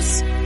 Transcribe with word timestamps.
house 0.00 0.39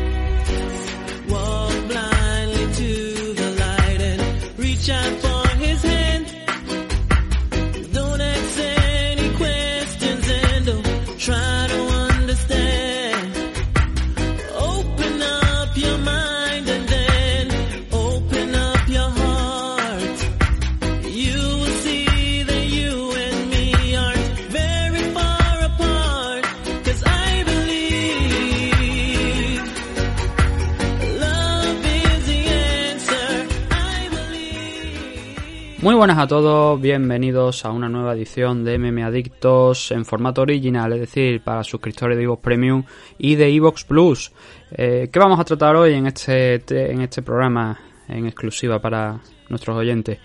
Muy 35.85 35.95
buenas 35.95 36.17
a 36.17 36.27
todos, 36.27 36.81
bienvenidos 36.81 37.67
a 37.67 37.71
una 37.71 37.91
nueva 37.91 38.15
edición 38.15 38.65
de 38.65 38.79
MM 38.79 39.03
Adictos 39.05 39.91
en 39.91 40.07
formato 40.07 40.41
original, 40.41 40.95
es 40.95 41.01
decir, 41.01 41.43
para 41.43 41.63
suscriptores 41.63 42.17
de 42.17 42.25
Evox 42.25 42.43
Premium 42.43 42.85
y 43.19 43.35
de 43.35 43.55
Evox 43.55 43.85
Plus. 43.85 44.33
Eh, 44.71 45.11
¿Qué 45.13 45.19
vamos 45.19 45.39
a 45.39 45.45
tratar 45.45 45.77
hoy 45.77 45.93
en 45.93 46.07
este, 46.07 46.61
te- 46.61 46.91
en 46.91 47.03
este 47.03 47.21
programa 47.21 47.79
en 48.09 48.25
exclusiva 48.25 48.81
para 48.81 49.21
nuestros 49.51 49.77
oyentes? 49.77 50.19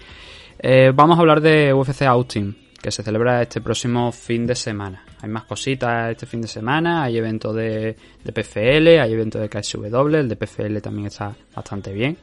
Eh, 0.59 0.93
vamos 0.95 1.17
a 1.17 1.21
hablar 1.21 1.41
de 1.41 1.73
UFC 1.73 2.03
Austin, 2.03 2.55
que 2.81 2.91
se 2.91 3.03
celebra 3.03 3.41
este 3.41 3.61
próximo 3.61 4.11
fin 4.11 4.45
de 4.47 4.55
semana. 4.55 5.03
Hay 5.21 5.29
más 5.29 5.43
cositas 5.43 6.11
este 6.11 6.25
fin 6.25 6.41
de 6.41 6.47
semana, 6.47 7.03
hay 7.03 7.17
eventos 7.17 7.55
de, 7.55 7.95
de 8.23 8.31
PFL, 8.31 8.99
hay 8.99 9.13
eventos 9.13 9.41
de 9.41 9.49
KSW, 9.49 10.15
el 10.15 10.29
de 10.29 10.35
PFL 10.35 10.77
también 10.79 11.07
está 11.07 11.35
bastante 11.53 11.91
bien. 11.91 12.17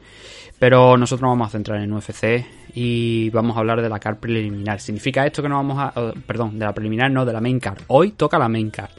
Pero 0.59 0.97
nosotros 0.97 1.21
nos 1.21 1.31
vamos 1.37 1.47
a 1.49 1.51
centrar 1.51 1.81
en 1.81 1.93
UFC 1.93 2.45
y 2.73 3.29
vamos 3.29 3.55
a 3.55 3.59
hablar 3.59 3.81
de 3.81 3.89
la 3.89 3.99
card 3.99 4.17
preliminar. 4.17 4.79
¿Significa 4.79 5.25
esto 5.25 5.43
que 5.43 5.49
no 5.49 5.55
vamos 5.55 5.77
a... 5.77 6.13
perdón, 6.25 6.57
de 6.57 6.65
la 6.65 6.73
preliminar, 6.73 7.11
no, 7.11 7.25
de 7.25 7.33
la 7.33 7.41
main 7.41 7.59
card. 7.59 7.81
Hoy 7.87 8.11
toca 8.11 8.39
la 8.39 8.49
main 8.49 8.71
card. 8.71 8.89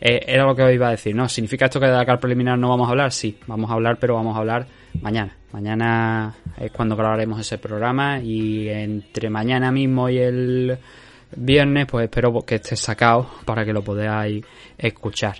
Eh, 0.00 0.24
era 0.28 0.44
lo 0.44 0.54
que 0.54 0.62
os 0.62 0.72
iba 0.72 0.86
a 0.86 0.90
decir, 0.92 1.16
¿no? 1.16 1.28
¿Significa 1.28 1.64
esto 1.64 1.80
que 1.80 1.86
de 1.86 1.92
la 1.92 2.06
card 2.06 2.20
preliminar 2.20 2.56
no 2.56 2.68
vamos 2.68 2.86
a 2.86 2.92
hablar? 2.92 3.10
Sí, 3.10 3.36
vamos 3.48 3.68
a 3.68 3.74
hablar, 3.74 3.98
pero 3.98 4.14
vamos 4.14 4.36
a 4.36 4.38
hablar 4.38 4.66
mañana. 5.02 5.34
Mañana 5.52 6.34
es 6.56 6.70
cuando 6.70 6.94
grabaremos 6.94 7.40
ese 7.40 7.58
programa 7.58 8.20
y 8.20 8.68
entre 8.68 9.28
mañana 9.28 9.72
mismo 9.72 10.08
y 10.08 10.18
el 10.18 10.78
viernes, 11.36 11.86
pues 11.86 12.04
espero 12.04 12.40
que 12.42 12.56
esté 12.56 12.76
sacado 12.76 13.28
para 13.44 13.64
que 13.64 13.72
lo 13.72 13.82
podáis 13.82 14.44
escuchar. 14.76 15.36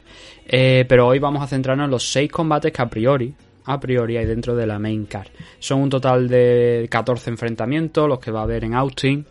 Eh, 0.47 0.85
pero 0.89 1.07
hoy 1.07 1.19
vamos 1.19 1.43
a 1.43 1.47
centrarnos 1.47 1.87
en 1.87 1.91
los 1.91 2.11
seis 2.11 2.31
combates 2.31 2.73
que 2.73 2.83
a 2.83 2.89
priori, 2.89 3.35
a 3.65 3.79
priori 3.79 4.17
hay 4.17 4.27
dentro 4.27 4.55
de 4.55 4.67
la 4.67 4.79
main 4.79 5.07
card. 5.07 5.29
Son 5.59 5.81
un 5.81 5.91
total 5.91 6.29
de 6.29 6.89
14 6.91 7.31
enfrentamientos 7.31 8.09
los 8.09 8.19
que 8.19 8.31
va 8.31 8.41
a 8.41 8.45
haber 8.45 8.65
en 8.65 8.75
Austin 8.75 9.27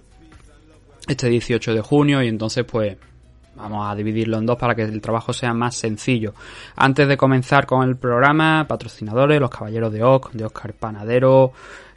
este 1.08 1.30
18 1.30 1.73
de 1.73 1.81
junio 1.81 2.22
y 2.22 2.28
entonces 2.28 2.66
pues 2.66 2.97
vamos 3.55 3.89
a 3.89 3.95
dividirlo 3.95 4.38
en 4.38 4.45
dos 4.45 4.58
para 4.58 4.75
que 4.75 4.83
el 4.83 5.02
trabajo 5.02 5.33
sea 5.33 5.53
más 5.53 5.75
sencillo. 5.75 6.33
Antes 6.75 7.08
de 7.08 7.17
comenzar 7.17 7.66
con 7.66 7.88
el 7.88 7.97
programa, 7.97 8.66
patrocinadores, 8.67 9.39
los 9.39 9.50
Caballeros 9.50 9.91
de 9.91 10.03
Oc, 10.03 10.31
de 10.31 10.45
Oscar 10.45 10.73
Panadero, 10.73 11.53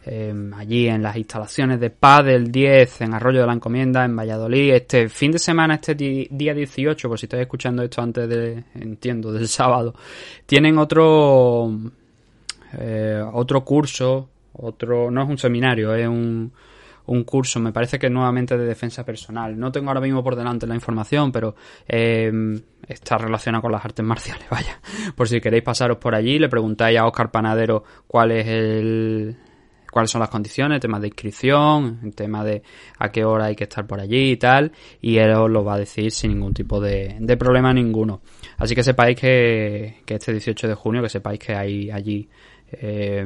eh, 0.07 0.35
allí 0.57 0.89
en 0.89 1.03
las 1.03 1.17
instalaciones 1.17 1.79
de 1.79 1.91
PAD 1.91 2.25
del 2.25 2.51
10 2.51 3.03
en 3.03 3.15
Arroyo 3.15 3.41
de 3.41 3.47
la 3.47 3.53
Encomienda, 3.53 4.05
en 4.05 4.17
Valladolid. 4.17 4.75
Este 4.75 5.09
fin 5.09 5.33
de 5.33 5.39
semana, 5.39 5.75
este 5.75 5.95
día 5.95 6.55
18, 6.55 7.09
por 7.09 7.19
si 7.19 7.27
estáis 7.27 7.43
escuchando 7.43 7.83
esto 7.83 8.01
antes 8.01 8.29
de, 8.29 8.65
entiendo, 8.75 9.33
del 9.33 9.49
sábado, 9.49 9.95
tienen 10.47 10.79
otro, 10.79 11.71
eh, 12.79 13.23
otro 13.33 13.63
curso, 13.63 14.31
otro, 14.55 15.11
no 15.11 15.23
es 15.23 15.29
un 15.29 15.39
seminario, 15.39 15.95
es 15.95 16.09
un, 16.09 16.51
un 17.07 17.25
curso, 17.25 17.61
me 17.61 17.73
parece 17.73 17.99
que 17.99 18.09
nuevamente 18.09 18.57
de 18.57 18.65
defensa 18.65 19.05
personal. 19.05 19.59
No 19.59 19.71
tengo 19.71 19.89
ahora 19.89 20.01
mismo 20.01 20.23
por 20.25 20.37
delante 20.37 20.67
la 20.67 20.75
información, 20.75 21.31
pero 21.31 21.57
eh, 21.87 22.33
está 22.89 23.19
relacionado 23.19 23.63
con 23.63 23.73
las 23.73 23.85
artes 23.85 24.05
marciales, 24.05 24.47
vaya. 24.51 24.81
Por 25.15 25.29
si 25.29 25.41
queréis 25.41 25.63
pasaros 25.63 25.99
por 25.99 26.15
allí, 26.15 26.39
le 26.39 26.49
preguntáis 26.49 26.99
a 26.99 27.07
Oscar 27.07 27.31
Panadero 27.31 27.85
cuál 28.07 28.33
es 28.33 28.47
el 28.47 29.37
cuáles 29.91 30.11
son 30.11 30.21
las 30.21 30.31
condiciones, 30.31 30.77
el 30.77 30.81
tema 30.81 31.01
de 31.01 31.09
inscripción, 31.09 32.13
tema 32.15 32.45
de 32.45 32.63
a 32.99 33.11
qué 33.11 33.25
hora 33.25 33.47
hay 33.47 33.57
que 33.57 33.65
estar 33.65 33.87
por 33.87 34.01
allí 34.01 34.33
y 34.33 34.37
tal, 34.37 34.73
y 35.01 35.19
él 35.19 35.33
os 35.33 35.51
lo 35.51 35.65
va 35.65 35.75
a 35.75 35.79
decir 35.79 36.11
sin 36.11 36.33
ningún 36.33 36.55
tipo 36.55 36.81
de, 36.81 37.17
de 37.19 37.37
problema 37.37 37.73
ninguno. 37.73 38.21
Así 38.59 38.75
que 38.75 38.83
sepáis 38.83 39.19
que, 39.19 40.03
que 40.05 40.15
este 40.15 40.33
18 40.33 40.69
de 40.69 40.75
junio, 40.75 41.03
que 41.03 41.09
sepáis 41.09 41.39
que 41.39 41.55
hay 41.55 41.91
allí 41.91 42.29
eh, 42.73 43.25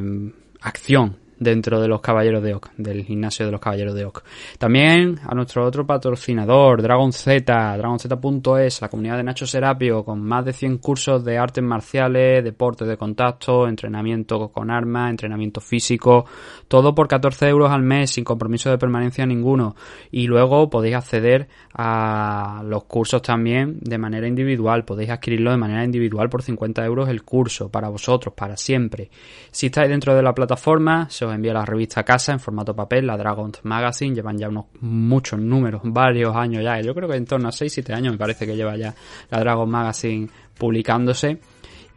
acción 0.61 1.24
dentro 1.39 1.81
de 1.81 1.89
los 1.89 2.01
Caballeros 2.01 2.43
de 2.43 2.55
Oc, 2.55 2.71
del 2.77 3.05
gimnasio 3.05 3.47
de 3.47 3.53
los 3.53 3.61
Caballeros 3.61 3.95
de 3.95 4.05
Oc. 4.05 4.25
También 4.59 5.19
a 5.27 5.35
nuestro 5.35 5.65
otro 5.65 5.87
patrocinador, 5.87 6.83
Dragon 6.83 7.13
Z, 7.13 7.77
dragonz.es, 7.77 8.81
la 8.81 8.89
comunidad 8.89 9.17
de 9.17 9.25
Nacho 9.25 9.47
Serapio, 9.47 10.05
con 10.05 10.23
más 10.23 10.45
de 10.45 10.53
100 10.53 10.79
cursos 10.79 11.25
de 11.25 11.39
artes 11.39 11.63
marciales, 11.63 12.43
deportes 12.45 12.89
de 12.89 12.97
contacto, 12.97 13.67
entrenamiento 13.67 14.49
con 14.49 14.71
armas, 14.71 15.11
entrenamiento 15.11 15.61
físico, 15.61 16.25
todo 16.69 16.95
por 16.95 17.09
14 17.09 17.49
euros 17.49 17.71
al 17.71 17.83
mes, 17.83 18.11
sin 18.11 18.25
compromiso 18.25 18.71
de 18.71 18.79
permanencia 18.79 19.27
ninguno. 19.27 19.75
Y 20.11 20.27
luego 20.27 20.71
podéis 20.71 20.97
acceder 20.97 21.49
a 21.75 22.63
los 22.65 22.85
cursos 22.85 23.23
también 23.23 23.79
de 23.81 23.99
manera 23.99 24.27
individual, 24.27 24.85
podéis 24.85 25.11
adquirirlo 25.11 25.51
de 25.51 25.57
manera 25.57 25.85
individual 25.85 26.29
por 26.29 26.43
50 26.43 26.85
euros 26.85 27.09
el 27.09 27.23
curso, 27.23 27.71
para 27.71 27.89
vosotros, 27.89 28.35
para 28.35 28.57
siempre. 28.57 29.11
Si 29.51 29.67
estáis 29.67 29.89
dentro 29.89 30.15
de 30.15 30.23
la 30.23 30.35
plataforma, 30.35 31.09
se 31.11 31.24
os 31.25 31.35
envía 31.35 31.53
la 31.53 31.65
revista 31.65 32.01
a 32.01 32.05
casa 32.05 32.33
en 32.33 32.41
formato 32.41 32.75
papel, 32.75 33.07
la 33.07 33.17
Dragon 33.17 33.53
Magazine, 33.63 34.15
llevan 34.15 34.39
ya 34.39 34.49
unos 34.49 34.67
muchos 34.81 35.39
números, 35.39 35.83
varios 35.85 36.35
años 36.37 36.63
ya, 36.63 36.81
yo 36.81 36.95
creo 36.95 37.09
que 37.09 37.17
en 37.17 37.27
torno 37.27 37.49
a 37.49 37.53
6-7 37.53 37.95
años 37.95 38.13
me 38.13 38.19
parece 38.19 38.47
que 38.47 38.57
lleva 38.57 38.77
ya 38.77 38.95
la 39.31 39.41
Dragon 39.41 39.69
Magazine 39.69 40.29
publicándose. 40.59 41.39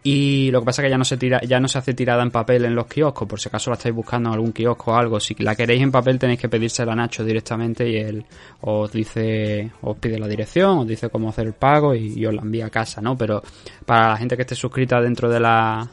Y 0.03 0.51
lo 0.51 0.61
que 0.61 0.67
pasa 0.67 0.81
es 0.81 0.85
que 0.85 0.91
ya 0.91 0.97
no 0.97 1.03
se 1.03 1.17
tira, 1.17 1.41
ya 1.41 1.59
no 1.59 1.67
se 1.67 1.79
hace 1.79 1.93
tirada 1.93 2.23
en 2.23 2.31
papel 2.31 2.63
en 2.63 2.75
los 2.75 2.87
kioscos, 2.87 3.27
por 3.27 3.41
si 3.41 3.49
acaso 3.49 3.71
la 3.71 3.75
estáis 3.75 3.93
buscando 3.93 4.29
en 4.29 4.35
algún 4.35 4.53
kiosco 4.53 4.91
o 4.91 4.95
algo. 4.95 5.19
Si 5.19 5.35
la 5.39 5.53
queréis 5.53 5.81
en 5.81 5.91
papel 5.91 6.17
tenéis 6.17 6.39
que 6.39 6.47
pedírsela 6.47 6.93
a 6.93 6.95
Nacho 6.95 7.25
directamente 7.25 7.89
y 7.89 7.97
él 7.97 8.25
os 8.61 8.89
dice, 8.89 9.69
os 9.81 9.97
pide 9.97 10.17
la 10.17 10.29
dirección, 10.29 10.77
os 10.77 10.87
dice 10.87 11.09
cómo 11.09 11.27
hacer 11.27 11.47
el 11.47 11.53
pago 11.53 11.93
y, 11.93 12.13
y 12.19 12.25
os 12.25 12.33
la 12.33 12.41
envía 12.41 12.67
a 12.67 12.69
casa, 12.69 13.01
¿no? 13.01 13.17
Pero 13.17 13.41
para 13.85 14.11
la 14.11 14.17
gente 14.17 14.37
que 14.37 14.43
esté 14.43 14.55
suscrita 14.55 15.01
dentro 15.01 15.29
de 15.29 15.39
la 15.41 15.89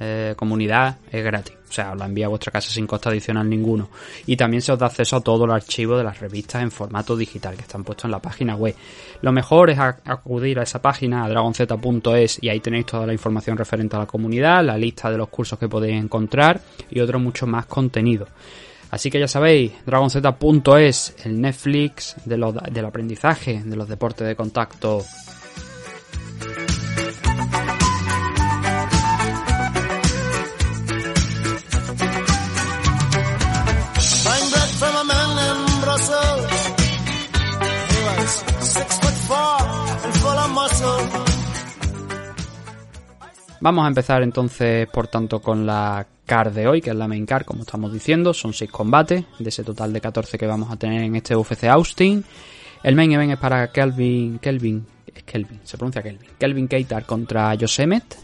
eh, 0.00 0.34
comunidad 0.36 0.96
es 1.10 1.22
gratis. 1.22 1.61
O 1.72 1.74
sea, 1.74 1.92
os 1.92 1.98
la 1.98 2.04
envía 2.04 2.26
a 2.26 2.28
vuestra 2.28 2.52
casa 2.52 2.68
sin 2.68 2.86
coste 2.86 3.08
adicional 3.08 3.48
ninguno. 3.48 3.88
Y 4.26 4.36
también 4.36 4.60
se 4.60 4.72
os 4.72 4.78
da 4.78 4.88
acceso 4.88 5.16
a 5.16 5.22
todo 5.22 5.46
el 5.46 5.52
archivo 5.52 5.96
de 5.96 6.04
las 6.04 6.20
revistas 6.20 6.62
en 6.62 6.70
formato 6.70 7.16
digital 7.16 7.56
que 7.56 7.62
están 7.62 7.82
puestos 7.82 8.04
en 8.04 8.10
la 8.10 8.20
página 8.20 8.54
web. 8.56 8.74
Lo 9.22 9.32
mejor 9.32 9.70
es 9.70 9.78
acudir 9.78 10.58
a 10.58 10.64
esa 10.64 10.82
página, 10.82 11.24
a 11.24 11.30
dragonz.es, 11.30 12.38
y 12.42 12.50
ahí 12.50 12.60
tenéis 12.60 12.84
toda 12.84 13.06
la 13.06 13.14
información 13.14 13.56
referente 13.56 13.96
a 13.96 14.00
la 14.00 14.06
comunidad, 14.06 14.62
la 14.62 14.76
lista 14.76 15.10
de 15.10 15.16
los 15.16 15.30
cursos 15.30 15.58
que 15.58 15.66
podéis 15.66 15.96
encontrar 15.96 16.60
y 16.90 17.00
otro 17.00 17.18
mucho 17.18 17.46
más 17.46 17.64
contenido. 17.64 18.26
Así 18.90 19.10
que 19.10 19.18
ya 19.18 19.28
sabéis, 19.28 19.72
dragonz.es, 19.86 21.16
el 21.24 21.40
Netflix 21.40 22.16
del 22.26 22.84
aprendizaje, 22.84 23.62
de 23.64 23.76
los 23.76 23.88
deportes 23.88 24.26
de 24.28 24.36
contacto. 24.36 25.02
Vamos 43.62 43.84
a 43.84 43.88
empezar 43.88 44.24
entonces, 44.24 44.88
por 44.88 45.06
tanto, 45.06 45.40
con 45.40 45.64
la 45.64 46.04
card 46.26 46.52
de 46.52 46.66
hoy, 46.66 46.80
que 46.80 46.90
es 46.90 46.96
la 46.96 47.06
main 47.06 47.24
card, 47.24 47.44
como 47.44 47.62
estamos 47.62 47.92
diciendo. 47.92 48.34
Son 48.34 48.52
6 48.52 48.68
combates, 48.68 49.24
de 49.38 49.48
ese 49.48 49.62
total 49.62 49.92
de 49.92 50.00
14 50.00 50.36
que 50.36 50.48
vamos 50.48 50.68
a 50.72 50.74
tener 50.74 51.00
en 51.04 51.14
este 51.14 51.36
UFC 51.36 51.66
Austin. 51.66 52.24
El 52.82 52.96
main 52.96 53.12
event 53.12 53.34
es 53.34 53.38
para 53.38 53.70
Kelvin, 53.70 54.40
Kelvin, 54.40 54.84
es 55.14 55.22
Kelvin, 55.22 55.60
se 55.62 55.78
pronuncia 55.78 56.02
Kelvin. 56.02 56.28
Kelvin 56.36 56.66
Keitar 56.66 57.06
contra 57.06 57.54
Yosemet. 57.54 58.16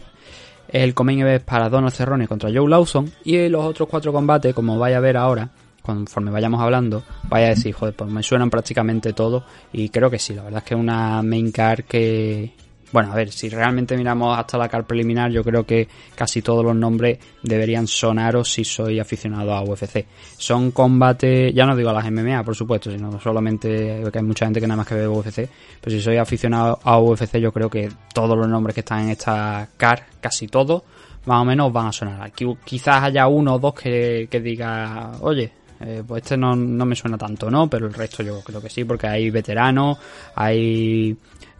El 0.67 0.93
co-main 0.93 1.19
event 1.19 1.39
es 1.39 1.45
para 1.45 1.69
Donald 1.69 1.93
Cerrone 1.93 2.27
contra 2.27 2.51
Joe 2.53 2.69
Lawson. 2.69 3.09
Y 3.23 3.47
los 3.47 3.63
otros 3.63 3.87
cuatro 3.87 4.11
combates, 4.11 4.53
como 4.53 4.77
vaya 4.77 4.97
a 4.97 4.99
ver 4.99 5.15
ahora, 5.15 5.49
conforme 5.81 6.31
vayamos 6.31 6.59
hablando, 6.59 7.01
vaya 7.29 7.45
a 7.45 7.49
decir, 7.51 7.73
joder, 7.73 7.95
pues 7.95 8.11
me 8.11 8.23
suenan 8.23 8.49
prácticamente 8.49 9.13
todos. 9.13 9.45
Y 9.71 9.87
creo 9.87 10.09
que 10.09 10.19
sí, 10.19 10.33
la 10.33 10.43
verdad 10.43 10.57
es 10.57 10.67
que 10.67 10.73
es 10.73 10.79
una 10.81 11.23
main 11.23 11.49
card 11.53 11.85
que, 11.85 12.51
bueno, 12.91 13.11
a 13.11 13.15
ver, 13.15 13.31
si 13.31 13.49
realmente 13.49 13.95
miramos 13.95 14.37
hasta 14.37 14.57
la 14.57 14.67
car 14.67 14.85
preliminar, 14.85 15.31
yo 15.31 15.43
creo 15.43 15.65
que 15.65 15.87
casi 16.15 16.41
todos 16.41 16.63
los 16.63 16.75
nombres 16.75 17.19
deberían 17.43 17.87
sonaros 17.87 18.51
si 18.51 18.63
soy 18.63 18.99
aficionado 18.99 19.53
a 19.53 19.61
UFC. 19.61 20.05
Son 20.37 20.71
combates, 20.71 21.53
ya 21.53 21.65
no 21.65 21.75
digo 21.75 21.89
a 21.89 21.93
las 21.93 22.09
MMA, 22.11 22.43
por 22.43 22.55
supuesto, 22.55 22.91
sino 22.91 23.19
solamente 23.19 24.03
que 24.11 24.17
hay 24.17 24.23
mucha 24.23 24.45
gente 24.45 24.59
que 24.59 24.67
nada 24.67 24.77
más 24.77 24.87
que 24.87 24.95
ve 24.95 25.07
UFC, 25.07 25.47
pero 25.79 25.95
si 25.95 26.01
soy 26.01 26.17
aficionado 26.17 26.79
a 26.83 26.99
UFC, 26.99 27.37
yo 27.37 27.51
creo 27.51 27.69
que 27.69 27.89
todos 28.13 28.37
los 28.37 28.47
nombres 28.47 28.73
que 28.73 28.81
están 28.81 29.03
en 29.03 29.09
esta 29.09 29.67
car, 29.77 30.05
casi 30.19 30.47
todos, 30.47 30.83
más 31.25 31.41
o 31.41 31.45
menos 31.45 31.71
van 31.71 31.87
a 31.87 31.91
sonar. 31.91 32.21
Aquí 32.23 32.45
quizás 32.65 33.03
haya 33.03 33.27
uno 33.27 33.55
o 33.55 33.59
dos 33.59 33.73
que, 33.73 34.27
diga, 34.43 35.11
oye, 35.21 35.51
eh, 35.79 36.03
pues 36.05 36.23
este 36.23 36.37
no, 36.37 36.55
no 36.55 36.85
me 36.85 36.95
suena 36.95 37.17
tanto, 37.17 37.51
¿no? 37.51 37.69
Pero 37.69 37.85
el 37.87 37.93
resto 37.93 38.23
yo 38.23 38.41
creo 38.41 38.61
que 38.61 38.69
sí, 38.69 38.83
porque 38.83 39.07
hay 39.07 39.29
veteranos, 39.29 39.97
hay 40.35 41.15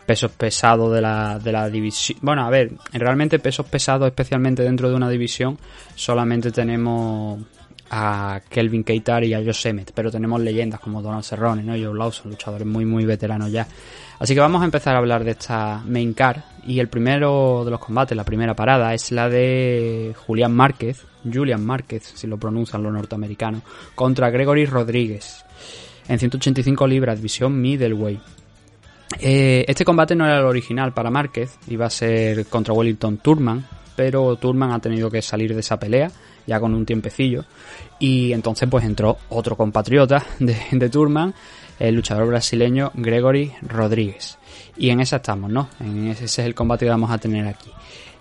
pesos 0.10 0.32
pesados 0.32 0.92
de 0.92 1.02
la, 1.02 1.38
de 1.38 1.52
la 1.52 1.70
división. 1.70 2.18
Bueno, 2.24 2.44
a 2.44 2.50
ver, 2.50 2.72
realmente 2.94 3.38
pesos 3.38 3.68
pesados, 3.68 4.08
especialmente 4.08 4.64
dentro 4.64 4.90
de 4.90 4.96
una 4.96 5.08
división, 5.08 5.56
solamente 5.94 6.50
tenemos 6.52 7.40
a 7.92 8.42
Kelvin 8.50 8.84
Keitar 8.84 9.24
y 9.24 9.36
a 9.36 9.38
Josh 9.38 9.68
Emmett, 9.68 9.92
pero 9.94 10.10
tenemos 10.10 10.42
leyendas 10.42 10.80
como 10.80 11.04
Donald 11.04 11.24
Cerrone, 11.24 11.62
¿no? 11.62 11.74
Joe 11.74 11.96
Lawson, 11.96 12.32
luchadores 12.32 12.66
muy, 12.66 12.86
muy 12.86 13.06
veteranos 13.06 13.52
ya. 13.52 13.68
Así 14.18 14.34
que 14.34 14.40
vamos 14.40 14.64
a 14.64 14.66
empezar 14.66 14.96
a 14.96 14.98
hablar 14.98 15.24
de 15.24 15.30
esta 15.30 15.84
main 15.86 16.16
car 16.16 16.44
y 16.66 16.80
el 16.80 16.88
primero 16.88 17.62
de 17.64 17.70
los 17.70 17.80
combates, 17.80 18.18
la 18.18 18.24
primera 18.24 18.56
parada, 18.56 18.92
es 18.96 19.12
la 19.12 19.30
de 19.30 20.16
Julián 20.26 20.56
Márquez, 20.56 21.06
Julian 21.32 21.64
Márquez, 21.64 22.14
si 22.16 22.26
lo 22.26 22.38
pronuncian 22.38 22.82
los 22.82 22.92
norteamericanos, 22.92 23.62
contra 23.94 24.32
Gregory 24.32 24.66
Rodríguez 24.66 25.46
en 26.08 26.18
185 26.18 26.88
libras, 26.88 27.18
división 27.18 27.62
middleweight. 27.62 28.39
Eh, 29.18 29.66
este 29.68 29.84
combate 29.84 30.16
no 30.16 30.26
era 30.26 30.40
el 30.40 30.46
original 30.46 30.94
para 30.94 31.10
Márquez, 31.10 31.58
iba 31.68 31.86
a 31.86 31.90
ser 31.90 32.46
contra 32.46 32.74
Wellington 32.74 33.18
Turman, 33.18 33.66
pero 33.96 34.36
Turman 34.36 34.72
ha 34.72 34.80
tenido 34.80 35.10
que 35.10 35.22
salir 35.22 35.54
de 35.54 35.62
esa 35.62 35.80
pelea 35.80 36.12
ya 36.46 36.60
con 36.60 36.74
un 36.74 36.86
tiempecillo 36.86 37.46
y 38.00 38.34
entonces 38.34 38.68
pues 38.70 38.86
entró 38.86 39.18
otro 39.30 39.56
compatriota 39.58 40.24
de, 40.40 40.90
Turman, 40.90 41.34
el 41.80 41.96
luchador 41.96 42.28
brasileño 42.28 42.92
Gregory 42.94 43.52
Rodríguez. 43.62 44.38
Y 44.78 44.90
en 44.90 45.02
esa 45.02 45.18
estamos, 45.18 45.52
¿no? 45.52 45.70
En 45.80 46.08
ese, 46.08 46.26
es 46.26 46.40
el 46.40 46.56
combate 46.56 46.86
que 46.86 46.92
vamos 46.92 47.12
a 47.12 47.18
tener 47.18 47.48
aquí. 47.48 47.72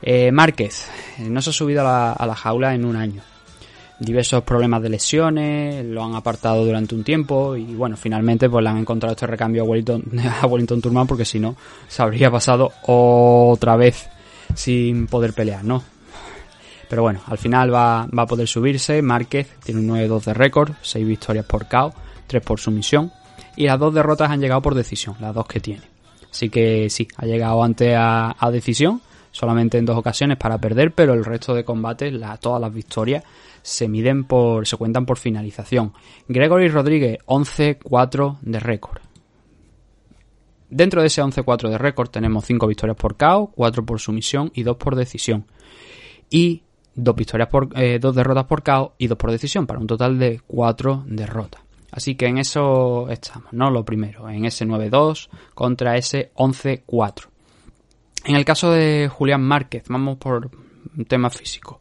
Eh, 0.02 0.32
Márquez 0.32 0.88
eh, 1.19 1.29
no 1.29 1.43
se 1.43 1.50
ha 1.50 1.52
subido 1.52 1.87
a 1.87 2.26
la 2.26 2.35
jaula 2.35 2.75
en 2.75 2.85
un 2.85 2.96
año 2.96 3.23
diversos 3.98 4.44
problemas 4.44 4.80
de 4.82 4.88
lesiones, 4.90 5.84
lo 5.84 6.04
han 6.04 6.14
apartado 6.14 6.64
durante 6.64 6.94
un 6.94 7.02
tiempo 7.02 7.56
y 7.56 7.74
bueno, 7.74 7.96
finalmente 7.96 8.48
pues 8.48 8.62
le 8.62 8.70
han 8.70 8.78
encontrado 8.78 9.12
este 9.12 9.26
recambio 9.26 9.62
a 10.42 10.46
Wellington, 10.46 10.80
Turman 10.80 11.06
porque 11.06 11.24
si 11.24 11.40
no 11.40 11.56
se 11.88 12.02
habría 12.02 12.30
pasado 12.30 12.72
otra 12.86 13.76
vez 13.76 14.08
sin 14.54 15.06
poder 15.06 15.32
pelear, 15.32 15.64
¿no? 15.64 15.82
Pero 16.88 17.02
bueno, 17.02 17.20
al 17.26 17.36
final 17.36 17.74
va, 17.74 18.06
va 18.06 18.22
a 18.22 18.26
poder 18.26 18.48
subirse, 18.48 19.02
Márquez 19.02 19.48
tiene 19.62 19.80
un 19.80 19.88
9-2 19.88 20.24
de 20.24 20.34
récord, 20.34 20.72
6 20.80 21.06
victorias 21.06 21.44
por 21.44 21.68
KO, 21.68 21.92
3 22.26 22.42
por 22.42 22.60
sumisión 22.60 23.12
y 23.56 23.66
las 23.66 23.78
dos 23.78 23.92
derrotas 23.92 24.30
han 24.30 24.40
llegado 24.40 24.62
por 24.62 24.74
decisión, 24.74 25.16
las 25.20 25.34
dos 25.34 25.46
que 25.46 25.60
tiene. 25.60 25.82
Así 26.30 26.48
que 26.48 26.88
sí, 26.88 27.08
ha 27.16 27.26
llegado 27.26 27.62
antes 27.62 27.94
a, 27.96 28.36
a 28.38 28.50
decisión, 28.50 29.02
solamente 29.32 29.76
en 29.76 29.84
dos 29.84 29.98
ocasiones 29.98 30.38
para 30.38 30.58
perder, 30.58 30.92
pero 30.92 31.12
el 31.12 31.24
resto 31.24 31.54
de 31.54 31.64
combates, 31.64 32.12
la, 32.12 32.36
todas 32.36 32.60
las 32.60 32.72
victorias 32.72 33.24
se 33.62 33.88
miden 33.88 34.25
por, 34.25 34.66
se 34.66 34.76
cuentan 34.76 35.06
por 35.06 35.19
finalización. 35.19 35.93
Gregory 36.28 36.69
Rodríguez, 36.69 37.19
11-4 37.26 38.38
de 38.40 38.60
récord. 38.60 39.00
Dentro 40.70 41.00
de 41.00 41.06
ese 41.06 41.22
11-4 41.22 41.70
de 41.70 41.78
récord 41.78 42.10
tenemos 42.10 42.44
5 42.44 42.66
victorias 42.66 42.96
por 42.96 43.16
KO, 43.16 43.52
4 43.55 43.87
por 43.87 44.00
sumisión 44.00 44.50
y 44.55 44.62
2 44.62 44.76
por 44.76 44.96
decisión. 44.96 45.46
Y 46.31 46.62
2 46.94 47.16
victorias 47.16 47.49
por, 47.49 47.69
eh, 47.76 47.99
derrotas 47.99 48.44
por 48.44 48.62
KO 48.62 48.94
y 48.99 49.06
2 49.06 49.16
por 49.16 49.31
decisión, 49.31 49.66
para 49.66 49.81
un 49.81 49.87
total 49.87 50.19
de 50.19 50.40
4 50.46 51.04
derrotas. 51.06 51.62
Así 51.90 52.16
que 52.16 52.26
en 52.26 52.38
eso 52.38 53.08
estamos, 53.08 53.52
¿no? 53.52 53.70
Lo 53.70 53.84
primero, 53.84 54.28
en 54.28 54.44
ese 54.44 54.66
9-2 54.66 55.31
contra 55.54 55.96
ese 55.96 56.32
11-4. 56.34 57.28
En 58.26 58.37
el 58.37 58.44
caso 58.44 58.70
de 58.70 59.08
Julián 59.08 59.43
Márquez, 59.43 59.84
vamos 59.88 60.19
por, 60.19 60.50
un 60.96 61.04
tema 61.04 61.30
físico. 61.30 61.80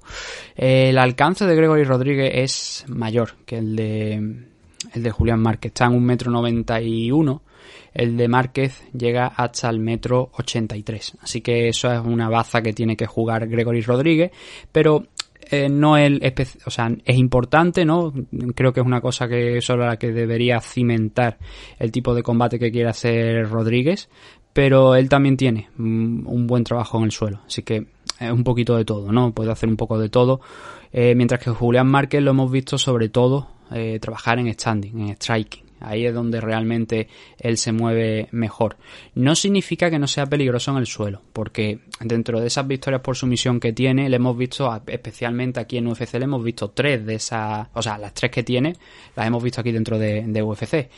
El 0.55 0.97
alcance 0.97 1.45
de 1.45 1.55
Gregory 1.55 1.83
Rodríguez 1.83 2.31
es 2.33 2.85
mayor 2.87 3.35
que 3.45 3.57
el 3.57 3.75
de, 3.75 4.13
el 4.93 5.03
de 5.03 5.11
Julián 5.11 5.41
Márquez. 5.41 5.69
Está 5.71 5.85
en 5.85 5.93
un 5.93 6.05
metro 6.05 6.31
noventa 6.31 6.81
y 6.81 7.11
uno. 7.11 7.43
El 7.93 8.15
de 8.15 8.27
Márquez 8.27 8.83
llega 8.93 9.27
hasta 9.27 9.69
el 9.69 9.79
metro 9.79 10.29
83. 10.37 11.17
Así 11.21 11.41
que 11.41 11.67
eso 11.67 11.91
es 11.91 11.99
una 11.99 12.29
baza 12.29 12.61
que 12.61 12.73
tiene 12.73 12.95
que 12.95 13.07
jugar 13.07 13.47
Gregory 13.47 13.81
Rodríguez. 13.81 14.31
Pero 14.71 15.07
eh, 15.49 15.69
no 15.69 15.97
es, 15.97 16.19
o 16.65 16.69
sea, 16.69 16.91
es 17.05 17.17
importante, 17.17 17.85
¿no? 17.85 18.13
Creo 18.53 18.73
que 18.73 18.81
es 18.81 18.85
una 18.85 19.01
cosa 19.01 19.27
que 19.27 19.61
solo 19.61 19.85
la 19.85 19.97
que 19.97 20.11
debería 20.11 20.59
cimentar 20.59 21.37
el 21.79 21.91
tipo 21.91 22.13
de 22.13 22.23
combate 22.23 22.59
que 22.59 22.71
quiere 22.71 22.89
hacer 22.89 23.49
Rodríguez, 23.49 24.09
pero 24.51 24.95
él 24.95 25.07
también 25.07 25.37
tiene 25.37 25.69
un 25.77 26.47
buen 26.47 26.63
trabajo 26.63 26.97
en 26.97 27.05
el 27.05 27.11
suelo, 27.11 27.41
así 27.45 27.61
que 27.61 27.85
un 28.21 28.43
poquito 28.43 28.75
de 28.75 28.85
todo, 28.85 29.11
¿no? 29.11 29.31
Puede 29.31 29.51
hacer 29.51 29.69
un 29.69 29.77
poco 29.77 29.99
de 29.99 30.09
todo, 30.09 30.41
eh, 30.91 31.13
mientras 31.15 31.41
que 31.41 31.51
Julián 31.51 31.87
Márquez 31.87 32.21
lo 32.21 32.31
hemos 32.31 32.51
visto 32.51 32.77
sobre 32.77 33.09
todo 33.09 33.47
eh, 33.71 33.99
trabajar 34.01 34.39
en 34.39 34.51
standing, 34.53 34.99
en 34.99 35.15
striking. 35.15 35.66
Ahí 35.79 36.05
es 36.05 36.13
donde 36.13 36.41
realmente 36.41 37.07
él 37.39 37.57
se 37.57 37.71
mueve 37.71 38.27
mejor. 38.31 38.77
No 39.15 39.35
significa 39.35 39.89
que 39.89 39.99
no 39.99 40.07
sea 40.07 40.25
peligroso 40.25 40.71
en 40.71 40.77
el 40.77 40.87
suelo, 40.87 41.21
porque 41.33 41.79
dentro 42.01 42.39
de 42.39 42.47
esas 42.47 42.67
victorias 42.67 43.01
por 43.01 43.15
sumisión 43.15 43.59
que 43.59 43.73
tiene, 43.73 44.09
le 44.09 44.15
hemos 44.15 44.37
visto, 44.37 44.69
especialmente 44.87 45.59
aquí 45.59 45.77
en 45.77 45.87
UFC, 45.87 46.15
le 46.15 46.25
hemos 46.25 46.43
visto 46.43 46.69
tres 46.69 47.05
de 47.05 47.15
esas, 47.15 47.67
o 47.73 47.81
sea, 47.81 47.97
las 47.97 48.13
tres 48.13 48.31
que 48.31 48.43
tiene, 48.43 48.75
las 49.15 49.27
hemos 49.27 49.43
visto 49.43 49.61
aquí 49.61 49.71
dentro 49.71 49.97
de, 49.97 50.37
UFC. 50.41 50.89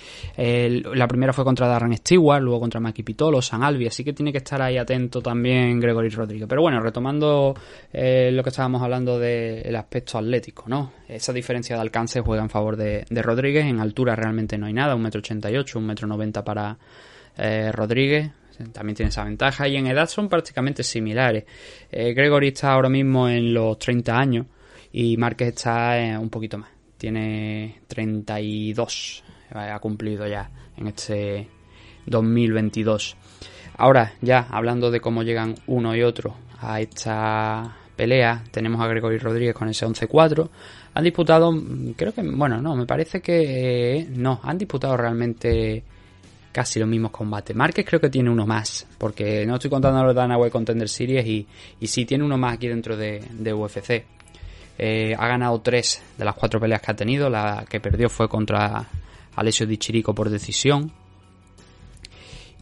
la 0.96 1.08
primera 1.08 1.34
fue 1.34 1.44
contra 1.44 1.68
Darren 1.68 1.96
Stewart, 1.98 2.42
luego 2.42 2.60
contra 2.60 2.80
Maki 2.80 3.04
Pitolo, 3.04 3.42
San 3.42 3.64
Albi, 3.64 3.88
así 3.88 4.04
que 4.04 4.14
tiene 4.14 4.32
que 4.32 4.40
estar 4.40 4.62
ahí 4.62 4.78
atento 4.78 5.22
también 5.22 5.80
Gregory 5.80 6.10
Rodríguez. 6.10 6.48
Pero 6.48 6.62
bueno, 6.62 6.80
retomando 6.82 7.56
eh, 7.92 8.30
lo 8.32 8.44
que 8.44 8.50
estábamos 8.50 8.82
hablando 8.82 9.18
del 9.18 9.75
aspecto 9.75 10.18
atlético, 10.18 10.66
¿no? 10.68 10.92
Esa 11.08 11.34
diferencia 11.34 11.75
de 11.75 11.82
alcance 11.82 12.22
juega 12.22 12.44
en 12.44 12.50
favor 12.50 12.75
de, 12.75 13.06
de 13.10 13.22
Rodríguez, 13.22 13.66
en 13.66 13.80
altura 13.80 14.16
realmente 14.16 14.58
no 14.58 14.69
hay 14.69 14.74
nada, 14.74 14.95
1,88m, 14.95 15.95
1,90m 15.95 16.44
para 16.44 16.77
eh, 17.38 17.71
Rodríguez, 17.71 18.31
también 18.74 18.95
tiene 18.95 19.10
esa 19.10 19.24
ventaja 19.24 19.68
y 19.68 19.77
en 19.77 19.88
edad 19.88 20.07
son 20.07 20.27
prácticamente 20.27 20.83
similares. 20.83 21.45
Eh, 21.92 22.13
Gregory 22.13 22.50
está 22.50 22.74
ahora 22.74 22.89
mismo 22.89 23.30
en 23.30 23.54
los 23.54 23.80
30 23.80 24.18
años 24.18 24.45
y 24.92 25.18
Márquez 25.18 25.50
está 25.50 26.00
eh, 26.00 26.18
un 26.18 26.30
poquito 26.30 26.57
más, 26.57 26.69
tiene 26.98 27.82
32, 27.88 29.24
ha 29.51 29.79
cumplido 29.79 30.27
ya 30.27 30.50
en 30.77 30.88
este 30.88 31.48
2022. 32.05 33.15
Ahora 33.77 34.13
ya 34.22 34.48
hablando 34.50 34.91
de 34.91 35.00
cómo 35.00 35.24
llegan 35.24 35.55
uno 35.67 35.96
y 35.96 36.03
otro 36.03 36.36
a 36.60 36.82
esta 36.82 37.77
pelea, 37.96 38.44
tenemos 38.51 38.82
a 38.82 38.88
Gregory 38.88 39.17
Rodríguez 39.17 39.55
con 39.55 39.70
ese 39.70 39.86
11-4, 39.86 40.50
han 40.93 41.03
disputado, 41.03 41.53
creo 41.96 42.13
que, 42.13 42.22
bueno, 42.22 42.62
no, 42.62 42.75
me 42.75 42.86
parece 42.86 43.22
que 43.22 44.08
no, 44.10 44.39
han 44.43 44.58
disputado 44.58 44.98
realmente 44.98 45.84
casi 46.51 46.79
los 46.79 46.89
mismos 46.89 47.12
combates. 47.12 47.55
Márquez 47.55 47.86
creo 47.86 48.01
que 48.01 48.10
tiene 48.10 48.29
uno 48.29 48.46
más, 48.46 48.88
porque 48.98 49.46
no 49.46 49.55
estoy 49.55 49.69
contando 49.69 50.03
los 50.03 50.15
Danaway 50.15 50.50
Contender 50.50 50.89
Series 50.89 51.25
y, 51.25 51.48
y 51.79 51.88
sí 51.88 52.05
tiene 52.05 52.24
uno 52.24 52.38
más 52.38 52.55
aquí 52.55 52.67
dentro 52.67 52.98
de, 52.98 53.53
UFC. 53.53 54.03
Eh, 54.77 55.13
ha 55.17 55.27
ganado 55.27 55.60
tres 55.62 56.01
de 56.17 56.25
las 56.25 56.36
cuatro 56.36 56.60
peleas 56.60 56.81
que 56.81 56.91
ha 56.91 56.96
tenido. 56.96 57.29
La 57.29 57.65
que 57.69 57.79
perdió 57.79 58.10
fue 58.10 58.29
contra 58.29 58.88
Alessio 59.36 59.67
Di 59.67 59.77
Chirico 59.77 60.15
por 60.15 60.29
decisión. 60.29 60.91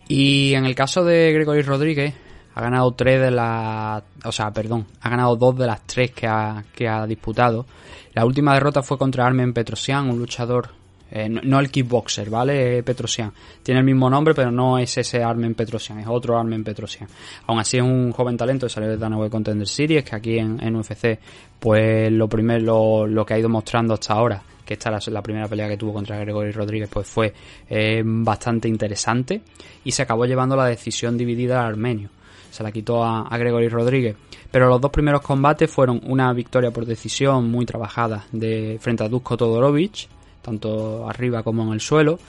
Y 0.08 0.54
en 0.54 0.66
el 0.66 0.74
caso 0.74 1.04
de 1.04 1.32
Gregory 1.34 1.62
Rodríguez, 1.62 2.14
ha 2.58 2.62
ganado 2.62 2.92
tres 2.94 3.22
de 3.22 3.30
las. 3.30 4.02
O 4.26 4.32
sea, 4.32 4.50
perdón, 4.50 4.88
ha 5.02 5.10
ganado 5.10 5.36
dos 5.36 5.56
de 5.60 5.68
las 5.68 5.86
tres 5.86 6.10
que 6.10 6.26
ha, 6.26 6.64
que 6.74 6.88
ha 6.88 7.06
disputado. 7.06 7.68
La 8.16 8.26
última 8.26 8.56
derrota 8.56 8.82
fue 8.82 8.98
contra 8.98 9.28
Armen 9.28 9.54
Petrosian, 9.54 10.10
un 10.10 10.18
luchador. 10.18 10.70
Eh, 11.12 11.30
no, 11.30 11.60
el 11.60 11.70
kickboxer, 11.70 12.32
¿vale? 12.32 12.82
Petrosian. 12.82 13.32
Tiene 13.62 13.82
el 13.82 13.86
mismo 13.86 14.10
nombre, 14.10 14.34
pero 14.34 14.52
no 14.52 14.80
es 14.80 14.98
ese 14.98 15.24
Armen 15.24 15.54
Petrosian, 15.54 16.00
es 16.00 16.08
otro 16.08 16.36
Armen 16.36 16.64
Petrosian. 16.64 17.08
Aún 17.46 17.60
así 17.60 17.78
es 17.78 17.84
un 17.84 18.12
joven 18.12 18.36
talento 18.36 18.66
de 18.66 18.72
salir 18.72 18.90
de 18.90 18.98
Danaway 18.98 19.30
Contender 19.30 19.68
Series, 19.68 20.04
que 20.04 20.16
aquí 20.16 20.40
en, 20.40 20.76
UFC, 20.76 21.20
pues 21.60 22.12
lo 22.12 22.28
primero, 22.28 23.06
lo, 23.06 23.24
que 23.24 23.36
ha 23.36 23.40
ido 23.40 23.50
mostrando 23.50 23.94
hasta 23.94 24.14
ahora 24.16 24.42
que 24.66 24.74
esta 24.74 24.98
es 24.98 25.08
la 25.08 25.22
primera 25.22 25.48
pelea 25.48 25.70
que 25.70 25.78
tuvo 25.78 25.94
contra 25.94 26.18
Gregory 26.18 26.52
Rodríguez, 26.52 26.90
pues 26.92 27.08
fue 27.08 27.34
eh, 27.70 28.02
bastante 28.04 28.68
interesante 28.68 29.42
y 29.86 29.92
se 29.92 30.02
acabó 30.02 30.26
llevando 30.26 30.58
la 30.58 30.66
decisión 30.66 31.18
dividida 31.18 31.62
al 31.62 31.68
armenio 31.68 32.10
se 32.50 32.64
la 32.64 32.72
quitó 32.72 33.04
a, 33.04 33.38
Gregory 33.38 33.70
Rodríguez. 33.70 34.16
Pero 34.52 34.70
los 34.70 34.82
dos 34.82 34.92
primeros 34.92 35.22
combates 35.22 35.70
fueron 35.70 36.02
una 36.06 36.32
victoria 36.34 36.72
por 36.72 36.86
decisión 36.86 37.50
muy 37.52 37.66
trabajada 37.66 38.26
de 38.32 38.78
frente 38.82 39.04
a 39.04 39.10
Dusko 39.10 39.38
Todorovic, 39.38 40.08
tanto 40.42 41.08
arriba 41.10 41.44
como 41.44 41.64
en 41.64 41.74
el 41.74 41.82
suelo. 41.82 42.20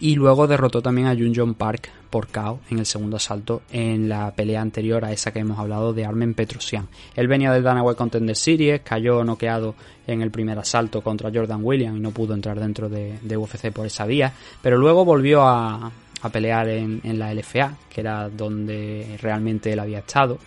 Y 0.00 0.14
luego 0.14 0.46
derrotó 0.46 0.80
también 0.80 1.08
a 1.08 1.16
Jun 1.16 1.54
Park 1.54 1.90
por 2.08 2.28
KO 2.28 2.60
en 2.70 2.78
el 2.78 2.86
segundo 2.86 3.16
asalto 3.16 3.62
en 3.70 4.08
la 4.08 4.30
pelea 4.32 4.60
anterior 4.60 5.04
a 5.04 5.12
esa 5.12 5.32
que 5.32 5.40
hemos 5.40 5.58
hablado 5.58 5.92
de 5.92 6.04
Armen 6.04 6.34
Petrosian. 6.34 6.88
Él 7.16 7.28
venía 7.28 7.52
del 7.52 7.62
Dana 7.62 7.82
White 7.82 7.98
Contender 7.98 8.36
Series, 8.36 8.80
cayó 8.82 9.24
noqueado 9.24 9.74
en 10.06 10.22
el 10.22 10.30
primer 10.30 10.58
asalto 10.58 11.02
contra 11.02 11.30
Jordan 11.32 11.60
Williams 11.62 11.98
y 11.98 12.00
no 12.00 12.12
pudo 12.12 12.34
entrar 12.34 12.58
dentro 12.60 12.88
de, 12.88 13.18
de 13.20 13.36
UFC 13.36 13.72
por 13.72 13.86
esa 13.86 14.06
vía, 14.06 14.32
pero 14.62 14.78
luego 14.78 15.04
volvió 15.04 15.42
a, 15.42 15.90
a 16.22 16.28
pelear 16.28 16.68
en, 16.68 17.00
en, 17.04 17.18
la 17.18 17.32
LFA, 17.32 17.76
que 17.88 18.00
era 18.00 18.28
donde 18.28 19.18
realmente 19.20 19.72
él 19.72 19.78
había 19.78 19.98
estado. 19.98 20.38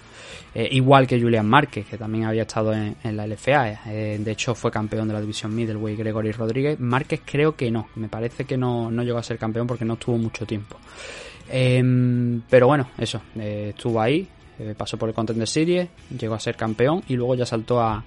Eh, 0.53 0.67
igual 0.71 1.07
que 1.07 1.19
Julian 1.19 1.47
Márquez, 1.47 1.85
que 1.85 1.97
también 1.97 2.25
había 2.25 2.41
estado 2.41 2.73
en, 2.73 2.95
en 3.03 3.15
la 3.15 3.25
LFA. 3.25 3.81
Eh, 3.87 4.17
de 4.19 4.31
hecho, 4.31 4.53
fue 4.53 4.69
campeón 4.69 5.07
de 5.07 5.13
la 5.13 5.21
división 5.21 5.55
middleweight 5.55 5.97
Gregory 5.97 6.31
Rodríguez. 6.31 6.79
Márquez 6.79 7.21
creo 7.23 7.55
que 7.55 7.71
no. 7.71 7.87
Me 7.95 8.09
parece 8.09 8.45
que 8.45 8.57
no, 8.57 8.91
no 8.91 9.03
llegó 9.03 9.17
a 9.17 9.23
ser 9.23 9.37
campeón 9.37 9.65
porque 9.65 9.85
no 9.85 9.93
estuvo 9.93 10.17
mucho 10.17 10.45
tiempo. 10.45 10.77
Eh, 11.49 11.81
pero 12.49 12.67
bueno, 12.67 12.89
eso. 12.97 13.21
estuvo 13.35 14.01
ahí. 14.01 14.27
pasó 14.77 14.97
por 14.97 15.07
el 15.07 15.15
Contender 15.15 15.47
Series. 15.47 15.87
Llegó 16.19 16.35
a 16.35 16.39
ser 16.39 16.57
campeón. 16.57 17.01
Y 17.07 17.15
luego 17.15 17.35
ya 17.35 17.45
saltó 17.45 17.79
a, 17.79 18.03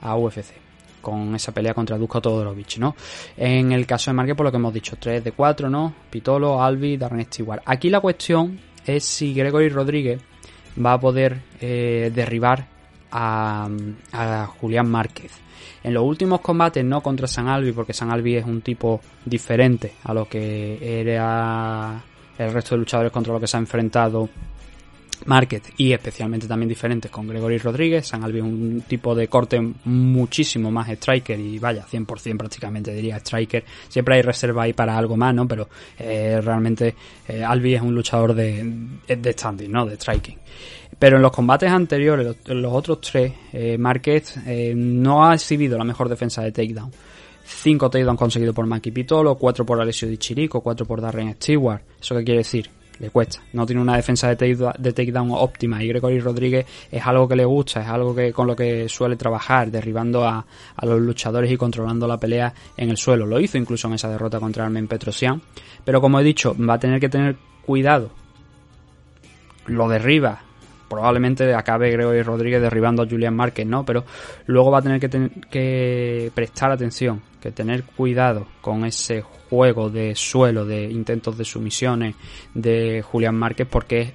a 0.00 0.16
UFC 0.16 0.63
con 1.04 1.36
esa 1.36 1.52
pelea 1.52 1.74
contra 1.74 1.96
Dusko 1.96 2.20
Todorovic, 2.20 2.78
¿no? 2.78 2.96
En 3.36 3.70
el 3.70 3.86
caso 3.86 4.10
de 4.10 4.14
Márquez, 4.14 4.34
por 4.34 4.46
lo 4.46 4.50
que 4.50 4.56
hemos 4.56 4.74
dicho, 4.74 4.96
3 4.98 5.22
de 5.22 5.30
4, 5.30 5.70
¿no? 5.70 5.94
Pitolo, 6.10 6.60
Albi, 6.60 6.96
Darren 6.96 7.24
Stewart. 7.26 7.62
Aquí 7.64 7.90
la 7.90 8.00
cuestión 8.00 8.58
es 8.84 9.04
si 9.04 9.32
Gregory 9.34 9.68
Rodríguez 9.68 10.20
va 10.84 10.94
a 10.94 11.00
poder 11.00 11.40
eh, 11.60 12.10
derribar 12.12 12.66
a, 13.12 13.68
a, 14.12 14.46
Julián 14.46 14.90
Márquez. 14.90 15.32
En 15.84 15.94
los 15.94 16.02
últimos 16.02 16.40
combates, 16.40 16.84
no 16.84 17.02
contra 17.02 17.28
San 17.28 17.46
Albi, 17.46 17.72
porque 17.72 17.92
San 17.92 18.10
Albi 18.10 18.36
es 18.36 18.44
un 18.44 18.62
tipo 18.62 19.00
diferente 19.24 19.92
a 20.02 20.14
lo 20.14 20.28
que 20.28 21.00
era 21.00 22.02
el 22.38 22.52
resto 22.52 22.74
de 22.74 22.78
luchadores 22.80 23.12
contra 23.12 23.32
los 23.32 23.40
que 23.40 23.46
se 23.46 23.56
ha 23.56 23.60
enfrentado 23.60 24.28
Márquez 25.26 25.62
y 25.76 25.92
especialmente 25.92 26.46
también 26.46 26.68
diferentes 26.68 27.10
con 27.10 27.26
Gregory 27.26 27.58
Rodríguez. 27.58 28.06
San 28.06 28.24
Albi 28.24 28.38
es 28.38 28.44
un 28.44 28.84
tipo 28.86 29.14
de 29.14 29.28
corte 29.28 29.60
muchísimo 29.84 30.70
más 30.70 30.88
striker 30.88 31.38
y 31.38 31.58
vaya, 31.58 31.86
100% 31.86 32.36
prácticamente 32.36 32.92
diría 32.92 33.16
striker. 33.18 33.64
Siempre 33.88 34.16
hay 34.16 34.22
reserva 34.22 34.64
ahí 34.64 34.72
para 34.72 34.96
algo 34.96 35.16
más, 35.16 35.34
¿no? 35.34 35.46
Pero 35.46 35.68
eh, 35.98 36.40
realmente 36.42 36.94
eh, 37.28 37.42
Albi 37.42 37.74
es 37.74 37.82
un 37.82 37.94
luchador 37.94 38.34
de, 38.34 38.64
de 39.06 39.32
standing, 39.32 39.70
¿no? 39.70 39.86
De 39.86 39.96
striking. 39.96 40.38
Pero 40.98 41.16
en 41.16 41.22
los 41.22 41.32
combates 41.32 41.70
anteriores, 41.70 42.26
los, 42.26 42.56
los 42.56 42.72
otros 42.72 43.00
tres, 43.00 43.32
eh, 43.52 43.78
eh, 44.46 44.72
no 44.76 45.26
ha 45.26 45.34
exhibido 45.34 45.76
la 45.76 45.84
mejor 45.84 46.08
defensa 46.08 46.42
de 46.42 46.52
takedown. 46.52 46.90
Cinco 47.44 47.90
takedowns 47.90 48.18
conseguidos 48.18 48.54
por 48.54 48.66
Maki 48.66 48.90
Pitolo, 48.90 49.34
cuatro 49.36 49.66
por 49.66 49.80
Alessio 49.80 50.08
Di 50.08 50.16
Chirico, 50.16 50.60
cuatro 50.60 50.86
por 50.86 51.00
Darren 51.00 51.34
Stewart. 51.34 51.82
¿Eso 52.00 52.16
qué 52.16 52.24
quiere 52.24 52.38
decir? 52.38 52.70
Le 52.98 53.10
cuesta. 53.10 53.40
No 53.52 53.66
tiene 53.66 53.82
una 53.82 53.96
defensa 53.96 54.28
de 54.28 54.36
takedown, 54.36 54.74
de 54.78 54.92
takedown 54.92 55.30
óptima 55.32 55.82
y 55.82 55.88
Gregory 55.88 56.20
Rodríguez 56.20 56.66
es 56.90 57.06
algo 57.06 57.28
que 57.28 57.36
le 57.36 57.44
gusta, 57.44 57.82
es 57.82 57.88
algo 57.88 58.14
que 58.14 58.32
con 58.32 58.46
lo 58.46 58.54
que 58.54 58.88
suele 58.88 59.16
trabajar, 59.16 59.70
derribando 59.70 60.26
a, 60.26 60.44
a, 60.76 60.86
los 60.86 61.00
luchadores 61.00 61.50
y 61.50 61.56
controlando 61.56 62.06
la 62.06 62.18
pelea 62.18 62.52
en 62.76 62.90
el 62.90 62.96
suelo. 62.96 63.26
Lo 63.26 63.40
hizo 63.40 63.58
incluso 63.58 63.88
en 63.88 63.94
esa 63.94 64.08
derrota 64.08 64.40
contra 64.40 64.64
Armen 64.64 64.88
Petrosian, 64.88 65.42
pero 65.84 66.00
como 66.00 66.20
he 66.20 66.24
dicho, 66.24 66.54
va 66.56 66.74
a 66.74 66.78
tener 66.78 67.00
que 67.00 67.08
tener 67.08 67.36
cuidado. 67.64 68.10
Lo 69.66 69.88
derriba, 69.88 70.42
probablemente 70.88 71.54
acabe 71.54 71.90
Gregory 71.90 72.22
Rodríguez 72.22 72.60
derribando 72.60 73.02
a 73.02 73.08
Julian 73.08 73.34
Márquez, 73.34 73.66
¿no? 73.66 73.84
Pero 73.84 74.04
luego 74.46 74.70
va 74.70 74.78
a 74.78 74.82
tener 74.82 75.00
que, 75.00 75.30
que 75.50 76.30
prestar 76.34 76.70
atención, 76.70 77.22
que 77.40 77.52
tener 77.52 77.84
cuidado 77.84 78.46
con 78.60 78.84
ese 78.84 79.22
juego 79.22 79.90
de 79.90 80.14
suelo, 80.14 80.64
de 80.64 80.84
intentos 80.84 81.36
de 81.38 81.44
sumisiones 81.44 82.14
de 82.54 83.02
Julián 83.02 83.34
Márquez, 83.34 83.66
porque 83.70 84.00
es, 84.00 84.12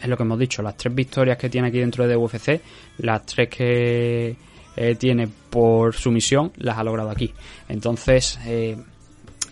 es, 0.00 0.08
lo 0.08 0.16
que 0.16 0.22
hemos 0.22 0.38
dicho, 0.38 0.62
las 0.62 0.76
tres 0.76 0.94
victorias 0.94 1.38
que 1.38 1.48
tiene 1.48 1.68
aquí 1.68 1.78
dentro 1.78 2.06
de 2.06 2.16
UFC, 2.16 2.60
las 2.98 3.24
tres 3.26 3.48
que 3.48 4.36
eh, 4.76 4.94
tiene 4.96 5.28
por 5.50 5.94
sumisión, 5.94 6.52
las 6.56 6.76
ha 6.76 6.84
logrado 6.84 7.10
aquí. 7.10 7.32
Entonces, 7.68 8.38
eh, 8.46 8.76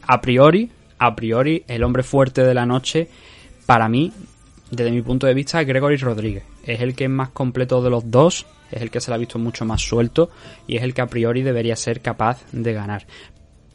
a 0.06 0.20
priori, 0.20 0.70
a 0.98 1.16
priori, 1.16 1.64
el 1.66 1.82
hombre 1.82 2.02
fuerte 2.02 2.42
de 2.44 2.54
la 2.54 2.66
noche, 2.66 3.08
para 3.64 3.88
mí, 3.88 4.12
desde 4.76 4.90
mi 4.90 5.02
punto 5.02 5.26
de 5.26 5.34
vista, 5.34 5.62
Gregory 5.62 5.96
Rodríguez. 5.96 6.44
Es 6.64 6.80
el 6.80 6.94
que 6.94 7.04
es 7.04 7.10
más 7.10 7.30
completo 7.30 7.82
de 7.82 7.90
los 7.90 8.10
dos, 8.10 8.46
es 8.70 8.82
el 8.82 8.90
que 8.90 9.00
se 9.00 9.10
le 9.10 9.16
ha 9.16 9.18
visto 9.18 9.38
mucho 9.38 9.64
más 9.64 9.80
suelto 9.80 10.30
y 10.66 10.76
es 10.76 10.82
el 10.82 10.94
que 10.94 11.02
a 11.02 11.06
priori 11.06 11.42
debería 11.42 11.76
ser 11.76 12.00
capaz 12.00 12.44
de 12.52 12.72
ganar. 12.72 13.06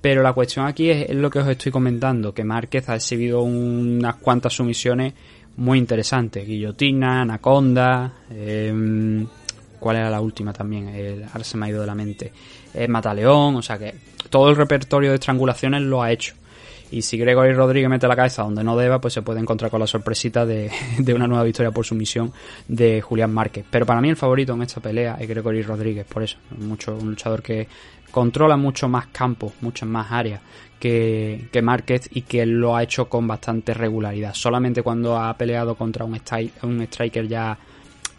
Pero 0.02 0.24
la 0.24 0.34
cuestión 0.34 0.66
aquí 0.66 0.90
es, 0.90 1.10
lo 1.12 1.30
que 1.30 1.40
os 1.40 1.48
estoy 1.48 1.72
comentando, 1.72 2.34
que 2.34 2.44
Márquez 2.44 2.88
ha 2.90 2.96
exhibido 2.96 3.42
unas 3.42 4.16
cuantas 4.16 4.54
sumisiones 4.54 5.14
muy 5.58 5.78
interesantes. 5.78 6.48
Guillotina, 6.48 7.22
Anaconda, 7.22 8.14
eh, 8.32 9.26
¿cuál 9.78 9.98
era 9.98 10.10
la 10.10 10.22
última 10.22 10.54
también? 10.54 11.26
Ahora 11.32 11.44
se 11.44 11.58
me 11.58 11.66
ha 11.66 11.70
ido 11.70 11.82
de 11.82 11.88
la 11.88 11.96
mente. 11.96 12.32
Eh, 12.74 12.88
Mataleón, 12.88 13.58
o 13.58 13.62
sea 13.62 13.78
que 13.78 13.94
todo 14.30 14.50
el 14.50 14.56
repertorio 14.56 15.10
de 15.10 15.16
estrangulaciones 15.16 15.82
lo 15.82 16.02
ha 16.02 16.12
hecho. 16.12 16.36
Y 16.92 17.02
si 17.02 17.18
Gregory 17.18 17.54
Rodríguez 17.54 17.90
mete 17.90 18.08
la 18.08 18.16
cabeza 18.16 18.44
donde 18.44 18.64
no 18.64 18.76
deba, 18.76 19.00
pues 19.00 19.14
se 19.14 19.22
puede 19.22 19.40
encontrar 19.40 19.70
con 19.70 19.80
la 19.80 19.88
sorpresita 19.88 20.46
de, 20.46 20.72
de, 20.98 21.14
una 21.14 21.28
nueva 21.28 21.44
victoria 21.44 21.72
por 21.72 21.86
sumisión 21.86 22.32
de 22.68 23.02
Julián 23.02 23.34
Márquez. 23.34 23.66
Pero 23.70 23.86
para 23.86 24.02
mí 24.02 24.10
el 24.10 24.16
favorito 24.16 24.54
en 24.54 24.62
esta 24.64 24.82
pelea 24.82 25.18
es 25.20 25.28
Gregory 25.28 25.62
Rodríguez, 25.62 26.06
por 26.06 26.24
eso. 26.24 26.38
Mucho, 26.58 26.96
un 26.96 27.10
luchador 27.10 27.42
que 27.42 27.68
controla 28.12 28.58
mucho 28.58 28.88
más 28.88 29.08
campo, 29.08 29.54
muchas 29.62 29.88
más 29.88 30.12
áreas 30.12 30.42
que, 30.80 31.48
que 31.52 31.62
Márquez 31.62 32.10
y 32.12 32.22
que 32.22 32.46
lo 32.46 32.76
ha 32.76 32.84
hecho 32.84 33.08
con 33.08 33.28
bastante 33.28 33.74
regularidad. 33.74 34.34
Solamente 34.34 34.82
cuando 34.82 35.18
ha 35.18 35.36
peleado 35.38 35.76
contra 35.76 36.06
un, 36.06 36.20
un 36.64 36.82
striker 36.82 37.28
ya 37.28 37.58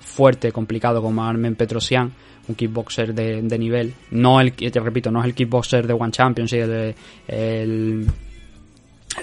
fuerte, 0.01 0.53
complicado 0.53 1.03
como 1.03 1.25
Armen 1.25 1.57
Petrosian, 1.57 2.13
un 2.49 2.55
kickboxer 2.55 3.15
de, 3.15 3.43
de, 3.43 3.59
nivel. 3.59 3.95
No 4.11 4.41
el, 4.41 4.53
te 4.53 4.81
repito, 4.81 5.11
no 5.11 5.21
es 5.21 5.27
el 5.27 5.35
kickboxer 5.35 5.87
de 5.87 5.93
One 5.95 6.13
Champions, 6.13 6.53
el, 6.53 6.95
el, 7.27 8.07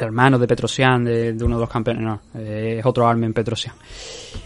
hermano 0.05 0.37
de 0.37 0.47
Petrosian, 0.47 1.03
de, 1.03 1.35
uno 1.41 1.55
de 1.55 1.61
los 1.61 1.69
campeones, 1.69 2.03
no, 2.03 2.21
eh, 2.35 2.77
es 2.79 2.85
otro 2.85 3.07
Armen 3.07 3.33
Petrosian. 3.33 3.75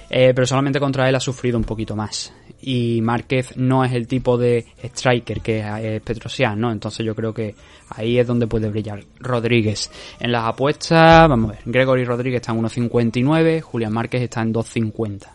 Eh, 0.10 0.34
pero 0.36 0.46
solamente 0.46 0.80
contra 0.80 1.08
él 1.08 1.16
ha 1.16 1.20
sufrido 1.20 1.58
un 1.58 1.64
poquito 1.64 1.96
más. 1.96 2.34
Y 2.64 3.02
Márquez 3.02 3.58
no 3.58 3.84
es 3.84 3.92
el 3.94 4.08
tipo 4.08 4.38
de 4.38 4.66
striker 4.84 5.42
que 5.42 5.60
es 5.60 6.02
Petrosian, 6.02 6.60
¿no? 6.60 6.72
Entonces 6.72 7.06
yo 7.06 7.16
creo 7.16 7.34
que 7.34 7.56
ahí 7.90 8.20
es 8.20 8.28
donde 8.28 8.46
puede 8.48 8.70
brillar 8.70 9.04
Rodríguez. 9.20 9.90
En 10.20 10.32
las 10.32 10.46
apuestas, 10.46 11.28
vamos 11.28 11.52
a 11.52 11.54
ver, 11.54 11.62
Gregory 11.66 12.06
Rodríguez 12.06 12.42
está 12.42 12.52
en 12.52 12.62
1.59, 12.62 13.62
Julián 13.62 13.94
Márquez 13.94 14.22
está 14.22 14.42
en 14.42 14.54
2.50 14.54 15.28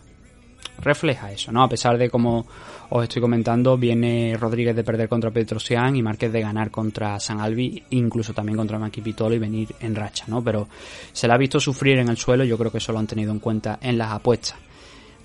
refleja 0.79 1.31
eso, 1.31 1.51
¿no? 1.51 1.63
A 1.63 1.69
pesar 1.69 1.97
de 1.97 2.09
como 2.09 2.45
os 2.89 3.03
estoy 3.03 3.21
comentando, 3.21 3.77
viene 3.77 4.35
Rodríguez 4.37 4.75
de 4.75 4.83
perder 4.83 5.09
contra 5.09 5.31
Petrosian 5.31 5.95
y 5.95 6.01
Márquez 6.01 6.31
de 6.31 6.41
ganar 6.41 6.71
contra 6.71 7.19
San 7.19 7.39
Albi, 7.39 7.83
incluso 7.91 8.33
también 8.33 8.57
contra 8.57 8.79
Maki 8.79 9.01
Pitolo 9.01 9.35
y 9.35 9.39
venir 9.39 9.75
en 9.79 9.95
racha, 9.95 10.25
¿no? 10.27 10.43
Pero 10.43 10.67
se 11.11 11.27
la 11.27 11.35
ha 11.35 11.37
visto 11.37 11.59
sufrir 11.59 11.97
en 11.97 12.09
el 12.09 12.17
suelo, 12.17 12.43
yo 12.43 12.57
creo 12.57 12.71
que 12.71 12.77
eso 12.77 12.93
lo 12.93 12.99
han 12.99 13.07
tenido 13.07 13.31
en 13.31 13.39
cuenta 13.39 13.79
en 13.81 13.97
las 13.97 14.11
apuestas. 14.11 14.57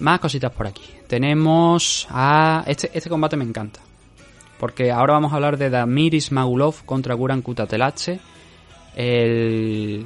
Más 0.00 0.18
cositas 0.18 0.50
por 0.52 0.66
aquí. 0.66 0.82
Tenemos 1.06 2.08
a... 2.10 2.64
Este, 2.66 2.90
este 2.92 3.08
combate 3.08 3.36
me 3.36 3.44
encanta. 3.44 3.80
Porque 4.58 4.90
ahora 4.90 5.12
vamos 5.14 5.32
a 5.32 5.36
hablar 5.36 5.56
de 5.56 5.70
Damiris 5.70 6.32
Magulov 6.32 6.84
contra 6.84 7.14
Guran 7.14 7.42
Kutatelache. 7.42 8.18
El, 8.96 10.04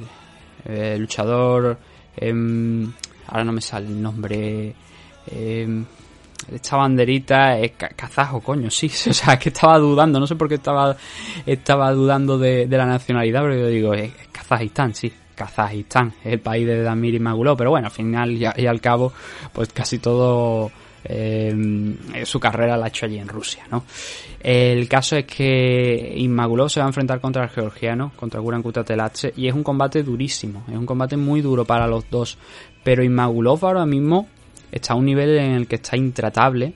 el 0.65 0.99
luchador... 0.99 1.77
Eh, 2.15 2.33
ahora 3.27 3.43
no 3.43 3.51
me 3.51 3.61
sale 3.61 3.87
el 3.87 4.01
nombre 4.01 4.73
eh, 5.27 5.83
esta 6.51 6.77
banderita 6.77 7.59
es 7.59 7.71
kazajo, 7.71 8.41
coño, 8.41 8.69
sí. 8.69 8.87
O 9.09 9.13
sea, 9.13 9.37
que 9.37 9.49
estaba 9.49 9.77
dudando, 9.77 10.19
no 10.19 10.27
sé 10.27 10.35
por 10.35 10.47
qué 10.47 10.55
estaba, 10.55 10.95
estaba 11.45 11.91
dudando 11.91 12.37
de, 12.37 12.67
de 12.67 12.77
la 12.77 12.85
nacionalidad, 12.85 13.41
pero 13.41 13.55
yo 13.55 13.67
digo, 13.67 13.93
es, 13.93 14.11
Kazajistán, 14.31 14.93
sí. 14.93 15.11
Kazajistán 15.35 16.13
es 16.23 16.33
el 16.33 16.39
país 16.39 16.65
de 16.65 16.81
Damir 16.81 17.13
y 17.13 17.19
Magulov, 17.19 17.57
pero 17.57 17.69
bueno, 17.69 17.87
al 17.87 17.93
final 17.93 18.31
y, 18.31 18.45
al 18.45 18.81
cabo, 18.81 19.13
pues 19.53 19.71
casi 19.71 19.99
todo 19.99 20.71
eh, 21.03 21.95
su 22.25 22.39
carrera 22.39 22.75
la 22.75 22.85
ha 22.85 22.87
hecho 22.87 23.05
allí 23.05 23.19
en 23.19 23.27
Rusia, 23.27 23.63
¿no? 23.69 23.83
El 24.39 24.87
caso 24.89 25.15
es 25.15 25.25
que 25.25 26.13
Inmagulov 26.17 26.69
se 26.69 26.79
va 26.79 26.87
a 26.87 26.89
enfrentar 26.89 27.21
contra 27.21 27.43
el 27.43 27.49
georgiano, 27.49 28.11
contra 28.15 28.39
Guran 28.39 28.63
Kutatelache, 28.63 29.33
y 29.35 29.47
es 29.47 29.53
un 29.53 29.63
combate 29.63 30.01
durísimo, 30.01 30.63
es 30.67 30.75
un 30.75 30.87
combate 30.87 31.17
muy 31.17 31.41
duro 31.41 31.65
para 31.65 31.85
los 31.87 32.09
dos, 32.09 32.37
pero 32.83 33.03
Inmagulov 33.03 33.63
ahora 33.63 33.85
mismo 33.85 34.27
está 34.71 34.93
a 34.93 34.95
un 34.95 35.05
nivel 35.05 35.37
en 35.37 35.51
el 35.51 35.67
que 35.67 35.75
está 35.75 35.97
intratable. 35.97 36.73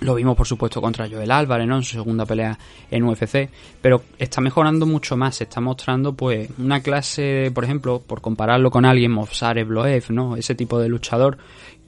Lo 0.00 0.14
vimos, 0.14 0.36
por 0.36 0.46
supuesto, 0.46 0.80
contra 0.80 1.08
Joel 1.08 1.30
Álvarez, 1.30 1.66
¿no? 1.66 1.76
En 1.76 1.82
su 1.82 1.94
segunda 1.94 2.24
pelea 2.24 2.56
en 2.88 3.02
UFC. 3.02 3.50
Pero 3.80 4.02
está 4.16 4.40
mejorando 4.40 4.86
mucho 4.86 5.16
más. 5.16 5.40
Está 5.40 5.60
mostrando, 5.60 6.12
pues, 6.12 6.48
una 6.58 6.80
clase, 6.80 7.50
por 7.52 7.64
ejemplo, 7.64 8.00
por 8.00 8.20
compararlo 8.20 8.70
con 8.70 8.84
alguien, 8.84 9.10
Movsar 9.10 9.64
Bloev, 9.64 10.04
¿no? 10.10 10.36
Ese 10.36 10.54
tipo 10.54 10.78
de 10.78 10.88
luchador 10.88 11.38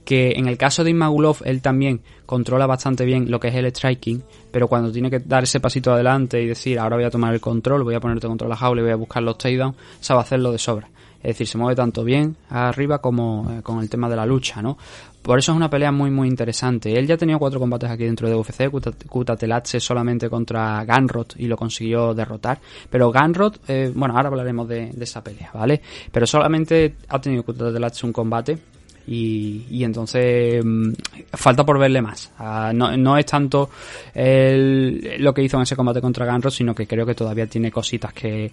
que 0.03 0.31
en 0.31 0.47
el 0.47 0.57
caso 0.57 0.83
de 0.83 0.89
Imagulov 0.89 1.37
él 1.45 1.61
también 1.61 2.01
controla 2.25 2.65
bastante 2.65 3.05
bien 3.05 3.29
lo 3.29 3.39
que 3.39 3.49
es 3.49 3.55
el 3.55 3.65
striking, 3.67 4.23
pero 4.51 4.67
cuando 4.67 4.91
tiene 4.91 5.09
que 5.09 5.19
dar 5.19 5.43
ese 5.43 5.59
pasito 5.59 5.91
adelante 5.91 6.41
y 6.41 6.47
decir 6.47 6.79
ahora 6.79 6.95
voy 6.95 7.05
a 7.05 7.09
tomar 7.09 7.33
el 7.33 7.41
control, 7.41 7.83
voy 7.83 7.95
a 7.95 7.99
ponerte 7.99 8.27
control 8.27 8.49
la 8.49 8.57
jaula 8.57 8.81
y 8.81 8.83
voy 8.83 8.93
a 8.93 8.95
buscar 8.95 9.23
los 9.23 9.37
takedowns, 9.37 9.75
sabe 9.99 10.21
hacerlo 10.21 10.51
de 10.51 10.57
sobra. 10.57 10.89
Es 11.23 11.29
decir, 11.29 11.47
se 11.47 11.57
mueve 11.57 11.75
tanto 11.75 12.03
bien 12.03 12.35
arriba 12.49 12.99
como 12.99 13.47
eh, 13.51 13.61
con 13.61 13.79
el 13.79 13.89
tema 13.89 14.09
de 14.09 14.15
la 14.15 14.25
lucha, 14.25 14.61
¿no? 14.61 14.77
Por 15.21 15.37
eso 15.37 15.51
es 15.51 15.55
una 15.55 15.69
pelea 15.69 15.91
muy 15.91 16.09
muy 16.09 16.27
interesante. 16.27 16.97
Él 16.97 17.05
ya 17.05 17.13
ha 17.13 17.17
tenido 17.17 17.37
cuatro 17.37 17.59
combates 17.59 17.89
aquí 17.89 18.05
dentro 18.05 18.27
de 18.27 18.35
UFC, 18.35 18.69
Kutatelache 19.07 19.79
solamente 19.79 20.29
contra 20.29 20.83
Ganrod 20.83 21.27
y 21.37 21.45
lo 21.45 21.55
consiguió 21.55 22.15
derrotar. 22.15 22.59
Pero 22.89 23.11
Ganrod, 23.11 23.57
eh, 23.67 23.91
bueno, 23.93 24.15
ahora 24.15 24.29
hablaremos 24.29 24.67
de, 24.67 24.91
esa 24.99 25.23
pelea, 25.23 25.51
¿vale? 25.53 25.79
Pero 26.11 26.25
solamente 26.25 26.95
ha 27.07 27.21
tenido 27.21 27.43
Kutatelache 27.43 28.07
un 28.07 28.13
combate 28.13 28.57
y, 29.05 29.83
entonces 29.83 30.63
mm, 30.63 30.91
falta 31.33 31.63
por 31.63 31.77
verle 31.77 32.01
más. 32.01 32.31
Ah, 32.39 32.71
no, 32.73 33.17
es 33.17 33.25
tanto 33.25 33.69
lo 34.15 35.33
que 35.33 35.43
hizo 35.43 35.57
en 35.57 35.63
ese 35.63 35.75
combate 35.75 36.01
contra 36.01 36.25
Ganrod, 36.25 36.51
sino 36.51 36.73
que 36.73 36.87
creo 36.87 37.05
que 37.05 37.13
todavía 37.13 37.45
tiene 37.45 37.71
cositas 37.71 38.11
que, 38.11 38.51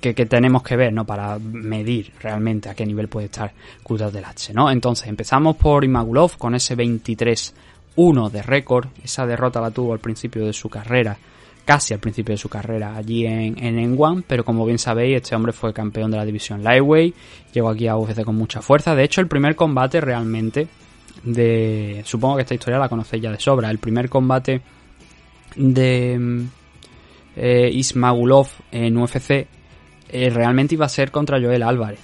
que, 0.00 0.14
tenemos 0.26 0.62
que 0.62 0.76
ver, 0.76 0.92
¿no? 0.92 1.04
Para 1.04 1.38
medir 1.38 2.12
realmente 2.20 2.68
a 2.68 2.74
qué 2.74 2.86
nivel 2.86 3.08
puede 3.08 3.26
estar 3.26 3.52
Kutas 3.82 4.12
del 4.12 4.24
H, 4.24 4.52
¿no? 4.52 4.70
Entonces 4.70 5.08
empezamos 5.08 5.56
por 5.56 5.84
Imagulov 5.84 6.36
con 6.38 6.54
ese 6.54 6.76
23-1 6.76 8.30
de 8.30 8.42
récord. 8.42 8.88
Esa 9.02 9.26
derrota 9.26 9.60
la 9.60 9.70
tuvo 9.70 9.92
al 9.92 10.00
principio 10.00 10.46
de 10.46 10.52
su 10.52 10.68
carrera 10.68 11.16
casi 11.64 11.94
al 11.94 12.00
principio 12.00 12.32
de 12.32 12.38
su 12.38 12.48
carrera 12.48 12.96
allí 12.96 13.24
en, 13.24 13.56
en 13.64 13.96
N1, 13.96 14.24
pero 14.26 14.44
como 14.44 14.66
bien 14.66 14.78
sabéis, 14.78 15.18
este 15.18 15.36
hombre 15.36 15.52
fue 15.52 15.72
campeón 15.72 16.10
de 16.10 16.16
la 16.16 16.24
división 16.24 16.64
Lightweight, 16.64 17.14
llegó 17.52 17.68
aquí 17.68 17.86
a 17.86 17.96
UFC 17.96 18.24
con 18.24 18.34
mucha 18.34 18.60
fuerza. 18.60 18.96
De 18.96 19.04
hecho, 19.04 19.20
el 19.20 19.28
primer 19.28 19.54
combate 19.54 20.00
realmente 20.00 20.66
de. 21.22 22.02
Supongo 22.04 22.36
que 22.36 22.42
esta 22.42 22.54
historia 22.54 22.78
la 22.78 22.88
conocéis 22.88 23.22
ya 23.22 23.30
de 23.30 23.40
sobra. 23.40 23.70
El 23.70 23.78
primer 23.78 24.08
combate 24.08 24.60
de 25.56 26.46
eh, 27.36 27.70
Ismagulov 27.72 28.48
en 28.70 28.96
UFC 28.96 29.46
eh, 30.12 30.30
realmente 30.30 30.74
iba 30.74 30.86
a 30.86 30.90
ser 30.90 31.10
contra 31.10 31.40
Joel 31.40 31.62
Álvarez. 31.62 32.00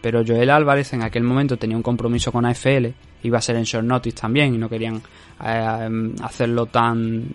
Pero 0.00 0.24
Joel 0.26 0.50
Álvarez 0.50 0.92
en 0.94 1.02
aquel 1.02 1.22
momento 1.22 1.56
tenía 1.56 1.76
un 1.76 1.82
compromiso 1.82 2.32
con 2.32 2.44
AFL, 2.44 2.88
iba 3.22 3.38
a 3.38 3.42
ser 3.42 3.56
en 3.56 3.64
short 3.64 3.86
notice 3.86 4.20
también 4.20 4.54
y 4.54 4.58
no 4.58 4.68
querían 4.68 5.00
eh, 5.44 6.12
hacerlo 6.22 6.66
tan 6.66 7.26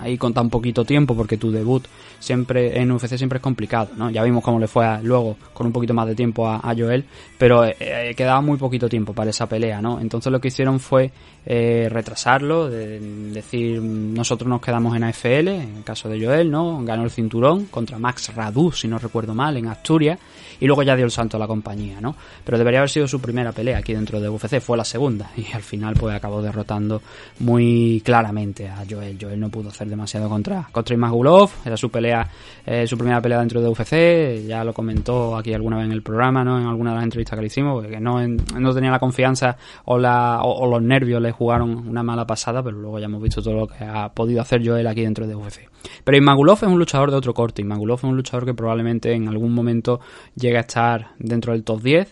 ahí 0.00 0.18
con 0.18 0.32
tan 0.32 0.50
poquito 0.50 0.84
tiempo 0.84 1.14
porque 1.16 1.36
tu 1.36 1.50
debut 1.50 1.84
siempre 2.18 2.80
en 2.80 2.90
UFC 2.90 3.16
siempre 3.16 3.38
es 3.38 3.42
complicado, 3.42 3.90
¿no? 3.96 4.10
Ya 4.10 4.22
vimos 4.22 4.42
cómo 4.42 4.58
le 4.58 4.66
fue 4.66 4.86
luego 5.02 5.36
con 5.52 5.66
un 5.66 5.72
poquito 5.72 5.94
más 5.94 6.06
de 6.06 6.14
tiempo 6.14 6.48
a, 6.48 6.74
Joel, 6.76 7.04
pero 7.38 7.64
eh, 7.64 7.76
eh, 7.78 8.14
quedaba 8.16 8.40
muy 8.40 8.56
poquito 8.56 8.88
tiempo 8.88 9.12
para 9.12 9.30
esa 9.30 9.46
pelea, 9.46 9.80
¿no? 9.80 10.00
Entonces 10.00 10.32
lo 10.32 10.40
que 10.40 10.48
hicieron 10.48 10.80
fue 10.80 11.10
eh, 11.46 11.88
retrasarlo, 11.90 12.68
de, 12.68 12.98
decir 13.32 13.80
nosotros 13.80 14.48
nos 14.48 14.60
quedamos 14.60 14.96
en 14.96 15.04
AFL, 15.04 15.48
en 15.48 15.76
el 15.76 15.84
caso 15.84 16.08
de 16.08 16.24
Joel, 16.24 16.50
¿no? 16.50 16.82
Ganó 16.84 17.04
el 17.04 17.10
cinturón 17.10 17.66
contra 17.66 17.98
Max 17.98 18.34
Radu, 18.34 18.72
si 18.72 18.88
no 18.88 18.98
recuerdo 18.98 19.34
mal, 19.34 19.56
en 19.56 19.66
Asturias, 19.66 20.18
y 20.60 20.66
luego 20.66 20.82
ya 20.82 20.96
dio 20.96 21.04
el 21.04 21.10
salto 21.10 21.36
a 21.36 21.40
la 21.40 21.46
compañía, 21.46 22.00
¿no? 22.00 22.16
Pero 22.44 22.58
debería 22.58 22.80
haber 22.80 22.90
sido 22.90 23.06
su 23.06 23.20
primera 23.20 23.52
pelea 23.52 23.78
aquí 23.78 23.92
dentro 23.92 24.20
de 24.20 24.28
UFC, 24.28 24.60
fue 24.60 24.76
la 24.76 24.84
segunda, 24.84 25.30
y 25.36 25.46
al 25.52 25.62
final 25.62 25.94
pues 25.94 26.14
acabó 26.14 26.40
derrotando 26.42 27.02
muy 27.40 28.02
claramente 28.04 28.68
a. 28.68 28.84
Joel 28.84 29.40
no 29.44 29.50
pudo 29.50 29.68
hacer 29.68 29.88
demasiado 29.88 30.28
contra, 30.28 30.68
contra 30.72 30.94
Imagulov, 30.94 31.50
era 31.64 31.76
su 31.76 31.90
pelea 31.90 32.28
eh, 32.66 32.86
su 32.86 32.96
primera 32.96 33.20
pelea 33.20 33.40
dentro 33.40 33.60
de 33.60 33.68
UFC, 33.68 34.46
ya 34.46 34.64
lo 34.64 34.72
comentó 34.72 35.36
aquí 35.36 35.52
alguna 35.52 35.76
vez 35.76 35.86
en 35.86 35.92
el 35.92 36.02
programa, 36.02 36.42
¿no? 36.44 36.58
En 36.58 36.66
alguna 36.66 36.90
de 36.90 36.96
las 36.96 37.04
entrevistas 37.04 37.36
que 37.36 37.40
le 37.42 37.46
hicimos, 37.48 37.86
que 37.86 38.00
no, 38.00 38.26
no 38.26 38.74
tenía 38.74 38.90
la 38.90 38.98
confianza 38.98 39.56
o, 39.84 39.98
la, 39.98 40.40
o, 40.42 40.66
los 40.66 40.82
nervios 40.82 41.20
le 41.20 41.30
jugaron 41.30 41.86
una 41.88 42.02
mala 42.02 42.26
pasada, 42.26 42.62
pero 42.62 42.78
luego 42.78 42.98
ya 42.98 43.04
hemos 43.06 43.22
visto 43.22 43.42
todo 43.42 43.54
lo 43.54 43.66
que 43.66 43.84
ha 43.84 44.08
podido 44.08 44.40
hacer 44.40 44.66
Joel 44.66 44.86
aquí 44.86 45.02
dentro 45.02 45.26
de 45.26 45.34
UFC. 45.34 45.68
Pero 46.02 46.16
Imagulov 46.16 46.56
es 46.56 46.62
un 46.62 46.78
luchador 46.78 47.10
de 47.10 47.16
otro 47.16 47.34
corte, 47.34 47.60
Imagulov 47.60 47.98
es 47.98 48.04
un 48.04 48.16
luchador 48.16 48.46
que 48.46 48.54
probablemente 48.54 49.12
en 49.12 49.28
algún 49.28 49.52
momento 49.52 50.00
llegue 50.34 50.56
a 50.56 50.60
estar 50.60 51.08
dentro 51.18 51.52
del 51.52 51.64
top 51.64 51.82
10 51.82 52.08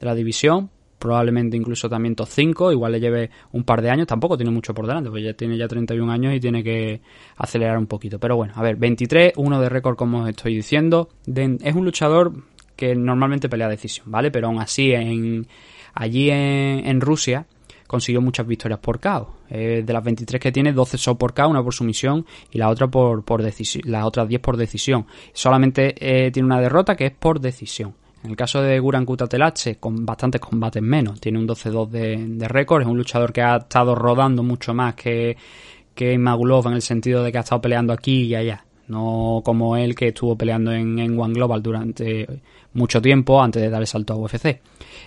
de 0.00 0.06
la 0.06 0.14
división, 0.14 0.70
probablemente 1.04 1.54
incluso 1.54 1.86
también 1.86 2.16
top 2.16 2.28
5, 2.30 2.72
igual 2.72 2.92
le 2.92 2.98
lleve 2.98 3.30
un 3.52 3.62
par 3.62 3.82
de 3.82 3.90
años, 3.90 4.06
tampoco 4.06 4.38
tiene 4.38 4.50
mucho 4.50 4.72
por 4.72 4.86
delante, 4.86 5.10
porque 5.10 5.24
ya 5.24 5.34
tiene 5.34 5.58
ya 5.58 5.68
31 5.68 6.10
años 6.10 6.32
y 6.34 6.40
tiene 6.40 6.64
que 6.64 7.02
acelerar 7.36 7.76
un 7.76 7.86
poquito. 7.86 8.18
Pero 8.18 8.36
bueno, 8.36 8.54
a 8.56 8.62
ver, 8.62 8.76
23, 8.76 9.34
uno 9.36 9.60
de 9.60 9.68
récord 9.68 9.96
como 9.96 10.22
os 10.22 10.30
estoy 10.30 10.56
diciendo, 10.56 11.10
es 11.26 11.74
un 11.74 11.84
luchador 11.84 12.32
que 12.74 12.94
normalmente 12.96 13.50
pelea 13.50 13.68
decisión, 13.68 14.10
¿vale? 14.10 14.30
Pero 14.30 14.46
aún 14.46 14.58
así, 14.60 14.92
en, 14.92 15.46
allí 15.92 16.30
en, 16.30 17.02
Rusia 17.02 17.44
consiguió 17.86 18.22
muchas 18.22 18.46
victorias 18.46 18.80
por 18.80 18.98
KO. 18.98 19.34
De 19.50 19.84
las 19.86 20.02
23 20.02 20.40
que 20.40 20.52
tiene, 20.52 20.72
12 20.72 20.96
son 20.96 21.18
por 21.18 21.34
KO, 21.34 21.48
una 21.48 21.62
por 21.62 21.74
sumisión 21.74 22.24
y 22.50 22.56
la 22.56 22.70
otra 22.70 22.88
por, 22.88 23.26
por 23.26 23.42
decisión, 23.42 23.82
las 23.84 24.06
otras 24.06 24.26
10 24.26 24.40
por 24.40 24.56
decisión. 24.56 25.04
Solamente 25.34 25.94
eh, 25.98 26.30
tiene 26.30 26.46
una 26.46 26.62
derrota 26.62 26.96
que 26.96 27.04
es 27.04 27.12
por 27.12 27.40
decisión. 27.40 27.94
En 28.24 28.30
el 28.30 28.36
caso 28.36 28.62
de 28.62 28.80
Guran 28.80 29.04
Kutatelache, 29.04 29.76
con 29.76 30.06
bastantes 30.06 30.40
combates 30.40 30.82
menos, 30.82 31.20
tiene 31.20 31.38
un 31.38 31.46
12-2 31.46 31.88
de, 31.90 32.48
récord, 32.48 32.80
es 32.80 32.88
un 32.88 32.96
luchador 32.96 33.34
que 33.34 33.42
ha 33.42 33.56
estado 33.58 33.94
rodando 33.94 34.42
mucho 34.42 34.72
más 34.72 34.94
que, 34.94 35.36
que 35.94 36.16
Magulov 36.16 36.66
en 36.68 36.72
el 36.72 36.80
sentido 36.80 37.22
de 37.22 37.30
que 37.30 37.36
ha 37.36 37.42
estado 37.42 37.60
peleando 37.60 37.92
aquí 37.92 38.22
y 38.22 38.34
allá. 38.34 38.64
No 38.88 39.42
como 39.44 39.76
él 39.76 39.94
que 39.94 40.08
estuvo 40.08 40.36
peleando 40.38 40.72
en, 40.72 40.98
en 40.98 41.20
One 41.20 41.34
Global 41.34 41.62
durante 41.62 42.26
mucho 42.72 43.02
tiempo 43.02 43.42
antes 43.42 43.60
de 43.60 43.68
dar 43.68 43.82
el 43.82 43.86
salto 43.86 44.14
a 44.14 44.16
UFC. 44.16 44.58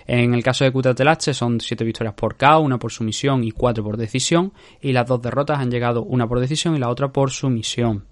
En 0.06 0.32
el 0.32 0.42
caso 0.44 0.62
de 0.64 0.70
Kutatelache 0.70 1.34
son 1.34 1.60
7 1.60 1.84
victorias 1.84 2.14
por 2.14 2.36
KO, 2.36 2.60
una 2.60 2.78
por 2.78 2.92
sumisión 2.92 3.42
y 3.42 3.50
4 3.50 3.82
por 3.82 3.96
decisión. 3.96 4.52
Y 4.80 4.92
las 4.92 5.08
dos 5.08 5.20
derrotas 5.20 5.58
han 5.58 5.72
llegado 5.72 6.04
una 6.04 6.28
por 6.28 6.38
decisión 6.38 6.76
y 6.76 6.78
la 6.78 6.88
otra 6.88 7.08
por 7.08 7.32
sumisión. 7.32 8.04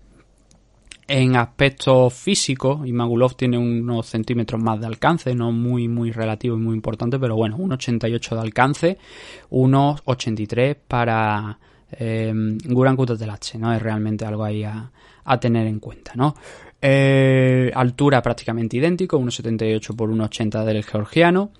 En 1.08 1.36
aspecto 1.36 2.10
físico, 2.10 2.82
Imagulov 2.84 3.36
tiene 3.36 3.56
unos 3.58 4.06
centímetros 4.06 4.60
más 4.60 4.80
de 4.80 4.86
alcance, 4.86 5.34
no 5.36 5.52
muy 5.52 5.86
muy 5.86 6.10
relativo 6.10 6.56
y 6.56 6.60
muy 6.60 6.74
importante, 6.74 7.18
pero 7.18 7.36
bueno, 7.36 7.56
1,88 7.58 8.34
de 8.34 8.40
alcance, 8.40 8.98
unos 9.50 10.02
83 10.04 10.76
para 10.88 11.58
eh, 11.92 12.32
Guran 12.64 12.96
Kutatelache, 12.96 13.56
¿no? 13.56 13.72
Es 13.72 13.80
realmente 13.80 14.24
algo 14.24 14.42
ahí 14.42 14.64
a, 14.64 14.90
a 15.24 15.40
tener 15.40 15.68
en 15.68 15.78
cuenta, 15.78 16.12
¿no? 16.16 16.34
Eh, 16.82 17.70
altura 17.74 18.20
prácticamente 18.20 18.76
idéntico, 18.76 19.18
1,78 19.18 19.96
por 19.96 20.10
1,80 20.10 20.64
del 20.64 20.84
georgiano. 20.84 21.50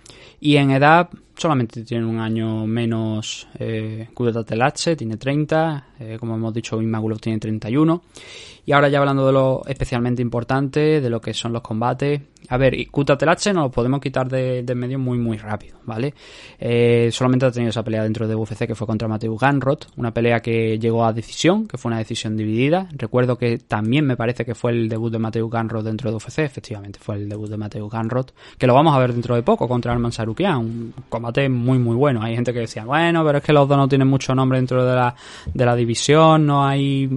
Y 0.40 0.56
en 0.56 0.72
edad 0.72 1.08
solamente 1.36 1.84
tiene 1.84 2.06
un 2.06 2.18
año 2.18 2.66
menos 2.66 3.46
eh, 3.58 4.08
Kutatelache, 4.14 4.96
tiene 4.96 5.16
30, 5.16 5.86
eh, 5.98 6.16
como 6.18 6.34
hemos 6.34 6.52
dicho, 6.52 6.80
Imagulov 6.80 7.20
tiene 7.20 7.38
31. 7.38 8.02
Y 8.66 8.72
ahora 8.72 8.88
ya 8.88 8.98
hablando 8.98 9.24
de 9.24 9.32
lo 9.32 9.62
especialmente 9.66 10.22
importante, 10.22 11.00
de 11.00 11.10
lo 11.10 11.20
que 11.20 11.32
son 11.32 11.52
los 11.52 11.62
combates. 11.62 12.20
A 12.48 12.56
ver, 12.56 12.74
Kutatelache 12.90 13.52
nos 13.52 13.64
lo 13.64 13.70
podemos 13.70 14.00
quitar 14.00 14.28
de, 14.28 14.64
medio 14.74 14.98
muy 14.98 15.18
muy 15.18 15.36
rápido, 15.36 15.78
¿vale? 15.84 16.14
Eh, 16.58 17.10
solamente 17.12 17.46
ha 17.46 17.50
tenido 17.50 17.70
esa 17.70 17.84
pelea 17.84 18.02
dentro 18.02 18.26
de 18.26 18.34
UFC 18.34 18.66
que 18.66 18.74
fue 18.74 18.86
contra 18.86 19.08
Mateo 19.08 19.36
Ganrot, 19.36 19.88
una 19.96 20.12
pelea 20.12 20.40
que 20.40 20.78
llegó 20.78 21.04
a 21.04 21.12
decisión, 21.12 21.66
que 21.66 21.78
fue 21.78 21.90
una 21.90 21.98
decisión 21.98 22.36
dividida. 22.36 22.88
Recuerdo 22.92 23.36
que 23.38 23.58
también 23.58 24.04
me 24.04 24.16
parece 24.16 24.44
que 24.44 24.54
fue 24.54 24.72
el 24.72 24.88
debut 24.88 25.12
de 25.12 25.18
Mateo 25.18 25.48
Ganrot 25.48 25.84
dentro 25.84 26.10
de 26.10 26.16
UFC, 26.16 26.40
efectivamente 26.40 26.98
fue 27.00 27.16
el 27.16 27.28
debut 27.28 27.48
de 27.48 27.56
Mateo 27.56 27.88
Ganrot, 27.88 28.34
que 28.58 28.66
lo 28.66 28.74
vamos 28.74 28.94
a 28.94 28.98
ver 28.98 29.12
dentro 29.12 29.36
de 29.36 29.42
poco 29.42 29.68
contra 29.68 29.92
Arman 29.92 30.12
Sarukian, 30.12 30.58
un 30.58 30.94
muy 31.48 31.78
muy 31.78 31.96
bueno. 31.96 32.22
Hay 32.22 32.34
gente 32.34 32.52
que 32.52 32.60
decía, 32.60 32.84
bueno, 32.84 33.24
pero 33.24 33.38
es 33.38 33.44
que 33.44 33.52
los 33.52 33.68
dos 33.68 33.76
no 33.76 33.88
tienen 33.88 34.08
mucho 34.08 34.34
nombre 34.34 34.58
dentro 34.58 34.84
de 34.84 34.94
la, 34.94 35.14
de 35.52 35.66
la 35.66 35.76
división, 35.76 36.46
no 36.46 36.66
hay 36.66 37.08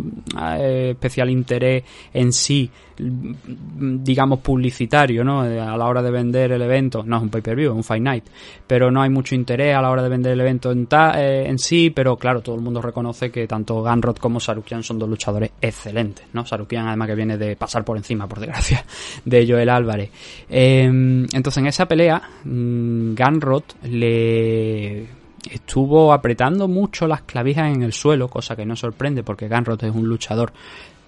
eh, 0.57 0.89
especial 0.91 1.29
interés 1.29 1.83
en 2.13 2.33
sí, 2.33 2.69
digamos, 2.99 4.39
publicitario, 4.39 5.23
¿no? 5.23 5.41
A 5.41 5.77
la 5.77 5.85
hora 5.85 6.01
de 6.01 6.12
vender 6.12 6.51
el 6.51 6.62
evento, 6.62 7.03
no 7.03 7.17
es 7.17 7.23
un 7.23 7.29
pay-per-view, 7.29 7.71
es 7.71 7.75
un 7.75 7.83
Fight 7.83 8.03
Night, 8.03 8.25
pero 8.67 8.91
no 8.91 9.01
hay 9.01 9.09
mucho 9.09 9.35
interés 9.35 9.75
a 9.75 9.81
la 9.81 9.89
hora 9.89 10.03
de 10.03 10.09
vender 10.09 10.33
el 10.33 10.41
evento 10.41 10.71
en, 10.71 10.88
eh, 10.91 11.53
sí, 11.57 11.89
pero 11.91 12.17
claro, 12.17 12.41
todo 12.41 12.55
el 12.55 12.62
mundo 12.62 12.81
reconoce 12.81 13.31
que 13.31 13.47
tanto 13.47 13.81
Ganrod 13.81 14.17
como 14.17 14.39
Sarukian 14.39 14.83
son 14.83 14.99
dos 14.99 15.09
luchadores 15.09 15.51
excelentes, 15.62 16.25
¿no? 16.33 16.45
Sarukian 16.45 16.88
además 16.88 17.07
que 17.07 17.15
viene 17.15 17.38
de 17.38 17.55
pasar 17.55 17.85
por 17.85 17.97
encima, 17.97 18.27
por 18.27 18.39
desgracia, 18.39 18.83
de 19.25 19.47
Joel 19.47 19.69
Álvarez. 19.69 20.12
Em, 20.49 21.25
entonces 21.31 21.57
en 21.57 21.67
esa 21.67 21.88
pelea, 21.88 22.21
mm, 22.43 23.13
Ganrod 23.13 23.63
le 23.83 25.19
estuvo 25.49 26.12
apretando 26.13 26.67
mucho 26.67 27.07
las 27.07 27.21
clavijas 27.21 27.73
en 27.73 27.83
el 27.83 27.93
suelo, 27.93 28.27
cosa 28.27 28.55
que 28.55 28.65
no 28.65 28.75
sorprende 28.75 29.23
porque 29.23 29.47
Ganrod 29.47 29.83
es 29.83 29.93
un 29.93 30.07
luchador 30.07 30.51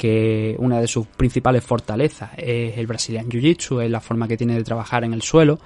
que 0.01 0.55
una 0.57 0.81
de 0.81 0.87
sus 0.87 1.05
principales 1.05 1.63
fortalezas 1.63 2.31
es 2.35 2.75
el 2.75 2.87
Brazilian 2.87 3.29
Jiu-Jitsu, 3.29 3.83
es 3.83 3.91
la 3.91 4.01
forma 4.01 4.27
que 4.27 4.35
tiene 4.35 4.55
de 4.55 4.63
trabajar 4.63 5.03
en 5.03 5.13
el 5.13 5.21
suelo. 5.21 5.59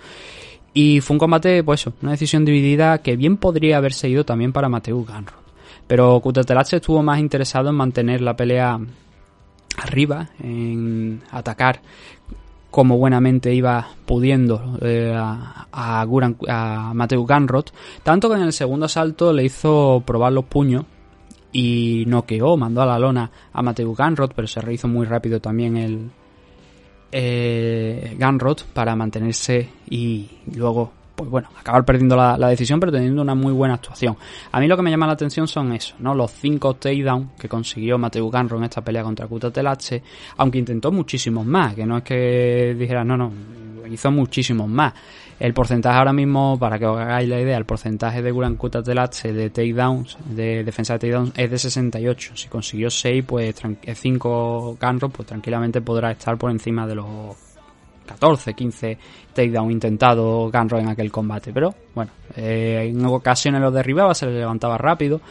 Y 0.74 1.00
fue 1.00 1.14
un 1.14 1.20
combate, 1.20 1.64
pues 1.64 1.80
eso, 1.80 1.94
una 2.02 2.12
decisión 2.12 2.44
dividida 2.44 2.98
que 2.98 3.16
bien 3.16 3.38
podría 3.38 3.78
haberse 3.78 4.10
ido 4.10 4.26
también 4.26 4.52
para 4.52 4.68
Mateo 4.68 5.06
Ganrod. 5.06 5.40
Pero 5.88 6.20
Kutatelache 6.20 6.76
estuvo 6.76 7.02
más 7.02 7.20
interesado 7.20 7.70
en 7.70 7.76
mantener 7.76 8.20
la 8.20 8.36
pelea 8.36 8.78
arriba, 9.78 10.32
en 10.44 11.22
atacar 11.32 11.80
como 12.70 12.98
buenamente 12.98 13.56
iba 13.56 13.88
pudiendo 14.06 14.78
eh, 14.82 15.14
a, 15.16 15.68
a, 15.72 16.04
Guran, 16.04 16.36
a 16.50 16.92
Mateo 16.94 17.24
Ganrot, 17.26 17.74
tanto 18.04 18.28
que 18.28 18.36
en 18.36 18.42
el 18.42 18.52
segundo 18.52 18.88
asalto 18.88 19.32
le 19.32 19.46
hizo 19.46 20.04
probar 20.06 20.34
los 20.34 20.44
puños 20.44 20.84
y 21.58 22.04
noqueó, 22.06 22.58
mandó 22.58 22.82
a 22.82 22.86
la 22.86 23.00
lona 23.00 23.32
a 23.54 23.62
Mateo 23.62 23.96
Ganrot, 23.96 24.34
pero 24.36 24.46
se 24.46 24.60
rehizo 24.60 24.90
muy 24.90 25.06
rápido 25.06 25.40
también 25.40 25.78
el 25.78 26.12
eh, 27.14 28.14
Ganrot 28.20 28.66
para 28.74 28.94
mantenerse 28.94 29.70
y 29.90 30.28
luego 30.54 30.92
pues 31.16 31.30
bueno, 31.30 31.48
acabar 31.58 31.86
perdiendo 31.86 32.18
la, 32.18 32.50
decisión, 32.50 32.78
pero 32.82 32.92
teniendo 32.92 33.22
una 33.22 33.36
muy 33.36 33.54
buena 33.54 33.76
actuación. 33.76 34.18
A 34.52 34.60
mí 34.60 34.68
lo 34.68 34.76
que 34.76 34.84
me 34.84 34.92
llama 34.92 35.08
la 35.08 35.14
atención 35.14 35.48
son 35.48 35.72
eso, 35.72 35.96
¿no? 36.00 36.14
Los 36.14 36.32
cinco 36.32 36.74
takedowns 36.74 37.40
que 37.40 37.48
consiguió 37.48 37.98
Mateo 37.98 38.30
Ganro 38.30 38.58
en 38.58 38.66
esta 38.66 38.82
pelea 38.82 39.04
contra 39.04 39.26
Kuta 39.26 39.50
Telache, 39.50 40.04
aunque 40.36 40.58
intentó 40.58 40.92
muchísimos 40.92 41.46
más, 41.46 41.74
que 41.74 41.86
no 41.86 42.00
es 42.00 42.04
que 42.04 42.76
dijera, 42.78 43.06
no, 43.06 43.16
no, 43.16 43.32
hizo 43.90 44.12
muchísimos 44.12 44.68
más. 44.68 44.94
El 45.40 45.54
porcentaje 45.54 45.98
ahora 45.98 46.14
mismo, 46.14 46.58
para 46.58 46.80
que 46.80 46.86
os 46.86 46.98
hagáis 46.98 47.28
la 47.28 47.40
idea, 47.40 47.58
el 47.58 47.66
porcentaje 47.66 48.22
de 48.22 48.32
Guran 48.32 48.56
Kuta 48.56 48.82
Telache 48.82 49.34
de 49.34 49.50
takedowns, 49.50 50.18
de 50.30 50.64
defensa 50.64 50.94
de 50.94 51.00
takedowns, 51.00 51.34
es 51.36 51.52
de 51.52 51.58
68. 51.60 52.32
Si 52.36 52.48
consiguió 52.48 52.90
6, 52.90 53.24
pues 53.28 53.56
5 53.96 54.78
Ganro, 54.80 55.10
pues 55.10 55.28
tranquilamente 55.28 55.82
podrá 55.82 56.12
estar 56.12 56.38
por 56.38 56.52
encima 56.52 56.88
de 56.88 56.96
los 56.96 57.45
14, 58.06 58.54
15 58.54 58.98
takedown 59.34 59.70
intentado 59.70 60.50
Ganro 60.50 60.80
en 60.80 60.88
aquel 60.88 61.12
combate. 61.12 61.52
Pero 61.54 61.76
bueno, 61.94 62.12
eh, 62.36 62.90
en 62.90 63.06
ocasiones 63.06 63.62
lo 63.62 63.70
derribaba, 63.70 64.16
se 64.16 64.26
le 64.26 64.40
levantaba 64.40 64.78
rápido. 64.78 65.22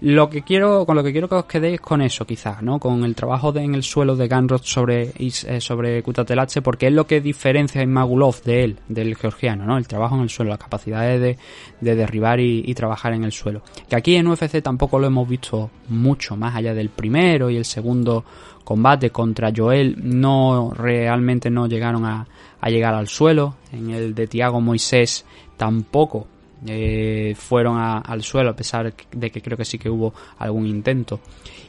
Lo 0.00 0.28
que 0.28 0.42
quiero, 0.42 0.84
con 0.84 0.96
lo 0.96 1.02
que 1.02 1.12
quiero 1.12 1.28
que 1.28 1.36
os 1.36 1.44
quedéis 1.46 1.80
con 1.80 2.02
eso, 2.02 2.26
quizás, 2.26 2.62
¿no? 2.62 2.78
Con 2.78 3.04
el 3.04 3.14
trabajo 3.14 3.56
en 3.56 3.74
el 3.74 3.82
suelo 3.82 4.16
de 4.16 4.28
Ganro 4.28 4.58
sobre, 4.58 5.12
eh, 5.16 5.60
sobre 5.60 6.02
Kutatelache, 6.02 6.60
porque 6.60 6.88
es 6.88 6.92
lo 6.92 7.06
que 7.06 7.20
diferencia 7.20 7.80
a 7.80 7.86
Magulov 7.86 8.42
de 8.42 8.64
él, 8.64 8.78
del 8.88 9.14
georgiano, 9.16 9.64
¿no? 9.64 9.78
El 9.78 9.86
trabajo 9.86 10.16
en 10.16 10.22
el 10.22 10.30
suelo, 10.30 10.50
las 10.50 10.58
capacidades 10.58 11.20
de, 11.20 11.38
de 11.80 11.94
derribar 11.94 12.40
y, 12.40 12.74
trabajar 12.74 13.12
en 13.12 13.22
el 13.22 13.32
suelo. 13.32 13.62
Que 13.88 13.94
aquí 13.94 14.16
en 14.16 14.26
UFC 14.26 14.60
tampoco 14.60 14.98
lo 14.98 15.06
hemos 15.06 15.28
visto 15.28 15.70
mucho, 15.88 16.36
más 16.36 16.56
allá 16.56 16.74
del 16.74 16.88
primero 16.88 17.48
y 17.50 17.56
el 17.56 17.64
segundo 17.64 18.24
combate 18.64 19.10
contra 19.10 19.52
Joel 19.54 19.96
no 20.02 20.72
realmente 20.74 21.50
no 21.50 21.66
llegaron 21.66 22.04
a, 22.04 22.26
a 22.60 22.70
llegar 22.70 22.94
al 22.94 23.08
suelo. 23.08 23.56
En 23.72 23.90
el 23.90 24.14
de 24.14 24.26
Tiago 24.26 24.60
Moisés 24.60 25.24
tampoco 25.56 26.26
eh, 26.66 27.34
fueron 27.36 27.78
al 27.78 28.22
suelo, 28.22 28.50
a 28.50 28.56
pesar 28.56 28.94
de 29.12 29.30
que 29.30 29.42
creo 29.42 29.56
que 29.58 29.64
sí 29.64 29.78
que 29.78 29.90
hubo 29.90 30.14
algún 30.38 30.66
intento. 30.66 31.20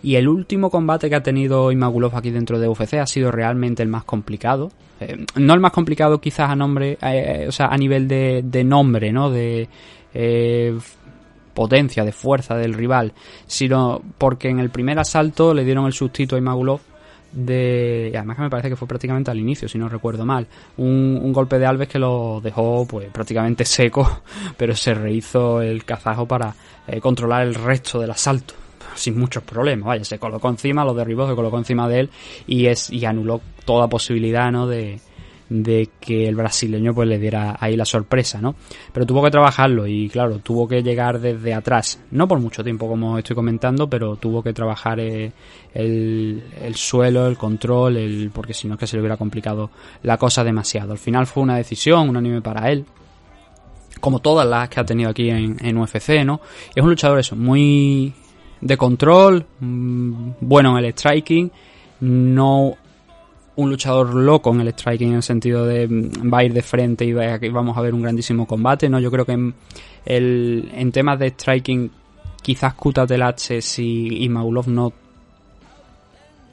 Y 0.04 0.16
el 0.16 0.28
último 0.28 0.70
combate 0.70 1.10
que 1.10 1.16
ha 1.16 1.24
tenido 1.24 1.72
Imagulov 1.72 2.16
aquí 2.16 2.32
dentro 2.32 2.60
de 2.60 2.68
UFC 2.68 2.94
ha 2.96 3.08
sido 3.08 3.32
realmente 3.32 3.84
el 3.84 3.90
más 3.90 4.06
complicado. 4.06 4.72
Eh, 5.00 5.26
no 5.36 5.54
el 5.54 5.60
más 5.60 5.74
complicado 5.74 6.22
quizás 6.22 6.50
a 6.50 6.56
nombre, 6.56 6.98
eh, 7.02 7.46
o 7.48 7.52
sea, 7.52 7.68
a 7.68 7.78
nivel 7.78 8.08
de, 8.08 8.42
de 8.46 8.64
nombre, 8.64 9.12
¿no? 9.12 9.30
De 9.30 9.68
eh, 10.14 10.78
potencia, 11.56 12.04
de 12.04 12.12
fuerza 12.12 12.56
del 12.56 12.74
rival, 12.76 13.14
sino 13.48 14.02
porque 14.20 14.50
en 14.50 14.60
el 14.60 14.70
primer 14.70 15.00
asalto 15.00 15.56
le 15.56 15.64
dieron 15.64 15.88
el 15.88 15.94
sustituto 15.94 16.36
a 16.36 16.40
Imagulov 16.40 16.82
de 17.32 18.14
además 18.16 18.38
que 18.38 18.44
me 18.44 18.50
parece 18.50 18.70
que 18.70 18.76
fue 18.76 18.88
prácticamente 18.88 19.30
al 19.30 19.40
inicio 19.40 19.68
si 19.68 19.78
no 19.78 19.90
recuerdo 19.90 20.26
mal. 20.26 20.48
Un, 20.78 21.20
un, 21.22 21.34
golpe 21.34 21.60
de 21.60 21.66
Alves 21.66 21.90
que 21.90 22.00
lo 22.00 22.40
dejó 22.42 22.86
pues 22.88 23.10
prácticamente 23.10 23.66
seco 23.66 24.22
pero 24.58 24.76
se 24.76 24.94
rehizo 24.94 25.62
el 25.62 25.84
kazajo 25.84 26.26
para 26.26 26.56
eh, 26.88 27.02
controlar 27.02 27.44
el 27.46 27.56
resto 27.56 28.00
del 28.00 28.12
asalto 28.12 28.54
sin 28.96 29.20
muchos 29.20 29.44
problemas. 29.44 29.88
Vaya 29.88 30.06
se 30.06 30.18
colocó 30.18 30.50
encima 30.50 30.86
lo 30.86 30.94
derribó 30.94 31.28
se 31.28 31.36
colocó 31.36 31.58
encima 31.58 31.90
de 31.90 32.02
él 32.02 32.10
y 32.48 32.68
es 32.68 32.90
y 32.90 33.04
anuló 33.06 33.42
toda 33.66 33.90
posibilidad 33.90 34.52
no 34.52 34.68
de 34.68 35.00
de 35.50 35.90
que 36.00 36.28
el 36.28 36.36
brasileño 36.36 36.94
pues 36.94 37.08
le 37.08 37.20
diera 37.20 37.58
ahí 37.60 37.76
la 37.76 37.86
sorpresa, 37.86 38.42
¿no? 38.42 38.56
Pero 38.92 39.06
tuvo 39.06 39.24
que 39.24 39.32
trabajarlo 39.32 39.86
y 39.86 40.10
claro, 40.10 40.40
tuvo 40.40 40.68
que 40.68 40.82
llegar 40.82 41.20
desde 41.20 41.54
atrás, 41.54 42.00
no 42.12 42.28
por 42.28 42.40
mucho 42.40 42.64
tiempo 42.64 42.88
como 42.88 43.18
estoy 43.18 43.36
comentando, 43.36 43.90
pero 43.90 44.16
tuvo 44.16 44.42
que 44.42 44.54
trabajar 44.54 45.00
eh, 45.00 45.32
el, 45.74 46.44
el, 46.62 46.76
suelo, 46.76 47.28
el 47.28 47.38
control, 47.38 47.98
el 47.98 48.32
porque 48.34 48.54
si 48.54 48.68
no 48.68 48.74
es 48.74 48.80
que 48.80 48.88
se 48.88 48.98
le 48.98 49.02
hubiera 49.02 49.18
complicado 49.18 49.70
la 50.04 50.18
cosa 50.18 50.44
demasiado. 50.44 50.94
Al 50.94 50.98
final 50.98 51.28
fue 51.28 51.44
una 51.44 51.58
decisión, 51.58 52.10
un 52.10 52.18
anime 52.18 52.42
para 52.42 52.72
él, 52.72 52.86
como 54.00 54.20
todas 54.20 54.48
las 54.48 54.70
que 54.70 54.80
ha 54.80 54.86
tenido 54.86 55.10
aquí 55.10 55.30
en, 55.30 55.58
en 55.64 55.78
UFC, 55.78 56.26
¿no? 56.26 56.42
Es 56.74 56.84
un 56.84 56.90
luchador 56.90 57.20
eso, 57.20 57.36
muy 57.36 58.14
de 58.62 58.78
control, 58.78 59.46
mmm, 59.60 60.32
bueno 60.42 60.78
en 60.78 60.86
el 60.86 60.92
striking, 60.92 61.52
no 62.00 62.78
un 63.58 63.70
luchador 63.70 64.14
loco 64.14 64.52
en 64.52 64.62
el 64.62 64.70
striking 64.70 65.10
en 65.10 65.16
el 65.16 65.24
sentido 65.24 65.66
de 65.66 65.88
va 65.88 66.40
a 66.40 66.44
ir 66.44 66.54
de 66.54 66.62
frente 66.62 67.06
y 67.06 67.14
va, 67.14 67.40
vamos 67.52 67.78
a 67.78 67.82
ver 67.82 67.94
un 67.94 68.02
grandísimo 68.02 68.46
combate, 68.46 68.90
¿no? 68.90 69.00
Yo 69.00 69.12
creo 69.12 69.26
que 69.26 69.34
en, 69.34 69.54
el, 70.06 70.70
en 70.74 70.92
temas 70.92 71.20
de 71.20 71.30
striking 71.30 71.90
quizás 72.42 72.74
Kuta 72.76 73.08
Telache 73.08 73.62
si 73.62 74.24
Imagulov 74.24 74.68
no 74.68 74.94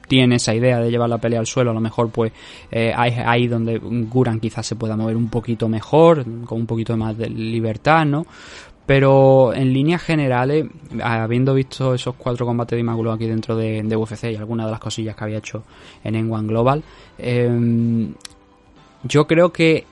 tiene 0.07 0.35
esa 0.35 0.53
idea 0.53 0.79
de 0.79 0.91
llevar 0.91 1.09
la 1.09 1.17
pelea 1.17 1.39
al 1.39 1.47
suelo, 1.47 1.71
a 1.71 1.73
lo 1.73 1.79
mejor 1.79 2.09
pues 2.09 2.31
eh, 2.71 2.93
ahí, 2.95 3.13
ahí 3.25 3.47
donde 3.47 3.77
Guran 3.79 4.39
quizás 4.39 4.65
se 4.65 4.75
pueda 4.75 4.95
mover 4.95 5.15
un 5.15 5.29
poquito 5.29 5.67
mejor, 5.67 6.23
con 6.45 6.59
un 6.59 6.67
poquito 6.67 6.95
más 6.97 7.17
de 7.17 7.29
libertad, 7.29 8.05
¿no? 8.05 8.25
Pero 8.85 9.53
en 9.53 9.71
líneas 9.71 10.01
generales, 10.01 10.65
habiendo 11.01 11.53
visto 11.53 11.93
esos 11.93 12.15
cuatro 12.15 12.45
combates 12.45 12.75
de 12.75 12.81
Imagulov 12.81 13.13
aquí 13.13 13.27
dentro 13.27 13.55
de, 13.55 13.95
UFC 13.95 14.25
y 14.25 14.35
algunas 14.35 14.65
de 14.65 14.71
las 14.71 14.79
cosillas 14.79 15.15
que 15.15 15.23
había 15.23 15.37
hecho 15.37 15.63
en 16.03 16.15
N1 16.15 16.47
Global, 16.47 16.83
eh, 17.17 18.13
yo 19.03 19.25
creo 19.25 19.53
que 19.53 19.85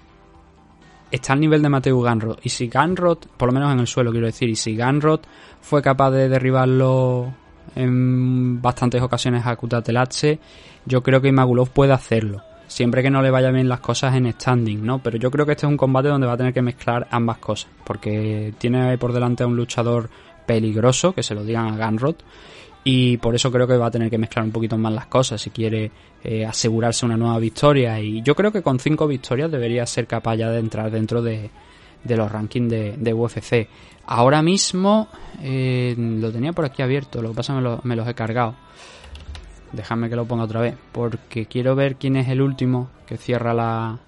está 1.10 1.34
al 1.34 1.40
nivel 1.40 1.62
de 1.62 1.70
Mateo 1.70 2.02
Ganrod. 2.02 2.40
Y 2.44 2.50
si 2.50 2.68
Ganrod, 2.68 3.20
por 3.38 3.50
lo 3.50 3.54
menos 3.54 3.72
en 3.72 3.80
el 3.80 3.88
suelo 3.88 4.12
quiero 4.12 4.26
decir, 4.26 4.50
y 4.50 4.56
si 4.56 4.76
Ganrod 4.76 5.22
fue 5.62 5.82
capaz 5.82 6.12
de 6.12 6.28
derribarlo 6.28 7.34
en 7.76 8.62
bastantes 8.62 9.02
ocasiones 9.02 9.46
a 9.46 9.56
Kutatelache, 9.56 10.40
yo 10.86 11.02
creo 11.02 11.22
que 11.22 11.30
Imagulov 11.30 11.70
puede 11.70 11.94
hacerlo 11.94 12.42
siempre 12.72 13.04
que 13.04 13.10
no 13.10 13.22
le 13.22 13.32
vaya 13.32 13.52
bien 13.52 13.68
las 13.68 13.82
cosas 13.82 14.16
en 14.16 14.32
standing, 14.32 14.86
¿no? 14.86 15.00
Pero 15.00 15.18
yo 15.18 15.30
creo 15.30 15.46
que 15.46 15.52
este 15.52 15.66
es 15.66 15.70
un 15.70 15.76
combate 15.76 16.08
donde 16.08 16.26
va 16.26 16.34
a 16.34 16.38
tener 16.38 16.54
que 16.54 16.62
mezclar 16.62 17.06
ambas 17.12 17.38
cosas, 17.38 17.70
porque 17.84 18.54
tiene 18.60 18.98
por 18.98 19.12
delante 19.12 19.44
a 19.44 19.48
un 19.48 19.58
luchador 19.58 20.10
peligroso, 20.46 21.14
que 21.14 21.22
se 21.22 21.36
lo 21.36 21.44
digan 21.44 21.68
a 21.68 21.76
Ganrod, 21.76 22.16
y 22.86 23.18
por 23.18 23.36
eso 23.36 23.52
creo 23.52 23.68
que 23.68 23.76
va 23.76 23.88
a 23.88 23.92
tener 23.92 24.10
que 24.10 24.18
mezclar 24.18 24.46
un 24.46 24.54
poquito 24.54 24.78
más 24.78 24.94
las 24.94 25.08
cosas 25.08 25.42
si 25.42 25.50
quiere 25.50 25.92
eh, 26.24 26.46
asegurarse 26.46 27.06
una 27.06 27.18
nueva 27.18 27.40
victoria, 27.40 28.00
y 28.00 28.22
yo 28.22 28.36
creo 28.36 28.54
que 28.54 28.62
con 28.62 28.80
cinco 28.80 29.06
victorias 29.06 29.52
debería 29.52 29.86
ser 29.86 30.08
capaz 30.08 30.38
ya 30.38 30.50
de 30.50 30.60
entrar 30.60 30.90
dentro 30.90 31.22
de, 31.22 31.50
los 32.06 32.32
rankings 32.32 32.70
de, 32.70 33.14
UFC. 33.14 33.68
Ahora 34.06 34.42
mismo 34.42 35.10
eh, 35.42 35.94
lo 35.98 36.32
tenía 36.32 36.54
por 36.54 36.64
aquí 36.64 36.82
abierto, 36.82 37.22
lo 37.22 37.32
que 37.32 37.36
pasa 37.36 37.54
me, 37.54 37.62
lo, 37.62 37.82
me 37.84 37.98
los 37.98 38.08
he 38.08 38.14
cargado. 38.14 38.56
Déjame 39.74 40.10
que 40.10 40.16
lo 40.16 40.26
ponga 40.26 40.44
otra 40.44 40.62
vez, 40.62 40.76
porque 40.92 41.46
quiero 41.46 41.76
ver 41.76 41.96
quién 41.96 42.16
es 42.16 42.28
el 42.28 42.42
último 42.42 42.90
que 43.06 43.18
cierra 43.18 43.54
la 43.54 44.00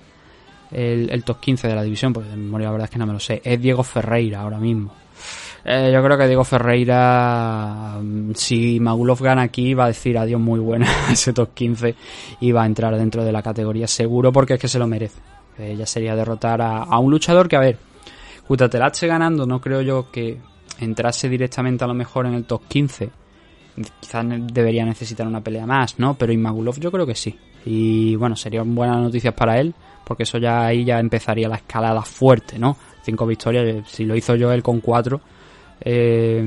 el, 0.71 1.09
el 1.09 1.23
top 1.23 1.39
15 1.39 1.67
de 1.67 1.75
la 1.75 1.83
división, 1.83 2.13
porque 2.13 2.29
de 2.29 2.37
memoria 2.37 2.67
la 2.67 2.71
verdad 2.71 2.85
es 2.85 2.91
que 2.91 2.99
no 2.99 3.05
me 3.05 3.13
lo 3.13 3.19
sé. 3.19 3.41
Es 3.43 3.61
Diego 3.61 3.83
Ferreira 3.83 4.41
ahora 4.41 4.57
mismo. 4.57 4.93
Eh, 5.65 5.91
yo 5.93 6.03
creo 6.03 6.17
que 6.17 6.27
Diego 6.27 6.43
Ferreira, 6.43 7.97
si 8.33 8.79
Magulov 8.81 9.21
gana 9.21 9.43
aquí, 9.43 9.73
va 9.73 9.85
a 9.85 9.87
decir 9.87 10.17
adiós 10.17 10.41
muy 10.41 10.59
buena 10.59 10.87
a 11.07 11.13
ese 11.13 11.31
top 11.31 11.53
15 11.53 11.95
y 12.41 12.51
va 12.51 12.63
a 12.63 12.65
entrar 12.65 12.95
dentro 12.97 13.23
de 13.23 13.31
la 13.31 13.41
categoría 13.41 13.87
seguro 13.87 14.31
porque 14.31 14.55
es 14.55 14.59
que 14.59 14.67
se 14.67 14.79
lo 14.79 14.87
merece. 14.87 15.19
Eh, 15.57 15.75
ya 15.77 15.85
sería 15.85 16.15
derrotar 16.15 16.61
a, 16.61 16.97
un 16.99 17.11
luchador 17.11 17.47
que, 17.47 17.55
a 17.55 17.59
ver, 17.59 17.77
Kutatelache 18.47 19.07
ganando, 19.07 19.45
no 19.45 19.61
creo 19.61 19.81
yo 19.81 20.11
que 20.11 20.39
entrase 20.79 21.29
directamente 21.29 21.83
a 21.83 21.87
lo 21.87 21.93
mejor 21.93 22.25
en 22.25 22.33
el 22.33 22.45
top 22.45 22.63
15 22.67 23.22
quizás 23.99 24.25
debería 24.53 24.85
necesitar 24.85 25.27
una 25.27 25.41
pelea 25.41 25.65
más, 25.65 25.99
¿no? 25.99 26.15
Pero 26.15 26.33
Imagulov 26.33 26.79
yo 26.79 26.91
creo 26.91 27.05
que 27.05 27.15
sí. 27.15 27.37
Y 27.65 28.15
bueno, 28.15 28.35
serían 28.35 28.75
buenas 28.75 28.99
noticias 28.99 29.33
para 29.33 29.59
él, 29.59 29.73
porque 30.03 30.23
eso 30.23 30.37
ya 30.37 30.65
ahí 30.65 30.83
ya 30.83 30.99
empezaría 30.99 31.47
la 31.47 31.55
escalada 31.55 32.01
fuerte, 32.01 32.59
¿no? 32.59 32.75
Cinco 33.03 33.25
victorias, 33.25 33.87
si 33.89 34.05
lo 34.05 34.15
hizo 34.15 34.35
yo 34.35 34.51
él 34.51 34.63
con 34.63 34.79
cuatro, 34.81 35.21
eh, 35.81 36.41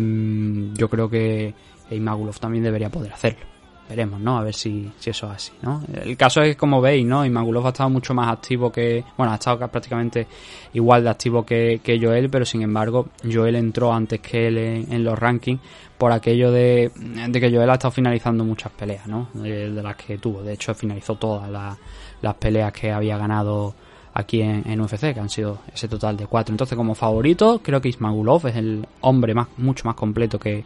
yo 0.74 0.88
creo 0.88 1.08
que 1.08 1.54
Imagulov 1.90 2.38
también 2.38 2.64
debería 2.64 2.90
poder 2.90 3.12
hacerlo. 3.12 3.44
Veremos, 3.88 4.20
¿no? 4.20 4.36
A 4.36 4.42
ver 4.42 4.54
si, 4.54 4.90
si 4.98 5.10
eso 5.10 5.26
es 5.26 5.32
así, 5.32 5.52
¿no? 5.62 5.80
El 6.02 6.16
caso 6.16 6.42
es 6.42 6.56
como 6.56 6.80
veis, 6.80 7.06
¿no? 7.06 7.24
Imagulov 7.24 7.66
ha 7.66 7.68
estado 7.68 7.88
mucho 7.88 8.14
más 8.14 8.32
activo 8.32 8.72
que... 8.72 9.04
Bueno, 9.16 9.32
ha 9.32 9.36
estado 9.36 9.58
prácticamente 9.70 10.26
igual 10.72 11.04
de 11.04 11.10
activo 11.10 11.46
que, 11.46 11.80
que 11.84 12.00
Joel, 12.00 12.28
pero 12.28 12.44
sin 12.44 12.62
embargo, 12.62 13.10
Joel 13.22 13.54
entró 13.54 13.92
antes 13.92 14.18
que 14.20 14.48
él 14.48 14.58
en 14.58 15.04
los 15.04 15.16
rankings 15.16 15.60
por 15.98 16.12
aquello 16.12 16.50
de, 16.50 16.90
que 17.32 17.50
Joel 17.50 17.70
ha 17.70 17.74
estado 17.74 17.90
finalizando 17.90 18.44
muchas 18.44 18.72
peleas, 18.72 19.06
¿no? 19.06 19.28
De, 19.34 19.68
las 19.68 19.96
que 19.96 20.18
tuvo. 20.18 20.42
De 20.42 20.52
hecho, 20.52 20.74
finalizó 20.74 21.16
todas 21.16 21.50
las, 21.50 22.34
peleas 22.34 22.72
que 22.72 22.92
había 22.92 23.16
ganado 23.16 23.74
aquí 24.12 24.42
en, 24.42 24.80
UFC, 24.80 25.14
que 25.14 25.20
han 25.20 25.30
sido 25.30 25.58
ese 25.72 25.88
total 25.88 26.16
de 26.16 26.26
cuatro. 26.26 26.52
Entonces, 26.52 26.76
como 26.76 26.94
favorito, 26.94 27.60
creo 27.62 27.80
que 27.80 27.88
Ismagulov 27.88 28.46
es 28.48 28.56
el 28.56 28.86
hombre 29.00 29.34
más, 29.34 29.48
mucho 29.56 29.84
más 29.86 29.94
completo 29.94 30.38
que, 30.38 30.64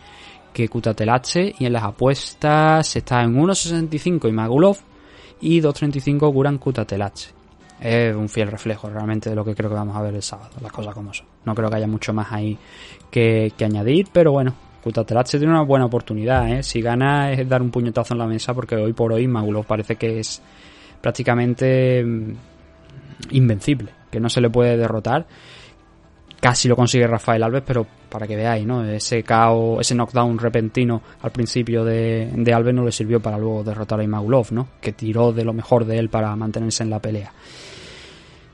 que 0.52 0.68
Kutatelache 0.68 1.54
y 1.58 1.66
en 1.66 1.72
las 1.72 1.84
apuestas 1.84 2.96
está 2.96 3.22
en 3.22 3.36
1.65 3.36 4.28
Imagulov 4.28 4.78
y 5.40 5.60
2.35 5.60 6.32
Guran 6.32 6.58
Kutatelache. 6.58 7.30
es 7.80 8.14
un 8.14 8.28
fiel 8.28 8.50
reflejo 8.50 8.88
realmente 8.88 9.30
de 9.30 9.36
lo 9.36 9.44
que 9.44 9.54
creo 9.54 9.70
que 9.70 9.76
vamos 9.76 9.96
a 9.96 10.02
ver 10.02 10.14
el 10.14 10.22
sábado, 10.22 10.50
las 10.60 10.72
cosas 10.72 10.94
como 10.94 11.14
son. 11.14 11.26
No 11.44 11.54
creo 11.54 11.70
que 11.70 11.76
haya 11.76 11.86
mucho 11.86 12.12
más 12.12 12.32
ahí 12.32 12.58
que 13.10 13.52
añadir, 13.60 14.08
pero 14.12 14.32
bueno, 14.32 14.54
Kutatelatse 14.82 15.38
tiene 15.38 15.52
una 15.52 15.62
buena 15.62 15.86
oportunidad, 15.86 16.50
¿eh? 16.50 16.62
Si 16.62 16.80
gana 16.80 17.32
es 17.32 17.48
dar 17.48 17.60
un 17.60 17.70
puñetazo 17.70 18.14
en 18.14 18.18
la 18.18 18.26
mesa 18.26 18.54
porque 18.54 18.76
hoy 18.76 18.92
por 18.92 19.12
hoy 19.12 19.26
Magulov 19.28 19.66
parece 19.66 19.96
que 19.96 20.20
es 20.20 20.40
prácticamente 21.00 22.02
mm, 22.04 22.32
invencible, 23.32 23.92
que 24.10 24.20
no 24.20 24.28
se 24.28 24.40
le 24.40 24.50
puede 24.50 24.76
derrotar. 24.76 25.26
Casi 26.40 26.68
lo 26.68 26.76
consigue 26.76 27.06
Rafael 27.06 27.42
Alves, 27.42 27.62
pero 27.66 27.86
para 28.08 28.26
que 28.26 28.34
veáis, 28.34 28.66
¿no? 28.66 28.82
Ese 28.82 29.22
KO, 29.22 29.78
ese 29.80 29.94
knockdown 29.94 30.38
repentino 30.38 31.02
al 31.20 31.30
principio 31.30 31.84
de, 31.84 32.30
de 32.34 32.54
Alves 32.54 32.74
no 32.74 32.82
le 32.82 32.92
sirvió 32.92 33.20
para 33.20 33.36
luego 33.36 33.62
derrotar 33.62 34.00
a 34.00 34.04
Imagulov, 34.04 34.46
¿no? 34.52 34.68
Que 34.80 34.92
tiró 34.92 35.32
de 35.32 35.44
lo 35.44 35.52
mejor 35.52 35.84
de 35.84 35.98
él 35.98 36.08
para 36.08 36.34
mantenerse 36.36 36.82
en 36.82 36.90
la 36.90 36.98
pelea. 36.98 37.30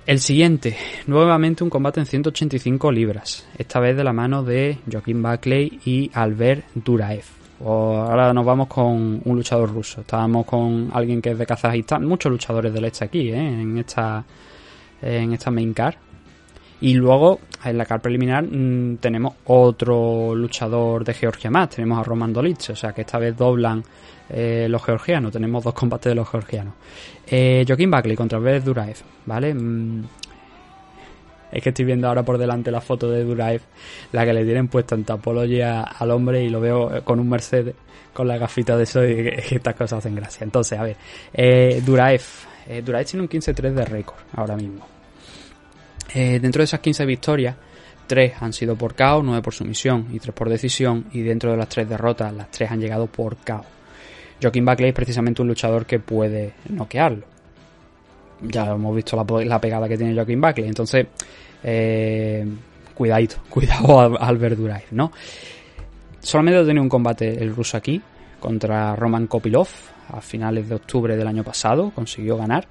El 0.07 0.21
siguiente, 0.21 0.77
nuevamente 1.09 1.64
un 1.64 1.71
combate 1.71 1.99
en 1.99 2.07
185 2.07 2.92
libras, 2.92 3.45
esta 3.59 3.81
vez 3.81 3.97
de 3.97 4.05
la 4.05 4.12
mano 4.12 4.45
de 4.45 4.79
Joaquín 4.88 5.21
Buckley 5.21 5.81
y 5.85 6.12
Albert 6.14 6.64
Duraev. 6.77 7.25
Ahora 7.61 8.33
nos 8.33 8.47
vamos 8.47 8.69
con 8.69 9.21
un 9.25 9.37
luchador 9.37 9.75
ruso. 9.75 10.03
Estábamos 10.03 10.47
con 10.47 10.90
alguien 10.92 11.21
que 11.21 11.33
es 11.33 11.38
de 11.38 11.45
Kazajistán, 11.45 12.05
muchos 12.05 12.31
luchadores 12.31 12.73
del 12.73 12.85
este 12.85 13.05
aquí, 13.05 13.31
¿eh? 13.31 13.37
en 13.37 13.79
esta 13.79 14.25
en 15.03 15.33
esta 15.33 15.51
main 15.51 15.75
card. 15.75 15.97
Y 16.81 16.95
luego 16.95 17.41
en 17.65 17.79
la 17.79 17.87
card 17.87 18.01
preliminar 18.01 18.45
mmm, 18.45 18.97
tenemos 18.97 19.35
otro 19.47 20.35
luchador 20.35 21.05
de 21.05 21.15
Georgia 21.15 21.51
más, 21.51 21.71
tenemos 21.71 21.99
a 21.99 22.03
Roman 22.03 22.33
Dolic, 22.33 22.71
o 22.71 22.77
sea 22.77 22.93
que 22.93 23.01
esta 23.01 23.19
vez 23.19 23.37
doblan 23.37 23.83
eh, 24.29 24.67
los 24.69 24.85
georgianos, 24.85 25.33
tenemos 25.33 25.65
dos 25.65 25.75
combates 25.75 26.11
de 26.11 26.15
los 26.15 26.29
georgianos. 26.29 26.75
Eh, 27.27 27.65
Joaquín 27.67 27.91
Buckley 27.91 28.17
contra 28.17 28.39
Albert 28.39 28.65
Duraev, 28.65 28.97
¿vale? 29.25 29.55
Mm, 29.55 30.05
es 31.53 31.62
que 31.62 31.71
estoy 31.71 31.85
viendo 31.85 32.09
ahora 32.09 32.23
por 32.23 32.37
delante 32.37 32.71
la 32.71 32.81
foto 32.81 33.11
de 33.11 33.25
Duraev, 33.25 33.62
la 34.12 34.25
que 34.25 34.33
le 34.33 34.45
tienen 34.45 34.69
puesta 34.69 34.95
en 34.95 35.05
Tapology 35.05 35.62
al 35.62 36.11
hombre 36.11 36.45
y 36.45 36.51
lo 36.51 36.61
veo 36.61 37.03
con 37.05 37.21
un 37.21 37.29
Mercedes 37.29 37.75
con 38.12 38.27
la 38.27 38.39
gafita 38.39 38.77
de 38.77 38.85
eso 38.85 39.05
y 39.05 39.29
estas 39.51 39.75
cosas 39.75 39.99
hacen 39.99 40.15
gracia. 40.15 40.43
Entonces, 40.43 40.79
a 40.79 40.83
ver, 40.83 40.97
eh, 41.35 41.83
Duraev, 41.85 42.23
eh, 42.67 42.83
Duraev 42.83 43.07
tiene 43.07 43.23
un 43.23 43.29
15-3 43.29 43.73
de 43.73 43.85
récord 43.85 44.19
ahora 44.35 44.57
mismo. 44.57 44.96
Eh, 46.18 46.40
dentro 46.40 46.61
de 46.61 46.64
esas 46.64 46.81
15 46.81 47.05
victorias, 47.05 47.55
3 48.07 48.40
han 48.40 48.55
sido 48.55 48.74
por 48.74 48.94
KO, 48.94 49.22
9 49.22 49.42
por 49.42 49.52
sumisión 49.52 50.07
y 50.11 50.18
3 50.18 50.35
por 50.35 50.48
decisión. 50.48 51.05
Y 51.12 51.20
dentro 51.20 51.50
de 51.50 51.59
las 51.59 51.68
3 51.68 51.87
derrotas, 51.87 52.33
las 52.33 52.50
3 52.50 52.70
han 52.70 52.81
llegado 52.81 53.07
por 53.07 53.37
KO. 53.37 53.62
Joaquín 54.40 54.64
Buckley 54.64 54.88
es 54.88 54.94
precisamente 54.94 55.42
un 55.42 55.48
luchador 55.48 55.85
que 55.85 55.98
puede 55.98 56.55
noquearlo. 56.70 57.26
Ya 58.40 58.72
hemos 58.72 58.96
visto 58.96 59.14
la, 59.14 59.44
la 59.44 59.61
pegada 59.61 59.87
que 59.87 59.98
tiene 59.98 60.14
Joaquín 60.14 60.40
Buckley. 60.40 60.66
Entonces, 60.66 61.07
eh, 61.62 62.46
cuidadito, 62.94 63.37
cuidado 63.50 64.00
a 64.00 64.26
Albert 64.26 64.57
Duraev, 64.57 64.87
¿no? 64.92 65.12
Solamente 66.20 66.61
ha 66.61 66.64
tenido 66.64 66.83
un 66.83 66.88
combate 66.88 67.42
el 67.42 67.55
ruso 67.55 67.76
aquí 67.76 68.00
contra 68.40 68.96
Roman 68.96 69.26
Kopilov 69.26 69.68
a 70.09 70.22
finales 70.22 70.66
de 70.66 70.76
octubre 70.76 71.14
del 71.14 71.26
año 71.26 71.44
pasado. 71.44 71.90
Consiguió 71.94 72.38
ganar, 72.38 72.66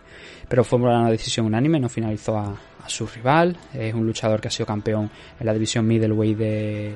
pero 0.50 0.64
fue 0.64 0.80
una 0.80 1.12
decisión 1.12 1.46
unánime, 1.46 1.80
no 1.80 1.90
finalizó 1.90 2.38
a, 2.40 2.58
a 2.86 2.90
su 2.90 3.08
rival. 3.08 3.58
Es 3.74 3.94
un 3.94 4.06
luchador 4.06 4.40
que 4.40 4.48
ha 4.48 4.52
sido 4.52 4.66
campeón 4.66 5.10
en 5.40 5.46
la 5.46 5.54
división 5.54 5.88
middleweight 5.88 6.38
de, 6.38 6.96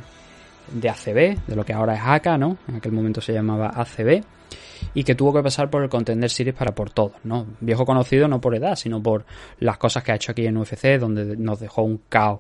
de 0.73 0.89
ACB, 0.89 1.45
de 1.47 1.56
lo 1.56 1.65
que 1.65 1.73
ahora 1.73 1.95
es 1.95 2.02
ACA, 2.04 2.38
¿no? 2.38 2.58
En 2.67 2.75
aquel 2.75 2.91
momento 2.91 3.21
se 3.21 3.34
llamaba 3.34 3.71
ACB. 3.75 4.23
Y 4.93 5.04
que 5.04 5.13
tuvo 5.13 5.34
que 5.34 5.43
pasar 5.43 5.69
por 5.69 5.84
el 5.84 5.89
Contender 5.89 6.30
Series 6.30 6.56
para 6.56 6.73
por 6.73 6.89
todos, 6.91 7.13
¿no? 7.23 7.45
Viejo 7.60 7.86
conocido 7.86 8.28
no 8.28 8.39
por 8.39 8.56
edad, 8.56 8.75
sino 8.75 9.04
por 9.04 9.25
las 9.60 9.78
cosas 9.78 10.04
que 10.04 10.12
ha 10.12 10.15
hecho 10.15 10.32
aquí 10.32 10.45
en 10.45 10.58
UFC, 10.58 10.97
donde 10.97 11.36
nos 11.36 11.60
dejó 11.60 11.84
un 11.84 12.02
caos 12.08 12.39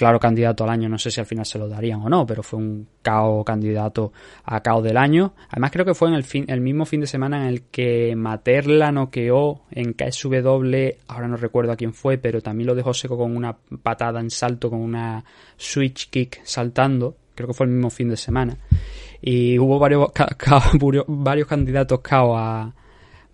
claro 0.00 0.18
candidato 0.18 0.64
al 0.64 0.70
año, 0.70 0.88
no 0.88 0.96
sé 0.96 1.10
si 1.10 1.20
al 1.20 1.26
final 1.26 1.44
se 1.44 1.58
lo 1.58 1.68
darían 1.68 2.00
o 2.00 2.08
no, 2.08 2.24
pero 2.24 2.42
fue 2.42 2.58
un 2.58 2.88
KO 3.04 3.44
candidato 3.44 4.14
a 4.44 4.62
KO 4.62 4.80
del 4.80 4.96
año. 4.96 5.34
Además 5.50 5.70
creo 5.72 5.84
que 5.84 5.92
fue 5.92 6.08
en 6.08 6.14
el, 6.14 6.24
fin, 6.24 6.46
el 6.48 6.62
mismo 6.62 6.86
fin 6.86 7.02
de 7.02 7.06
semana 7.06 7.42
en 7.42 7.48
el 7.48 7.62
que 7.64 8.16
Materla 8.16 8.92
noqueó 8.92 9.60
en 9.70 9.92
KSW, 9.92 11.02
ahora 11.06 11.28
no 11.28 11.36
recuerdo 11.36 11.72
a 11.72 11.76
quién 11.76 11.92
fue, 11.92 12.16
pero 12.16 12.40
también 12.40 12.68
lo 12.68 12.74
dejó 12.74 12.94
seco 12.94 13.18
con 13.18 13.36
una 13.36 13.54
patada 13.82 14.20
en 14.20 14.30
salto, 14.30 14.70
con 14.70 14.80
una 14.80 15.22
switch 15.58 16.08
kick 16.08 16.40
saltando, 16.44 17.18
creo 17.34 17.48
que 17.48 17.54
fue 17.54 17.66
el 17.66 17.72
mismo 17.72 17.90
fin 17.90 18.08
de 18.08 18.16
semana. 18.16 18.56
Y 19.20 19.58
hubo 19.58 19.78
varios, 19.78 20.12
varios 21.08 21.46
candidatos 21.46 22.00
KO 22.00 22.38
a... 22.38 22.72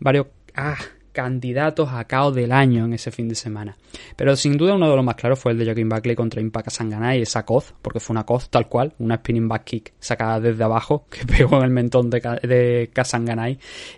varios... 0.00 0.26
Ah, 0.56 0.74
candidatos 1.16 1.88
a 1.90 2.04
KO 2.04 2.30
del 2.30 2.52
año 2.52 2.84
en 2.84 2.92
ese 2.92 3.10
fin 3.10 3.26
de 3.26 3.34
semana. 3.34 3.74
Pero 4.16 4.36
sin 4.36 4.58
duda 4.58 4.74
uno 4.74 4.90
de 4.90 4.96
los 4.96 5.02
más 5.02 5.14
claros 5.14 5.38
fue 5.38 5.52
el 5.52 5.58
de 5.58 5.64
Joaquin 5.64 5.88
Buckley 5.88 6.14
contra 6.14 6.42
Impact 6.42 6.68
Sanganay, 6.68 7.22
esa 7.22 7.46
coz, 7.46 7.72
porque 7.80 8.00
fue 8.00 8.12
una 8.12 8.26
coz 8.26 8.50
tal 8.50 8.68
cual, 8.68 8.92
una 8.98 9.16
spinning 9.16 9.48
back 9.48 9.64
kick 9.64 9.92
sacada 9.98 10.40
desde 10.40 10.62
abajo, 10.62 11.06
que 11.10 11.24
pegó 11.24 11.56
en 11.56 11.64
el 11.64 11.70
mentón 11.70 12.10
de, 12.10 12.20
de 12.42 12.90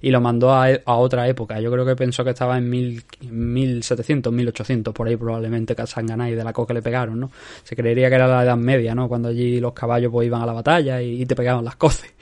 y 0.00 0.10
lo 0.10 0.20
mandó 0.20 0.52
a, 0.52 0.68
a, 0.84 0.94
otra 0.94 1.26
época. 1.26 1.60
Yo 1.60 1.72
creo 1.72 1.84
que 1.84 1.96
pensó 1.96 2.22
que 2.22 2.30
estaba 2.30 2.56
en 2.56 2.70
mil, 2.70 3.02
1700, 3.28 4.32
1800, 4.32 4.94
por 4.94 5.08
ahí 5.08 5.16
probablemente 5.16 5.74
Kasanganay 5.74 6.36
de 6.36 6.44
la 6.44 6.52
coz 6.52 6.68
que 6.68 6.74
le 6.74 6.82
pegaron, 6.82 7.18
¿no? 7.18 7.32
Se 7.64 7.74
creería 7.74 8.08
que 8.08 8.14
era 8.14 8.28
la 8.28 8.44
Edad 8.44 8.56
Media, 8.56 8.94
¿no? 8.94 9.08
Cuando 9.08 9.30
allí 9.30 9.58
los 9.58 9.72
caballos 9.72 10.12
pues 10.12 10.26
iban 10.26 10.40
a 10.42 10.46
la 10.46 10.52
batalla 10.52 11.02
y, 11.02 11.22
y 11.22 11.26
te 11.26 11.34
pegaban 11.34 11.64
las 11.64 11.74
coces. 11.74 12.12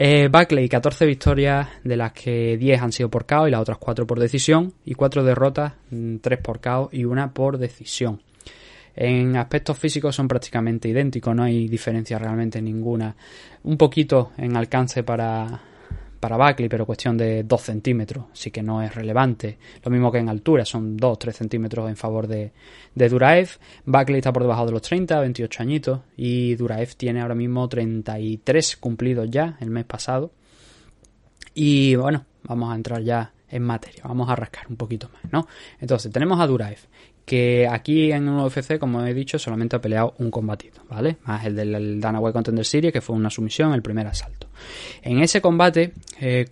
Eh, 0.00 0.28
Buckley, 0.30 0.68
14 0.68 1.06
victorias, 1.06 1.68
de 1.82 1.96
las 1.96 2.12
que 2.12 2.56
10 2.56 2.82
han 2.82 2.92
sido 2.92 3.10
por 3.10 3.26
KO 3.26 3.48
y 3.48 3.50
las 3.50 3.60
otras 3.60 3.78
4 3.78 4.06
por 4.06 4.20
decisión, 4.20 4.72
y 4.84 4.94
4 4.94 5.24
derrotas, 5.24 5.72
3 5.90 6.38
por 6.40 6.60
KO 6.60 6.88
y 6.92 7.04
1 7.04 7.34
por 7.34 7.58
decisión. 7.58 8.22
En 8.94 9.36
aspectos 9.36 9.76
físicos 9.76 10.14
son 10.14 10.28
prácticamente 10.28 10.88
idénticos, 10.88 11.34
no 11.34 11.42
hay 11.42 11.66
diferencia 11.66 12.16
realmente 12.16 12.62
ninguna. 12.62 13.16
Un 13.64 13.76
poquito 13.76 14.30
en 14.36 14.56
alcance 14.56 15.02
para, 15.02 15.62
para 16.18 16.36
Buckley, 16.36 16.68
pero 16.68 16.86
cuestión 16.86 17.16
de 17.16 17.44
2 17.44 17.60
centímetros, 17.60 18.26
sí 18.32 18.50
que 18.50 18.62
no 18.62 18.82
es 18.82 18.94
relevante. 18.94 19.58
Lo 19.82 19.90
mismo 19.90 20.10
que 20.10 20.18
en 20.18 20.28
altura, 20.28 20.64
son 20.64 20.96
2-3 20.98 21.32
centímetros 21.32 21.88
en 21.88 21.96
favor 21.96 22.26
de, 22.26 22.52
de 22.94 23.08
Duraev. 23.08 23.50
Buckley 23.84 24.18
está 24.18 24.32
por 24.32 24.42
debajo 24.42 24.66
de 24.66 24.72
los 24.72 24.82
30, 24.82 25.20
28 25.20 25.62
añitos, 25.62 26.00
y 26.16 26.54
Duraev 26.56 26.94
tiene 26.96 27.20
ahora 27.20 27.34
mismo 27.34 27.68
33 27.68 28.76
cumplidos 28.76 29.30
ya 29.30 29.56
el 29.60 29.70
mes 29.70 29.84
pasado. 29.84 30.32
Y 31.54 31.94
bueno, 31.96 32.24
vamos 32.44 32.72
a 32.72 32.76
entrar 32.76 33.02
ya 33.02 33.32
en 33.50 33.62
materia, 33.62 34.02
vamos 34.04 34.28
a 34.28 34.36
rascar 34.36 34.66
un 34.68 34.76
poquito 34.76 35.08
más, 35.12 35.32
¿no? 35.32 35.46
Entonces, 35.80 36.12
tenemos 36.12 36.38
a 36.40 36.46
Duraev, 36.46 36.78
que 37.24 37.68
aquí 37.68 38.12
en 38.12 38.28
UFC, 38.28 38.78
como 38.78 39.04
he 39.04 39.14
dicho, 39.14 39.38
solamente 39.38 39.76
ha 39.76 39.80
peleado 39.80 40.14
un 40.18 40.30
combatito, 40.30 40.82
¿vale? 40.88 41.18
Más 41.24 41.44
el 41.44 41.56
del 41.56 42.00
Dana 42.00 42.20
White 42.20 42.32
Contender 42.32 42.64
Series, 42.64 42.92
que 42.92 43.00
fue 43.00 43.16
una 43.16 43.30
sumisión, 43.30 43.72
el 43.72 43.82
primer 43.82 44.06
asalto. 44.06 44.47
En 45.02 45.20
ese 45.20 45.40
combate, 45.40 45.92
eh, 46.20 46.46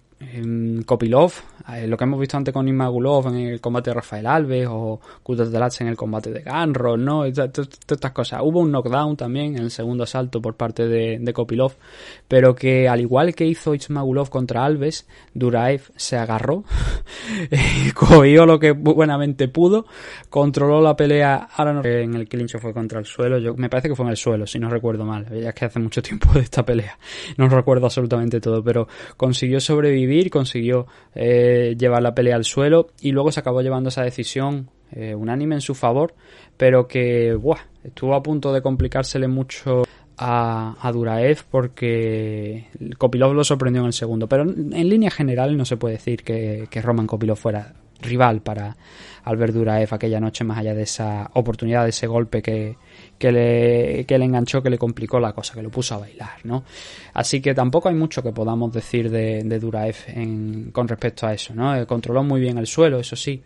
Kopilov, 0.86 1.32
eh, 1.74 1.86
lo 1.86 1.96
que 1.96 2.04
hemos 2.04 2.18
visto 2.18 2.38
antes 2.38 2.54
con 2.54 2.66
Imagulov 2.66 3.28
en 3.28 3.36
el 3.36 3.60
combate 3.60 3.90
de 3.90 3.94
Rafael 3.94 4.26
Alves 4.26 4.66
o 4.70 4.98
Kutas 5.22 5.80
en 5.80 5.88
el 5.88 5.96
combate 5.96 6.32
de 6.32 6.40
Ganro, 6.40 6.96
¿no? 6.96 7.30
Todas 7.32 7.68
estas 7.90 8.12
cosas. 8.12 8.40
Hubo 8.42 8.60
un 8.60 8.70
knockdown 8.70 9.16
también 9.16 9.56
en 9.56 9.64
el 9.64 9.70
segundo 9.70 10.04
asalto 10.04 10.40
por 10.40 10.54
parte 10.54 10.86
de, 10.88 11.18
de 11.20 11.32
Kopilov, 11.34 11.74
pero 12.28 12.54
que 12.54 12.88
al 12.88 13.00
igual 13.00 13.34
que 13.34 13.44
hizo 13.44 13.74
Ismagulov 13.74 14.30
contra 14.30 14.64
Alves, 14.64 15.06
Duraev 15.34 15.90
se 15.96 16.16
agarró, 16.16 16.64
cogió 17.94 18.46
lo 18.46 18.58
que 18.58 18.72
buenamente 18.72 19.48
pudo, 19.48 19.86
controló 20.30 20.80
la 20.80 20.96
pelea, 20.96 21.48
ahora 21.56 21.74
no 21.74 21.84
en 21.84 22.14
el 22.14 22.28
clinch 22.28 22.58
fue 22.58 22.72
contra 22.72 23.00
el 23.00 23.06
suelo, 23.06 23.38
yo 23.38 23.54
me 23.54 23.68
parece 23.68 23.88
que 23.88 23.94
fue 23.94 24.06
en 24.06 24.10
el 24.10 24.16
suelo, 24.16 24.46
si 24.46 24.58
no 24.58 24.70
recuerdo 24.70 25.04
mal, 25.04 25.26
ya 25.28 25.50
es 25.50 25.54
que 25.54 25.66
hace 25.66 25.78
mucho 25.78 26.00
tiempo 26.00 26.32
de 26.32 26.40
esta 26.40 26.64
pelea, 26.64 26.98
no 27.36 27.48
recuerdo 27.48 27.86
absolutamente 27.96 28.40
todo, 28.40 28.62
pero 28.62 28.88
consiguió 29.16 29.60
sobrevivir 29.60 30.30
consiguió 30.30 30.86
eh, 31.14 31.74
llevar 31.78 32.02
la 32.02 32.14
pelea 32.14 32.36
al 32.36 32.44
suelo 32.44 32.88
y 33.00 33.12
luego 33.12 33.32
se 33.32 33.40
acabó 33.40 33.62
llevando 33.62 33.88
esa 33.88 34.02
decisión 34.02 34.70
eh, 34.92 35.14
unánime 35.14 35.56
en 35.56 35.60
su 35.60 35.74
favor, 35.74 36.14
pero 36.56 36.86
que 36.86 37.34
buah, 37.34 37.58
estuvo 37.82 38.14
a 38.14 38.22
punto 38.22 38.52
de 38.52 38.62
complicársele 38.62 39.28
mucho 39.28 39.84
a, 40.16 40.76
a 40.80 40.92
Duraev 40.92 41.44
porque 41.50 42.66
Kopilov 42.96 43.34
lo 43.34 43.44
sorprendió 43.44 43.80
en 43.82 43.88
el 43.88 43.92
segundo, 43.92 44.28
pero 44.28 44.44
en 44.44 44.88
línea 44.88 45.10
general 45.10 45.56
no 45.56 45.64
se 45.64 45.76
puede 45.76 45.96
decir 45.96 46.22
que, 46.22 46.68
que 46.70 46.82
Roman 46.82 47.06
Kopilov 47.06 47.36
fuera 47.36 47.74
rival 48.00 48.42
para 48.42 48.76
Albert 49.26 49.52
Duraev 49.52 49.92
aquella 49.92 50.20
noche, 50.20 50.44
más 50.44 50.58
allá 50.58 50.74
de 50.74 50.82
esa 50.82 51.30
oportunidad, 51.34 51.82
de 51.82 51.90
ese 51.90 52.06
golpe 52.06 52.40
que, 52.40 52.76
que, 53.18 53.32
le, 53.32 54.04
que 54.06 54.18
le 54.18 54.24
enganchó, 54.24 54.62
que 54.62 54.70
le 54.70 54.78
complicó 54.78 55.18
la 55.18 55.32
cosa, 55.32 55.54
que 55.54 55.62
lo 55.62 55.70
puso 55.70 55.96
a 55.96 55.98
bailar, 55.98 56.38
¿no? 56.44 56.64
Así 57.12 57.40
que 57.40 57.52
tampoco 57.52 57.88
hay 57.88 57.96
mucho 57.96 58.22
que 58.22 58.32
podamos 58.32 58.72
decir 58.72 59.10
de, 59.10 59.42
de 59.42 59.94
en, 60.08 60.70
con 60.70 60.86
respecto 60.86 61.26
a 61.26 61.34
eso, 61.34 61.54
¿no? 61.54 61.86
Controló 61.86 62.22
muy 62.22 62.40
bien 62.40 62.56
el 62.56 62.68
suelo, 62.68 63.00
eso 63.00 63.16
sí, 63.16 63.42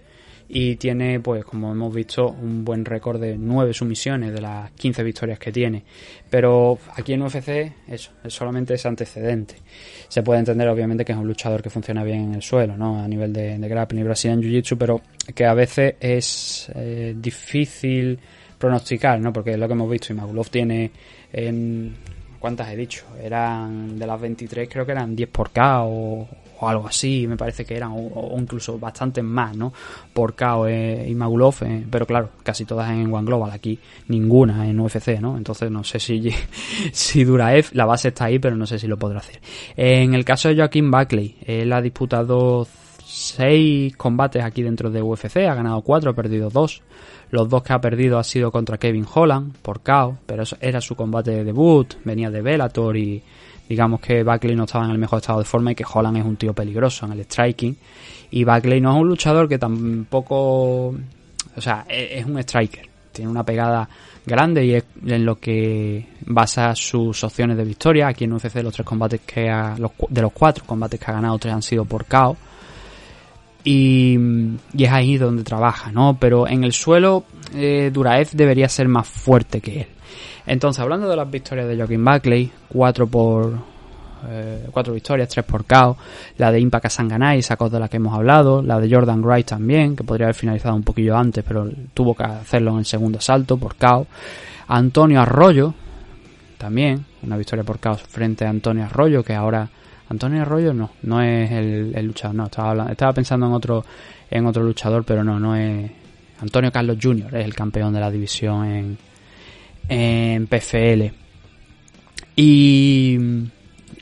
y 0.52 0.76
tiene, 0.76 1.20
pues 1.20 1.44
como 1.44 1.70
hemos 1.70 1.94
visto, 1.94 2.28
un 2.28 2.64
buen 2.64 2.84
récord 2.84 3.20
de 3.20 3.38
9 3.38 3.72
sumisiones 3.72 4.34
de 4.34 4.40
las 4.40 4.72
15 4.72 5.04
victorias 5.04 5.38
que 5.38 5.52
tiene. 5.52 5.84
Pero 6.28 6.76
aquí 6.96 7.12
en 7.12 7.22
UFC, 7.22 7.72
eso, 7.86 8.10
es 8.24 8.34
solamente 8.34 8.74
ese 8.74 8.88
antecedente. 8.88 9.54
Se 10.10 10.22
puede 10.22 10.40
entender, 10.40 10.68
obviamente, 10.68 11.06
que 11.06 11.12
es 11.12 11.18
un 11.18 11.26
luchador 11.26 11.62
que 11.62 11.70
funciona 11.70 12.04
bien 12.04 12.24
en 12.24 12.34
el 12.34 12.42
suelo, 12.42 12.76
¿no? 12.76 13.02
A 13.02 13.08
nivel 13.08 13.32
de, 13.32 13.56
de 13.56 13.68
grappling 13.68 14.02
y 14.02 14.04
Brazilian 14.04 14.42
Jiu-Jitsu, 14.42 14.76
pero 14.76 15.00
que 15.34 15.46
a 15.46 15.54
veces 15.54 15.94
es 15.98 16.70
eh, 16.74 17.14
difícil 17.16 18.18
pronosticar, 18.58 19.18
¿no? 19.20 19.32
Porque 19.32 19.52
es 19.52 19.58
lo 19.58 19.66
que 19.66 19.72
hemos 19.72 19.90
visto, 19.90 20.12
y 20.12 20.16
Magulov 20.16 20.50
tiene 20.50 20.90
en 21.32 21.94
¿Cuántas 22.40 22.70
he 22.70 22.76
dicho? 22.76 23.04
Eran 23.22 23.98
de 23.98 24.06
las 24.06 24.18
23, 24.18 24.66
creo 24.66 24.86
que 24.86 24.92
eran 24.92 25.14
10 25.14 25.28
por 25.28 25.50
K 25.50 25.84
o, 25.84 26.26
algo 26.68 26.86
así, 26.86 27.26
me 27.26 27.36
parece 27.36 27.64
que 27.64 27.76
eran, 27.76 27.92
o, 27.94 28.36
incluso 28.38 28.78
bastantes 28.78 29.24
más, 29.24 29.56
¿no? 29.56 29.72
Por 30.12 30.34
K 30.34 30.68
eh, 30.68 31.06
y 31.08 31.14
Magulov, 31.14 31.54
eh, 31.62 31.86
pero 31.90 32.06
claro, 32.06 32.30
casi 32.42 32.64
todas 32.64 32.90
en 32.90 33.12
One 33.12 33.26
Global, 33.26 33.50
aquí 33.50 33.78
ninguna 34.08 34.68
en 34.68 34.78
UFC, 34.80 35.20
¿no? 35.20 35.36
Entonces 35.36 35.70
no 35.70 35.84
sé 35.84 35.98
si, 35.98 36.30
si 36.92 37.24
Duraev, 37.24 37.70
la 37.72 37.86
base 37.86 38.08
está 38.08 38.26
ahí, 38.26 38.38
pero 38.38 38.56
no 38.56 38.66
sé 38.66 38.78
si 38.78 38.86
lo 38.86 38.98
podrá 38.98 39.20
hacer. 39.20 39.40
En 39.76 40.14
el 40.14 40.24
caso 40.24 40.48
de 40.48 40.56
Joaquín 40.56 40.90
Buckley, 40.90 41.36
él 41.46 41.72
ha 41.72 41.80
disputado 41.80 42.66
6 43.10 43.96
combates 43.96 44.42
aquí 44.44 44.62
dentro 44.62 44.90
de 44.90 45.02
UFC, 45.02 45.38
ha 45.38 45.54
ganado 45.54 45.82
4, 45.82 46.10
ha 46.10 46.14
perdido 46.14 46.48
2. 46.50 46.82
Los 47.30 47.48
dos 47.48 47.62
que 47.62 47.72
ha 47.72 47.80
perdido 47.80 48.18
ha 48.18 48.24
sido 48.24 48.50
contra 48.50 48.78
Kevin 48.78 49.06
Holland 49.12 49.54
por 49.62 49.80
KO, 49.80 50.18
pero 50.26 50.42
eso 50.42 50.56
era 50.60 50.80
su 50.80 50.96
combate 50.96 51.30
de 51.30 51.44
debut, 51.44 51.94
venía 52.04 52.30
de 52.30 52.42
Bellator 52.42 52.96
y 52.96 53.22
digamos 53.70 54.00
que 54.00 54.24
Buckley 54.24 54.56
no 54.56 54.64
estaba 54.64 54.84
en 54.84 54.90
el 54.90 54.98
mejor 54.98 55.20
estado 55.20 55.38
de 55.38 55.44
forma 55.44 55.70
y 55.70 55.76
que 55.76 55.84
Holland 55.90 56.16
es 56.16 56.24
un 56.24 56.34
tío 56.34 56.52
peligroso 56.52 57.06
en 57.06 57.12
el 57.12 57.20
striking. 57.20 57.76
Y 58.32 58.42
Buckley 58.42 58.80
no 58.80 58.90
es 58.90 59.00
un 59.00 59.06
luchador 59.06 59.48
que 59.48 59.58
tampoco, 59.58 60.88
o 60.88 61.60
sea, 61.60 61.84
e-, 61.88 62.18
es 62.18 62.26
un 62.26 62.36
striker, 62.40 62.88
tiene 63.12 63.30
una 63.30 63.44
pegada 63.44 63.88
grande 64.26 64.64
y 64.66 64.74
es 64.74 64.84
en 65.06 65.24
lo 65.24 65.38
que 65.38 66.04
basa 66.26 66.74
sus 66.74 67.22
opciones 67.22 67.56
de 67.56 67.62
victoria. 67.62 68.08
Aquí 68.08 68.24
en 68.24 68.32
UFC 68.32 68.56
los 68.56 68.74
tres 68.74 68.84
combates 68.84 69.20
que 69.20 69.48
ha, 69.48 69.76
de 70.08 70.20
los 70.20 70.32
cuatro 70.32 70.64
combates 70.66 70.98
que 70.98 71.08
ha 71.08 71.14
ganado, 71.14 71.38
tres 71.38 71.54
han 71.54 71.62
sido 71.62 71.84
por 71.84 72.06
KO 72.06 72.36
y, 73.62 74.18
es 74.76 74.90
ahí 74.90 75.16
donde 75.16 75.44
trabaja, 75.44 75.92
¿no? 75.92 76.16
Pero 76.18 76.48
en 76.48 76.64
el 76.64 76.72
suelo 76.72 77.24
eh, 77.54 77.90
Duraev 77.92 78.30
debería 78.32 78.68
ser 78.68 78.88
más 78.88 79.06
fuerte 79.06 79.60
que 79.60 79.82
él. 79.82 79.86
Entonces, 80.46 80.80
hablando 80.80 81.08
de 81.08 81.16
las 81.16 81.30
victorias 81.30 81.68
de 81.68 81.76
Joaquín 81.76 82.04
Buckley, 82.04 82.50
4 82.68 83.06
por 83.06 83.70
eh, 84.28 84.66
cuatro 84.70 84.92
victorias, 84.92 85.28
3 85.28 85.44
por 85.46 85.64
KO, 85.64 85.96
la 86.36 86.52
de 86.52 86.60
Impa 86.60 86.80
Kasanganay, 86.80 87.42
sacó 87.42 87.70
de 87.70 87.80
la 87.80 87.88
que 87.88 87.96
hemos 87.96 88.14
hablado, 88.14 88.62
la 88.62 88.78
de 88.78 88.94
Jordan 88.94 89.22
Wright 89.22 89.46
también, 89.46 89.96
que 89.96 90.04
podría 90.04 90.26
haber 90.26 90.34
finalizado 90.34 90.74
un 90.74 90.82
poquillo 90.82 91.16
antes, 91.16 91.44
pero 91.46 91.68
tuvo 91.94 92.14
que 92.14 92.24
hacerlo 92.24 92.72
en 92.72 92.78
el 92.78 92.84
segundo 92.84 93.18
asalto 93.18 93.56
por 93.56 93.76
KO. 93.76 94.06
Antonio 94.68 95.20
Arroyo, 95.20 95.74
también, 96.58 97.04
una 97.22 97.36
victoria 97.36 97.64
por 97.64 97.78
KO 97.78 97.94
frente 97.94 98.44
a 98.44 98.50
Antonio 98.50 98.84
Arroyo, 98.84 99.22
que 99.22 99.34
ahora 99.34 99.68
Antonio 100.10 100.42
Arroyo 100.42 100.74
no, 100.74 100.90
no 101.02 101.22
es 101.22 101.50
el, 101.50 102.06
luchador, 102.06 102.34
no, 102.36 102.44
estaba, 102.44 102.90
estaba 102.90 103.12
pensando 103.12 103.46
en 103.46 103.52
otro, 103.52 103.84
en 104.30 104.46
otro 104.46 104.62
luchador, 104.62 105.04
pero 105.04 105.24
no, 105.24 105.40
no 105.40 105.56
es 105.56 105.90
Antonio 106.40 106.70
Carlos 106.70 106.98
Jr., 107.00 107.34
es 107.36 107.44
el 107.44 107.54
campeón 107.54 107.92
de 107.92 108.00
la 108.00 108.10
división 108.10 108.66
en, 108.66 108.98
en 109.90 110.46
PFL. 110.46 111.12
Y, 112.36 113.18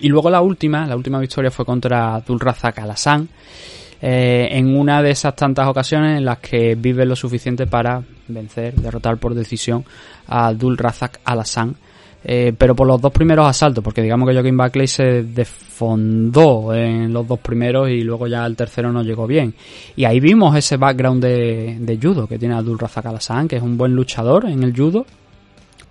y 0.00 0.08
luego 0.08 0.30
la 0.30 0.42
última, 0.42 0.86
la 0.86 0.94
última 0.94 1.18
victoria 1.18 1.50
fue 1.50 1.64
contra 1.64 2.20
Dulrazak 2.20 2.78
Alassane, 2.78 3.26
eh, 4.00 4.48
en 4.52 4.76
una 4.76 5.02
de 5.02 5.10
esas 5.10 5.34
tantas 5.34 5.66
ocasiones 5.66 6.18
en 6.18 6.24
las 6.24 6.38
que 6.38 6.76
vive 6.76 7.04
lo 7.04 7.16
suficiente 7.16 7.66
para 7.66 8.02
vencer, 8.28 8.74
derrotar 8.74 9.16
por 9.16 9.34
decisión 9.34 9.84
a 10.28 10.52
Dulrazak 10.52 11.20
Alassane 11.24 11.74
eh, 12.24 12.52
pero 12.56 12.74
por 12.74 12.86
los 12.86 13.00
dos 13.00 13.12
primeros 13.12 13.46
asaltos, 13.46 13.82
porque 13.82 14.02
digamos 14.02 14.28
que 14.28 14.34
Joaquín 14.34 14.56
Buckley 14.56 14.88
se 14.88 15.22
desfondó 15.22 16.74
en 16.74 17.12
los 17.12 17.26
dos 17.28 17.38
primeros 17.38 17.88
y 17.90 18.02
luego 18.02 18.26
ya 18.26 18.44
el 18.44 18.56
tercero 18.56 18.92
no 18.92 19.02
llegó 19.02 19.26
bien. 19.26 19.54
Y 19.96 20.04
ahí 20.04 20.18
vimos 20.18 20.56
ese 20.56 20.76
background 20.76 21.22
de, 21.22 21.98
judo 22.02 22.26
que 22.26 22.38
tiene 22.38 22.54
Abdul 22.54 22.78
Razak 22.78 23.06
Alassane, 23.06 23.48
que 23.48 23.56
es 23.56 23.62
un 23.62 23.78
buen 23.78 23.94
luchador 23.94 24.46
en 24.46 24.62
el 24.64 24.74
judo, 24.76 25.06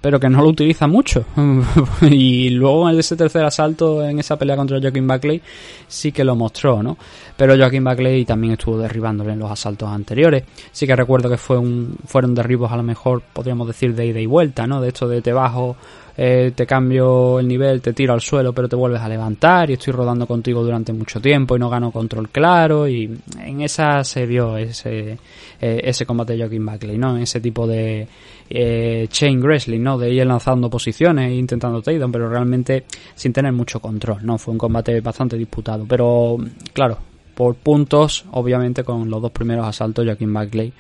pero 0.02 0.20
que 0.20 0.30
no 0.30 0.42
lo 0.42 0.50
utiliza 0.50 0.88
mucho. 0.88 1.26
y 2.02 2.50
luego 2.52 2.90
en 2.90 3.00
ese 3.00 3.16
tercer 3.16 3.44
asalto, 3.44 4.04
en 4.04 4.20
esa 4.20 4.38
pelea 4.38 4.56
contra 4.56 4.80
Joaquín 4.80 5.08
Buckley, 5.08 5.42
sí 5.88 6.12
que 6.12 6.24
lo 6.24 6.36
mostró, 6.36 6.84
¿no? 6.84 6.98
Pero 7.36 7.56
Joaquín 7.56 7.84
Buckley 7.84 8.26
también 8.26 8.54
estuvo 8.54 8.78
derribándole 8.78 9.34
en 9.34 9.40
los 9.40 9.52
asaltos 9.52 9.90
anteriores. 9.90 10.44
Sí 10.72 10.88
que 10.88 10.96
recuerdo 10.96 11.30
que 11.30 11.38
fue 11.38 11.58
un, 11.58 11.96
fueron 12.06 12.36
derribos 12.36 12.72
a 12.72 12.78
lo 12.78 12.84
mejor, 12.84 13.22
podríamos 13.34 13.68
decir, 13.68 13.96
de 13.96 14.06
ida 14.06 14.20
y 14.20 14.26
vuelta, 14.26 14.68
¿no? 14.68 14.82
De 14.82 14.90
esto 14.90 15.08
de 15.08 15.22
te 15.22 15.34
bajo, 15.34 15.76
eh, 16.20 16.52
te 16.56 16.66
cambio 16.66 17.40
el 17.40 17.48
nivel, 17.48 17.80
te 17.80 17.94
tiro 17.94 18.12
al 18.12 18.22
suelo, 18.22 18.52
pero 18.52 18.68
te 18.68 18.76
vuelves 18.76 19.02
a 19.02 19.08
levantar 19.08 19.70
y 19.70 19.74
estoy 19.74 19.94
rodando 19.94 20.26
contigo 20.26 20.64
durante 20.64 20.92
mucho 20.92 21.22
tiempo 21.22 21.56
y 21.56 21.60
no 21.60 21.70
gano 21.70 21.92
control 21.92 22.30
claro. 22.30 22.88
Y 22.88 23.16
en 23.40 23.62
esa 23.62 24.04
se 24.04 24.26
vio 24.26 24.58
ese, 24.58 25.20
eh, 25.62 25.82
ese 25.84 26.08
combate 26.08 26.34
de 26.34 26.40
Joaquín 26.40 26.66
Buckley, 26.66 26.98
¿no? 26.98 27.16
En 27.16 27.22
ese 27.22 27.40
tipo 27.40 27.68
de 27.68 28.08
eh, 28.50 29.08
chain 29.10 29.40
wrestling, 29.40 29.82
¿no? 29.82 30.00
De 30.00 30.12
ir 30.12 30.26
lanzando 30.26 30.72
posiciones 30.72 31.30
e 31.30 31.36
intentando 31.36 31.84
takedown, 31.84 32.12
pero 32.12 32.28
realmente 32.28 32.86
sin 33.14 33.32
tener 33.32 33.54
mucho 33.54 33.80
control, 33.80 34.26
¿no? 34.26 34.40
Fue 34.40 34.54
un 34.54 34.58
combate 34.58 35.00
bastante 35.02 35.38
disputado, 35.38 35.86
pero 35.88 36.38
claro, 36.74 36.98
por 37.36 37.54
puntos, 37.58 38.26
obviamente 38.32 38.84
con 38.84 39.08
los 39.08 39.22
dos 39.22 39.32
primeros 39.32 39.68
asaltos, 39.68 40.04
Joaquín 40.04 40.34
Buckley 40.34 40.74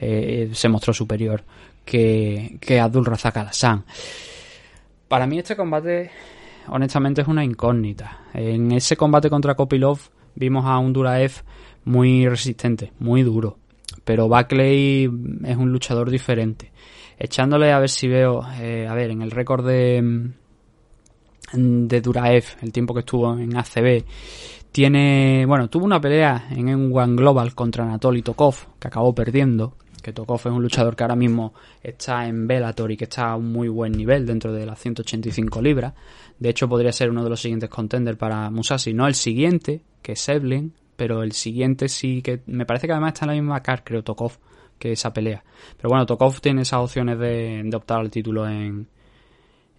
eh, 0.00 0.48
se 0.54 0.68
mostró 0.70 0.94
superior 0.94 1.42
que, 1.84 2.56
que 2.58 2.80
Abdul 2.80 3.04
Razak. 3.04 3.36
Para 5.08 5.26
mí 5.26 5.38
este 5.38 5.56
combate, 5.56 6.10
honestamente, 6.68 7.22
es 7.22 7.28
una 7.28 7.44
incógnita. 7.44 8.26
En 8.34 8.72
ese 8.72 8.96
combate 8.96 9.30
contra 9.30 9.54
Kopilov 9.54 9.98
vimos 10.34 10.64
a 10.66 10.78
un 10.78 10.92
Duraev 10.92 11.32
muy 11.84 12.28
resistente, 12.28 12.92
muy 12.98 13.22
duro. 13.22 13.58
Pero 14.04 14.28
Buckley 14.28 15.04
es 15.44 15.56
un 15.56 15.72
luchador 15.72 16.10
diferente 16.10 16.72
echándole 17.18 17.72
a 17.72 17.78
ver 17.78 17.90
si 17.90 18.08
veo, 18.08 18.42
eh, 18.60 18.86
a 18.88 18.94
ver, 18.94 19.10
en 19.10 19.22
el 19.22 19.30
récord 19.30 19.66
de, 19.66 20.30
de 21.52 22.00
Duraev, 22.00 22.44
el 22.62 22.72
tiempo 22.72 22.94
que 22.94 23.00
estuvo 23.00 23.36
en 23.36 23.56
ACB, 23.56 24.04
tiene, 24.70 25.44
bueno, 25.46 25.68
tuvo 25.68 25.84
una 25.84 26.00
pelea 26.00 26.46
en 26.50 26.74
un 26.74 26.96
One 26.96 27.16
Global 27.16 27.54
contra 27.54 27.84
Anatoly 27.84 28.22
Tokov, 28.22 28.54
que 28.78 28.88
acabó 28.88 29.14
perdiendo, 29.14 29.74
que 30.02 30.12
Tokov 30.12 30.40
es 30.40 30.46
un 30.46 30.62
luchador 30.62 30.96
que 30.96 31.04
ahora 31.04 31.16
mismo 31.16 31.54
está 31.82 32.26
en 32.26 32.46
Bellator 32.46 32.90
y 32.92 32.96
que 32.96 33.04
está 33.04 33.30
a 33.30 33.36
un 33.36 33.52
muy 33.52 33.68
buen 33.68 33.92
nivel 33.92 34.26
dentro 34.26 34.52
de 34.52 34.66
las 34.66 34.78
185 34.78 35.62
libras. 35.62 35.94
De 36.38 36.48
hecho, 36.48 36.68
podría 36.68 36.92
ser 36.92 37.10
uno 37.10 37.24
de 37.24 37.30
los 37.30 37.40
siguientes 37.40 37.68
contenders 37.68 38.18
para 38.18 38.50
Musashi. 38.50 38.94
No 38.94 39.06
el 39.06 39.14
siguiente, 39.14 39.82
que 40.02 40.12
es 40.12 40.20
Sevlin, 40.20 40.72
pero 40.96 41.22
el 41.22 41.32
siguiente 41.32 41.88
sí 41.88 42.22
que... 42.22 42.40
Me 42.46 42.66
parece 42.66 42.86
que 42.86 42.92
además 42.92 43.14
está 43.14 43.24
en 43.24 43.28
la 43.28 43.40
misma 43.40 43.62
car, 43.62 43.84
creo, 43.84 44.02
Tokov 44.02 44.32
que 44.78 44.92
esa 44.92 45.12
pelea. 45.12 45.42
Pero 45.76 45.90
bueno, 45.90 46.06
Tokov 46.06 46.40
tiene 46.40 46.62
esas 46.62 46.80
opciones 46.80 47.18
de, 47.18 47.68
optar 47.74 48.00
al 48.00 48.10
título 48.10 48.48
en, 48.48 48.86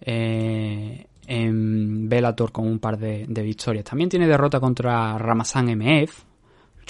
eh, 0.00 1.06
en 1.26 2.08
Bellator 2.08 2.52
con 2.52 2.66
un 2.66 2.78
par 2.78 2.98
de, 2.98 3.26
victorias. 3.26 3.84
También 3.84 4.10
tiene 4.10 4.26
derrota 4.26 4.60
contra 4.60 5.16
Ramazan 5.18 5.66
MF, 5.76 6.24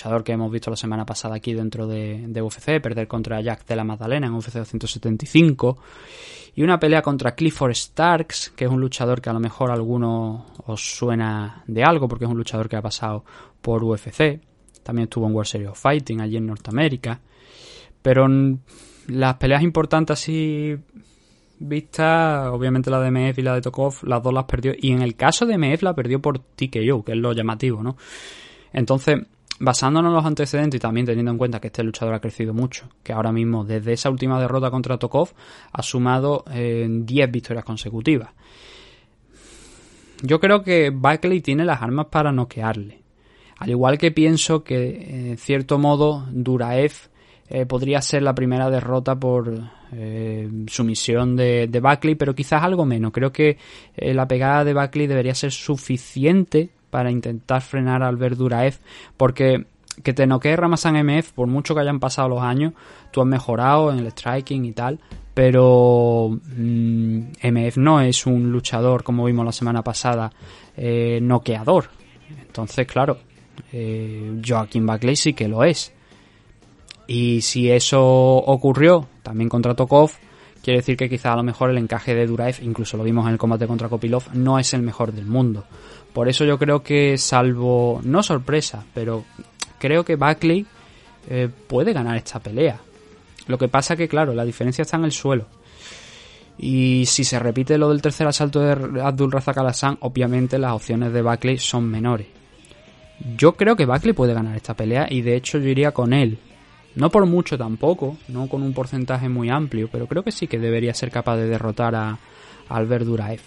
luchador 0.01 0.25
que 0.25 0.33
hemos 0.33 0.51
visto 0.51 0.71
la 0.71 0.77
semana 0.77 1.05
pasada 1.05 1.35
aquí 1.35 1.53
dentro 1.53 1.87
de, 1.87 2.41
UFC, 2.41 2.81
perder 2.81 3.07
contra 3.07 3.39
Jack 3.43 3.67
de 3.67 3.77
la 3.77 3.85
Magdalena 3.85 4.29
en 4.29 4.33
UFC 4.33 4.55
275. 4.55 5.77
Y 6.55 6.63
una 6.63 6.81
pelea 6.81 7.03
contra 7.03 7.35
Clifford 7.35 7.75
Starks, 7.75 8.51
que 8.57 8.65
es 8.65 8.71
un 8.71 8.81
luchador 8.81 9.21
que 9.21 9.29
a 9.29 9.35
lo 9.35 9.41
mejor 9.41 9.71
a 9.71 9.75
alguno 9.75 10.47
os 10.67 10.81
suena 10.81 11.63
de 11.67 11.85
algo, 11.85 12.09
porque 12.09 12.25
es 12.25 12.31
un 12.31 12.39
luchador 12.39 12.69
que 12.69 12.77
ha 12.77 12.83
pasado 12.83 13.25
por 13.61 13.85
UFC. 13.85 14.41
También 14.83 15.05
estuvo 15.05 15.27
en 15.27 15.35
World 15.35 15.49
Series 15.49 15.71
of 15.71 15.79
Fighting 15.79 16.23
allí 16.23 16.39
en 16.39 16.47
Norteamérica. 16.47 17.21
Pero 18.01 18.27
las 19.09 19.35
peleas 19.35 19.63
importantes 19.63 20.19
así 20.19 20.77
vistas, 21.59 22.49
obviamente 22.49 22.91
la 22.91 23.01
de 23.01 23.11
MF 23.11 23.39
y 23.39 23.43
la 23.43 23.55
de 23.55 23.61
Tokov, 23.61 24.03
las 24.05 24.23
dos 24.23 24.33
las 24.33 24.45
perdió. 24.45 24.73
Y 24.79 24.93
en 24.93 25.03
el 25.03 25.15
caso 25.15 25.45
de 25.45 25.59
MF 25.59 25.83
la 25.83 25.95
perdió 25.95 26.23
por 26.23 26.39
TKO, 26.39 27.05
que 27.05 27.13
es 27.13 27.19
lo 27.19 27.35
llamativo, 27.35 27.83
¿no? 27.83 27.99
Entonces, 28.73 29.19
basándonos 29.61 30.11
en 30.11 30.16
los 30.16 30.25
antecedentes 30.25 30.79
y 30.79 30.81
también 30.81 31.07
teniendo 31.07 31.31
en 31.31 31.38
cuenta 31.38 31.61
que 31.61 31.68
este 31.68 31.85
luchador 31.85 32.14
ha 32.14 32.20
crecido 32.20 32.53
mucho, 32.53 32.88
que 33.03 33.12
ahora 33.12 33.31
mismo 33.31 33.64
desde 33.64 33.92
esa 33.92 34.11
última 34.11 34.40
derrota 34.40 34.70
contra 34.70 34.99
Tokov 34.99 35.29
ha 35.73 35.83
sumado 35.83 36.44
10 36.46 36.57
eh, 36.57 37.27
victorias 37.31 37.64
consecutivas. 37.64 38.31
Yo 40.23 40.40
creo 40.40 40.62
que 40.62 40.90
Buckley 40.90 41.40
tiene 41.40 41.64
las 41.64 41.81
armas 41.81 42.07
para 42.07 42.33
noquearle. 42.33 43.01
Al 43.59 43.70
igual 43.70 43.99
que 43.99 44.11
pienso 44.11 44.64
que, 44.64 45.31
en 45.31 45.38
cierto 45.38 45.79
modo, 45.79 46.27
Duraev 46.31 46.92
eh, 47.49 47.66
podría 47.66 48.01
ser 48.01 48.23
la 48.23 48.35
primera 48.35 48.70
derrota 48.70 49.18
por 49.18 49.53
eh, 49.92 50.49
sumisión 50.68 51.37
de, 51.37 51.66
de 51.66 51.81
Buckley, 51.81 52.14
pero 52.14 52.35
quizás 52.35 52.62
algo 52.62 52.87
menos. 52.87 53.12
Creo 53.12 53.32
que 53.32 53.59
eh, 53.97 54.14
la 54.14 54.26
pegada 54.26 54.64
de 54.64 54.72
Buckley 54.72 55.07
debería 55.07 55.35
ser 55.35 55.53
suficiente 55.53 56.70
para 56.91 57.11
intentar 57.11 57.62
frenar 57.62 58.03
al 58.03 58.16
Verduraev, 58.16 58.78
porque 59.16 59.66
que 60.03 60.14
te 60.14 60.26
noquee 60.26 60.57
Ramazan 60.57 60.97
MF, 61.05 61.32
por 61.32 61.47
mucho 61.47 61.74
que 61.74 61.80
hayan 61.80 62.01
pasado 62.01 62.28
los 62.28 62.43
años, 62.43 62.72
tú 63.11 63.20
has 63.20 63.26
mejorado 63.26 63.93
en 63.93 63.99
el 63.99 64.11
striking 64.11 64.64
y 64.64 64.72
tal, 64.72 64.99
pero 65.34 66.30
mm, 66.30 67.18
MF 67.43 67.76
no 67.76 68.01
es 68.01 68.26
un 68.26 68.51
luchador, 68.51 69.03
como 69.03 69.24
vimos 69.24 69.45
la 69.45 69.53
semana 69.53 69.82
pasada, 69.82 70.32
eh, 70.76 71.18
noqueador. 71.22 71.91
Entonces, 72.47 72.86
claro, 72.86 73.18
eh, 73.72 74.41
Joaquín 74.47 74.86
Buckley 74.86 75.16
sí 75.16 75.34
que 75.34 75.49
lo 75.49 75.64
es. 75.64 75.93
Y 77.07 77.41
si 77.41 77.70
eso 77.70 78.03
ocurrió 78.03 79.09
también 79.22 79.49
contra 79.49 79.74
Tokov, 79.74 80.12
quiere 80.62 80.78
decir 80.78 80.97
que 80.97 81.09
quizá 81.09 81.32
a 81.32 81.36
lo 81.36 81.43
mejor 81.43 81.70
el 81.70 81.78
encaje 81.78 82.14
de 82.14 82.26
Duraev, 82.26 82.62
incluso 82.62 82.97
lo 82.97 83.03
vimos 83.03 83.26
en 83.26 83.32
el 83.32 83.38
combate 83.38 83.66
contra 83.66 83.88
Kopilov, 83.88 84.24
no 84.34 84.59
es 84.59 84.74
el 84.74 84.82
mejor 84.82 85.12
del 85.12 85.26
mundo. 85.26 85.64
Por 86.13 86.29
eso 86.29 86.45
yo 86.45 86.59
creo 86.59 86.83
que 86.83 87.17
salvo, 87.19 88.01
no 88.03 88.23
sorpresa, 88.23 88.85
pero 88.95 89.25
creo 89.79 90.05
que 90.05 90.17
Buckley 90.17 90.67
eh, 91.29 91.49
puede 91.67 91.93
ganar 91.93 92.17
esta 92.17 92.41
pelea. 92.41 92.81
Lo 93.47 93.59
que 93.59 93.69
pasa 93.69 93.97
que, 93.97 94.09
claro, 94.09 94.35
la 94.35 94.45
diferencia 94.45 94.83
está 94.83 94.97
en 94.97 95.05
el 95.05 95.13
suelo. 95.13 95.47
Y 96.59 97.05
si 97.07 97.25
se 97.25 97.39
repite 97.39 97.79
lo 97.79 97.89
del 97.89 98.03
tercer 98.03 98.27
asalto 98.27 98.61
de 98.61 99.01
Abdul 99.01 99.33
Razak 99.33 99.59
Alassane, 99.59 99.97
obviamente 100.01 100.59
las 100.59 100.73
opciones 100.73 101.13
de 101.13 101.23
Buckley 101.23 101.59
son 101.59 101.89
menores. 101.89 102.27
Yo 103.37 103.53
creo 103.53 103.77
que 103.77 103.87
Buckley 103.87 104.13
puede 104.13 104.35
ganar 104.35 104.57
esta 104.57 104.75
pelea 104.75 105.07
y 105.09 105.23
de 105.23 105.37
hecho 105.37 105.59
yo 105.59 105.69
iría 105.69 105.93
con 105.93 106.13
él. 106.13 106.39
No 106.95 107.09
por 107.11 107.25
mucho 107.27 107.57
tampoco, 107.57 108.19
no 108.29 108.49
con 108.49 108.63
un 108.63 108.75
porcentaje 108.75 109.29
muy 109.29 109.49
amplio, 109.49 109.89
pero 109.91 110.07
creo 110.07 110.25
que 110.25 110.33
sí 110.33 110.49
que 110.49 110.59
debería 110.59 110.93
ser 110.93 111.11
capaz 111.11 111.37
de 111.37 111.47
derrotar 111.47 111.95
a, 111.95 112.19
Albert 112.69 113.05
Duraev. 113.05 113.41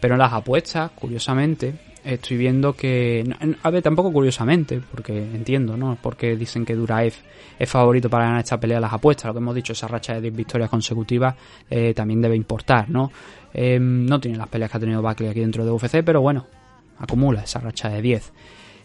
Pero 0.00 0.14
en 0.14 0.20
las 0.20 0.32
apuestas, 0.32 0.90
curiosamente, 0.92 1.74
estoy 2.04 2.36
viendo 2.36 2.72
que... 2.74 3.24
A 3.62 3.70
ver, 3.70 3.82
tampoco 3.82 4.12
curiosamente, 4.12 4.80
porque 4.90 5.16
entiendo, 5.16 5.76
¿no? 5.76 5.98
Porque 6.00 6.36
dicen 6.36 6.64
que 6.64 6.74
Duraev 6.74 7.14
es 7.58 7.68
favorito 7.68 8.10
para 8.10 8.24
ganar 8.24 8.40
esta 8.40 8.58
pelea 8.58 8.80
las 8.80 8.92
apuestas. 8.92 9.26
Lo 9.26 9.34
que 9.34 9.38
hemos 9.38 9.54
dicho, 9.54 9.72
esa 9.72 9.88
racha 9.88 10.14
de 10.14 10.22
10 10.22 10.36
victorias 10.36 10.70
consecutivas 10.70 11.34
eh, 11.70 11.94
también 11.94 12.20
debe 12.20 12.36
importar, 12.36 12.88
¿no? 12.90 13.10
Em, 13.54 14.06
no 14.06 14.20
tiene 14.20 14.38
las 14.38 14.48
peleas 14.48 14.70
que 14.70 14.76
ha 14.76 14.80
tenido 14.80 15.02
Buckley 15.02 15.28
aquí 15.28 15.40
dentro 15.40 15.64
de 15.64 15.70
UFC, 15.70 16.02
pero 16.04 16.20
bueno, 16.20 16.46
acumula 16.98 17.42
esa 17.42 17.60
racha 17.60 17.88
de 17.88 18.02
10. 18.02 18.32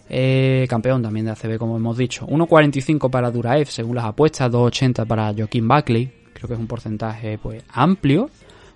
Eh, 0.09 0.65
campeón 0.69 1.01
también 1.01 1.25
de 1.25 1.31
ACB, 1.31 1.57
como 1.57 1.77
hemos 1.77 1.97
dicho. 1.97 2.25
1.45 2.27 3.09
para 3.09 3.31
Duraev, 3.31 3.67
según 3.67 3.95
las 3.95 4.05
apuestas, 4.05 4.51
2.80 4.51 5.05
para 5.05 5.33
Joaquín 5.33 5.67
Buckley. 5.67 6.11
Creo 6.33 6.47
que 6.47 6.53
es 6.53 6.59
un 6.59 6.67
porcentaje 6.67 7.37
pues 7.37 7.63
amplio, 7.69 8.29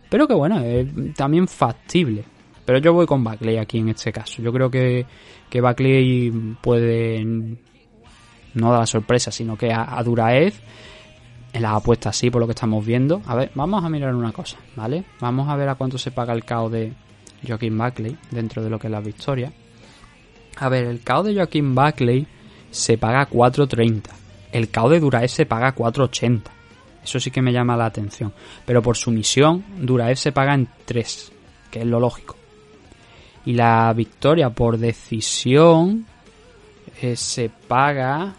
pero 0.10 0.28
que 0.28 0.34
bueno, 0.34 0.60
es 0.62 0.88
también 1.16 1.48
factible. 1.48 2.24
Pero 2.72 2.80
yo 2.80 2.94
voy 2.94 3.06
con 3.06 3.22
Buckley 3.22 3.58
aquí 3.58 3.80
en 3.80 3.90
este 3.90 4.14
caso. 4.14 4.42
Yo 4.42 4.54
creo 4.54 4.72
que, 4.72 5.06
que 5.50 5.60
Buckley 5.60 6.32
puede 6.62 7.22
no 8.54 8.72
dar 8.72 8.88
sorpresa, 8.88 9.30
sino 9.30 9.58
que 9.58 9.74
a, 9.74 10.02
Duraev 10.06 10.54
en 11.52 11.62
las 11.62 11.74
apuestas 11.74 12.16
sí, 12.16 12.30
por 12.30 12.40
lo 12.40 12.48
que 12.48 12.54
estamos 12.54 12.86
viendo. 12.86 13.22
A 13.26 13.36
ver, 13.36 13.52
vamos 13.56 13.84
a 13.84 13.90
mirar 13.90 14.16
una 14.16 14.32
cosa, 14.32 14.56
¿vale? 14.78 15.04
Vamos 15.20 15.50
a 15.50 15.58
ver 15.58 15.68
a 15.68 15.76
cuánto 15.76 15.98
se 15.98 16.12
paga 16.12 16.32
el 16.32 16.46
KO 16.46 16.70
de 16.70 16.94
Joaquín 17.46 17.78
Buckley 17.78 18.16
dentro 18.30 18.64
de 18.64 18.70
lo 18.70 18.80
que 18.80 18.88
es 18.88 18.92
la 18.92 19.02
victoria. 19.02 19.52
A 20.56 20.70
ver, 20.70 20.86
el 20.86 21.02
KO 21.02 21.24
de 21.24 21.36
Joaquín 21.36 21.76
Buckley 21.76 22.26
se 22.70 22.98
paga 22.98 23.28
4.30. 23.28 24.04
El 24.54 24.72
KO 24.72 24.88
de 24.88 25.02
Duraev 25.02 25.28
se 25.28 25.46
paga 25.46 25.76
4.80. 25.76 26.44
Eso 27.04 27.20
sí 27.20 27.32
que 27.32 27.42
me 27.42 27.52
llama 27.52 27.76
la 27.76 27.88
atención. 27.88 28.32
Pero 28.66 28.82
por 28.82 28.96
sumisión, 28.96 29.62
Duraev 29.78 30.16
se 30.16 30.32
paga 30.32 30.54
en 30.54 30.70
3, 30.86 31.34
que 31.70 31.80
es 31.82 31.86
lo 31.86 32.00
lógico. 32.00 32.38
Y 33.46 33.54
la 33.54 33.92
victoria 33.94 34.50
por 34.50 34.78
decisión 34.78 36.06
eh, 37.02 37.16
se 37.16 37.50
paga 37.50 38.34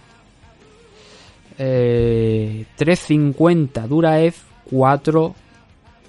eh, 1.58 2.66
3.50 2.78 3.86
Duraev, 3.86 4.34
4... 4.70 5.34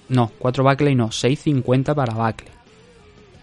No, 0.09 0.31
4 0.37 0.63
Buckley 0.63 0.95
no, 0.95 1.07
6.50 1.07 1.95
para 1.95 2.13
Buckley. 2.13 2.51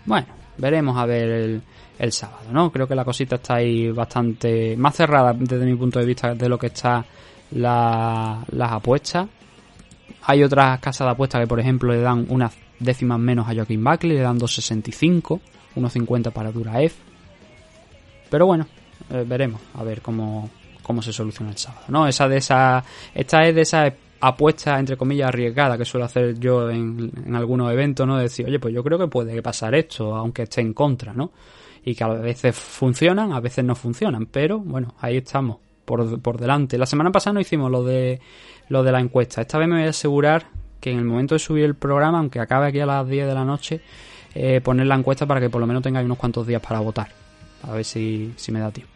Bueno, 0.05 0.27
veremos 0.59 0.97
a 0.97 1.07
ver 1.07 1.29
el, 1.29 1.63
el 1.99 2.13
sábado, 2.13 2.47
¿no? 2.53 2.71
Creo 2.73 2.89
que 2.89 2.95
la 2.95 3.05
cosita 3.05 3.37
está 3.37 3.57
ahí 3.57 3.91
bastante 3.91 4.77
más 4.77 4.97
cerrada 4.97 5.35
desde 5.35 5.67
mi 5.67 5.75
punto 5.75 5.99
de 5.99 6.07
vista 6.07 6.35
de 6.35 6.49
lo 6.49 6.59
que 6.59 6.69
está 6.69 7.05
las 7.53 8.73
apuestas. 8.73 9.29
Hay 10.23 10.43
otras 10.43 10.81
casas 10.81 11.07
de 11.07 11.11
apuestas 11.13 11.41
que, 11.41 11.47
por 11.47 11.61
ejemplo, 11.61 11.93
le 11.93 12.01
dan 12.01 12.27
unas 12.29 12.53
décimas 12.81 13.19
menos 13.21 13.49
a 13.49 13.55
Joaquín 13.55 13.85
Buckley, 13.85 14.17
le 14.17 14.23
dan 14.23 14.39
2.65, 14.39 15.41
1.50 15.77 16.33
para 16.33 16.51
Duraev. 16.51 16.93
Pero 18.29 18.47
bueno, 18.47 18.67
eh, 19.11 19.25
veremos 19.27 19.61
a 19.75 19.85
ver 19.85 20.01
cómo, 20.03 20.51
cómo 20.83 21.03
se 21.03 21.13
soluciona 21.13 21.53
el 21.53 21.59
sábado, 21.59 21.85
¿no? 21.89 22.07
Esa 22.07 22.29
de 22.29 22.39
esa, 22.39 22.83
esta 23.15 23.47
es 23.47 23.55
de 23.55 23.61
esas 23.61 23.93
apuestas, 24.21 24.81
entre 24.81 24.97
comillas, 24.97 25.29
arriesgadas 25.29 25.79
que 25.79 25.85
suelo 25.85 26.07
hacer 26.07 26.39
yo 26.39 26.71
en, 26.71 27.35
algunos 27.35 27.73
eventos, 27.73 28.07
¿no? 28.07 28.17
De 28.17 28.25
decir, 28.25 28.47
oye, 28.47 28.59
pues 28.59 28.75
yo 28.75 28.83
creo 28.83 28.99
que 28.99 29.09
puede 29.09 29.41
pasar 29.43 29.75
esto, 29.75 30.15
aunque 30.15 30.43
esté 30.43 30.61
en 30.61 30.75
contra, 30.75 31.13
¿no? 31.13 31.31
y 31.85 31.95
que 31.95 32.05
a 32.05 32.09
veces 32.09 32.57
funcionan, 32.57 33.33
a 33.33 33.41
veces 33.41 33.65
no 33.65 33.75
funcionan, 33.75 34.27
pero 34.27 34.59
bueno, 34.59 34.95
ahí 35.01 35.17
estamos, 35.19 35.59
por, 35.85 36.21
por 36.21 36.39
delante. 36.39 36.77
La 36.77 36.87
semana 36.87 37.11
pasada 37.11 37.35
no 37.35 37.41
hicimos 37.41 37.71
lo 37.71 37.83
de, 37.83 38.21
lo 38.69 38.83
de 38.83 38.93
la 38.93 39.01
encuesta, 39.01 39.41
esta 39.41 39.59
vez 39.59 39.69
me 39.69 39.77
voy 39.77 39.87
a 39.87 39.91
asegurar 39.91 40.47
que 40.81 40.91
en 40.91 40.99
el 40.99 41.05
momento 41.05 41.35
de 41.35 41.39
subir 41.39 41.65
el 41.65 41.75
programa, 41.75 42.19
aunque 42.19 42.41
acabe 42.41 42.69
aquí 42.69 42.81
a 42.81 42.87
las 42.87 43.09
10 43.09 43.27
de 43.27 43.35
la 43.35 43.45
noche, 43.45 43.81
eh, 44.35 44.61
poner 44.63 44.87
la 44.87 44.95
encuesta 44.95 45.27
para 45.27 45.41
que 45.41 45.51
por 45.51 45.61
lo 45.61 45.67
menos 45.67 45.83
tengáis 45.83 46.05
unos 46.07 46.19
cuantos 46.19 46.47
días 46.47 46.63
para 46.63 46.81
votar, 46.81 47.09
a 47.63 47.73
ver 47.73 47.85
si, 47.85 48.33
si 48.37 48.53
me 48.53 48.61
da 48.61 48.71
tiempo. 48.71 48.93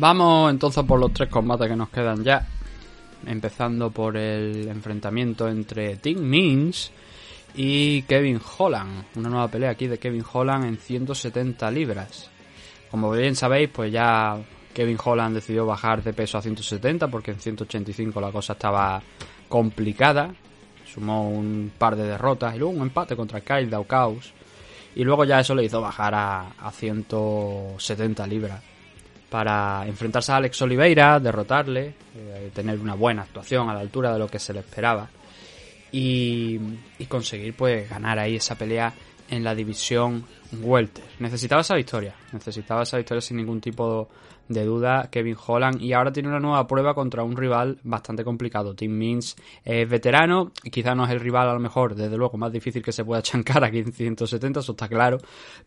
Vamos 0.00 0.52
entonces 0.52 0.84
por 0.84 1.00
los 1.00 1.12
tres 1.12 1.28
combates 1.28 1.66
que 1.66 1.74
nos 1.74 1.88
quedan 1.88 2.22
ya. 2.22 2.46
Empezando 3.28 3.90
por 3.90 4.16
el 4.16 4.66
enfrentamiento 4.68 5.48
entre 5.48 5.96
Tim 5.96 6.20
Means 6.20 6.90
y 7.54 8.02
Kevin 8.02 8.40
Holland. 8.58 9.04
Una 9.16 9.28
nueva 9.28 9.48
pelea 9.48 9.70
aquí 9.70 9.86
de 9.86 9.98
Kevin 9.98 10.24
Holland 10.32 10.64
en 10.64 10.78
170 10.78 11.70
libras. 11.70 12.30
Como 12.90 13.10
bien 13.10 13.36
sabéis, 13.36 13.68
pues 13.68 13.92
ya 13.92 14.38
Kevin 14.72 14.98
Holland 15.02 15.34
decidió 15.34 15.66
bajar 15.66 16.02
de 16.02 16.14
peso 16.14 16.38
a 16.38 16.42
170 16.42 17.08
porque 17.08 17.32
en 17.32 17.40
185 17.40 18.20
la 18.20 18.32
cosa 18.32 18.54
estaba 18.54 19.02
complicada. 19.48 20.34
Sumó 20.86 21.28
un 21.28 21.70
par 21.76 21.96
de 21.96 22.04
derrotas 22.04 22.54
y 22.54 22.58
luego 22.58 22.72
un 22.72 22.82
empate 22.82 23.14
contra 23.14 23.42
Kyle 23.42 23.68
Daukaus. 23.68 24.32
Y 24.94 25.04
luego 25.04 25.24
ya 25.24 25.40
eso 25.40 25.54
le 25.54 25.64
hizo 25.64 25.82
bajar 25.82 26.14
a, 26.14 26.48
a 26.58 26.72
170 26.72 28.26
libras 28.26 28.77
para 29.30 29.86
enfrentarse 29.86 30.32
a 30.32 30.36
Alex 30.36 30.62
Oliveira, 30.62 31.20
derrotarle, 31.20 31.94
eh, 32.16 32.50
tener 32.54 32.78
una 32.78 32.94
buena 32.94 33.22
actuación 33.22 33.68
a 33.68 33.74
la 33.74 33.80
altura 33.80 34.12
de 34.12 34.18
lo 34.18 34.28
que 34.28 34.38
se 34.38 34.52
le 34.52 34.60
esperaba 34.60 35.08
y, 35.92 36.58
conseguir 37.08 37.54
pues 37.54 37.88
ganar 37.88 38.18
ahí 38.18 38.36
esa 38.36 38.56
pelea 38.56 38.92
en 39.28 39.44
la 39.44 39.54
división 39.54 40.24
welter. 40.60 41.04
Necesitaba 41.18 41.60
esa 41.60 41.74
victoria, 41.74 42.14
necesitaba 42.32 42.82
esa 42.82 42.96
victoria 42.96 43.20
sin 43.20 43.36
ningún 43.36 43.60
tipo 43.60 44.08
de 44.48 44.64
duda 44.64 45.08
Kevin 45.10 45.36
Holland 45.46 45.80
y 45.82 45.92
ahora 45.92 46.10
tiene 46.10 46.28
una 46.28 46.40
nueva 46.40 46.66
prueba 46.66 46.94
contra 46.94 47.22
un 47.22 47.36
rival 47.36 47.78
bastante 47.82 48.24
complicado. 48.24 48.74
Tim 48.74 48.92
Means 48.92 49.36
es 49.64 49.88
veterano, 49.88 50.52
quizá 50.70 50.94
no 50.94 51.04
es 51.04 51.10
el 51.10 51.20
rival 51.20 51.48
a 51.48 51.52
lo 51.52 51.60
mejor, 51.60 51.94
desde 51.94 52.16
luego, 52.16 52.38
más 52.38 52.52
difícil 52.52 52.82
que 52.82 52.92
se 52.92 53.04
pueda 53.04 53.22
chancar 53.22 53.62
aquí 53.64 53.78
en 53.78 53.92
170, 53.92 54.60
eso 54.60 54.72
está 54.72 54.88
claro, 54.88 55.18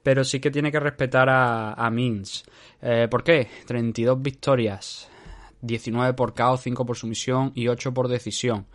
pero 0.01 0.23
sí 0.23 0.39
que 0.39 0.51
tiene 0.51 0.71
que 0.71 0.79
respetar 0.79 1.29
a, 1.29 1.73
a 1.73 1.89
Means. 1.89 2.43
Eh, 2.81 3.07
¿Por 3.09 3.23
qué? 3.23 3.47
32 3.67 4.21
victorias, 4.21 5.09
19 5.61 6.13
por 6.13 6.33
KO, 6.33 6.57
5 6.57 6.85
por 6.85 6.97
sumisión 6.97 7.51
y 7.55 7.67
8 7.67 7.93
por 7.93 8.07
decisión. 8.07 8.65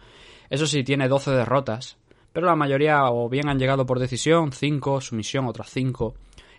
Eso 0.49 0.66
sí, 0.66 0.84
tiene 0.84 1.09
12 1.09 1.32
derrotas, 1.32 1.97
pero 2.37 2.49
la 2.49 2.55
mayoría 2.55 3.11
o 3.11 3.30
bien 3.30 3.49
han 3.49 3.59
llegado 3.59 3.87
por 3.87 3.99
decisión, 3.99 4.53
5, 4.53 5.01
sumisión, 5.01 5.47
otras 5.47 5.70
5 5.70 6.14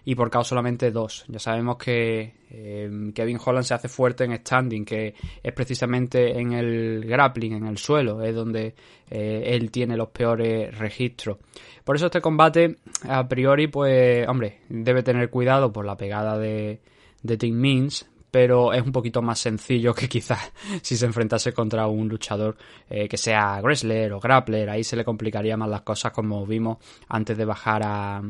y 0.05 0.15
por 0.15 0.31
KO 0.31 0.43
solamente 0.43 0.89
dos. 0.89 1.23
Ya 1.27 1.37
sabemos 1.37 1.77
que 1.77 2.33
eh, 2.49 3.11
Kevin 3.13 3.37
Holland 3.45 3.63
se 3.63 3.75
hace 3.75 3.87
fuerte 3.87 4.23
en 4.23 4.35
standing, 4.35 4.83
que 4.83 5.13
es 5.43 5.53
precisamente 5.53 6.39
en 6.39 6.53
el 6.53 7.05
grappling, 7.05 7.53
en 7.53 7.67
el 7.67 7.77
suelo, 7.77 8.23
es 8.23 8.33
donde 8.33 8.73
eh, 9.11 9.43
él 9.45 9.69
tiene 9.69 9.95
los 9.95 10.09
peores 10.09 10.75
registros. 10.75 11.37
Por 11.83 11.95
eso 11.95 12.07
este 12.07 12.21
combate, 12.21 12.77
a 13.07 13.27
priori, 13.27 13.67
pues, 13.67 14.27
hombre, 14.27 14.61
debe 14.69 15.03
tener 15.03 15.29
cuidado 15.29 15.71
por 15.71 15.85
la 15.85 15.95
pegada 15.95 16.39
de, 16.39 16.79
de 17.21 17.37
Tim 17.37 17.53
Means, 17.53 18.09
pero 18.37 18.71
es 18.71 18.83
un 18.83 18.91
poquito 18.91 19.19
más 19.23 19.39
sencillo 19.39 19.95
que 19.95 20.07
quizás 20.07 20.53
si 20.83 20.95
se 20.95 21.07
enfrentase 21.07 21.53
contra 21.53 21.87
un 21.87 22.07
luchador 22.07 22.55
eh, 22.87 23.07
que 23.07 23.17
sea 23.17 23.59
wrestler 23.63 24.13
o 24.13 24.19
grappler, 24.19 24.69
ahí 24.69 24.83
se 24.83 24.95
le 24.95 25.03
complicaría 25.03 25.57
más 25.57 25.67
las 25.67 25.81
cosas 25.81 26.11
como 26.11 26.45
vimos 26.45 26.77
antes 27.09 27.35
de 27.35 27.45
bajar 27.45 27.81
a, 27.83 28.21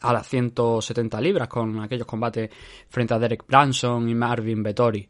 a 0.00 0.12
las 0.12 0.28
170 0.28 1.18
libras 1.22 1.48
con 1.48 1.80
aquellos 1.80 2.06
combates 2.06 2.50
frente 2.90 3.14
a 3.14 3.18
Derek 3.18 3.46
Branson 3.46 4.10
y 4.10 4.14
Marvin 4.14 4.62
Vettori. 4.62 5.08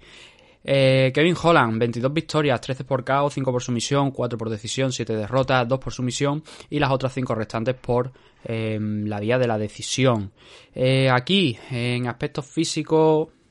Eh, 0.62 1.10
Kevin 1.12 1.34
Holland, 1.42 1.76
22 1.80 2.12
victorias, 2.12 2.60
13 2.60 2.84
por 2.84 3.04
KO, 3.04 3.30
5 3.30 3.50
por 3.50 3.64
sumisión, 3.64 4.12
4 4.12 4.38
por 4.38 4.48
decisión, 4.48 4.92
7 4.92 5.16
derrotas, 5.16 5.66
2 5.66 5.80
por 5.80 5.92
sumisión 5.92 6.44
y 6.70 6.78
las 6.78 6.92
otras 6.92 7.12
5 7.14 7.34
restantes 7.34 7.74
por 7.74 8.12
eh, 8.44 8.78
la 8.80 9.18
vía 9.18 9.38
de 9.38 9.48
la 9.48 9.58
decisión. 9.58 10.30
Eh, 10.72 11.10
aquí, 11.10 11.58
en 11.72 12.06
aspectos 12.06 12.46
físicos, 12.46 13.41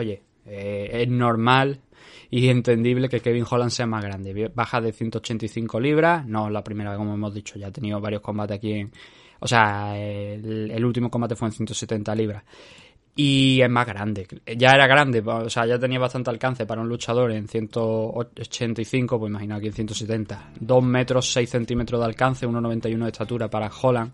oye, 0.00 0.22
es 0.46 1.08
normal 1.08 1.80
y 2.30 2.48
entendible 2.48 3.08
que 3.08 3.20
Kevin 3.20 3.44
Holland 3.48 3.70
sea 3.70 3.86
más 3.86 4.02
grande. 4.02 4.50
Baja 4.54 4.80
de 4.80 4.92
185 4.92 5.80
libras, 5.80 6.26
no 6.26 6.50
la 6.50 6.62
primera 6.62 6.96
como 6.96 7.14
hemos 7.14 7.34
dicho, 7.34 7.58
ya 7.58 7.68
ha 7.68 7.72
tenido 7.72 8.00
varios 8.00 8.22
combates 8.22 8.56
aquí 8.56 8.72
en... 8.72 8.92
O 9.42 9.48
sea, 9.48 9.98
el, 9.98 10.70
el 10.70 10.84
último 10.84 11.10
combate 11.10 11.34
fue 11.34 11.48
en 11.48 11.52
170 11.52 12.14
libras 12.14 12.44
y 13.22 13.60
es 13.60 13.68
más 13.68 13.86
grande. 13.86 14.26
Ya 14.56 14.70
era 14.70 14.86
grande, 14.86 15.20
o 15.20 15.50
sea, 15.50 15.66
ya 15.66 15.78
tenía 15.78 15.98
bastante 15.98 16.30
alcance 16.30 16.66
para 16.66 16.80
un 16.80 16.88
luchador 16.88 17.32
en 17.32 17.48
185, 17.48 19.18
pues 19.18 19.30
imagina 19.30 19.56
aquí 19.56 19.66
en 19.66 19.72
170. 19.72 20.52
2 20.60 20.84
metros 20.84 21.30
6 21.32 21.50
centímetros 21.50 22.00
de 22.00 22.06
alcance, 22.06 22.46
1,91 22.46 23.02
de 23.02 23.06
estatura 23.08 23.48
para 23.48 23.70
Holland. 23.70 24.12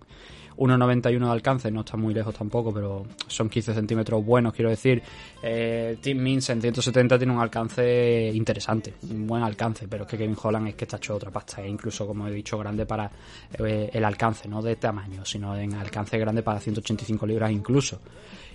1,91 0.56 1.24
de 1.24 1.30
alcance, 1.30 1.70
no 1.70 1.80
está 1.80 1.96
muy 1.96 2.14
lejos 2.14 2.34
tampoco, 2.34 2.72
pero 2.72 3.06
son 3.26 3.48
15 3.48 3.74
centímetros 3.74 4.24
buenos, 4.24 4.54
quiero 4.54 4.70
decir. 4.70 5.02
Eh, 5.42 5.98
Tim 6.00 6.18
Means 6.18 6.48
en 6.50 6.60
170 6.60 7.18
tiene 7.18 7.32
un 7.32 7.40
alcance 7.40 8.30
interesante, 8.34 8.94
un 9.10 9.26
buen 9.26 9.42
alcance, 9.42 9.86
pero 9.88 10.04
es 10.04 10.10
que 10.10 10.16
Kevin 10.16 10.36
Holland 10.42 10.68
es 10.68 10.74
que 10.74 10.84
está 10.84 10.96
hecho 10.96 11.14
otra 11.14 11.30
pasta, 11.30 11.66
incluso, 11.66 12.06
como 12.06 12.26
he 12.26 12.32
dicho, 12.32 12.58
grande 12.58 12.86
para 12.86 13.10
eh, 13.58 13.90
el 13.92 14.04
alcance, 14.04 14.48
no 14.48 14.62
de 14.62 14.76
tamaño, 14.76 15.24
sino 15.24 15.56
en 15.56 15.74
alcance 15.74 16.18
grande 16.18 16.42
para 16.42 16.60
185 16.60 17.26
libras 17.26 17.50
incluso. 17.50 18.00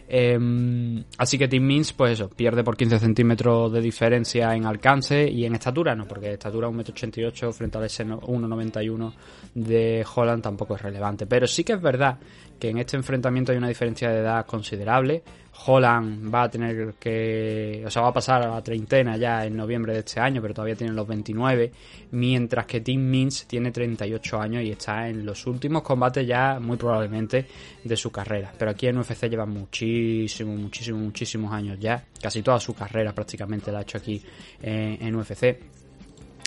Em, 0.07 1.03
así 1.17 1.37
que 1.37 1.47
Tim 1.47 1.63
Means, 1.63 1.93
pues 1.93 2.13
eso, 2.13 2.29
pierde 2.29 2.63
por 2.63 2.75
15 2.75 2.99
centímetros 2.99 3.71
de 3.71 3.81
diferencia 3.81 4.55
en 4.55 4.65
alcance 4.65 5.29
y 5.29 5.45
en 5.45 5.55
estatura 5.55 5.95
no, 5.95 6.07
porque 6.07 6.33
estatura 6.33 6.67
1,88m 6.67 7.53
frente 7.53 7.77
al 7.77 7.85
S1,91 7.85 9.13
de 9.55 10.05
Holland 10.15 10.43
tampoco 10.43 10.75
es 10.75 10.81
relevante. 10.81 11.25
Pero 11.25 11.47
sí 11.47 11.63
que 11.63 11.73
es 11.73 11.81
verdad 11.81 12.17
que 12.59 12.69
en 12.69 12.77
este 12.77 12.97
enfrentamiento 12.97 13.51
hay 13.51 13.57
una 13.57 13.67
diferencia 13.67 14.09
de 14.09 14.19
edad 14.19 14.45
considerable. 14.45 15.23
Holland 15.65 16.33
va 16.33 16.43
a 16.43 16.49
tener 16.49 16.93
que, 16.99 17.83
o 17.85 17.89
sea, 17.89 18.01
va 18.03 18.09
a 18.09 18.13
pasar 18.13 18.41
a 18.43 18.47
la 18.47 18.61
treintena 18.61 19.17
ya 19.17 19.45
en 19.45 19.55
noviembre 19.55 19.93
de 19.93 19.99
este 19.99 20.19
año, 20.19 20.41
pero 20.41 20.53
todavía 20.53 20.75
tiene 20.75 20.93
los 20.93 21.07
29, 21.07 21.71
mientras 22.11 22.65
que 22.65 22.81
Tim 22.81 23.01
Means 23.01 23.45
tiene 23.45 23.71
38 23.71 24.39
años 24.39 24.63
y 24.63 24.71
está 24.71 25.07
en 25.07 25.25
los 25.25 25.45
últimos 25.47 25.81
combates 25.81 26.25
ya 26.25 26.59
muy 26.59 26.77
probablemente 26.77 27.45
de 27.83 27.97
su 27.97 28.11
carrera. 28.11 28.53
Pero 28.57 28.71
aquí 28.71 28.87
en 28.87 28.97
UFC 28.97 29.29
lleva 29.29 29.45
muchísimos, 29.45 30.59
muchísimos, 30.59 31.01
muchísimos 31.01 31.53
años 31.53 31.79
ya, 31.79 32.03
casi 32.21 32.41
toda 32.41 32.59
su 32.59 32.73
carrera 32.73 33.13
prácticamente 33.13 33.71
la 33.71 33.79
ha 33.79 33.81
hecho 33.81 33.97
aquí 33.97 34.21
en, 34.61 35.01
en 35.01 35.15
UFC. 35.15 35.80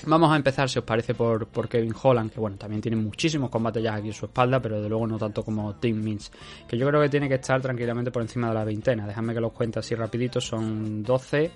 Vamos 0.07 0.33
a 0.33 0.37
empezar, 0.37 0.69
si 0.69 0.79
os 0.79 0.85
parece, 0.85 1.15
por, 1.15 1.47
por, 1.47 1.69
Kevin 1.69 1.95
Holland, 2.01 2.31
que 2.31 2.41
bueno, 2.41 2.57
también 2.57 2.83
tiene 2.83 2.97
muchísimos 2.97 3.51
combates 3.51 3.83
ya 3.83 3.95
aquí 3.95 4.09
en 4.09 4.13
su 4.13 4.27
espalda, 4.27 4.61
pero 4.61 4.83
de 4.83 4.89
luego 4.89 5.07
no 5.07 5.19
tanto 5.19 5.43
como 5.43 5.75
Tim 5.77 6.03
Means, 6.03 6.31
que 6.69 6.77
yo 6.77 6.87
creo 6.87 7.01
que 7.01 7.09
tiene 7.09 7.29
que 7.29 7.37
estar 7.37 7.61
tranquilamente 7.61 8.11
por 8.11 8.23
encima 8.23 8.49
de 8.49 8.55
la 8.55 8.65
veintena. 8.65 9.07
Dejadme 9.07 9.35
que 9.35 9.41
los 9.41 9.53
cuente 9.53 9.79
así 9.79 9.95
rapidito, 9.95 10.41
son 10.41 11.03
12, 11.03 11.51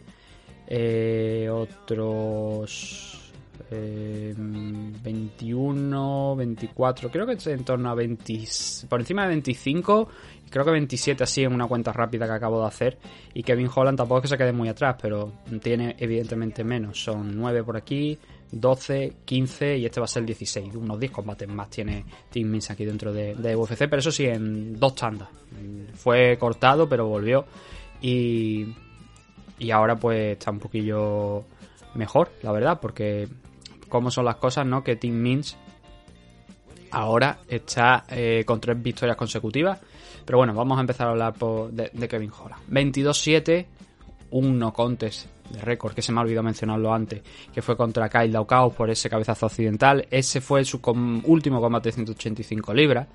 eh, 0.67 1.49
otros 1.51 3.33
eh, 3.71 4.35
21, 4.37 6.37
24, 6.37 7.11
creo 7.11 7.27
que 7.27 7.33
es 7.33 7.47
en 7.49 7.65
torno 7.65 7.91
a 7.91 7.95
20, 7.95 8.45
por 8.89 9.01
encima 9.01 9.23
de 9.23 9.29
25 9.29 10.09
creo 10.49 10.65
que 10.65 10.71
27 10.71 11.23
así 11.23 11.43
en 11.43 11.53
una 11.53 11.67
cuenta 11.67 11.93
rápida 11.93 12.27
que 12.27 12.33
acabo 12.33 12.61
de 12.61 12.67
hacer 12.67 12.99
y 13.35 13.43
Kevin 13.43 13.69
Holland 13.75 13.99
tampoco 13.99 14.19
es 14.19 14.23
que 14.23 14.29
se 14.29 14.39
quede 14.39 14.53
muy 14.53 14.69
atrás 14.69 14.97
pero 15.01 15.33
tiene 15.63 15.97
evidentemente 15.99 16.65
menos 16.65 17.03
son 17.03 17.37
9 17.37 17.65
por 17.65 17.77
aquí 17.77 18.19
12, 18.51 19.13
15 19.25 19.79
y 19.79 19.87
este 19.87 20.01
va 20.01 20.05
a 20.05 20.09
ser 20.09 20.21
el 20.21 20.27
16. 20.27 20.75
Unos 20.75 20.99
10 20.99 21.13
combates 21.13 21.49
más 21.49 21.69
tiene 21.71 22.05
Team 22.31 22.49
Mins 22.49 22.71
aquí 22.71 22.85
dentro 22.85 23.13
de, 23.13 23.57
UFC, 23.57 23.79
pero 23.89 23.99
eso 23.99 24.11
sí, 24.11 24.25
en 24.27 24.79
dos 24.79 24.95
tandas. 24.95 25.29
Fue 25.95 26.37
cortado, 26.39 26.89
pero 26.89 27.07
volvió. 27.07 27.45
Y, 28.01 28.75
y 29.59 29.71
ahora 29.71 29.97
pues 29.97 30.33
está 30.33 30.51
un 30.51 30.59
poquillo 30.59 31.45
mejor, 31.95 32.31
la 32.43 32.53
verdad, 32.53 32.79
porque 32.81 33.29
como 33.89 34.11
son 34.11 34.25
las 34.25 34.37
cosas, 34.37 34.67
¿no? 34.67 34.85
Que 34.85 34.97
Team 34.97 35.15
Mins 35.15 35.57
ahora 36.91 37.41
está 37.49 38.05
eh, 38.09 38.45
con 38.47 38.61
tres 38.61 38.81
victorias 38.81 39.17
consecutivas. 39.17 39.81
Pero 40.25 40.39
bueno, 40.39 40.53
vamos 40.55 40.77
a 40.77 40.83
empezar 40.83 41.07
a 41.09 41.11
hablar 41.11 41.35
de, 41.35 41.91
de, 41.93 42.09
Kevin 42.09 42.31
Holland. 42.31 42.63
22-7, 42.71 43.67
un 44.33 44.59
no 44.59 44.73
contest 44.73 45.27
de 45.51 45.61
récord, 45.61 45.95
que 45.95 46.03
se 46.03 46.13
me 46.13 46.19
ha 46.19 46.23
olvidado 46.23 46.45
mencionarlo 46.45 46.93
antes, 46.93 47.23
que 47.53 47.63
fue 47.63 47.77
contra 47.77 48.09
Kyle 48.09 48.33
Daukaus 48.33 48.75
por 48.75 48.91
ese 48.91 49.09
cabezazo 49.09 49.47
occidental. 49.47 50.07
Ese 50.11 50.41
fue 50.41 50.65
su 50.65 50.81
último 51.25 51.61
combate 51.61 51.89
de 51.89 51.93
185 51.95 52.75
libras. 52.75 53.09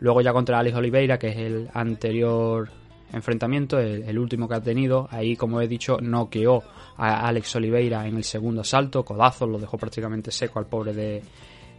Luego 0.00 0.20
ya 0.20 0.32
contra 0.32 0.58
Alex 0.58 0.76
Oliveira, 0.76 1.18
que 1.18 1.28
es 1.28 1.36
el 1.36 1.68
anterior 1.72 2.68
enfrentamiento, 3.12 3.78
el, 3.78 4.18
último 4.18 4.48
que 4.48 4.54
ha 4.54 4.60
tenido. 4.60 5.08
Ahí, 5.10 5.36
como 5.36 5.60
he 5.60 5.68
dicho, 5.68 5.98
noqueó 6.00 6.62
a 6.96 7.26
Alex 7.28 7.56
Oliveira 7.56 8.06
en 8.06 8.16
el 8.16 8.24
segundo 8.24 8.62
asalto, 8.62 9.04
codazos, 9.04 9.48
lo 9.48 9.58
dejó 9.58 9.78
prácticamente 9.78 10.30
seco 10.30 10.58
al 10.58 10.66
pobre 10.66 10.92
de, 10.92 11.22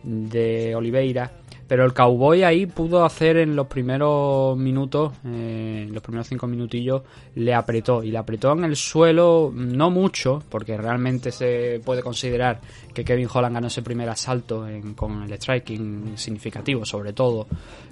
de 0.06 0.76
Oliveira. 0.76 1.32
Pero 1.68 1.84
el 1.84 1.93
cowboy 1.93 2.43
ahí 2.43 2.68
pudo 2.68 3.03
hacer 3.03 3.38
en 3.38 3.56
los 3.56 3.66
primeros 3.66 4.56
minutos, 4.56 5.14
eh, 5.26 5.88
los 5.91 6.03
primeros 6.03 6.28
cinco 6.28 6.45
minutillos, 6.45 7.01
le 7.34 7.56
apretó. 7.56 8.03
Y 8.03 8.12
le 8.12 8.20
apretó 8.20 8.51
en 8.51 8.66
el 8.66 8.76
suelo, 8.76 9.51
no 9.53 9.89
mucho, 9.89 10.43
porque 10.47 10.78
realmente 10.78 11.32
se 11.32 11.82
puede 11.84 12.03
considerar 12.03 12.62
que 12.93 13.03
Kevin 13.03 13.28
Holland 13.34 13.56
ganó 13.56 13.68
ese 13.68 13.82
primer 13.82 14.08
asalto 14.10 14.68
con 14.95 15.24
el 15.24 15.34
striking 15.34 16.16
significativo, 16.16 16.86
sobre 16.86 17.14
todo, 17.14 17.47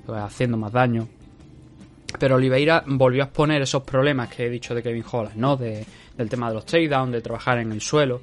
haciendo 0.07 0.55
más 0.55 0.71
daño. 0.71 1.07
Pero 2.19 2.35
Oliveira 2.35 2.83
volvió 2.85 3.23
a 3.23 3.25
exponer 3.25 3.63
esos 3.63 3.81
problemas 3.81 4.29
que 4.29 4.45
he 4.45 4.49
dicho 4.51 4.75
de 4.75 4.83
Kevin 4.83 5.03
Holland, 5.11 5.35
¿no? 5.35 5.57
De, 5.57 5.83
del 6.15 6.29
tema 6.29 6.49
de 6.49 6.53
los 6.53 6.65
takedowns, 6.65 7.11
de 7.11 7.21
trabajar 7.21 7.57
en 7.57 7.71
el 7.71 7.81
suelo. 7.81 8.21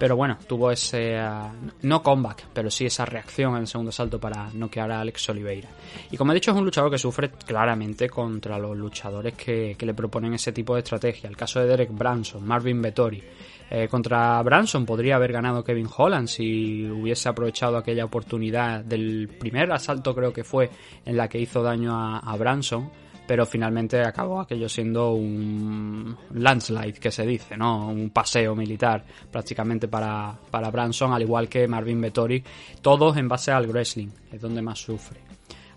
Pero 0.00 0.16
bueno, 0.16 0.38
tuvo 0.48 0.70
ese. 0.70 1.14
Uh, 1.20 1.50
no 1.82 2.02
comeback, 2.02 2.46
pero 2.54 2.70
sí 2.70 2.86
esa 2.86 3.04
reacción 3.04 3.52
en 3.56 3.60
el 3.60 3.66
segundo 3.66 3.92
salto 3.92 4.18
para 4.18 4.48
noquear 4.54 4.90
a 4.90 5.02
Alex 5.02 5.28
Oliveira. 5.28 5.68
Y 6.10 6.16
como 6.16 6.32
he 6.32 6.36
dicho, 6.36 6.52
es 6.52 6.56
un 6.56 6.64
luchador 6.64 6.90
que 6.90 6.96
sufre 6.96 7.30
claramente 7.30 8.08
contra 8.08 8.58
los 8.58 8.74
luchadores 8.74 9.34
que, 9.34 9.76
que 9.76 9.84
le 9.84 9.92
proponen 9.92 10.32
ese 10.32 10.52
tipo 10.52 10.74
de 10.74 10.80
estrategia. 10.80 11.28
El 11.28 11.36
caso 11.36 11.60
de 11.60 11.66
Derek 11.66 11.90
Branson, 11.92 12.42
Marvin 12.42 12.80
Vettori. 12.80 13.22
Eh, 13.68 13.88
contra 13.88 14.42
Branson 14.42 14.86
podría 14.86 15.16
haber 15.16 15.32
ganado 15.32 15.62
Kevin 15.62 15.88
Holland 15.94 16.28
si 16.28 16.86
hubiese 16.86 17.28
aprovechado 17.28 17.76
aquella 17.76 18.06
oportunidad 18.06 18.82
del 18.82 19.28
primer 19.28 19.70
asalto, 19.70 20.14
creo 20.14 20.32
que 20.32 20.44
fue, 20.44 20.70
en 21.04 21.18
la 21.18 21.28
que 21.28 21.38
hizo 21.38 21.62
daño 21.62 21.94
a 21.94 22.36
Branson 22.38 22.90
pero 23.30 23.46
finalmente 23.46 24.00
acabó 24.00 24.40
aquello 24.40 24.68
siendo 24.68 25.12
un 25.12 26.16
landslide 26.34 26.98
que 26.98 27.12
se 27.12 27.24
dice, 27.24 27.56
¿no? 27.56 27.86
Un 27.86 28.10
paseo 28.10 28.56
militar 28.56 29.04
prácticamente 29.30 29.86
para, 29.86 30.36
para 30.50 30.68
Branson, 30.68 31.12
al 31.12 31.22
igual 31.22 31.48
que 31.48 31.68
Marvin 31.68 32.00
Vettori, 32.00 32.42
todos 32.82 33.16
en 33.18 33.28
base 33.28 33.52
al 33.52 33.68
wrestling, 33.68 34.08
es 34.32 34.40
donde 34.40 34.60
más 34.62 34.80
sufre. 34.80 35.20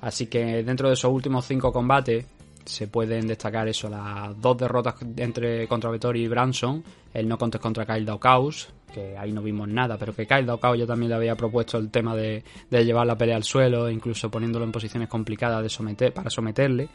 Así 0.01 0.25
que 0.25 0.63
dentro 0.63 0.87
de 0.87 0.95
esos 0.95 1.11
últimos 1.11 1.45
cinco 1.45 1.71
combates 1.71 2.25
se 2.65 2.87
pueden 2.87 3.27
destacar 3.27 3.67
eso, 3.67 3.87
las 3.87 4.41
dos 4.41 4.57
derrotas 4.57 4.95
entre 5.17 5.67
contra 5.67 5.91
Vettori 5.91 6.23
y 6.23 6.27
Branson, 6.27 6.83
el 7.13 7.27
no 7.27 7.37
contest 7.37 7.61
contra 7.61 7.85
Kyle 7.85 8.03
Daukaus, 8.03 8.69
que 8.91 9.15
ahí 9.15 9.31
no 9.31 9.43
vimos 9.43 9.67
nada, 9.67 9.95
pero 9.99 10.15
que 10.15 10.25
Kyle 10.25 10.47
Daukaus 10.47 10.79
yo 10.79 10.87
también 10.87 11.09
le 11.09 11.17
había 11.17 11.35
propuesto 11.35 11.77
el 11.77 11.91
tema 11.91 12.15
de, 12.15 12.43
de 12.71 12.83
llevar 12.83 13.05
la 13.05 13.15
pelea 13.15 13.35
al 13.35 13.43
suelo, 13.43 13.91
incluso 13.91 14.31
poniéndolo 14.31 14.65
en 14.65 14.71
posiciones 14.71 15.07
complicadas 15.07 15.77
para 16.15 16.31
someterle 16.31 16.89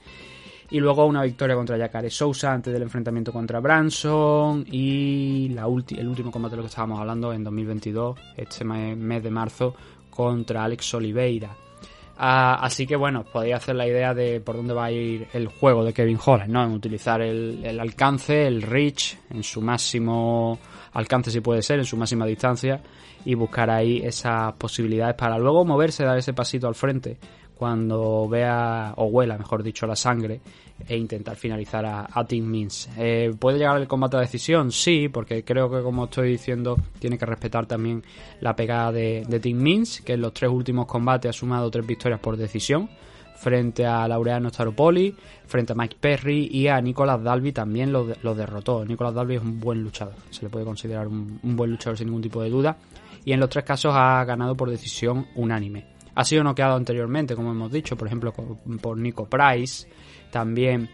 y 0.71 0.81
luego 0.81 1.07
una 1.07 1.23
victoria 1.23 1.57
contra 1.57 1.79
Jacare 1.79 2.11
Sousa 2.11 2.53
antes 2.53 2.73
del 2.73 2.83
enfrentamiento 2.83 3.33
contra 3.33 3.61
Branson 3.61 4.67
y 4.71 5.49
la 5.51 5.63
el 5.63 6.09
último 6.09 6.31
combate 6.31 6.53
de 6.53 6.57
lo 6.59 6.63
que 6.63 6.69
estábamos 6.69 7.01
hablando 7.01 7.33
en 7.33 7.43
2022, 7.43 8.19
este 8.37 8.65
mes 8.65 9.23
de 9.23 9.31
marzo, 9.31 9.75
contra 10.11 10.65
Alex 10.65 10.95
Oliveira. 10.95 11.57
Ah, 12.19 12.59
así 12.61 12.87
que 12.87 12.97
bueno, 12.97 13.25
podéis 13.25 13.55
hacer 13.55 13.77
la 13.77 13.87
idea 13.87 14.13
de 14.13 14.41
por 14.41 14.57
dónde 14.57 14.75
va 14.75 14.87
a 14.87 14.93
ir 14.93 15.29
el 15.33 15.47
juego 15.47 15.85
de 15.85 15.93
Kevin 15.93 16.19
Holland, 16.23 16.51
¿no? 16.51 16.65
En 16.65 16.73
utilizar 16.73 17.23
el, 17.23 17.65
el 17.65 17.79
alcance, 17.79 18.47
el 18.47 18.61
reach, 18.63 19.17
en 19.31 19.45
su 19.45 19.63
máximo 19.63 20.59
alcance 20.93 21.31
si 21.31 21.41
puede 21.41 21.63
ser, 21.63 21.79
en 21.79 21.85
su 21.85 21.97
máxima 21.97 22.27
distancia, 22.27 22.83
y 23.25 23.35
buscar 23.35 23.71
ahí 23.71 24.03
esas 24.05 24.53
posibilidades 24.55 25.15
para 25.15 25.39
luego 25.39 25.65
moverse, 25.65 26.05
dar 26.05 26.19
ese 26.19 26.33
pasito 26.35 26.67
al 26.67 26.75
frente 26.75 27.19
cuando 27.59 28.29
vea 28.29 28.95
o 28.97 29.07
huela, 29.07 29.37
mejor 29.37 29.63
dicho, 29.63 29.87
la 29.87 29.97
sangre 29.97 30.41
e 30.87 30.97
intentar 30.97 31.35
finalizar 31.37 31.85
a, 31.85 32.07
a 32.13 32.25
Team 32.25 32.45
Means. 32.45 32.89
Eh, 32.97 33.35
¿Puede 33.39 33.59
llegar 33.59 33.77
el 33.81 33.89
combate 33.89 34.17
a 34.17 34.21
decisión? 34.21 34.71
Sí, 34.71 35.09
porque 35.09 35.45
creo 35.45 35.69
que 35.71 35.83
como 35.83 36.05
estoy 36.05 36.31
diciendo 36.31 36.77
tiene 37.01 37.19
que 37.19 37.27
respetar 37.27 37.67
también 37.67 38.03
la 38.41 38.55
pegada 38.55 38.93
de, 38.93 39.25
de 39.29 39.41
Team 39.41 39.59
Means, 39.59 40.01
que 40.03 40.13
en 40.15 40.21
los 40.21 40.33
tres 40.33 40.51
últimos 40.51 40.87
combates 40.87 41.31
ha 41.31 41.33
sumado 41.33 41.71
tres 41.71 41.85
victorias 41.87 42.21
por 42.21 42.37
decisión 42.37 42.89
frente 43.37 43.87
a 43.87 44.07
Laureano 44.09 44.49
Staropoli, 44.51 45.15
frente 45.47 45.73
a 45.73 45.77
Mike 45.77 45.97
Perry 46.01 46.49
y 46.51 46.67
a 46.69 46.81
Nicolas 46.81 47.23
Dalby 47.23 47.53
también 47.53 47.93
lo, 47.93 48.05
de- 48.07 48.17
lo 48.23 48.35
derrotó. 48.35 48.85
Nicolas 48.85 49.15
Dalby 49.15 49.37
es 49.37 49.43
un 49.43 49.61
buen 49.61 49.83
luchador, 49.83 50.15
se 50.31 50.43
le 50.43 50.49
puede 50.49 50.65
considerar 50.65 51.07
un 51.07 51.39
buen 51.43 51.71
luchador 51.71 51.97
sin 51.99 52.07
ningún 52.09 52.23
tipo 52.23 52.43
de 52.43 52.51
duda. 52.51 52.77
Y 53.25 53.33
en 53.33 53.41
los 53.41 53.49
tres 53.51 53.65
casos 53.65 53.93
ha 53.95 54.25
ganado 54.25 54.57
por 54.57 54.71
decisión 54.71 55.27
unánime. 55.35 55.85
Ha 56.19 56.25
sido 56.25 56.43
noqueado 56.43 56.75
anteriormente, 56.75 57.37
como 57.37 57.53
hemos 57.53 57.71
dicho, 57.71 57.97
por 57.97 58.09
ejemplo 58.09 58.35
por 58.81 58.99
Nico 58.99 59.27
Price. 59.27 59.87
También 60.33 60.91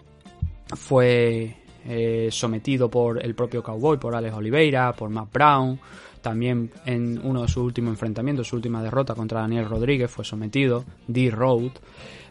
fue 0.77 1.57
eh, 1.87 2.29
sometido 2.31 2.91
por 2.91 3.25
el 3.25 3.35
propio 3.35 3.63
Cowboy, 3.63 3.97
por 3.97 4.15
Alex 4.15 4.35
Oliveira, 4.35 4.93
por 4.93 5.09
Matt 5.09 5.33
Brown. 5.33 5.81
También 6.21 6.71
en 6.85 7.19
uno 7.25 7.41
de 7.41 7.49
sus 7.49 7.65
últimos 7.65 7.93
enfrentamientos, 7.93 8.49
su 8.49 8.57
última 8.57 8.83
derrota 8.83 9.15
contra 9.15 9.41
Daniel 9.41 9.65
Rodríguez, 9.65 10.11
fue 10.11 10.27
sometido. 10.27 10.85
D-Road. 11.07 11.73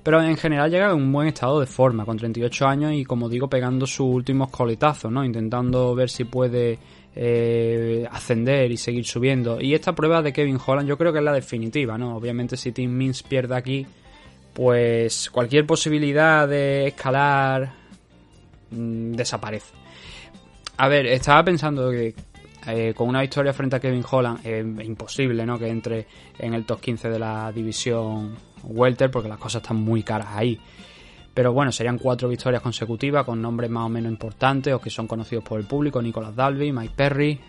Pero 0.03 0.21
en 0.21 0.37
general 0.37 0.69
llega 0.69 0.91
en 0.91 0.97
un 0.97 1.11
buen 1.11 1.29
estado 1.29 1.61
de 1.61 1.65
forma, 1.65 2.05
con 2.05 2.17
38 2.17 2.67
años 2.67 2.93
y 2.93 3.05
como 3.05 3.27
digo, 3.27 3.49
pegando 3.49 3.87
sus 3.87 4.01
últimos 4.05 4.51
coletazos, 4.51 5.11
¿no? 5.11 5.25
Intentando 5.25 5.95
ver 5.95 6.11
si 6.11 6.25
puede 6.25 6.77
eh, 7.15 8.07
ascender 8.11 8.71
y 8.71 8.77
seguir 8.77 9.05
subiendo. 9.05 9.61
Y 9.61 9.73
esta 9.73 9.93
prueba 9.93 10.21
de 10.21 10.33
Kevin 10.33 10.59
Holland 10.63 10.87
yo 10.87 10.97
creo 10.97 11.13
que 11.13 11.19
es 11.19 11.25
la 11.25 11.33
definitiva, 11.33 11.97
¿no? 11.97 12.15
Obviamente 12.15 12.57
si 12.57 12.71
Tim 12.71 12.91
Means 12.91 13.23
pierde 13.23 13.55
aquí, 13.55 13.85
pues 14.53 15.29
cualquier 15.29 15.65
posibilidad 15.65 16.47
de 16.47 16.87
escalar 16.87 17.73
mm, 18.71 19.13
desaparece. 19.13 19.73
A 20.77 20.87
ver, 20.87 21.05
estaba 21.05 21.43
pensando 21.43 21.91
que 21.91 22.15
eh, 22.67 22.93
con 22.95 23.09
una 23.09 23.21
victoria 23.21 23.53
frente 23.53 23.75
a 23.75 23.79
Kevin 23.79 24.03
Holland 24.09 24.45
es 24.45 24.85
imposible, 24.85 25.45
¿no? 25.45 25.59
Que 25.59 25.67
entre 25.67 26.07
en 26.39 26.53
el 26.53 26.65
top 26.65 26.79
15 26.81 27.09
de 27.09 27.19
la 27.19 27.51
división 27.51 28.35
Welter 28.63 29.11
porque 29.11 29.29
las 29.29 29.37
cosas 29.37 29.61
están 29.61 29.77
muy 29.77 30.03
caras 30.03 30.29
ahí. 30.31 30.59
Pero 31.33 31.51
bueno, 31.51 31.71
serían 31.71 31.97
cuatro 31.97 32.29
victorias 32.29 32.61
consecutivas 32.61 33.25
con 33.25 33.41
nombres 33.41 33.69
más 33.69 33.85
o 33.85 33.89
menos 33.89 34.11
importantes 34.11 34.73
o 34.73 34.79
que 34.79 34.89
son 34.89 35.07
conocidos 35.07 35.43
por 35.43 35.59
el 35.59 35.65
público, 35.65 36.01
Nicolas 36.01 36.35
Dalby, 36.35 36.71
Mike 36.71 36.93
Perry, 36.95 37.39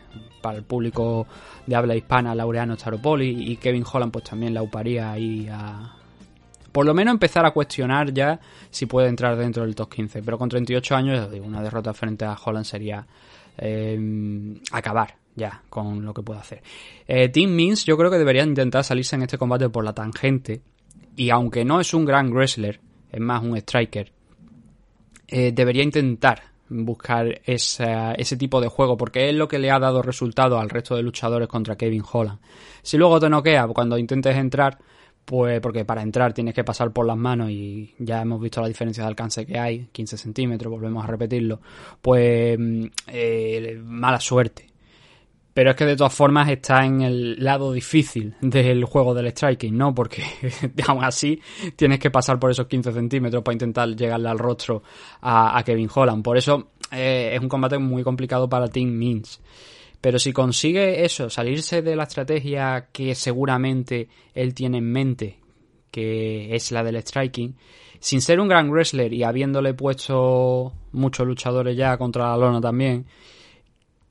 para 0.40 0.56
el 0.56 0.64
público 0.64 1.26
de 1.66 1.76
habla 1.76 1.94
hispana, 1.94 2.34
Laureano 2.34 2.76
Staropoli 2.76 3.52
y 3.52 3.56
Kevin 3.56 3.84
Holland 3.90 4.12
pues 4.12 4.24
también 4.24 4.54
la 4.54 4.62
uparía 4.62 5.12
ahí 5.12 5.48
a... 5.50 5.96
Por 6.72 6.86
lo 6.86 6.94
menos 6.94 7.12
empezar 7.12 7.46
a 7.46 7.52
cuestionar 7.52 8.12
ya 8.12 8.40
si 8.70 8.86
puede 8.86 9.08
entrar 9.08 9.36
dentro 9.36 9.64
del 9.64 9.74
top 9.74 9.92
15, 9.92 10.22
pero 10.22 10.38
con 10.38 10.48
38 10.48 10.96
años, 10.96 11.30
digo, 11.30 11.46
una 11.46 11.62
derrota 11.62 11.94
frente 11.94 12.24
a 12.24 12.36
Holland 12.42 12.64
sería 12.64 13.06
eh, 13.56 14.58
acabar 14.72 15.16
ya 15.36 15.62
con 15.68 16.04
lo 16.04 16.14
que 16.14 16.22
puede 16.22 16.40
hacer. 16.40 16.62
Eh, 17.06 17.28
Team 17.28 17.50
Means 17.50 17.84
yo 17.84 17.96
creo 17.96 18.10
que 18.10 18.18
debería 18.18 18.42
intentar 18.42 18.82
salirse 18.84 19.16
en 19.16 19.22
este 19.22 19.38
combate 19.38 19.68
por 19.68 19.84
la 19.84 19.92
tangente. 19.92 20.62
Y 21.16 21.30
aunque 21.30 21.64
no 21.64 21.80
es 21.80 21.94
un 21.94 22.04
gran 22.04 22.32
wrestler, 22.32 22.80
es 23.14 23.20
más 23.20 23.42
un 23.42 23.56
striker, 23.56 24.10
eh, 25.28 25.52
debería 25.52 25.82
intentar 25.82 26.42
buscar 26.68 27.40
ese 27.44 28.36
tipo 28.36 28.60
de 28.60 28.68
juego 28.68 28.96
porque 28.96 29.28
es 29.28 29.34
lo 29.34 29.46
que 29.46 29.58
le 29.58 29.70
ha 29.70 29.78
dado 29.78 30.02
resultado 30.02 30.58
al 30.58 30.70
resto 30.70 30.96
de 30.96 31.02
luchadores 31.02 31.48
contra 31.48 31.76
Kevin 31.76 32.02
Holland. 32.10 32.40
Si 32.82 32.96
luego 32.96 33.20
te 33.20 33.28
noquea 33.28 33.66
cuando 33.68 33.98
intentes 33.98 34.36
entrar, 34.36 34.78
pues 35.24 35.60
porque 35.60 35.84
para 35.84 36.02
entrar 36.02 36.32
tienes 36.32 36.54
que 36.54 36.64
pasar 36.64 36.92
por 36.92 37.06
las 37.06 37.16
manos 37.16 37.50
y 37.50 37.94
ya 37.98 38.22
hemos 38.22 38.40
visto 38.40 38.60
la 38.60 38.68
diferencia 38.68 39.04
de 39.04 39.08
alcance 39.08 39.46
que 39.46 39.58
hay, 39.58 39.88
15 39.92 40.16
centímetros, 40.16 40.70
volvemos 40.70 41.04
a 41.04 41.06
repetirlo, 41.06 41.60
pues 42.02 42.58
mm, 42.58 42.84
eh, 43.08 43.80
mala 43.84 44.20
suerte. 44.20 44.73
Pero 45.54 45.70
es 45.70 45.76
que 45.76 45.86
de 45.86 45.96
todas 45.96 46.12
formas 46.12 46.48
está 46.48 46.84
en 46.84 47.00
el 47.02 47.42
lado 47.42 47.72
difícil 47.72 48.34
del 48.40 48.84
juego 48.84 49.14
del 49.14 49.28
striking, 49.28 49.76
¿no? 49.76 49.94
Porque 49.94 50.24
aún 50.88 51.04
así 51.04 51.40
tienes 51.76 52.00
que 52.00 52.10
pasar 52.10 52.40
por 52.40 52.50
esos 52.50 52.66
15 52.66 52.92
centímetros 52.92 53.42
para 53.44 53.54
intentar 53.54 53.88
llegarle 53.94 54.28
al 54.28 54.38
rostro 54.38 54.82
a, 55.20 55.56
a 55.56 55.62
Kevin 55.62 55.88
Holland. 55.94 56.24
Por 56.24 56.36
eso 56.36 56.72
eh, 56.90 57.30
es 57.34 57.40
un 57.40 57.48
combate 57.48 57.78
muy 57.78 58.02
complicado 58.02 58.48
para 58.48 58.68
Team 58.68 58.90
Means. 58.90 59.40
Pero 60.00 60.18
si 60.18 60.32
consigue 60.32 61.04
eso, 61.04 61.30
salirse 61.30 61.80
de 61.80 61.96
la 61.96 62.02
estrategia 62.02 62.88
que 62.92 63.14
seguramente 63.14 64.08
él 64.34 64.52
tiene 64.52 64.78
en 64.78 64.92
mente, 64.92 65.38
que 65.90 66.54
es 66.54 66.72
la 66.72 66.82
del 66.82 67.00
striking, 67.00 67.56
sin 68.00 68.20
ser 68.20 68.38
un 68.38 68.48
gran 68.48 68.70
wrestler 68.70 69.14
y 69.14 69.22
habiéndole 69.22 69.72
puesto 69.72 70.74
muchos 70.92 71.26
luchadores 71.26 71.74
ya 71.74 71.96
contra 71.96 72.28
la 72.28 72.36
lona 72.36 72.60
también, 72.60 73.06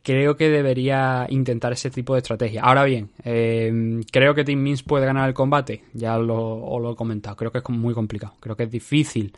creo 0.03 0.35
que 0.35 0.49
debería 0.49 1.25
intentar 1.29 1.73
ese 1.73 1.89
tipo 1.89 2.13
de 2.13 2.19
estrategia. 2.19 2.61
Ahora 2.61 2.83
bien, 2.83 3.09
eh, 3.23 4.01
creo 4.11 4.35
que 4.35 4.43
Team 4.43 4.59
Means 4.59 4.83
puede 4.83 5.05
ganar 5.05 5.27
el 5.27 5.33
combate, 5.33 5.85
ya 5.93 6.17
lo, 6.17 6.63
os 6.63 6.81
lo 6.81 6.91
he 6.91 6.95
comentado, 6.95 7.35
creo 7.35 7.51
que 7.51 7.59
es 7.59 7.69
muy 7.69 7.93
complicado, 7.93 8.33
creo 8.39 8.55
que 8.55 8.63
es 8.63 8.71
difícil, 8.71 9.33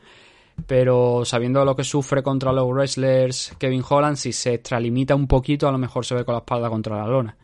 pero 0.68 1.24
sabiendo 1.24 1.64
lo 1.64 1.76
que 1.76 1.84
sufre 1.84 2.24
contra 2.24 2.52
los 2.52 2.68
wrestlers 2.68 3.54
Kevin 3.60 3.84
Holland, 3.88 4.18
si 4.18 4.34
se 4.34 4.56
extralimita 4.56 5.14
un 5.16 5.28
poquito, 5.28 5.68
a 5.68 5.72
lo 5.72 5.78
mejor 5.78 6.04
se 6.06 6.16
ve 6.16 6.26
con 6.26 6.34
la 6.34 6.40
espalda 6.40 6.70
contra 6.70 6.98
la 6.98 7.08
lona. 7.08 7.36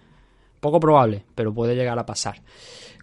Poco 0.59 0.79
probable, 0.79 1.23
pero 1.33 1.53
puede 1.53 1.75
llegar 1.75 1.97
a 1.97 2.05
pasar. 2.05 2.39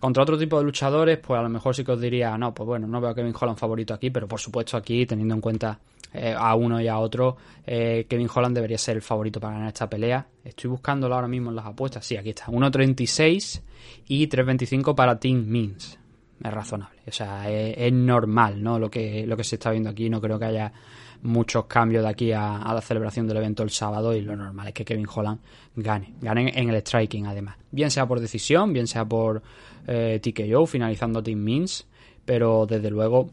Contra 0.00 0.22
otro 0.22 0.38
tipo 0.38 0.58
de 0.58 0.64
luchadores, 0.64 1.18
pues 1.18 1.38
a 1.38 1.42
lo 1.42 1.48
mejor 1.48 1.74
sí 1.74 1.84
que 1.84 1.90
os 1.90 2.00
diría, 2.00 2.38
no, 2.38 2.54
pues 2.54 2.66
bueno, 2.66 2.86
no 2.86 3.00
veo 3.00 3.10
a 3.10 3.14
Kevin 3.14 3.34
Holland 3.38 3.58
favorito 3.58 3.94
aquí, 3.94 4.10
pero 4.10 4.28
por 4.28 4.38
supuesto 4.38 4.76
aquí, 4.76 5.06
teniendo 5.06 5.34
en 5.34 5.40
cuenta 5.40 5.78
eh, 6.12 6.34
a 6.36 6.54
uno 6.54 6.80
y 6.80 6.88
a 6.88 6.98
otro, 6.98 7.36
eh, 7.66 8.06
Kevin 8.08 8.28
Holland 8.34 8.54
debería 8.54 8.78
ser 8.78 8.96
el 8.96 9.02
favorito 9.02 9.40
para 9.40 9.54
ganar 9.54 9.68
esta 9.68 9.88
pelea. 9.88 10.26
Estoy 10.44 10.70
buscándolo 10.70 11.14
ahora 11.14 11.28
mismo 11.28 11.50
en 11.50 11.56
las 11.56 11.66
apuestas. 11.66 12.04
Sí, 12.04 12.16
aquí 12.16 12.30
está. 12.30 12.46
1.36 12.46 13.62
y 14.08 14.26
3.25 14.28 14.94
para 14.94 15.18
Team 15.18 15.44
Means. 15.46 15.98
Es 16.42 16.52
razonable. 16.52 17.00
O 17.06 17.12
sea, 17.12 17.50
es, 17.50 17.92
normal, 17.92 18.62
¿no? 18.62 18.78
Lo 18.78 18.90
que, 18.90 19.26
lo 19.26 19.36
que 19.36 19.44
se 19.44 19.56
está 19.56 19.70
viendo 19.70 19.90
aquí. 19.90 20.08
No 20.08 20.20
creo 20.20 20.38
que 20.38 20.44
haya 20.44 20.72
muchos 21.22 21.66
cambios 21.66 22.04
de 22.04 22.10
aquí 22.10 22.32
a, 22.32 22.58
a 22.58 22.72
la 22.72 22.80
celebración 22.80 23.26
del 23.26 23.38
evento 23.38 23.64
el 23.64 23.70
sábado 23.70 24.14
y 24.14 24.20
lo 24.20 24.36
normal 24.36 24.68
es 24.68 24.74
que 24.74 24.84
Kevin 24.84 25.06
Holland 25.12 25.40
gane. 25.74 26.14
Gane 26.20 26.52
en 26.54 26.68
el 26.68 26.76
striking 26.76 27.26
además. 27.26 27.56
Bien 27.70 27.90
sea 27.90 28.06
por 28.06 28.20
decisión, 28.20 28.72
bien 28.72 28.86
sea 28.86 29.04
por 29.04 29.42
eh, 29.86 30.20
TKO, 30.22 30.66
finalizando 30.66 31.22
Team 31.22 31.40
Means. 31.40 31.86
Pero 32.24 32.66
desde 32.66 32.90
luego 32.90 33.30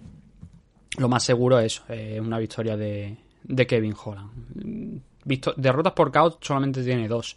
lo 0.98 1.10
más 1.10 1.24
seguro 1.24 1.60
es 1.60 1.82
eh, 1.90 2.20
una 2.22 2.40
victoria 2.40 2.78
de, 2.78 3.18
de 3.44 3.68
Kevin 3.68 3.96
Holland. 4.04 5.02
Derrotas 5.58 5.94
por 5.94 6.12
KO 6.12 6.38
solamente 6.42 6.84
tiene 6.84 7.08
dos. 7.08 7.36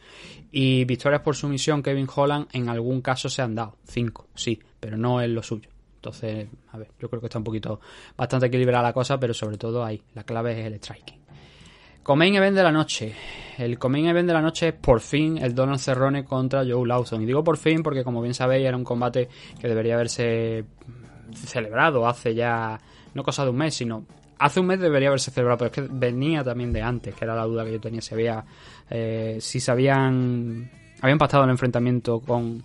Y 0.52 0.84
victorias 0.84 1.22
por 1.22 1.34
sumisión, 1.34 1.82
Kevin 1.82 2.09
Holland 2.14 2.48
en 2.52 2.68
algún 2.68 3.00
caso 3.00 3.28
se 3.28 3.42
han 3.42 3.54
dado. 3.54 3.76
Cinco, 3.84 4.28
sí, 4.34 4.61
pero 4.78 4.96
no 4.96 5.20
es 5.20 5.30
lo 5.30 5.42
suyo. 5.42 5.70
Entonces, 5.96 6.48
a 6.70 6.78
ver, 6.78 6.88
yo 7.00 7.09
creo 7.09 7.20
que 7.20 7.26
está 7.26 7.38
un 7.38 7.44
poquito 7.44 7.80
bastante 8.16 8.46
equilibrada 8.46 8.84
la 8.84 8.92
cosa, 8.92 9.18
pero 9.18 9.34
sobre 9.34 9.56
todo 9.56 9.84
ahí. 9.84 10.00
La 10.14 10.22
clave 10.22 10.61
es 10.61 10.66
el 10.66 10.74
striking. 10.74 11.18
Comain 12.02 12.34
Event 12.34 12.56
de 12.56 12.62
la 12.62 12.72
noche. 12.72 13.14
El 13.59 13.78
Comain 13.78 14.06
Event 14.06 14.28
de 14.28 14.32
la 14.32 14.40
noche 14.40 14.68
es 14.68 14.74
por 14.74 15.00
fin 15.00 15.38
el 15.38 15.54
Donald 15.54 15.80
Cerrone 15.80 16.24
contra 16.24 16.64
Joe 16.64 16.86
Lawson. 16.86 17.20
Y 17.22 17.26
digo 17.26 17.42
por 17.42 17.56
fin 17.56 17.82
porque, 17.82 18.04
como 18.04 18.22
bien 18.22 18.32
sabéis, 18.32 18.66
era 18.66 18.76
un 18.76 18.84
combate 18.84 19.28
que 19.61 19.68
debería 19.68 19.94
haberse 19.94 20.64
celebrado 21.34 22.06
hace 22.06 22.34
ya, 22.34 22.80
no 23.19 23.25
cosa 23.25 23.45
de 23.45 23.51
un 23.51 23.57
mes, 23.57 23.75
sino 23.75 24.05
hace 24.39 24.61
un 24.61 24.66
mes 24.66 24.81
debería 24.81 25.09
haberse 25.09 25.31
celebrado, 25.31 25.59
pero 25.59 25.66
es 25.71 25.73
que 25.75 25.95
venía 25.95 26.45
también 26.45 26.73
de 26.73 26.83
antes, 26.83 27.14
que 27.14 27.25
era 27.25 27.35
la 27.35 27.45
duda 27.45 27.64
que 27.64 27.73
yo 27.73 27.81
tenía. 27.81 28.01
Si 28.01 28.14
había, 28.14 28.45
eh, 28.89 29.39
si 29.41 29.61
se 29.61 29.71
habían, 29.71 30.71
habían 31.01 31.19
el 31.21 31.51
enfrentamiento 31.51 32.21
con 32.21 32.62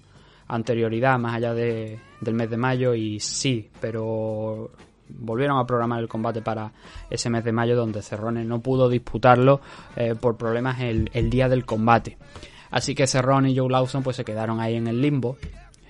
anterioridad, 0.47 1.17
más 1.17 1.35
allá 1.35 1.53
de, 1.53 1.99
del 2.21 2.33
mes 2.35 2.49
de 2.49 2.57
mayo, 2.57 2.93
y 2.93 3.19
sí, 3.19 3.69
pero 3.81 4.71
volvieron 5.09 5.57
a 5.57 5.65
programar 5.65 5.99
el 5.99 6.07
combate 6.07 6.41
para 6.41 6.71
ese 7.09 7.29
mes 7.29 7.43
de 7.43 7.51
mayo 7.51 7.75
donde 7.75 8.01
Cerrone 8.01 8.45
no 8.45 8.61
pudo 8.61 8.89
disputarlo 8.89 9.61
eh, 9.95 10.15
por 10.19 10.37
problemas 10.37 10.79
el, 10.81 11.09
el 11.13 11.29
día 11.29 11.49
del 11.49 11.65
combate. 11.65 12.17
Así 12.69 12.95
que 12.95 13.07
Cerrone 13.07 13.51
y 13.51 13.57
Joe 13.57 13.69
Lawson 13.69 14.03
pues 14.03 14.15
se 14.15 14.23
quedaron 14.23 14.59
ahí 14.59 14.75
en 14.75 14.87
el 14.87 15.01
limbo. 15.01 15.37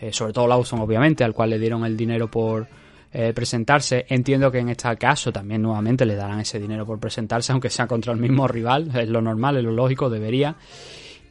Eh, 0.01 0.11
sobre 0.11 0.33
todo 0.33 0.47
Lawson 0.47 0.81
obviamente, 0.81 1.23
al 1.23 1.33
cual 1.33 1.51
le 1.51 1.59
dieron 1.59 1.85
el 1.85 1.95
dinero 1.95 2.29
por 2.29 2.67
eh, 3.15 3.31
presentarse. 3.31 4.07
Entiendo 4.09 4.51
que 4.51 4.57
en 4.57 4.69
este 4.69 4.95
caso 4.97 5.31
también 5.31 5.61
nuevamente 5.61 6.03
le 6.03 6.15
darán 6.15 6.39
ese 6.39 6.59
dinero 6.59 6.83
por 6.83 6.99
presentarse, 6.99 7.51
aunque 7.51 7.69
sea 7.69 7.85
contra 7.85 8.11
el 8.11 8.19
mismo 8.19 8.47
rival. 8.47 8.89
Es 8.95 9.07
lo 9.07 9.21
normal, 9.21 9.57
es 9.57 9.63
lo 9.63 9.71
lógico, 9.71 10.09
debería. 10.09 10.55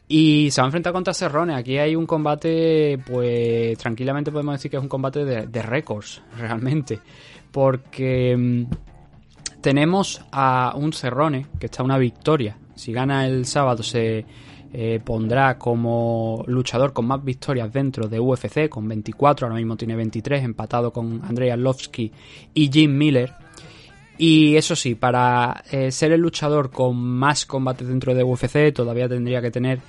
Y 0.07 0.49
se 0.51 0.61
va 0.61 0.65
a 0.65 0.69
enfrentar 0.69 0.93
contra 0.93 1.13
Cerrone. 1.13 1.55
Aquí 1.55 1.77
hay 1.77 1.95
un 1.95 2.05
combate, 2.05 2.99
pues 3.05 3.77
tranquilamente 3.77 4.31
podemos 4.31 4.53
decir 4.53 4.71
que 4.71 4.77
es 4.77 4.83
un 4.83 4.87
combate 4.87 5.25
de, 5.25 5.61
récords, 5.61 6.21
realmente. 6.37 6.99
Porque 7.51 8.33
mm, 8.37 8.63
tenemos 9.59 10.23
a 10.31 10.75
un 10.77 10.93
Cerrone 10.93 11.47
que 11.59 11.65
está 11.65 11.83
una 11.83 11.97
victoria. 11.97 12.57
Si 12.75 12.93
gana 12.93 13.27
el 13.27 13.45
sábado 13.45 13.83
se 13.83 14.25
eh, 14.75 14.99
pondrá 15.03 15.59
como 15.59 16.43
luchador 16.47 16.93
con 16.93 17.05
más 17.05 17.23
victorias 17.23 17.71
dentro 17.71 18.07
de 18.07 18.19
UFC, 18.19 18.67
con 18.69 18.87
24, 18.87 19.45
ahora 19.45 19.57
mismo 19.57 19.77
tiene 19.77 19.95
23, 19.95 20.43
empatado 20.43 20.91
con 20.91 21.21
Andrei 21.23 21.51
Arlovsky 21.51 22.11
y 22.55 22.71
Jim 22.71 22.97
Miller. 22.97 23.31
Y 24.17 24.55
eso 24.55 24.75
sí, 24.75 24.95
para 24.95 25.63
eh, 25.71 25.91
ser 25.91 26.11
el 26.11 26.21
luchador 26.21 26.71
con 26.71 26.97
más 26.97 27.45
combates 27.45 27.87
dentro 27.87 28.15
de 28.15 28.23
UFC 28.23 28.73
todavía 28.73 29.07
tendría 29.07 29.41
que 29.41 29.51
tener 29.51 29.79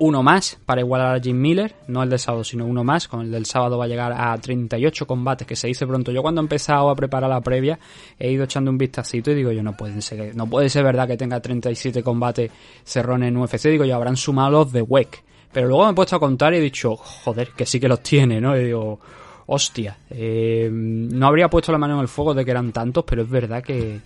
uno 0.00 0.22
más 0.22 0.58
para 0.64 0.80
igualar 0.80 1.14
a 1.14 1.20
Jim 1.20 1.38
Miller, 1.38 1.74
no 1.86 2.02
el 2.02 2.08
del 2.08 2.18
sábado, 2.18 2.42
sino 2.42 2.64
uno 2.64 2.82
más. 2.82 3.06
Con 3.06 3.20
el 3.20 3.30
del 3.30 3.44
sábado 3.44 3.76
va 3.76 3.84
a 3.84 3.88
llegar 3.88 4.12
a 4.12 4.36
38 4.36 5.06
combates, 5.06 5.46
que 5.46 5.54
se 5.54 5.68
dice 5.68 5.86
pronto. 5.86 6.10
Yo 6.10 6.22
cuando 6.22 6.40
he 6.40 6.44
empezado 6.44 6.88
a 6.88 6.96
preparar 6.96 7.28
la 7.28 7.42
previa, 7.42 7.78
he 8.18 8.30
ido 8.30 8.44
echando 8.44 8.70
un 8.70 8.78
vistacito 8.78 9.30
y 9.30 9.34
digo 9.34 9.52
yo, 9.52 9.62
no 9.62 9.76
puede 9.76 10.00
ser, 10.00 10.34
no 10.34 10.46
puede 10.48 10.70
ser 10.70 10.84
verdad 10.84 11.06
que 11.06 11.18
tenga 11.18 11.38
37 11.38 12.02
combates 12.02 12.50
Cerrone 12.82 13.28
en 13.28 13.36
UFC. 13.36 13.68
Digo 13.68 13.84
yo, 13.84 13.94
habrán 13.94 14.16
sumado 14.16 14.50
los 14.50 14.72
de 14.72 14.80
WEC. 14.80 15.22
Pero 15.52 15.68
luego 15.68 15.84
me 15.84 15.90
he 15.90 15.94
puesto 15.94 16.16
a 16.16 16.20
contar 16.20 16.54
y 16.54 16.56
he 16.56 16.60
dicho, 16.60 16.96
joder, 16.96 17.50
que 17.50 17.66
sí 17.66 17.78
que 17.78 17.88
los 17.88 18.02
tiene, 18.02 18.40
¿no? 18.40 18.56
Y 18.56 18.64
digo, 18.64 19.00
hostia, 19.46 19.98
eh, 20.08 20.70
no 20.72 21.26
habría 21.26 21.50
puesto 21.50 21.72
la 21.72 21.78
mano 21.78 21.96
en 21.96 22.00
el 22.00 22.08
fuego 22.08 22.32
de 22.32 22.44
que 22.44 22.52
eran 22.52 22.72
tantos, 22.72 23.04
pero 23.04 23.22
es 23.22 23.28
verdad 23.28 23.62
que 23.62 24.00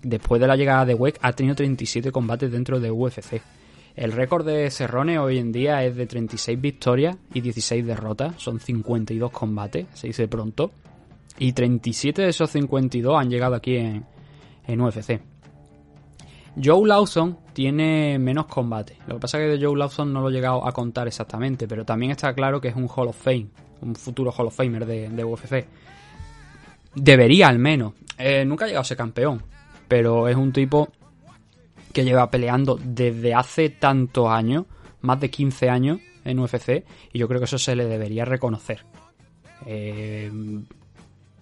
después 0.00 0.40
de 0.40 0.46
la 0.46 0.54
llegada 0.54 0.84
de 0.84 0.94
WEC 0.94 1.18
ha 1.22 1.32
tenido 1.32 1.56
37 1.56 2.12
combates 2.12 2.52
dentro 2.52 2.78
de 2.78 2.90
UFC. 2.90 3.42
El 3.96 4.12
récord 4.12 4.46
de 4.46 4.70
Cerrone 4.70 5.18
hoy 5.18 5.38
en 5.38 5.52
día 5.52 5.84
es 5.84 5.96
de 5.96 6.06
36 6.06 6.60
victorias 6.60 7.16
y 7.34 7.40
16 7.40 7.86
derrotas. 7.86 8.34
Son 8.38 8.60
52 8.60 9.30
combates, 9.30 9.86
se 9.94 10.06
dice 10.06 10.28
pronto. 10.28 10.70
Y 11.38 11.52
37 11.52 12.22
de 12.22 12.28
esos 12.28 12.50
52 12.50 13.18
han 13.18 13.30
llegado 13.30 13.54
aquí 13.54 13.76
en, 13.76 14.04
UFC. 14.80 15.20
Joe 16.62 16.86
Lawson 16.86 17.38
tiene 17.52 18.18
menos 18.18 18.46
combates. 18.46 18.98
Lo 19.06 19.14
que 19.14 19.20
pasa 19.20 19.38
es 19.38 19.44
que 19.44 19.58
de 19.58 19.64
Joe 19.64 19.76
Lawson 19.76 20.12
no 20.12 20.20
lo 20.20 20.28
he 20.28 20.32
llegado 20.32 20.66
a 20.66 20.72
contar 20.72 21.06
exactamente, 21.08 21.66
pero 21.66 21.84
también 21.84 22.12
está 22.12 22.32
claro 22.34 22.60
que 22.60 22.68
es 22.68 22.76
un 22.76 22.88
Hall 22.88 23.08
of 23.08 23.16
Fame, 23.16 23.48
un 23.80 23.94
futuro 23.94 24.32
Hall 24.32 24.46
of 24.46 24.54
Famer 24.54 24.86
de, 24.86 25.08
de 25.08 25.24
UFC. 25.24 25.66
Debería 26.94 27.48
al 27.48 27.58
menos. 27.58 27.94
Eh, 28.18 28.44
nunca 28.44 28.64
ha 28.64 28.68
llegado 28.68 28.82
a 28.82 28.84
ser 28.84 28.96
campeón, 28.96 29.42
pero 29.88 30.28
es 30.28 30.36
un 30.36 30.52
tipo 30.52 30.90
que 31.92 32.04
lleva 32.04 32.30
peleando 32.30 32.78
desde 32.82 33.34
hace 33.34 33.70
tantos 33.70 34.28
años, 34.28 34.66
más 35.00 35.20
de 35.20 35.30
15 35.30 35.68
años 35.68 36.00
en 36.24 36.38
UFC, 36.38 36.84
y 37.12 37.18
yo 37.18 37.28
creo 37.28 37.40
que 37.40 37.46
eso 37.46 37.58
se 37.58 37.74
le 37.74 37.86
debería 37.86 38.24
reconocer. 38.24 38.84
Eh, 39.66 40.30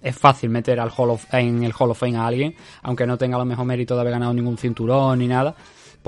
es 0.03 0.17
fácil 0.17 0.51
meter 0.51 0.79
al 0.81 0.93
Hall 0.97 1.11
of, 1.11 1.33
en 1.35 1.65
el 1.65 1.73
Hall 1.79 1.91
of 1.91 1.99
Fame 1.99 2.17
a 2.17 2.27
alguien, 2.27 2.55
aunque 2.83 3.07
no 3.07 3.19
tenga 3.19 3.39
lo 3.39 3.45
mejor 3.45 3.65
mérito 3.65 3.95
de 3.95 4.01
haber 4.01 4.13
ganado 4.13 4.33
ningún 4.33 4.57
cinturón 4.57 5.19
ni 5.19 5.27
nada, 5.27 5.55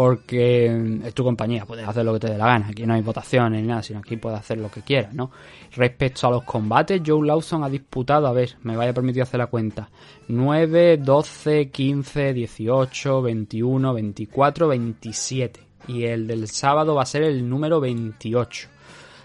porque 0.01 1.03
es 1.05 1.13
tu 1.13 1.23
compañía, 1.23 1.67
puedes 1.67 1.87
hacer 1.87 2.07
lo 2.07 2.15
que 2.15 2.21
te 2.21 2.31
dé 2.31 2.39
la 2.39 2.47
gana. 2.47 2.69
Aquí 2.69 2.87
no 2.87 2.95
hay 2.95 3.03
votaciones 3.03 3.61
ni 3.61 3.69
nada, 3.69 3.83
sino 3.83 3.99
aquí 3.99 4.17
puedes 4.17 4.41
hacer 4.41 4.57
lo 4.57 4.71
que 4.71 4.81
quieras, 4.81 5.13
¿no? 5.13 5.31
Respecto 5.77 6.27
a 6.27 6.31
los 6.31 6.43
combates, 6.45 7.03
Joe 7.05 7.27
Lawson 7.27 7.65
ha 7.65 7.69
disputado, 7.69 8.27
a 8.27 8.33
ver, 8.33 8.57
me 8.63 8.77
vaya 8.77 8.93
a 8.93 8.95
permitir 8.95 9.21
hacer 9.21 9.37
la 9.37 9.49
cuenta, 9.49 9.91
9, 10.27 10.97
12, 10.97 11.69
15, 11.69 12.33
18, 12.33 13.21
21, 13.21 13.93
24, 13.93 14.69
27. 14.69 15.61
Y 15.89 16.05
el 16.05 16.27
del 16.27 16.49
sábado 16.49 16.95
va 16.95 17.03
a 17.03 17.05
ser 17.05 17.25
el 17.25 17.47
número 17.47 17.79
28. 17.79 18.69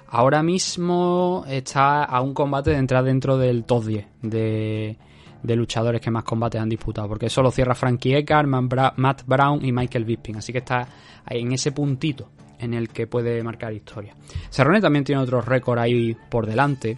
Ahora 0.08 0.44
mismo 0.44 1.46
está 1.48 2.04
a 2.04 2.20
un 2.20 2.34
combate 2.34 2.72
de 2.72 2.80
entrar 2.80 3.06
dentro 3.06 3.38
del 3.38 3.64
top 3.64 3.86
10 3.86 4.06
de, 4.24 4.98
de 5.46 5.56
luchadores 5.56 6.02
que 6.02 6.12
más 6.12 6.24
combates 6.24 6.60
han 6.60 6.70
disputado, 6.70 7.08
porque 7.08 7.28
eso 7.28 7.42
lo 7.42 7.52
cierra 7.52 7.76
Frankie 7.76 8.16
Edgar, 8.16 8.48
Matt 8.48 9.24
Brown 9.26 9.64
y 9.64 9.72
Michael 9.72 10.06
Bisping, 10.06 10.38
así 10.38 10.52
que 10.52 10.60
está 10.60 10.88
en 11.28 11.52
ese 11.52 11.72
puntito 11.72 12.30
en 12.60 12.74
el 12.74 12.90
que 12.90 13.08
puede 13.08 13.44
marcar 13.44 13.74
historia. 13.74 14.16
Cerrone 14.50 14.82
también 14.82 15.04
tiene 15.04 15.22
otro 15.22 15.42
récord 15.42 15.80
ahí 15.80 16.16
por 16.30 16.46
delante, 16.46 16.98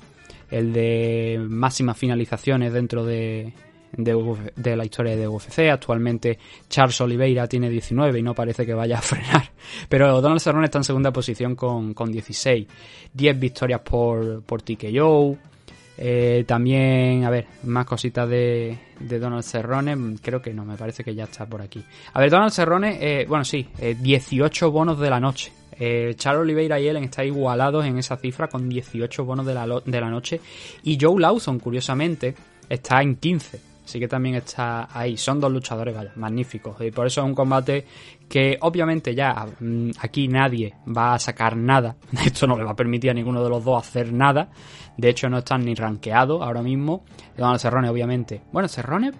el 0.49 0.71
de 0.71 1.43
máximas 1.47 1.97
finalizaciones 1.97 2.71
dentro 2.71 3.05
de, 3.05 3.53
de, 3.91 4.51
de, 4.55 4.75
la 4.75 4.85
historia 4.85 5.15
de 5.15 5.27
UFC. 5.27 5.59
Actualmente 5.71 6.37
Charles 6.69 6.99
Oliveira 7.01 7.47
tiene 7.47 7.69
19 7.69 8.19
y 8.19 8.23
no 8.23 8.33
parece 8.33 8.65
que 8.65 8.73
vaya 8.73 8.99
a 8.99 9.01
frenar. 9.01 9.51
Pero 9.89 10.21
Donald 10.21 10.39
Cerrone 10.39 10.65
está 10.65 10.77
en 10.77 10.83
segunda 10.83 11.11
posición 11.11 11.55
con, 11.55 11.93
con 11.93 12.11
16. 12.11 12.67
10 13.13 13.39
victorias 13.39 13.81
por, 13.81 14.43
por 14.43 14.61
TKO. 14.61 15.37
Eh, 15.97 16.43
también, 16.47 17.25
a 17.25 17.29
ver, 17.29 17.47
más 17.63 17.85
cositas 17.85 18.29
de, 18.29 18.77
Donald 18.99 19.43
Cerrone. 19.43 20.15
Creo 20.21 20.41
que 20.41 20.53
no, 20.53 20.63
me 20.65 20.77
parece 20.77 21.03
que 21.03 21.15
ya 21.15 21.23
está 21.23 21.45
por 21.45 21.61
aquí. 21.61 21.83
A 22.13 22.19
ver, 22.19 22.29
Donald 22.29 22.51
Cerrone, 22.51 22.97
eh, 23.01 23.25
bueno, 23.25 23.43
sí, 23.43 23.67
eh, 23.79 23.95
18 23.99 24.71
bonos 24.71 24.99
de 24.99 25.09
la 25.09 25.19
noche. 25.19 25.51
Eh, 25.79 26.13
Charles 26.15 26.41
Oliveira 26.41 26.79
y 26.79 26.87
Ellen 26.87 27.03
están 27.03 27.25
igualados 27.25 27.85
en 27.85 27.97
esa 27.97 28.17
cifra 28.17 28.47
con 28.47 28.67
18 28.67 29.25
bonos 29.25 29.45
de 29.45 29.53
la, 29.53 29.67
de 29.85 30.01
la 30.01 30.09
noche. 30.09 30.39
Y 30.83 30.97
Joe 30.99 31.19
Lawson, 31.19 31.59
curiosamente, 31.59 32.35
está 32.69 33.01
en 33.01 33.15
15 33.15 33.76
sí 33.87 33.99
que 33.99 34.07
también 34.07 34.35
está 34.35 34.89
ahí. 34.91 35.15
Son 35.17 35.39
dos 35.39 35.51
luchadores, 35.51 35.95
vaya, 35.95 36.11
magníficos. 36.15 36.79
Y 36.81 36.91
por 36.91 37.07
eso 37.07 37.21
es 37.21 37.25
un 37.25 37.33
combate 37.33 37.85
que 38.27 38.57
obviamente 38.61 39.15
ya 39.15 39.47
mm, 39.59 39.91
aquí 40.01 40.27
nadie 40.27 40.73
va 40.95 41.13
a 41.13 41.19
sacar 41.19 41.55
nada. 41.55 41.95
Esto 42.25 42.45
no 42.45 42.57
le 42.57 42.65
va 42.65 42.71
a 42.71 42.75
permitir 42.75 43.11
a 43.11 43.13
ninguno 43.13 43.41
de 43.41 43.49
los 43.49 43.63
dos 43.63 43.87
hacer 43.87 44.11
nada. 44.11 44.49
De 44.97 45.09
hecho, 45.09 45.29
no 45.29 45.39
están 45.39 45.63
ni 45.63 45.73
rankeados 45.73 46.41
ahora 46.41 46.61
mismo. 46.61 47.05
Donald 47.37 47.59
Cerrone, 47.59 47.89
obviamente. 47.89 48.41
Bueno, 48.51 48.67
Cerrone 48.67 49.11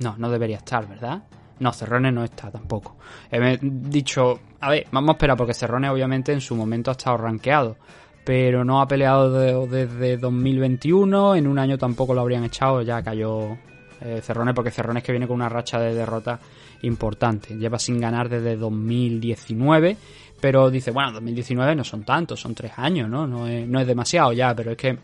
no, 0.00 0.16
no 0.18 0.30
debería 0.30 0.58
estar, 0.58 0.86
¿verdad? 0.86 1.22
No, 1.60 1.72
Cerrone 1.72 2.12
no 2.12 2.24
está 2.24 2.50
tampoco. 2.50 2.98
He 3.30 3.58
dicho, 3.62 4.40
a 4.60 4.70
ver, 4.70 4.86
vamos 4.92 5.10
a 5.10 5.12
esperar 5.12 5.36
porque 5.36 5.54
Cerrone 5.54 5.88
obviamente 5.88 6.32
en 6.32 6.42
su 6.42 6.54
momento 6.54 6.90
ha 6.90 6.92
estado 6.92 7.16
rankeado 7.16 7.76
pero 8.24 8.64
no 8.64 8.80
ha 8.80 8.88
peleado 8.88 9.66
desde 9.66 10.16
2021, 10.16 11.36
en 11.36 11.46
un 11.46 11.58
año 11.58 11.76
tampoco 11.76 12.14
lo 12.14 12.22
habrían 12.22 12.44
echado, 12.44 12.80
ya 12.82 13.02
cayó 13.02 13.58
eh, 14.04 14.20
Cerrone, 14.22 14.52
porque 14.52 14.70
Cerrone 14.70 15.00
es 15.00 15.04
que 15.04 15.12
viene 15.12 15.26
con 15.26 15.36
una 15.36 15.48
racha 15.48 15.80
de 15.80 15.94
derrota 15.94 16.38
importante. 16.82 17.56
Lleva 17.56 17.78
sin 17.78 17.98
ganar 17.98 18.28
desde 18.28 18.56
2019, 18.56 19.96
pero 20.40 20.70
dice, 20.70 20.90
bueno, 20.90 21.12
2019 21.12 21.74
no 21.74 21.84
son 21.84 22.04
tantos, 22.04 22.38
son 22.38 22.54
tres 22.54 22.72
años, 22.76 23.08
¿no? 23.08 23.26
No 23.26 23.46
es, 23.48 23.86
demasiado 23.86 24.32
ya, 24.32 24.54
pero 24.54 24.72
es 24.72 24.76
que 24.76 24.98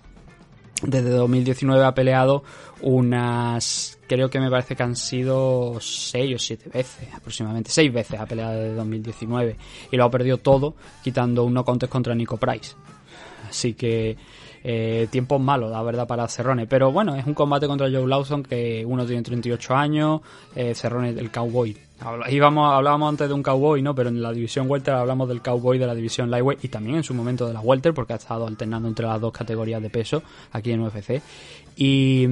desde 0.82 1.10
2019 1.10 1.82
ha 1.82 1.94
peleado 1.94 2.42
unas, 2.82 3.98
creo 4.06 4.28
que 4.28 4.38
me 4.38 4.50
parece 4.50 4.76
que 4.76 4.82
han 4.82 4.96
sido 4.96 5.78
seis 5.80 6.34
o 6.34 6.38
siete 6.38 6.68
veces 6.68 7.08
aproximadamente, 7.14 7.70
seis 7.70 7.92
veces 7.92 8.20
ha 8.20 8.26
peleado 8.26 8.52
desde 8.52 8.74
2019 8.74 9.56
y 9.90 9.96
lo 9.96 10.04
ha 10.04 10.10
perdido 10.10 10.38
todo 10.38 10.74
quitando 11.02 11.44
un 11.44 11.54
no 11.54 11.64
contest 11.64 11.90
contra 11.90 12.14
Nico 12.14 12.36
Price. 12.36 12.74
Así 13.48 13.74
que 13.74 14.16
eh, 14.62 15.08
tiempos 15.10 15.40
malos, 15.40 15.70
la 15.70 15.82
verdad, 15.82 16.06
para 16.06 16.28
Cerrone. 16.28 16.66
Pero 16.66 16.92
bueno, 16.92 17.14
es 17.16 17.26
un 17.26 17.34
combate 17.34 17.66
contra 17.66 17.90
Joe 17.90 18.06
Lawson 18.06 18.42
que 18.42 18.84
uno 18.86 19.06
tiene 19.06 19.22
38 19.22 19.74
años, 19.74 20.20
eh, 20.54 20.74
Cerrone 20.74 21.10
el 21.10 21.30
cowboy. 21.30 21.76
Hablábamos 22.00 23.10
antes 23.10 23.28
de 23.28 23.34
un 23.34 23.42
cowboy, 23.42 23.82
¿no? 23.82 23.94
Pero 23.94 24.08
en 24.08 24.22
la 24.22 24.32
división 24.32 24.70
welter 24.70 24.94
hablamos 24.94 25.28
del 25.28 25.42
cowboy 25.42 25.78
de 25.78 25.86
la 25.86 25.94
división 25.94 26.30
lightweight 26.30 26.64
y 26.64 26.68
también 26.68 26.96
en 26.96 27.04
su 27.04 27.12
momento 27.12 27.46
de 27.46 27.52
la 27.52 27.60
welter 27.60 27.92
porque 27.92 28.14
ha 28.14 28.16
estado 28.16 28.46
alternando 28.46 28.88
entre 28.88 29.06
las 29.06 29.20
dos 29.20 29.32
categorías 29.32 29.82
de 29.82 29.90
peso 29.90 30.22
aquí 30.52 30.72
en 30.72 30.80
UFC. 30.80 31.20
Y, 31.76 32.26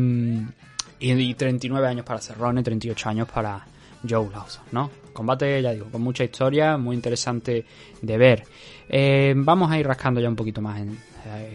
y, 1.01 1.13
y 1.13 1.35
39 1.35 1.87
años 1.87 2.05
para 2.05 2.21
Cerrone, 2.21 2.63
38 2.63 3.09
años 3.11 3.29
para 3.29 3.67
Joe 4.09 4.29
Lawson, 4.31 4.65
¿no? 4.73 4.91
Combate, 5.13 5.61
ya 5.61 5.73
digo, 5.73 5.87
con 5.91 6.03
mucha 6.03 6.25
historia, 6.25 6.77
muy 6.77 6.95
interesante 6.95 7.65
de 8.01 8.19
ver. 8.19 8.45
Eh, 8.89 9.35
vamos 9.37 9.71
a 9.71 9.79
ir 9.79 9.87
rascando 9.87 10.21
ya 10.21 10.29
un 10.29 10.37
poquito 10.37 10.61
más 10.63 10.81
en, 10.81 10.99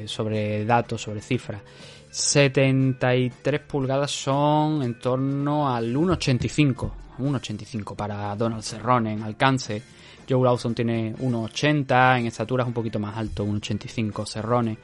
sobre 0.05 0.65
datos, 0.65 1.01
sobre 1.01 1.21
cifras. 1.21 1.61
73 2.09 3.61
pulgadas 3.61 4.11
son 4.11 4.83
en 4.83 4.99
torno 4.99 5.73
al 5.73 5.95
1,85. 5.95 6.91
1,85 7.17 7.95
para 7.95 8.35
Donald 8.35 8.63
Cerrone 8.63 9.13
en 9.13 9.23
alcance. 9.23 9.81
Joe 10.29 10.43
Lawson 10.43 10.75
tiene 10.75 11.15
1,80, 11.15 12.19
en 12.19 12.27
estatura 12.27 12.63
es 12.63 12.67
un 12.67 12.73
poquito 12.73 12.99
más 12.99 13.17
alto, 13.17 13.45
1,85 13.45 14.27
Cerrone. 14.27 14.77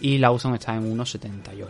Y 0.00 0.18
Lawson 0.18 0.54
está 0.54 0.76
en 0.76 0.96
1,78. 0.96 1.68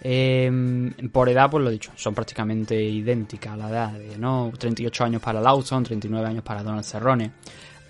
Eh, 0.00 0.92
por 1.10 1.28
edad, 1.28 1.50
pues 1.50 1.64
lo 1.64 1.70
dicho, 1.70 1.90
son 1.96 2.14
prácticamente 2.14 2.80
idénticas 2.80 3.54
a 3.54 3.56
la 3.56 3.68
edad, 3.70 3.92
¿no? 4.18 4.52
38 4.56 5.04
años 5.04 5.22
para 5.22 5.40
Lawson, 5.40 5.82
39 5.82 6.28
años 6.28 6.44
para 6.44 6.62
Donald 6.62 6.84
Cerrone 6.84 7.32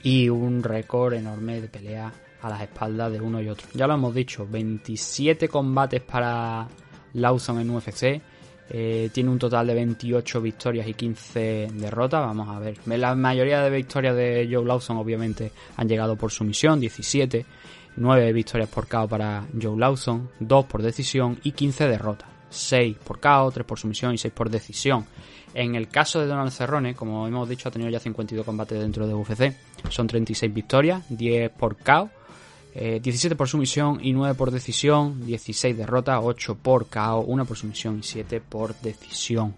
y 0.03 0.29
un 0.29 0.63
récord 0.63 1.15
enorme 1.15 1.61
de 1.61 1.69
pelea 1.69 2.13
a 2.43 2.49
las 2.49 2.63
espaldas 2.63 3.13
de 3.13 3.21
uno 3.21 3.41
y 3.41 3.49
otro. 3.49 3.67
Ya 3.75 3.87
lo 3.87 3.95
hemos 3.95 4.15
dicho, 4.15 4.47
27 4.49 5.49
combates 5.49 6.03
para 6.03 6.67
Lawson 7.15 7.61
en 7.61 7.71
UFC, 7.71 8.21
eh, 8.71 9.09
tiene 9.13 9.31
un 9.31 9.39
total 9.39 9.67
de 9.67 9.75
28 9.75 10.41
victorias 10.43 10.87
y 10.87 10.95
15 10.95 11.69
derrotas. 11.73 12.21
Vamos 12.21 12.49
a 12.49 12.59
ver. 12.59 12.77
La 12.87 13.15
mayoría 13.15 13.63
de 13.63 13.71
victorias 13.71 14.15
de 14.15 14.49
Joe 14.51 14.65
Lawson 14.65 14.99
obviamente 14.99 15.53
han 15.77 15.89
llegado 15.89 16.17
por 16.17 16.31
sumisión, 16.31 16.79
17. 16.79 17.47
9 17.97 18.33
victorias 18.33 18.69
por 18.69 18.87
KO 18.87 19.09
para 19.09 19.45
Joe 19.61 19.77
Lawson, 19.77 20.31
2 20.39 20.67
por 20.67 20.83
decisión 20.83 21.39
y 21.43 21.53
15 21.53 21.89
derrotas. 21.89 22.29
6 22.51 22.97
por 23.05 23.21
KO, 23.21 23.51
3 23.51 23.67
por 23.67 23.79
sumisión 23.79 24.15
y 24.15 24.19
6 24.19 24.33
por 24.35 24.51
decisión. 24.51 25.05
En 25.55 25.75
el 25.75 25.89
caso 25.89 26.21
de 26.21 26.27
Donald 26.27 26.53
Cerrone, 26.53 26.95
como 26.95 27.27
hemos 27.27 27.49
dicho, 27.49 27.69
ha 27.69 27.73
tenido 27.73 27.91
ya 27.91 27.99
52 27.99 28.45
combates 28.45 28.79
dentro 28.79 29.07
de 29.07 29.15
UFC. 29.15 29.55
Son 29.89 30.07
36 30.07 30.53
victorias, 30.53 31.05
10 31.09 31.51
por 31.51 31.77
KO, 31.77 32.11
17 33.03 33.35
por 33.35 33.49
sumisión 33.49 33.99
y 34.03 34.13
9 34.13 34.35
por 34.35 34.51
decisión, 34.51 35.27
16 35.27 35.77
derrotas, 35.77 36.21
8 36.23 36.59
por 36.63 36.87
KO, 36.87 37.21
1 37.27 37.45
por 37.45 37.57
sumisión 37.57 37.99
y 37.99 38.03
7 38.03 38.41
por 38.41 38.75
decisión. 38.81 39.55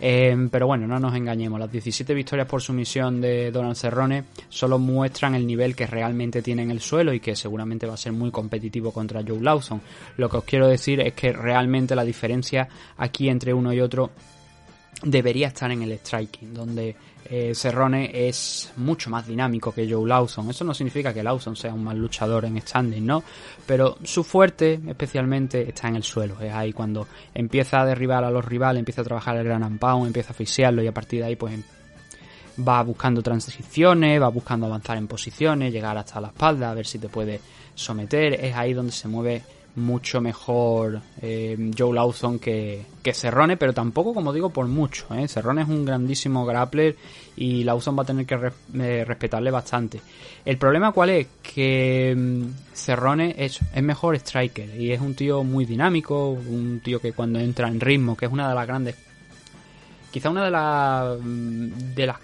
Eh, 0.00 0.48
pero 0.50 0.66
bueno, 0.66 0.86
no 0.86 0.98
nos 0.98 1.14
engañemos, 1.14 1.58
las 1.58 1.70
17 1.70 2.14
victorias 2.14 2.48
por 2.48 2.60
sumisión 2.60 3.20
de 3.20 3.50
Donald 3.50 3.76
Cerrone 3.76 4.24
solo 4.48 4.78
muestran 4.78 5.34
el 5.34 5.46
nivel 5.46 5.76
que 5.76 5.86
realmente 5.86 6.42
tiene 6.42 6.62
en 6.62 6.70
el 6.70 6.80
suelo 6.80 7.12
y 7.12 7.20
que 7.20 7.36
seguramente 7.36 7.86
va 7.86 7.94
a 7.94 7.98
ser 7.98 8.12
muy 8.12 8.30
competitivo 8.30 8.92
contra 8.92 9.22
Joe 9.26 9.40
Lawson. 9.40 9.80
Lo 10.16 10.28
que 10.28 10.38
os 10.38 10.44
quiero 10.44 10.66
decir 10.66 11.00
es 11.00 11.14
que 11.14 11.32
realmente 11.32 11.94
la 11.94 12.04
diferencia 12.04 12.68
aquí 12.96 13.28
entre 13.28 13.54
uno 13.54 13.72
y 13.72 13.80
otro 13.80 14.10
debería 15.02 15.48
estar 15.48 15.70
en 15.70 15.82
el 15.82 15.92
striking, 15.92 16.54
donde 16.54 16.96
eh, 17.24 17.54
Cerrone 17.54 18.28
es 18.28 18.72
mucho 18.76 19.10
más 19.10 19.26
dinámico 19.26 19.72
que 19.72 19.88
Joe 19.90 20.08
Lawson. 20.08 20.50
Eso 20.50 20.64
no 20.64 20.74
significa 20.74 21.12
que 21.12 21.22
Lawson 21.22 21.56
sea 21.56 21.72
un 21.72 21.84
mal 21.84 21.98
luchador 21.98 22.44
en 22.44 22.60
standing, 22.60 23.04
¿no? 23.04 23.22
Pero 23.66 23.98
su 24.04 24.24
fuerte 24.24 24.80
especialmente 24.86 25.68
está 25.68 25.88
en 25.88 25.96
el 25.96 26.02
suelo. 26.02 26.40
Es 26.40 26.52
ahí 26.52 26.72
cuando 26.72 27.06
empieza 27.34 27.80
a 27.80 27.86
derribar 27.86 28.24
a 28.24 28.30
los 28.30 28.44
rivales, 28.44 28.80
empieza 28.80 29.00
a 29.00 29.04
trabajar 29.04 29.36
el 29.36 29.44
gran 29.44 29.62
ampao, 29.62 30.06
empieza 30.06 30.30
a 30.30 30.32
asfixiarlo 30.32 30.82
y 30.82 30.86
a 30.86 30.92
partir 30.92 31.20
de 31.20 31.26
ahí 31.26 31.36
pues 31.36 31.58
va 32.56 32.82
buscando 32.82 33.22
transiciones, 33.22 34.20
va 34.20 34.28
buscando 34.28 34.66
avanzar 34.66 34.96
en 34.96 35.08
posiciones, 35.08 35.72
llegar 35.72 35.96
hasta 35.96 36.20
la 36.20 36.28
espalda, 36.28 36.70
a 36.70 36.74
ver 36.74 36.86
si 36.86 36.98
te 36.98 37.08
puede 37.08 37.40
someter. 37.74 38.34
Es 38.34 38.54
ahí 38.54 38.72
donde 38.74 38.92
se 38.92 39.08
mueve 39.08 39.42
mucho 39.76 40.20
mejor 40.20 41.00
eh, 41.20 41.70
Joe 41.76 41.94
Lawson 41.94 42.38
que, 42.38 42.84
que 43.02 43.12
Cerrone, 43.12 43.56
pero 43.56 43.72
tampoco, 43.72 44.14
como 44.14 44.32
digo, 44.32 44.50
por 44.50 44.66
mucho. 44.66 45.06
¿eh? 45.14 45.26
Cerrone 45.26 45.62
es 45.62 45.68
un 45.68 45.84
grandísimo 45.84 46.46
grappler 46.46 46.96
y 47.36 47.64
Lawson 47.64 47.98
va 47.98 48.02
a 48.02 48.06
tener 48.06 48.26
que 48.26 48.52
eh, 48.74 49.04
respetarle 49.04 49.50
bastante. 49.50 50.00
El 50.44 50.58
problema 50.58 50.92
cuál 50.92 51.10
es? 51.10 51.26
Que 51.42 52.14
mm, 52.16 52.74
Cerrone 52.74 53.34
es, 53.36 53.60
es 53.74 53.82
mejor 53.82 54.14
striker 54.16 54.80
y 54.80 54.92
es 54.92 55.00
un 55.00 55.14
tío 55.14 55.42
muy 55.42 55.64
dinámico, 55.64 56.30
un 56.30 56.80
tío 56.80 57.00
que 57.00 57.12
cuando 57.12 57.40
entra 57.40 57.68
en 57.68 57.80
ritmo, 57.80 58.16
que 58.16 58.26
es 58.26 58.32
una 58.32 58.48
de 58.48 58.54
las 58.54 58.66
grandes, 58.66 58.96
quizá 60.10 60.30
una 60.30 60.44
de, 60.44 60.50
las 60.50 61.18
mm, 61.20 61.94
de 61.94 62.06
las 62.06 62.18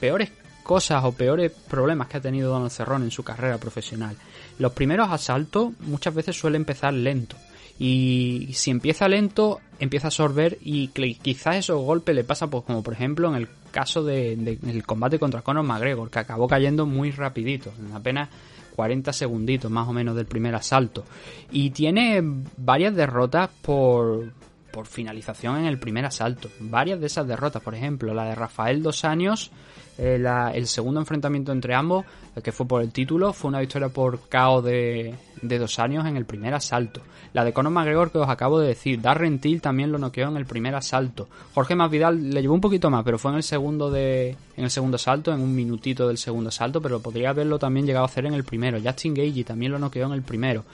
peores 0.00 0.30
cosas 0.68 1.02
o 1.04 1.12
peores 1.12 1.50
problemas 1.50 2.08
que 2.08 2.18
ha 2.18 2.20
tenido 2.20 2.50
Donald 2.50 2.70
Cerrone 2.70 3.06
en 3.06 3.10
su 3.10 3.22
carrera 3.22 3.56
profesional. 3.56 4.16
Los 4.58 4.72
primeros 4.72 5.10
asaltos 5.10 5.72
muchas 5.80 6.14
veces 6.14 6.38
suelen 6.38 6.62
empezar 6.62 6.92
lento. 6.92 7.36
Y 7.78 8.48
si 8.54 8.70
empieza 8.70 9.08
lento, 9.08 9.60
empieza 9.78 10.08
a 10.08 10.10
absorber 10.10 10.58
y 10.62 10.88
quizás 10.88 11.56
esos 11.56 11.80
golpes 11.80 12.14
le 12.14 12.24
pasa 12.24 12.48
pues 12.48 12.64
como 12.64 12.82
por 12.82 12.92
ejemplo 12.92 13.28
en 13.28 13.36
el 13.36 13.48
caso 13.70 14.02
del 14.02 14.44
de, 14.44 14.82
combate 14.82 15.18
contra 15.18 15.42
Conor 15.42 15.64
McGregor, 15.64 16.10
que 16.10 16.18
acabó 16.18 16.48
cayendo 16.48 16.86
muy 16.86 17.12
rapidito, 17.12 17.72
en 17.78 17.92
apenas 17.94 18.28
40 18.74 19.12
segunditos 19.12 19.70
más 19.70 19.88
o 19.88 19.92
menos 19.92 20.16
del 20.16 20.26
primer 20.26 20.54
asalto. 20.54 21.04
Y 21.52 21.70
tiene 21.70 22.20
varias 22.56 22.94
derrotas 22.94 23.50
por, 23.62 24.32
por 24.72 24.86
finalización 24.86 25.58
en 25.58 25.66
el 25.66 25.78
primer 25.78 26.04
asalto. 26.04 26.48
Varias 26.60 27.00
de 27.00 27.06
esas 27.06 27.28
derrotas, 27.28 27.62
por 27.62 27.74
ejemplo, 27.74 28.14
la 28.14 28.24
de 28.24 28.34
Rafael 28.34 28.82
Dos 28.82 29.04
Años 29.04 29.52
eh, 29.98 30.24
el 30.54 30.66
segundo 30.66 31.00
enfrentamiento 31.00 31.50
entre 31.50 31.74
ambos, 31.74 32.04
que 32.42 32.52
fue 32.52 32.66
por 32.66 32.82
el 32.82 32.92
título, 32.92 33.32
fue 33.32 33.48
una 33.48 33.58
victoria 33.58 33.88
por 33.88 34.20
KO 34.28 34.62
de, 34.62 35.14
dos 35.42 35.78
años 35.80 36.06
en 36.06 36.16
el 36.16 36.24
primer 36.24 36.54
asalto. 36.54 37.00
La 37.32 37.44
de 37.44 37.52
Conor 37.52 37.72
McGregor 37.72 38.10
que 38.10 38.18
os 38.18 38.28
acabo 38.28 38.60
de 38.60 38.68
decir, 38.68 39.00
Darren 39.00 39.40
Till 39.40 39.60
también 39.60 39.92
lo 39.92 39.98
noqueó 39.98 40.28
en 40.28 40.36
el 40.36 40.46
primer 40.46 40.74
asalto. 40.74 41.28
Jorge 41.52 41.74
Masvidal 41.74 42.30
le 42.30 42.40
llevó 42.40 42.54
un 42.54 42.60
poquito 42.60 42.90
más, 42.90 43.04
pero 43.04 43.18
fue 43.18 43.32
en 43.32 43.38
el 43.38 43.42
segundo 43.42 43.90
de 43.90 44.36
en 44.56 44.64
el 44.64 44.70
segundo 44.70 44.94
asalto, 44.94 45.32
en 45.32 45.40
un 45.40 45.54
minutito 45.54 46.08
del 46.08 46.16
segundo 46.16 46.48
asalto, 46.48 46.80
pero 46.80 47.00
podría 47.00 47.30
haberlo 47.30 47.58
también 47.58 47.86
llegado 47.86 48.04
a 48.04 48.08
hacer 48.08 48.24
en 48.26 48.34
el 48.34 48.44
primero. 48.44 48.78
Justin 48.82 49.14
Gage 49.14 49.44
también 49.44 49.72
lo 49.72 49.78
noqueó 49.78 50.06
en 50.06 50.12
el 50.12 50.22
primero. 50.22 50.64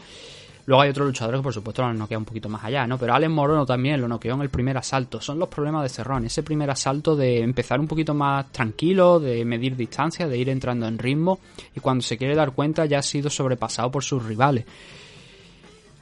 Luego 0.66 0.82
hay 0.82 0.90
otros 0.90 1.06
luchadores 1.06 1.40
que 1.40 1.42
por 1.42 1.52
supuesto 1.52 1.82
lo 1.82 1.88
han 1.88 1.98
noqueado 1.98 2.20
un 2.20 2.24
poquito 2.24 2.48
más 2.48 2.64
allá, 2.64 2.86
¿no? 2.86 2.96
Pero 2.96 3.14
Alex 3.14 3.30
Morono 3.30 3.66
también 3.66 4.00
lo 4.00 4.08
noqueó 4.08 4.34
en 4.34 4.40
el 4.40 4.48
primer 4.48 4.78
asalto. 4.78 5.20
Son 5.20 5.38
los 5.38 5.48
problemas 5.48 5.82
de 5.82 5.90
Cerrón, 5.90 6.24
ese 6.24 6.42
primer 6.42 6.70
asalto 6.70 7.14
de 7.16 7.40
empezar 7.40 7.80
un 7.80 7.86
poquito 7.86 8.14
más 8.14 8.50
tranquilo, 8.50 9.20
de 9.20 9.44
medir 9.44 9.76
distancia, 9.76 10.26
de 10.26 10.38
ir 10.38 10.48
entrando 10.48 10.86
en 10.86 10.98
ritmo 10.98 11.40
y 11.74 11.80
cuando 11.80 12.02
se 12.02 12.16
quiere 12.16 12.34
dar 12.34 12.52
cuenta 12.52 12.86
ya 12.86 12.98
ha 12.98 13.02
sido 13.02 13.28
sobrepasado 13.28 13.90
por 13.90 14.02
sus 14.02 14.24
rivales. 14.24 14.64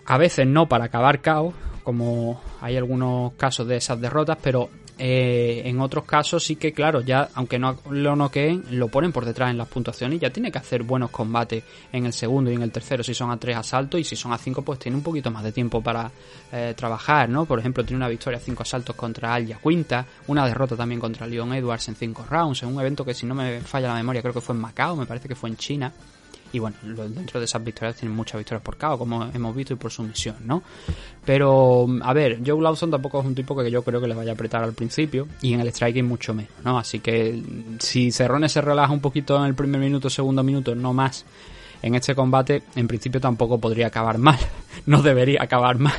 A 0.07 0.19
veces 0.19 0.47
no 0.47 0.69
para 0.69 0.85
acabar 0.85 1.21
caos, 1.21 1.55
como 1.83 2.41
hay 2.61 2.77
algunos 2.77 3.33
casos 3.35 3.67
de 3.67 3.77
esas 3.77 4.01
derrotas, 4.01 4.39
pero 4.41 4.69
eh, 4.99 5.63
en 5.65 5.81
otros 5.81 6.05
casos 6.05 6.45
sí 6.45 6.57
que, 6.57 6.73
claro, 6.73 7.01
ya 7.01 7.29
aunque 7.35 7.59
no 7.59 7.79
lo 7.91 8.15
noqueen, 8.15 8.65
lo 8.71 8.89
ponen 8.89 9.13
por 9.13 9.25
detrás 9.25 9.51
en 9.51 9.59
las 9.59 9.69
puntuaciones 9.69 10.17
y 10.17 10.21
ya 10.21 10.31
tiene 10.31 10.53
que 10.53 10.59
hacer 10.59 10.83
buenos 10.83 11.11
combates 11.11 11.65
en 11.93 12.07
el 12.07 12.13
segundo 12.13 12.51
y 12.51 12.55
en 12.55 12.63
el 12.63 12.71
tercero 12.71 13.03
si 13.03 13.15
son 13.15 13.31
a 13.31 13.37
tres 13.37 13.57
asaltos 13.57 14.01
y 14.01 14.05
si 14.05 14.17
son 14.17 14.33
a 14.33 14.39
cinco 14.39 14.63
pues 14.63 14.79
tiene 14.79 14.97
un 14.97 15.03
poquito 15.03 15.31
más 15.31 15.43
de 15.45 15.53
tiempo 15.53 15.81
para 15.83 16.11
eh, 16.53 16.75
trabajar, 16.77 17.29
¿no? 17.29 17.47
Por 17.47 17.59
ejemplo, 17.59 17.85
tiene 17.85 17.99
una 17.99 18.09
victoria 18.09 18.39
a 18.39 18.43
cinco 18.43 18.63
asaltos 18.63 18.95
contra 18.95 19.35
Alia 19.35 19.59
Quinta, 19.63 20.07
una 20.27 20.47
derrota 20.47 20.77
también 20.77 21.01
contra 21.01 21.27
Leon 21.27 21.53
Edwards 21.55 21.89
en 21.89 21.97
cinco 21.97 22.27
rounds, 22.29 22.63
en 22.63 22.69
un 22.69 22.81
evento 22.81 23.05
que 23.05 23.15
si 23.15 23.27
no 23.27 23.35
me 23.35 23.61
falla 23.61 23.89
la 23.89 23.95
memoria 23.95 24.21
creo 24.21 24.35
que 24.35 24.41
fue 24.41 24.55
en 24.55 24.61
Macao, 24.61 24.97
me 24.97 25.07
parece 25.07 25.29
que 25.29 25.35
fue 25.35 25.49
en 25.49 25.57
China. 25.57 25.93
Y 26.53 26.59
bueno, 26.59 26.77
dentro 26.83 27.41
de 27.41 27.47
esas 27.47 27.65
victorias 27.65 27.97
tienen 27.97 28.15
muchas 28.15 28.39
victorias 28.39 28.63
por 28.63 28.77
KO, 28.77 28.99
como 28.99 29.25
hemos 29.33 29.57
visto, 29.57 29.73
y 29.73 29.77
por 29.77 29.91
sumisión, 29.91 30.37
¿no? 30.45 30.63
Pero, 31.25 31.87
a 32.03 32.13
ver, 32.13 32.41
Joe 32.45 32.61
Lawson 32.61 32.91
tampoco 32.91 33.21
es 33.21 33.27
un 33.27 33.35
tipo 33.35 33.57
que 33.57 33.71
yo 33.71 33.83
creo 33.83 34.01
que 34.01 34.09
le 34.09 34.15
vaya 34.15 34.33
a 34.33 34.35
apretar 34.35 34.63
al 34.63 34.75
principio, 34.75 35.29
y 35.41 35.55
en 35.55 35.61
el 35.61 35.69
striking 35.73 36.07
mucho 36.07 36.35
menos, 36.35 36.53
¿no? 36.63 36.79
Así 36.79 37.01
que 37.01 37.43
si 37.79 38.13
Cerrone 38.13 38.49
se 38.49 38.61
relaja 38.61 38.93
un 38.93 39.01
poquito 39.01 39.37
en 39.39 39.45
el 39.45 39.55
primer 39.55 39.81
minuto, 39.81 40.11
segundo 40.11 40.43
minuto, 40.43 40.75
no 40.75 40.93
más, 40.93 41.25
en 41.83 41.95
este 41.95 42.15
combate, 42.15 42.63
en 42.77 42.87
principio 42.87 43.21
tampoco 43.21 43.59
podría 43.59 43.89
acabar 43.89 44.19
mal. 44.19 44.39
no 44.87 45.03
debería 45.03 45.43
acabar 45.43 45.79
mal. 45.79 45.99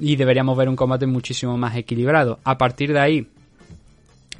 Y 0.00 0.16
deberíamos 0.16 0.56
ver 0.56 0.68
un 0.68 0.76
combate 0.76 1.06
muchísimo 1.06 1.56
más 1.56 1.76
equilibrado. 1.76 2.38
A 2.44 2.56
partir 2.56 2.92
de 2.92 3.00
ahí, 3.00 3.28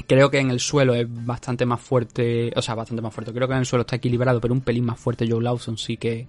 Creo 0.06 0.30
que 0.30 0.38
en 0.38 0.50
el 0.50 0.60
suelo 0.60 0.94
es 0.94 1.06
bastante 1.08 1.66
más 1.66 1.80
fuerte, 1.80 2.52
o 2.56 2.62
sea, 2.62 2.74
bastante 2.74 3.02
más 3.02 3.12
fuerte. 3.12 3.32
Creo 3.32 3.48
que 3.48 3.54
en 3.54 3.60
el 3.60 3.66
suelo 3.66 3.82
está 3.82 3.96
equilibrado, 3.96 4.40
pero 4.40 4.54
un 4.54 4.60
pelín 4.60 4.84
más 4.84 4.98
fuerte 4.98 5.26
Joe 5.28 5.42
Lawson 5.42 5.76
sí 5.76 5.96
que, 5.96 6.26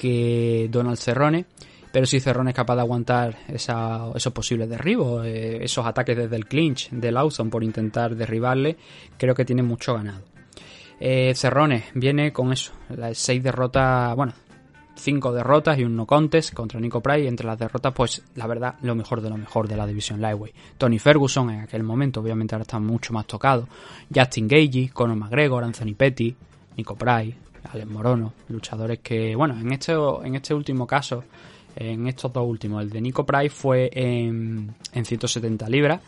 que 0.00 0.68
Donald 0.70 0.98
Cerrone. 0.98 1.46
Pero 1.94 2.06
si 2.06 2.18
Cerrone 2.18 2.50
es 2.50 2.56
capaz 2.56 2.74
de 2.74 2.80
aguantar 2.80 3.38
esos 3.46 4.32
posibles 4.32 4.68
derribos, 4.68 5.24
eh, 5.24 5.62
esos 5.62 5.86
ataques 5.86 6.16
desde 6.16 6.34
el 6.34 6.46
clinch 6.46 6.90
de 6.90 7.12
Lawson 7.12 7.50
por 7.50 7.62
intentar 7.62 8.16
derribarle, 8.16 8.76
creo 9.16 9.32
que 9.34 9.44
tiene 9.44 9.62
mucho 9.62 9.94
ganado. 9.94 10.22
Eh, 10.98 11.32
Cerrone 11.36 11.84
viene 11.94 12.32
con 12.32 12.52
eso, 12.52 12.72
las 12.88 13.18
seis 13.18 13.42
derrotas, 13.42 14.14
bueno, 14.16 14.32
cinco 14.96 15.32
derrotas 15.32 15.78
y 15.78 15.84
un 15.84 15.96
no 15.96 16.06
contest 16.06 16.52
contra 16.54 16.80
Nico 16.80 17.00
Price. 17.00 17.26
Entre 17.26 17.46
las 17.46 17.58
derrotas, 17.58 17.92
pues 17.92 18.22
la 18.34 18.46
verdad, 18.46 18.74
lo 18.82 18.94
mejor 18.94 19.20
de 19.20 19.30
lo 19.30 19.36
mejor 19.36 19.68
de 19.68 19.76
la 19.76 19.86
división 19.86 20.20
Lightweight. 20.20 20.54
Tony 20.78 20.98
Ferguson 20.98 21.50
en 21.50 21.60
aquel 21.60 21.82
momento, 21.82 22.20
obviamente 22.20 22.54
ahora 22.54 22.62
está 22.62 22.78
mucho 22.78 23.12
más 23.12 23.26
tocado. 23.26 23.68
Justin 24.14 24.48
Gagey, 24.48 24.88
Conor 24.88 25.16
McGregor, 25.16 25.64
Anthony 25.64 25.94
Petty, 25.96 26.34
Nico 26.76 26.96
Price, 26.96 27.36
Alex 27.72 27.90
Morono, 27.90 28.32
luchadores 28.48 29.00
que, 29.00 29.34
bueno, 29.34 29.58
en 29.58 29.72
este, 29.72 29.92
en 29.92 30.34
este 30.34 30.54
último 30.54 30.86
caso, 30.86 31.24
en 31.76 32.06
estos 32.06 32.32
dos 32.32 32.46
últimos, 32.46 32.82
el 32.82 32.90
de 32.90 33.00
Nico 33.00 33.24
Price 33.24 33.50
fue 33.50 33.90
en, 33.92 34.74
en 34.92 35.04
170 35.04 35.68
libras 35.68 36.00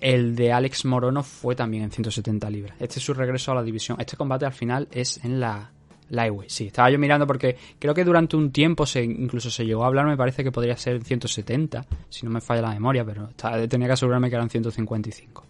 el 0.00 0.36
de 0.36 0.52
Alex 0.52 0.84
Morono 0.84 1.22
fue 1.22 1.56
también 1.56 1.84
en 1.84 1.90
170 1.90 2.50
libras. 2.50 2.76
Este 2.78 2.98
es 2.98 3.04
su 3.04 3.14
regreso 3.14 3.52
a 3.52 3.56
la 3.56 3.62
división. 3.62 4.00
Este 4.00 4.16
combate 4.16 4.46
al 4.46 4.52
final 4.52 4.88
es 4.92 5.22
en 5.24 5.40
la 5.40 5.72
Lightweight, 6.10 6.50
sí. 6.50 6.66
Estaba 6.68 6.90
yo 6.90 6.98
mirando 6.98 7.26
porque 7.26 7.56
creo 7.78 7.94
que 7.94 8.04
durante 8.04 8.36
un 8.36 8.50
tiempo 8.50 8.86
se 8.86 9.02
incluso 9.02 9.50
se 9.50 9.64
llegó 9.64 9.84
a 9.84 9.88
hablar, 9.88 10.06
me 10.06 10.16
parece 10.16 10.42
que 10.42 10.52
podría 10.52 10.76
ser 10.76 11.02
170, 11.02 11.84
si 12.08 12.24
no 12.24 12.32
me 12.32 12.40
falla 12.40 12.62
la 12.62 12.70
memoria, 12.70 13.04
pero 13.04 13.30
tenía 13.68 13.86
que 13.86 13.92
asegurarme 13.92 14.28
que 14.28 14.36
eran 14.36 14.50
155. 14.50 15.46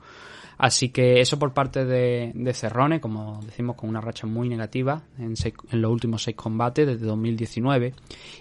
Así 0.59 0.89
que 0.89 1.21
eso 1.21 1.39
por 1.39 1.55
parte 1.55 1.85
de, 1.85 2.33
de 2.35 2.53
Cerrone, 2.53 3.01
como 3.01 3.41
decimos, 3.45 3.77
con 3.77 3.89
una 3.89 4.01
racha 4.01 4.27
muy 4.27 4.49
negativa 4.49 5.03
en, 5.17 5.35
los 5.81 5.91
últimos 5.91 6.25
seis 6.25 6.37
combates 6.37 6.85
desde 6.85 7.07
2019. 7.07 7.95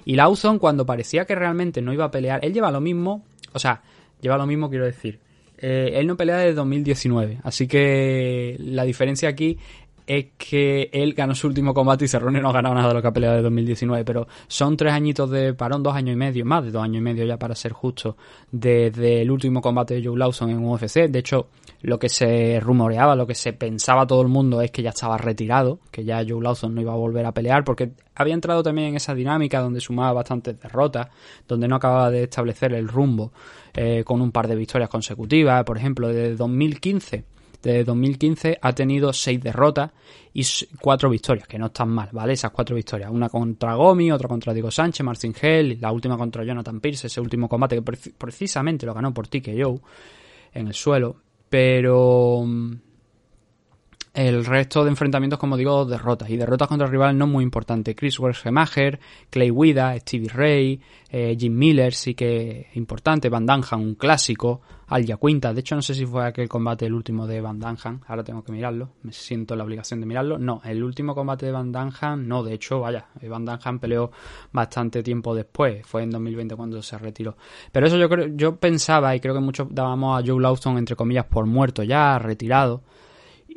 Y 0.06 0.16
Lawson, 0.16 0.58
cuando 0.58 0.84
parecía 0.84 1.26
que 1.26 1.36
realmente 1.36 1.80
no 1.80 1.94
iba 1.94 2.06
a 2.06 2.12
pelear, 2.12 2.44
él 2.44 2.54
lleva 2.54 2.72
lo 2.72 2.82
mismo, 2.82 3.24
o 3.54 3.60
sea, 3.60 3.84
lleva 4.20 4.36
lo 4.36 4.48
mismo, 4.48 4.68
quiero 4.68 4.86
decir. 4.86 5.20
Eh, 5.60 5.92
él 5.94 6.08
no 6.08 6.18
pelea 6.18 6.38
desde 6.38 6.56
2019, 6.56 7.40
así 7.44 7.68
que 7.68 8.56
la 8.60 8.84
diferencia 8.84 9.30
aquí 9.30 9.58
es 10.08 10.28
que 10.38 10.90
él 10.94 11.14
ganó 11.14 11.36
su 11.36 11.48
último 11.48 11.74
combate 11.74 12.06
y 12.06 12.08
Cerrone 12.08 12.40
no 12.40 12.50
ha 12.50 12.54
ganado 12.54 12.74
nada 12.74 12.88
de 12.88 12.94
lo 12.94 13.02
que 13.02 13.10
ha 13.10 13.14
peleado 13.14 13.36
de 13.36 13.42
2019, 13.42 14.06
pero 14.06 14.26
son 14.48 14.78
tres 14.78 14.94
añitos 14.94 15.30
de 15.30 15.54
parón, 15.54 15.84
dos 15.84 15.94
años 15.94 16.14
y 16.14 16.18
medio, 16.18 16.46
más 16.46 16.64
de 16.64 16.72
dos 16.72 16.82
años 16.82 17.00
y 17.00 17.02
medio 17.02 17.26
ya 17.26 17.38
para 17.38 17.56
ser 17.56 17.74
justo, 17.74 18.16
desde 18.50 19.22
el 19.22 19.30
último 19.30 19.62
combate 19.62 19.96
de 19.96 20.06
Joe 20.06 20.18
Lawson 20.18 20.50
en 20.50 20.64
UFC. 20.64 21.10
De 21.10 21.20
hecho, 21.20 21.50
lo 21.82 22.00
que 22.00 22.08
se 22.08 22.58
rumoreaba, 22.62 23.18
lo 23.18 23.28
que 23.28 23.36
se 23.36 23.52
pensaba 23.52 24.08
todo 24.08 24.22
el 24.22 24.30
mundo 24.30 24.62
es 24.62 24.72
que 24.72 24.82
ya 24.82 24.92
estaba 24.92 25.18
retirado, 25.18 25.80
que 25.92 26.06
ya 26.06 26.24
Joe 26.26 26.42
Lawson 26.42 26.74
no 26.74 26.80
iba 26.80 26.94
a 26.94 26.98
volver 26.98 27.26
a 27.26 27.34
pelear, 27.34 27.66
porque 27.66 27.92
había 28.16 28.34
entrado 28.34 28.64
también 28.64 28.88
en 28.88 28.96
esa 28.96 29.14
dinámica 29.14 29.60
donde 29.60 29.82
sumaba 29.82 30.14
bastantes 30.14 30.58
derrotas, 30.58 31.10
donde 31.50 31.68
no 31.68 31.76
acababa 31.76 32.10
de 32.12 32.24
establecer 32.24 32.74
el 32.74 32.88
rumbo 32.88 33.34
eh, 33.74 34.06
con 34.06 34.22
un 34.22 34.32
par 34.32 34.48
de 34.48 34.56
victorias 34.56 34.90
consecutivas, 34.90 35.66
por 35.66 35.78
ejemplo, 35.78 36.08
desde 36.08 36.38
2015 36.38 37.37
de 37.62 37.84
2015 37.84 38.60
ha 38.62 38.74
tenido 38.74 39.12
6 39.12 39.42
derrotas 39.42 39.92
y 40.34 40.46
4 40.80 41.10
victorias, 41.10 41.48
que 41.48 41.58
no 41.58 41.68
están 41.68 41.90
mal, 41.90 42.10
¿vale? 42.12 42.34
Esas 42.34 42.52
4 42.52 42.76
victorias. 42.76 43.10
Una 43.12 43.30
contra 43.30 43.76
Gomi, 43.76 44.12
otra 44.12 44.28
contra 44.28 44.54
Diego 44.54 44.72
Sánchez, 44.72 45.04
Martin 45.04 45.34
Hell, 45.40 45.78
la 45.82 45.92
última 45.92 46.18
contra 46.18 46.44
Jonathan 46.44 46.80
Pierce, 46.80 47.08
ese 47.08 47.22
último 47.22 47.50
combate 47.50 47.82
que 47.82 48.12
precisamente 48.18 48.86
lo 48.86 48.94
ganó 48.94 49.14
por 49.14 49.28
Joe 49.28 49.80
en 50.54 50.68
el 50.68 50.74
suelo. 50.74 51.18
pero 51.50 52.44
mm, 52.46 52.74
el 54.18 54.44
resto 54.46 54.84
de 54.84 54.90
enfrentamientos, 54.90 55.38
como 55.38 55.56
digo, 55.56 55.86
derrotas. 55.86 56.28
Y 56.32 56.38
derrotas 56.38 56.68
contra 56.68 56.88
rivales 56.88 57.16
no 57.16 57.28
muy 57.28 57.44
importantes. 57.44 57.96
Chris 57.96 58.20
Wershemacher, 58.20 59.00
Clay 59.30 59.52
Wida, 59.52 59.96
Stevie 60.00 60.30
Ray, 60.30 60.82
eh, 61.12 61.38
Jim 61.40 61.56
Miller, 61.56 61.94
sí 61.94 62.16
que 62.16 62.62
es 62.72 62.78
importante. 62.78 63.30
Van 63.30 63.46
Danham, 63.46 63.80
un 63.80 63.94
clásico. 63.94 64.62
Al 64.88 65.06
Quinta. 65.06 65.54
De 65.54 65.60
hecho, 65.60 65.76
no 65.76 65.84
sé 65.84 65.94
si 65.94 66.06
fue 66.06 66.26
aquel 66.26 66.50
combate 66.50 66.88
el 66.88 66.94
último 66.94 67.28
de 67.28 67.42
Van 67.42 67.60
Danham. 67.60 68.00
Ahora 68.08 68.24
tengo 68.24 68.44
que 68.44 68.52
mirarlo. 68.52 68.94
Me 69.04 69.12
siento 69.12 69.56
la 69.56 69.64
obligación 69.64 70.00
de 70.00 70.08
mirarlo. 70.08 70.40
No, 70.40 70.62
el 70.64 70.84
último 70.84 71.14
combate 71.14 71.46
de 71.46 71.52
Van 71.52 71.72
Danham, 71.72 72.28
no. 72.28 72.42
De 72.42 72.56
hecho, 72.56 72.80
vaya, 72.80 73.10
Van 73.30 73.46
Danham 73.46 73.78
peleó 73.78 74.10
bastante 74.52 75.04
tiempo 75.04 75.36
después. 75.36 75.86
Fue 75.86 76.02
en 76.02 76.10
2020 76.10 76.56
cuando 76.56 76.82
se 76.82 76.98
retiró. 76.98 77.38
Pero 77.72 77.86
eso 77.86 77.98
yo 77.98 78.10
creo, 78.10 78.28
yo 78.36 78.56
pensaba, 78.56 79.16
y 79.16 79.20
creo 79.20 79.36
que 79.36 79.42
muchos 79.42 79.68
dábamos 79.70 80.20
a 80.20 80.26
Joe 80.26 80.42
Lawson, 80.42 80.80
entre 80.80 80.96
comillas, 80.96 81.26
por 81.26 81.46
muerto 81.46 81.84
ya, 81.84 82.18
retirado 82.18 82.82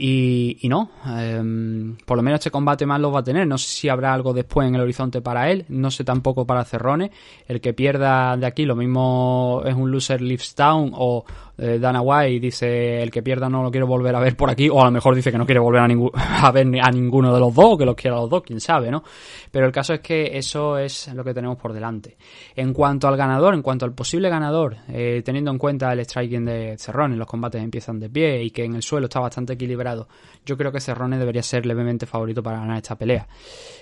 y, 0.03 0.57
y 0.63 0.69
no, 0.71 0.93
em, 1.07 1.95
por 2.07 2.17
lo 2.17 2.23
menos 2.23 2.39
este 2.39 2.51
combate 2.51 2.87
más 2.87 2.99
lo 2.99 3.13
va 3.13 3.21
a 3.21 3.23
tener. 3.23 3.47
No 3.47 3.59
sé 3.59 3.69
si 3.69 3.91
habrá 3.91 4.15
algo 4.15 4.33
después 4.33 4.67
en 4.67 4.75
el 4.75 4.81
horizonte 4.81 5.21
para 5.21 5.51
él, 5.51 5.67
no 5.69 5.91
sé 5.91 6.05
tampoco 6.05 6.47
para 6.47 6.65
Cerrone. 6.65 7.11
El 7.47 7.61
que 7.61 7.75
pierda 7.75 8.35
de 8.39 8.47
aquí, 8.47 8.65
lo 8.65 8.77
mismo 8.77 9.63
es 9.67 9.75
un 9.75 9.91
loser 9.91 10.23
lives 10.23 10.55
down 10.57 10.93
o 10.95 11.27
eh, 11.61 11.79
Dana 11.79 12.01
White 12.01 12.41
dice 12.41 13.03
el 13.03 13.11
que 13.11 13.23
pierda 13.23 13.51
no 13.51 13.63
lo 13.63 13.71
quiero 13.71 13.87
volver 13.87 14.15
a 14.17 14.21
ver 14.21 14.35
por 14.35 14.49
aquí, 14.49 14.71
o 14.71 14.81
a 14.81 14.87
lo 14.87 14.91
mejor 14.91 15.15
dice 15.15 15.31
que 15.31 15.37
no 15.37 15.45
quiere 15.45 15.61
volver 15.61 15.83
a, 15.83 15.85
a 16.47 16.51
ver 16.53 16.67
a 16.81 16.91
ninguno 16.91 17.35
de 17.35 17.39
los 17.39 17.55
dos, 17.55 17.77
que 17.77 17.85
los 17.85 17.95
quiera 17.95 18.17
a 18.17 18.21
los 18.21 18.31
dos, 18.31 18.43
quién 18.43 18.61
sabe, 18.61 18.91
¿no? 18.91 19.05
Pero 19.51 19.67
el 19.67 19.73
caso 19.73 19.93
es 19.93 20.01
que 20.01 20.39
eso 20.39 20.79
es 20.79 21.13
lo 21.15 21.23
que 21.23 21.35
tenemos 21.35 21.59
por 21.59 21.75
delante. 21.75 22.17
En 22.57 22.73
cuanto 22.73 23.09
al 23.09 23.17
ganador, 23.17 23.53
en 23.53 23.61
cuanto 23.61 23.85
al 23.85 23.93
posible 23.93 24.31
ganador, 24.31 24.77
eh, 24.89 25.21
teniendo 25.23 25.51
en 25.51 25.59
cuenta 25.59 25.93
el 25.93 26.01
striking 26.01 26.47
de 26.47 26.77
Cerrone, 26.79 27.17
los 27.17 27.27
combates 27.27 27.63
empiezan 27.63 28.01
de 28.01 28.09
pie 28.09 28.43
y 28.43 28.51
que 28.51 28.65
en 28.65 28.77
el 28.77 28.83
suelo 28.83 29.07
está 29.07 29.21
bastante 29.21 29.53
equilibrado, 29.53 30.09
yo 30.47 30.57
creo 30.57 30.73
que 30.73 30.81
Cerrone 30.81 31.19
debería 31.19 31.43
ser 31.43 31.67
levemente 31.67 32.07
favorito 32.07 32.43
para 32.43 32.61
ganar 32.61 32.79
esta 32.79 32.97
pelea. 32.97 33.29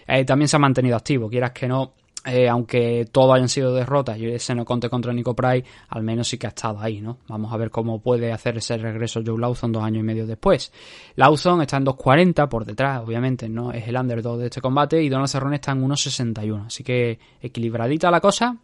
Eh, 0.07 0.25
también 0.25 0.49
se 0.49 0.57
ha 0.57 0.59
mantenido 0.59 0.97
activo, 0.97 1.29
quieras 1.29 1.53
que 1.53 1.69
no, 1.69 1.93
eh, 2.29 2.49
aunque 2.49 3.09
todo 3.11 3.33
hayan 3.33 3.49
sido 3.49 3.75
derrotas 3.75 4.19
y 4.19 4.27
ese 4.27 4.55
no 4.55 4.65
conte 4.65 4.89
contra 4.89 5.13
Nico 5.13 5.35
Price, 5.35 5.67
al 5.89 6.03
menos 6.03 6.29
sí 6.29 6.39
que 6.39 6.47
ha 6.47 6.51
estado 6.51 6.81
ahí, 6.81 7.01
¿no? 7.01 7.19
Vamos 7.29 7.53
a 7.53 7.57
ver 7.57 7.71
cómo 7.71 8.01
puede 8.01 8.33
hacer 8.33 8.59
ese 8.59 8.77
regreso 8.77 9.21
Joe 9.25 9.39
Lawson 9.39 9.73
dos 9.73 9.83
años 9.83 10.01
y 10.01 10.05
medio 10.05 10.27
después. 10.27 10.73
Lawson 11.17 11.63
está 11.63 11.79
en 11.79 11.87
2.40 11.87 12.49
por 12.49 12.65
detrás, 12.65 13.03
obviamente, 13.05 13.49
¿no? 13.49 13.73
Es 13.73 13.89
el 13.89 13.97
underdog 13.97 14.39
de 14.39 14.47
este 14.47 14.61
combate 14.61 15.03
y 15.03 15.09
Donald 15.09 15.29
Cerrone 15.29 15.57
está 15.57 15.73
en 15.73 15.83
1.61, 15.83 16.67
así 16.67 16.85
que 16.85 17.19
equilibradita 17.41 18.11
la 18.11 18.21
cosa, 18.21 18.57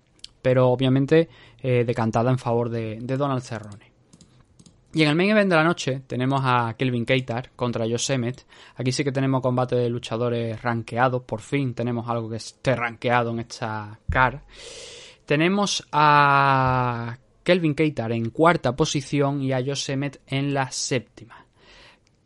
pero 0.43 0.69
obviamente 0.69 1.29
eh, 1.62 1.85
decantada 1.87 2.31
en 2.31 2.39
favor 2.39 2.69
de, 2.69 2.99
de 3.01 3.17
Donald 3.17 3.43
Cerrone. 3.43 3.93
Y 4.95 5.03
en 5.03 5.09
el 5.09 5.16
main 5.16 5.30
event 5.30 5.51
de 5.51 5.57
la 5.57 5.64
noche 5.64 6.03
tenemos 6.07 6.40
a 6.45 6.76
Kelvin 6.78 7.05
Keitar 7.05 7.51
contra 7.57 7.84
Josemet. 7.84 8.47
Aquí 8.76 8.92
sí 8.92 9.03
que 9.03 9.11
tenemos 9.11 9.42
combate 9.42 9.74
de 9.74 9.90
luchadores 9.90 10.62
rankeados. 10.62 11.22
Por 11.24 11.40
fin 11.40 11.74
tenemos 11.74 12.09
algo 12.09 12.30
que 12.30 12.36
esté 12.36 12.76
rankeado 12.76 13.32
en 13.32 13.40
esta 13.40 13.99
car. 14.09 14.45
Tenemos 15.26 15.84
a 15.90 17.18
Kelvin 17.42 17.74
Keitar 17.74 18.12
en 18.12 18.30
cuarta 18.30 18.76
posición 18.76 19.42
y 19.42 19.53
a 19.53 19.64
Josemet 19.64 20.20
en 20.28 20.55
la 20.55 20.70
séptima. 20.70 21.45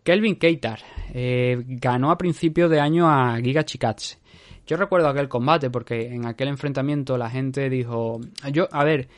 Kelvin 0.03 0.37
Keitar 0.37 0.81
eh, 1.15 1.63
ganó 1.67 2.11
a 2.11 2.19
principio 2.19 2.69
de 2.69 2.81
año 2.81 3.09
a 3.09 3.39
Giga 3.41 3.65
Chikatse. 3.65 4.19
Yo 4.67 4.77
recuerdo 4.77 5.09
aquel 5.09 5.31
combate 5.31 5.71
porque 5.71 6.09
en 6.09 6.27
aquel 6.27 6.49
enfrentamiento 6.49 7.17
la 7.17 7.31
gente 7.31 7.71
dijo, 7.71 8.21
yo, 8.53 8.69
a 8.71 8.85
ver, 8.85 9.09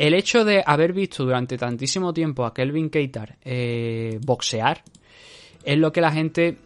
el 0.00 0.14
hecho 0.14 0.46
de 0.46 0.62
haber 0.64 0.94
visto 0.94 1.24
durante 1.24 1.58
tantísimo 1.58 2.14
tiempo 2.14 2.46
a 2.46 2.54
Kelvin 2.54 2.88
Keitar 2.88 3.36
eh, 3.44 4.18
boxear 4.24 4.82
es 5.62 5.76
lo 5.76 5.92
que 5.92 6.00
la 6.00 6.10
gente 6.10 6.56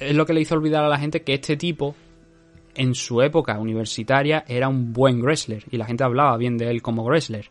es 0.00 0.16
lo 0.16 0.26
que 0.26 0.32
le 0.32 0.40
hizo 0.40 0.56
olvidar 0.56 0.82
a 0.82 0.88
la 0.88 0.98
gente 0.98 1.22
que 1.22 1.34
este 1.34 1.56
tipo 1.56 1.94
en 2.74 2.96
su 2.96 3.22
época 3.22 3.56
universitaria 3.60 4.44
era 4.48 4.68
un 4.68 4.92
buen 4.92 5.22
wrestler 5.22 5.62
y 5.70 5.76
la 5.76 5.86
gente 5.86 6.02
hablaba 6.02 6.36
bien 6.36 6.58
de 6.58 6.68
él 6.68 6.82
como 6.82 7.04
wrestler. 7.04 7.48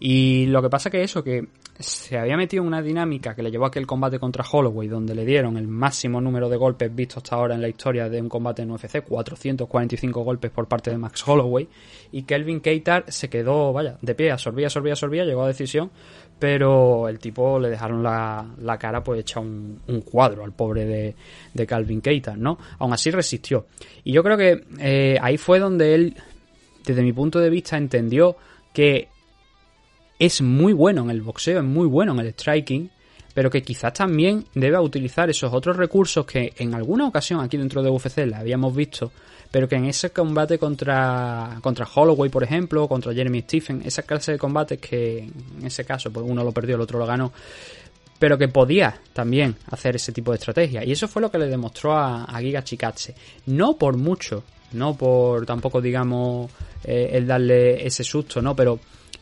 Y 0.00 0.46
lo 0.46 0.62
que 0.62 0.70
pasa 0.70 0.88
que 0.88 1.02
eso 1.02 1.22
que 1.22 1.48
se 1.78 2.18
había 2.18 2.36
metido 2.36 2.62
en 2.62 2.68
una 2.68 2.82
dinámica 2.82 3.34
que 3.34 3.42
le 3.42 3.50
llevó 3.50 3.64
a 3.66 3.68
aquel 3.68 3.86
combate 3.86 4.18
contra 4.18 4.44
Holloway, 4.50 4.88
donde 4.88 5.14
le 5.14 5.24
dieron 5.24 5.56
el 5.56 5.68
máximo 5.68 6.20
número 6.20 6.48
de 6.48 6.56
golpes 6.56 6.94
visto 6.94 7.18
hasta 7.18 7.36
ahora 7.36 7.54
en 7.54 7.60
la 7.60 7.68
historia 7.68 8.08
de 8.08 8.20
un 8.20 8.28
combate 8.28 8.62
en 8.62 8.70
UFC, 8.70 9.02
445 9.02 10.22
golpes 10.22 10.50
por 10.50 10.66
parte 10.66 10.90
de 10.90 10.98
Max 10.98 11.26
Holloway, 11.26 11.68
y 12.12 12.22
Kelvin 12.22 12.60
Keitar 12.60 13.04
se 13.08 13.28
quedó, 13.28 13.72
vaya, 13.72 13.98
de 14.00 14.14
pie, 14.14 14.30
absorbía, 14.30 14.66
absorbía, 14.66 14.92
absorbía, 14.94 15.24
llegó 15.24 15.42
a 15.42 15.48
decisión, 15.48 15.90
pero 16.38 17.08
el 17.08 17.18
tipo 17.18 17.58
le 17.58 17.70
dejaron 17.70 18.02
la, 18.02 18.46
la 18.60 18.78
cara 18.78 19.02
pues 19.02 19.20
hecha 19.20 19.40
un, 19.40 19.80
cuadro 20.04 20.44
al 20.44 20.52
pobre 20.52 20.84
de, 20.84 21.14
de 21.52 21.66
Calvin 21.66 22.00
Keitar, 22.00 22.38
¿no? 22.38 22.58
Aún 22.78 22.92
así 22.92 23.10
resistió. 23.10 23.66
Y 24.04 24.12
yo 24.12 24.22
creo 24.22 24.36
que 24.36 24.64
eh, 24.78 25.18
ahí 25.20 25.36
fue 25.36 25.58
donde 25.58 25.94
él, 25.94 26.16
desde 26.84 27.02
mi 27.02 27.12
punto 27.12 27.38
de 27.38 27.50
vista, 27.50 27.76
entendió 27.76 28.36
que 28.72 29.08
es 30.18 30.40
muy 30.40 30.72
bueno 30.72 31.02
en 31.02 31.10
el 31.10 31.22
boxeo, 31.22 31.58
es 31.58 31.64
muy 31.64 31.86
bueno 31.86 32.12
en 32.12 32.20
el 32.20 32.32
striking, 32.32 32.90
pero 33.34 33.50
que 33.50 33.62
quizás 33.62 33.92
también 33.92 34.46
deba 34.54 34.80
utilizar 34.80 35.28
esos 35.28 35.52
otros 35.52 35.76
recursos 35.76 36.24
que 36.24 36.54
en 36.56 36.74
alguna 36.74 37.06
ocasión 37.06 37.40
aquí 37.40 37.58
dentro 37.58 37.82
de 37.82 37.90
UFC 37.90 38.18
la 38.26 38.38
habíamos 38.38 38.74
visto, 38.74 39.12
pero 39.50 39.68
que 39.68 39.76
en 39.76 39.84
ese 39.84 40.10
combate 40.10 40.58
contra, 40.58 41.58
contra 41.60 41.86
Holloway, 41.86 42.30
por 42.30 42.42
ejemplo, 42.42 42.88
contra 42.88 43.12
Jeremy 43.12 43.42
Stephen, 43.42 43.82
esa 43.84 44.04
clase 44.04 44.32
de 44.32 44.38
combates 44.38 44.78
que 44.78 45.18
en 45.18 45.66
ese 45.66 45.84
caso 45.84 46.10
pues 46.10 46.24
uno 46.26 46.42
lo 46.42 46.52
perdió, 46.52 46.76
el 46.76 46.80
otro 46.80 46.98
lo 46.98 47.06
ganó, 47.06 47.32
pero 48.18 48.38
que 48.38 48.48
podía 48.48 48.98
también 49.12 49.54
hacer 49.70 49.96
ese 49.96 50.12
tipo 50.12 50.32
de 50.32 50.38
estrategia. 50.38 50.82
Y 50.82 50.92
eso 50.92 51.06
fue 51.06 51.20
lo 51.20 51.30
que 51.30 51.38
le 51.38 51.46
demostró 51.46 51.92
a, 51.92 52.24
a 52.24 52.40
Giga 52.40 52.64
Chikatse. 52.64 53.14
No 53.46 53.76
por 53.76 53.98
mucho, 53.98 54.44
no 54.72 54.96
por 54.96 55.44
tampoco, 55.44 55.80
digamos, 55.80 56.50
eh, 56.84 57.10
el 57.12 57.26
darle 57.26 57.86
ese 57.86 58.02
susto, 58.02 58.40
¿no? 58.40 58.56
Pero 58.56 58.80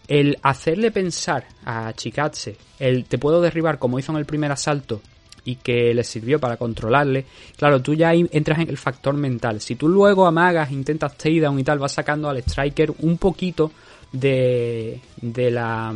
el 0.09 0.39
hacerle 0.43 0.91
pensar 0.91 1.47
a 1.65 1.93
Chikatse, 1.93 2.57
el 2.79 3.05
te 3.05 3.19
puedo 3.19 3.41
derribar 3.41 3.79
como 3.79 3.99
hizo 3.99 4.13
en 4.13 4.19
el 4.19 4.27
primer 4.27 4.53
asalto 4.53 5.01
y 5.45 5.57
que 5.57 5.93
le 5.95 6.05
sirvió 6.05 6.41
para 6.41 6.57
controlarle, 6.57 7.27
claro, 7.57 7.81
tú 7.83 7.95
ya 7.95 8.13
entras 8.15 8.61
en 8.61 8.69
el 8.69 8.79
factor 8.79 9.15
mental. 9.15 9.61
Si 9.61 9.77
tú 9.77 9.89
luego 9.89 10.27
amagas, 10.27 10.71
intentas 10.71 11.17
takedown 11.17 11.59
y 11.59 11.65
tal, 11.65 11.79
vas 11.79 11.93
sacando 11.93 12.29
al 12.29 12.39
striker 12.39 12.93
un 13.01 13.19
poquito 13.19 13.71
de, 14.13 15.01
de 15.21 15.51
la... 15.51 15.95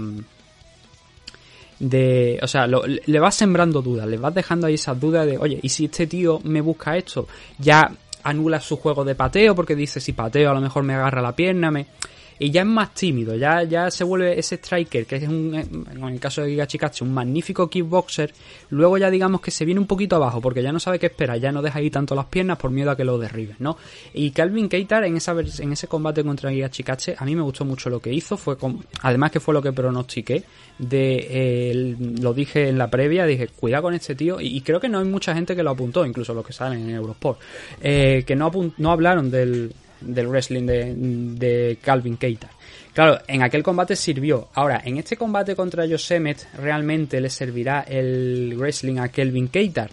De, 1.79 2.41
o 2.43 2.49
sea, 2.49 2.67
le 2.67 3.21
vas 3.21 3.37
sembrando 3.37 3.81
dudas, 3.81 4.07
le 4.09 4.17
vas 4.17 4.35
dejando 4.35 4.67
ahí 4.67 4.75
esas 4.75 4.99
dudas 4.99 5.25
de, 5.25 5.39
oye, 5.39 5.61
¿y 5.63 5.69
si 5.69 5.85
este 5.85 6.09
tío 6.09 6.41
me 6.43 6.61
busca 6.61 6.97
esto? 6.97 7.29
Ya 7.57 7.93
anula 8.25 8.61
su 8.61 8.77
juego 8.77 9.05
de 9.05 9.15
pateo 9.15 9.55
porque 9.55 9.77
dice, 9.77 10.01
si 10.01 10.13
pateo 10.13 10.51
a 10.51 10.55
lo 10.55 10.61
mejor 10.61 10.83
me 10.83 10.95
agarra 10.95 11.23
la 11.23 11.37
pierna, 11.37 11.71
me 11.71 11.87
y 12.39 12.51
ya 12.51 12.63
es 12.63 12.67
más 12.67 12.95
tímido, 12.95 13.35
ya, 13.35 13.63
ya 13.65 13.91
se 13.91 14.05
vuelve 14.05 14.39
ese 14.39 14.57
striker, 14.57 15.07
que 15.07 15.17
es 15.17 15.29
un, 15.29 15.55
en 15.55 16.05
el 16.05 16.21
caso 16.21 16.43
de 16.43 16.51
Giga 16.51 16.67
Chikatsu, 16.67 17.05
un 17.05 17.13
magnífico 17.13 17.69
kickboxer, 17.69 18.33
luego 18.71 18.99
ya 18.99 19.11
digamos 19.11 19.41
que 19.41 19.51
se 19.51 19.65
viene 19.65 19.81
un 19.81 19.87
poquito 19.87 20.17
abajo, 20.17 20.41
porque 20.41 20.63
ya 20.63 20.73
no 20.73 20.79
sabe 20.79 20.99
qué 20.99 21.07
esperar, 21.07 21.39
ya 21.39 21.53
no 21.53 21.63
deja 21.63 21.79
ahí 21.79 21.91
tanto 21.91 22.15
las 22.15 22.27
piernas 22.27 22.59
por 22.59 22.71
miedo 22.71 22.91
a 22.91 22.97
que 22.97 23.05
lo 23.05 23.19
derribes, 23.19 23.61
¿no? 23.61 23.77
Y 24.15 24.31
Calvin 24.31 24.69
Keitar 24.69 25.05
en, 25.05 25.17
esa, 25.17 25.35
en 25.59 25.73
ese 25.73 25.89
combate 25.89 26.23
contra 26.23 26.51
Giga 26.51 26.71
Chikatsu, 26.71 27.13
a 27.17 27.25
mí 27.25 27.35
me 27.35 27.43
gustó 27.43 27.65
mucho 27.65 27.91
lo 27.91 28.01
que 28.01 28.13
hizo, 28.13 28.37
fue 28.37 28.57
además 29.03 29.31
que 29.31 29.41
fue 29.41 29.55
lo 29.55 29.63
que 29.63 29.73
pronostiqué, 29.73 30.45
de 30.79 31.27
eh, 31.31 31.97
lo 32.21 32.33
dije 32.33 32.69
en 32.69 32.79
la 32.79 32.89
previa, 32.89 33.27
dije, 33.27 33.49
cuidado 33.49 33.85
con 33.85 33.95
este 33.95 34.15
tío, 34.15 34.41
y, 34.41 34.61
creo 34.61 34.81
que 34.81 34.89
no 34.89 34.99
hay 34.99 35.07
mucha 35.07 35.35
gente 35.35 35.57
que 35.57 35.63
lo 35.63 35.71
apuntó, 35.71 36.05
incluso 36.07 36.35
los 36.35 36.47
que 36.47 36.53
salen 36.53 36.89
en 36.89 36.91
Eurosport, 36.91 37.41
eh, 37.81 38.23
que 38.27 38.37
no, 38.37 38.51
no 38.77 38.93
hablaron 38.93 39.31
del 39.31 39.73
del 40.01 40.29
wrestling 40.29 40.67
de, 40.67 41.79
Calvin 41.83 42.17
Keita. 42.17 42.51
Claro, 42.93 43.21
en 43.29 43.43
aquel 43.43 43.63
combate 43.63 43.95
sirvió. 43.97 44.49
Ahora, 44.55 44.83
en 44.85 44.97
este 44.97 45.17
combate 45.17 45.55
contra 45.55 45.87
Yosemite, 45.87 46.45
¿realmente 46.57 47.21
le 47.21 47.31
servirá 47.31 47.83
el 47.83 48.55
wrestling 48.57 48.99
a 48.99 49.09
Kelvin 49.09 49.49
Keitar? 49.49 49.91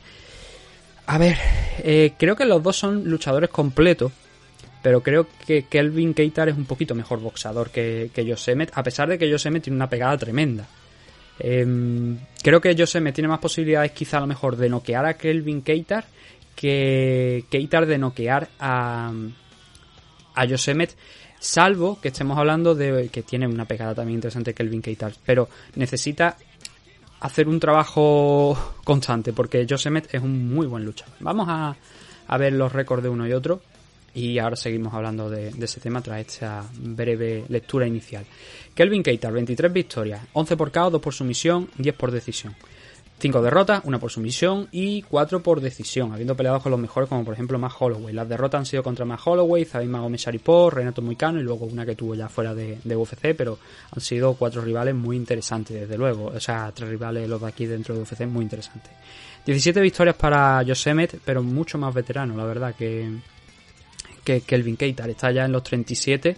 A 1.07 1.17
ver, 1.17 1.37
eh, 1.83 2.13
creo 2.17 2.35
que 2.35 2.45
los 2.45 2.63
dos 2.63 2.77
son 2.77 3.03
luchadores 3.07 3.49
completos, 3.51 4.11
pero 4.81 5.01
creo 5.01 5.27
que 5.45 5.63
Kelvin 5.63 6.13
Keitar 6.13 6.49
es 6.49 6.57
un 6.57 6.65
poquito 6.65 6.95
mejor 6.95 7.19
boxador 7.19 7.69
que, 7.69 8.09
que 8.13 8.25
Yosemite, 8.25 8.71
a 8.75 8.81
pesar 8.81 9.07
de 9.07 9.19
que 9.19 9.29
Yosemite 9.29 9.65
tiene 9.65 9.77
una 9.77 9.89
pegada 9.89 10.17
tremenda. 10.17 10.67
Em, 11.37 12.17
creo 12.41 12.61
que 12.61 12.73
Yosemite 12.73 13.15
tiene 13.15 13.27
más 13.27 13.39
posibilidades 13.39 13.91
quizá 13.91 14.17
a 14.17 14.21
lo 14.21 14.27
mejor 14.27 14.55
de 14.55 14.69
noquear 14.69 15.05
a 15.05 15.15
Kelvin 15.15 15.61
Keitar 15.61 16.05
que 16.55 17.43
Keitar 17.49 17.85
de 17.85 17.97
noquear 17.97 18.47
a, 18.59 19.11
a 20.35 20.45
Yosemite, 20.45 20.95
salvo 21.39 21.99
que 22.01 22.09
estemos 22.09 22.37
hablando 22.37 22.75
de 22.75 23.09
que 23.09 23.23
tiene 23.23 23.47
una 23.47 23.65
pegada 23.65 23.95
también 23.95 24.17
interesante 24.17 24.53
el 24.57 24.81
Keitar, 24.81 25.13
pero 25.25 25.49
necesita 25.75 26.37
hacer 27.21 27.47
un 27.47 27.59
trabajo 27.59 28.75
constante 28.83 29.33
porque 29.33 29.65
Yosemite 29.65 30.17
es 30.17 30.23
un 30.23 30.53
muy 30.53 30.67
buen 30.67 30.85
luchador. 30.85 31.15
Vamos 31.19 31.47
a, 31.49 31.75
ver 32.37 32.53
los 32.53 32.71
récords 32.71 33.03
de 33.03 33.09
uno 33.09 33.27
y 33.27 33.33
otro 33.33 33.61
y 34.13 34.39
ahora 34.39 34.55
seguimos 34.55 34.93
hablando 34.93 35.29
de, 35.29 35.49
ese 35.49 35.79
tema 35.79 36.01
tras 36.01 36.19
esta 36.21 36.63
breve 36.77 37.45
lectura 37.49 37.87
inicial. 37.87 38.25
Kelvin 38.73 39.03
Keitar, 39.03 39.33
23 39.33 39.71
victorias, 39.71 40.21
11 40.33 40.57
por 40.57 40.71
KO, 40.71 40.89
2 40.91 41.01
por 41.01 41.13
sumisión, 41.13 41.69
10 41.77 41.95
por 41.95 42.11
decisión. 42.11 42.55
5 43.17 43.41
derrotas, 43.41 43.81
una 43.85 43.97
por 43.97 44.11
sumisión 44.11 44.67
y 44.71 45.01
4 45.03 45.41
por 45.41 45.61
decisión, 45.61 46.11
habiendo 46.11 46.35
peleado 46.35 46.59
con 46.59 46.71
los 46.71 46.79
mejores 46.79 47.07
como 47.07 47.23
por 47.23 47.33
ejemplo 47.33 47.57
Matt 47.57 47.73
Holloway. 47.79 48.13
Las 48.13 48.27
derrotas 48.27 48.59
han 48.59 48.65
sido 48.65 48.83
contra 48.83 49.05
Matt 49.05 49.21
Holloway, 49.23 49.63
Zabim 49.63 49.89
Magomed 49.89 50.17
Sharipov, 50.17 50.71
Renato 50.71 51.01
Muicano 51.01 51.39
y 51.39 51.43
luego 51.43 51.65
una 51.65 51.85
que 51.85 51.95
tuvo 51.95 52.13
ya 52.13 52.27
fuera 52.27 52.53
de, 52.53 52.77
UFC, 52.85 53.33
pero 53.35 53.57
han 53.91 54.01
sido 54.01 54.33
cuatro 54.33 54.61
rivales 54.61 54.95
muy 54.95 55.15
interesantes 55.15 55.79
desde 55.79 55.97
luego. 55.97 56.25
O 56.25 56.39
sea, 56.39 56.71
tres 56.75 56.89
rivales 56.89 57.29
los 57.29 57.39
de 57.39 57.47
aquí 57.47 57.65
dentro 57.65 57.95
de 57.95 58.01
UFC 58.01 58.25
muy 58.25 58.43
interesantes. 58.43 58.91
17 59.45 59.79
victorias 59.79 60.15
para 60.15 60.63
Josemet, 60.67 61.19
pero 61.23 61.41
mucho 61.41 61.77
más 61.77 61.93
veterano, 61.93 62.35
la 62.35 62.45
verdad, 62.45 62.75
que, 62.75 63.09
que 64.23 64.41
Kelvin 64.41 64.75
Keitar. 64.75 65.09
Está 65.09 65.31
ya 65.31 65.45
en 65.45 65.53
los 65.53 65.63
37 65.63 66.35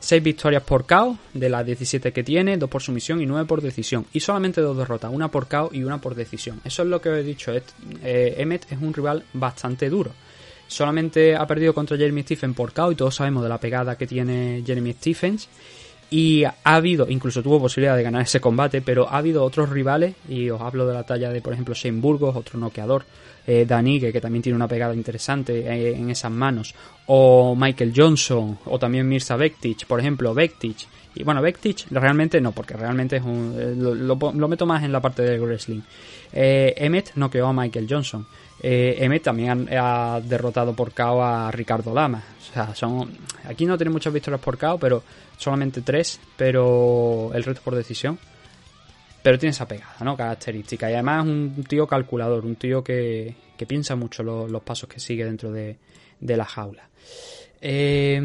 6 0.00 0.22
victorias 0.22 0.62
por 0.62 0.86
KO 0.86 1.18
de 1.34 1.48
las 1.48 1.66
17 1.66 2.12
que 2.12 2.22
tiene, 2.22 2.56
2 2.56 2.70
por 2.70 2.82
sumisión 2.82 3.20
y 3.20 3.26
9 3.26 3.46
por 3.46 3.60
decisión. 3.60 4.06
Y 4.12 4.20
solamente 4.20 4.60
2 4.60 4.76
derrotas, 4.76 5.12
una 5.12 5.30
por 5.30 5.48
KO 5.48 5.70
y 5.72 5.82
una 5.82 6.00
por 6.00 6.14
decisión. 6.14 6.60
Eso 6.64 6.82
es 6.82 6.88
lo 6.88 7.00
que 7.00 7.10
he 7.10 7.22
dicho. 7.22 7.52
Eh, 7.54 8.34
Emmet 8.38 8.70
es 8.70 8.78
un 8.80 8.94
rival 8.94 9.24
bastante 9.32 9.88
duro. 9.90 10.12
Solamente 10.66 11.34
ha 11.34 11.46
perdido 11.46 11.72
contra 11.72 11.96
Jeremy 11.96 12.22
Stephens 12.22 12.54
por 12.54 12.72
KO 12.72 12.92
y 12.92 12.94
todos 12.94 13.14
sabemos 13.14 13.42
de 13.42 13.48
la 13.48 13.58
pegada 13.58 13.96
que 13.96 14.06
tiene 14.06 14.62
Jeremy 14.64 14.92
Stephens. 14.92 15.48
Y 16.10 16.44
ha 16.44 16.54
habido, 16.64 17.06
incluso 17.08 17.42
tuvo 17.42 17.60
posibilidad 17.60 17.96
de 17.96 18.02
ganar 18.02 18.22
ese 18.22 18.40
combate, 18.40 18.80
pero 18.80 19.08
ha 19.08 19.18
habido 19.18 19.44
otros 19.44 19.68
rivales, 19.68 20.14
y 20.26 20.48
os 20.48 20.60
hablo 20.60 20.86
de 20.86 20.94
la 20.94 21.04
talla 21.04 21.30
de, 21.30 21.42
por 21.42 21.52
ejemplo, 21.52 21.74
Shane 21.74 22.00
Burgos, 22.00 22.34
otro 22.34 22.58
noqueador, 22.58 23.04
eh, 23.50 23.64
Danigue, 23.66 24.12
que 24.12 24.20
también 24.20 24.42
tiene 24.42 24.56
una 24.56 24.68
pegada 24.68 24.94
interesante 24.94 25.60
eh, 25.60 25.96
en 25.96 26.10
esas 26.10 26.30
manos, 26.30 26.74
o 27.06 27.56
Michael 27.56 27.94
Johnson, 27.96 28.58
o 28.66 28.78
también 28.78 29.08
Mirza 29.08 29.36
Bektic, 29.36 29.86
por 29.86 29.98
ejemplo, 30.00 30.34
Bektic. 30.34 30.76
Y 31.14 31.24
bueno, 31.24 31.40
Bektic 31.40 31.86
realmente 31.90 32.42
no, 32.42 32.52
porque 32.52 32.74
realmente 32.74 33.16
es 33.16 33.22
un, 33.22 33.56
eh, 33.58 33.74
lo, 33.74 34.48
meto 34.48 34.66
más 34.66 34.84
en 34.84 34.92
la 34.92 35.00
parte 35.00 35.22
del 35.22 35.40
wrestling. 35.40 35.80
Eh, 36.30 36.74
Emmet 36.76 37.12
noqueó 37.14 37.46
a 37.46 37.54
Michael 37.54 37.86
Johnson. 37.88 38.26
Emmet 38.60 39.22
también 39.22 39.66
ha, 39.72 40.20
derrotado 40.22 40.74
por 40.74 40.92
KO 40.92 41.24
a 41.24 41.50
Ricardo 41.50 41.94
Lama. 41.94 42.22
O 42.38 42.52
sea, 42.52 42.74
son, 42.74 43.10
aquí 43.44 43.64
no 43.64 43.78
tiene 43.78 43.90
muchas 43.90 44.12
victorias 44.12 44.42
por 44.42 44.58
KO, 44.58 44.76
pero 44.78 45.02
solamente 45.38 45.80
tres, 45.80 46.20
pero 46.36 47.30
el 47.32 47.44
resto 47.44 47.62
por 47.64 47.74
decisión. 47.74 48.18
Pero 49.22 49.38
tiene 49.38 49.50
esa 49.50 49.66
pegada, 49.66 49.96
¿no? 50.00 50.16
Característica. 50.16 50.90
Y 50.90 50.94
además 50.94 51.24
es 51.24 51.30
un 51.30 51.64
tío 51.68 51.86
calculador, 51.86 52.44
un 52.44 52.56
tío 52.56 52.82
que, 52.84 53.34
que 53.56 53.66
piensa 53.66 53.96
mucho 53.96 54.22
los, 54.22 54.50
los 54.50 54.62
pasos 54.62 54.88
que 54.88 55.00
sigue 55.00 55.24
dentro 55.24 55.50
de, 55.50 55.76
de 56.20 56.36
la 56.36 56.44
jaula. 56.44 56.88
Eh, 57.60 58.20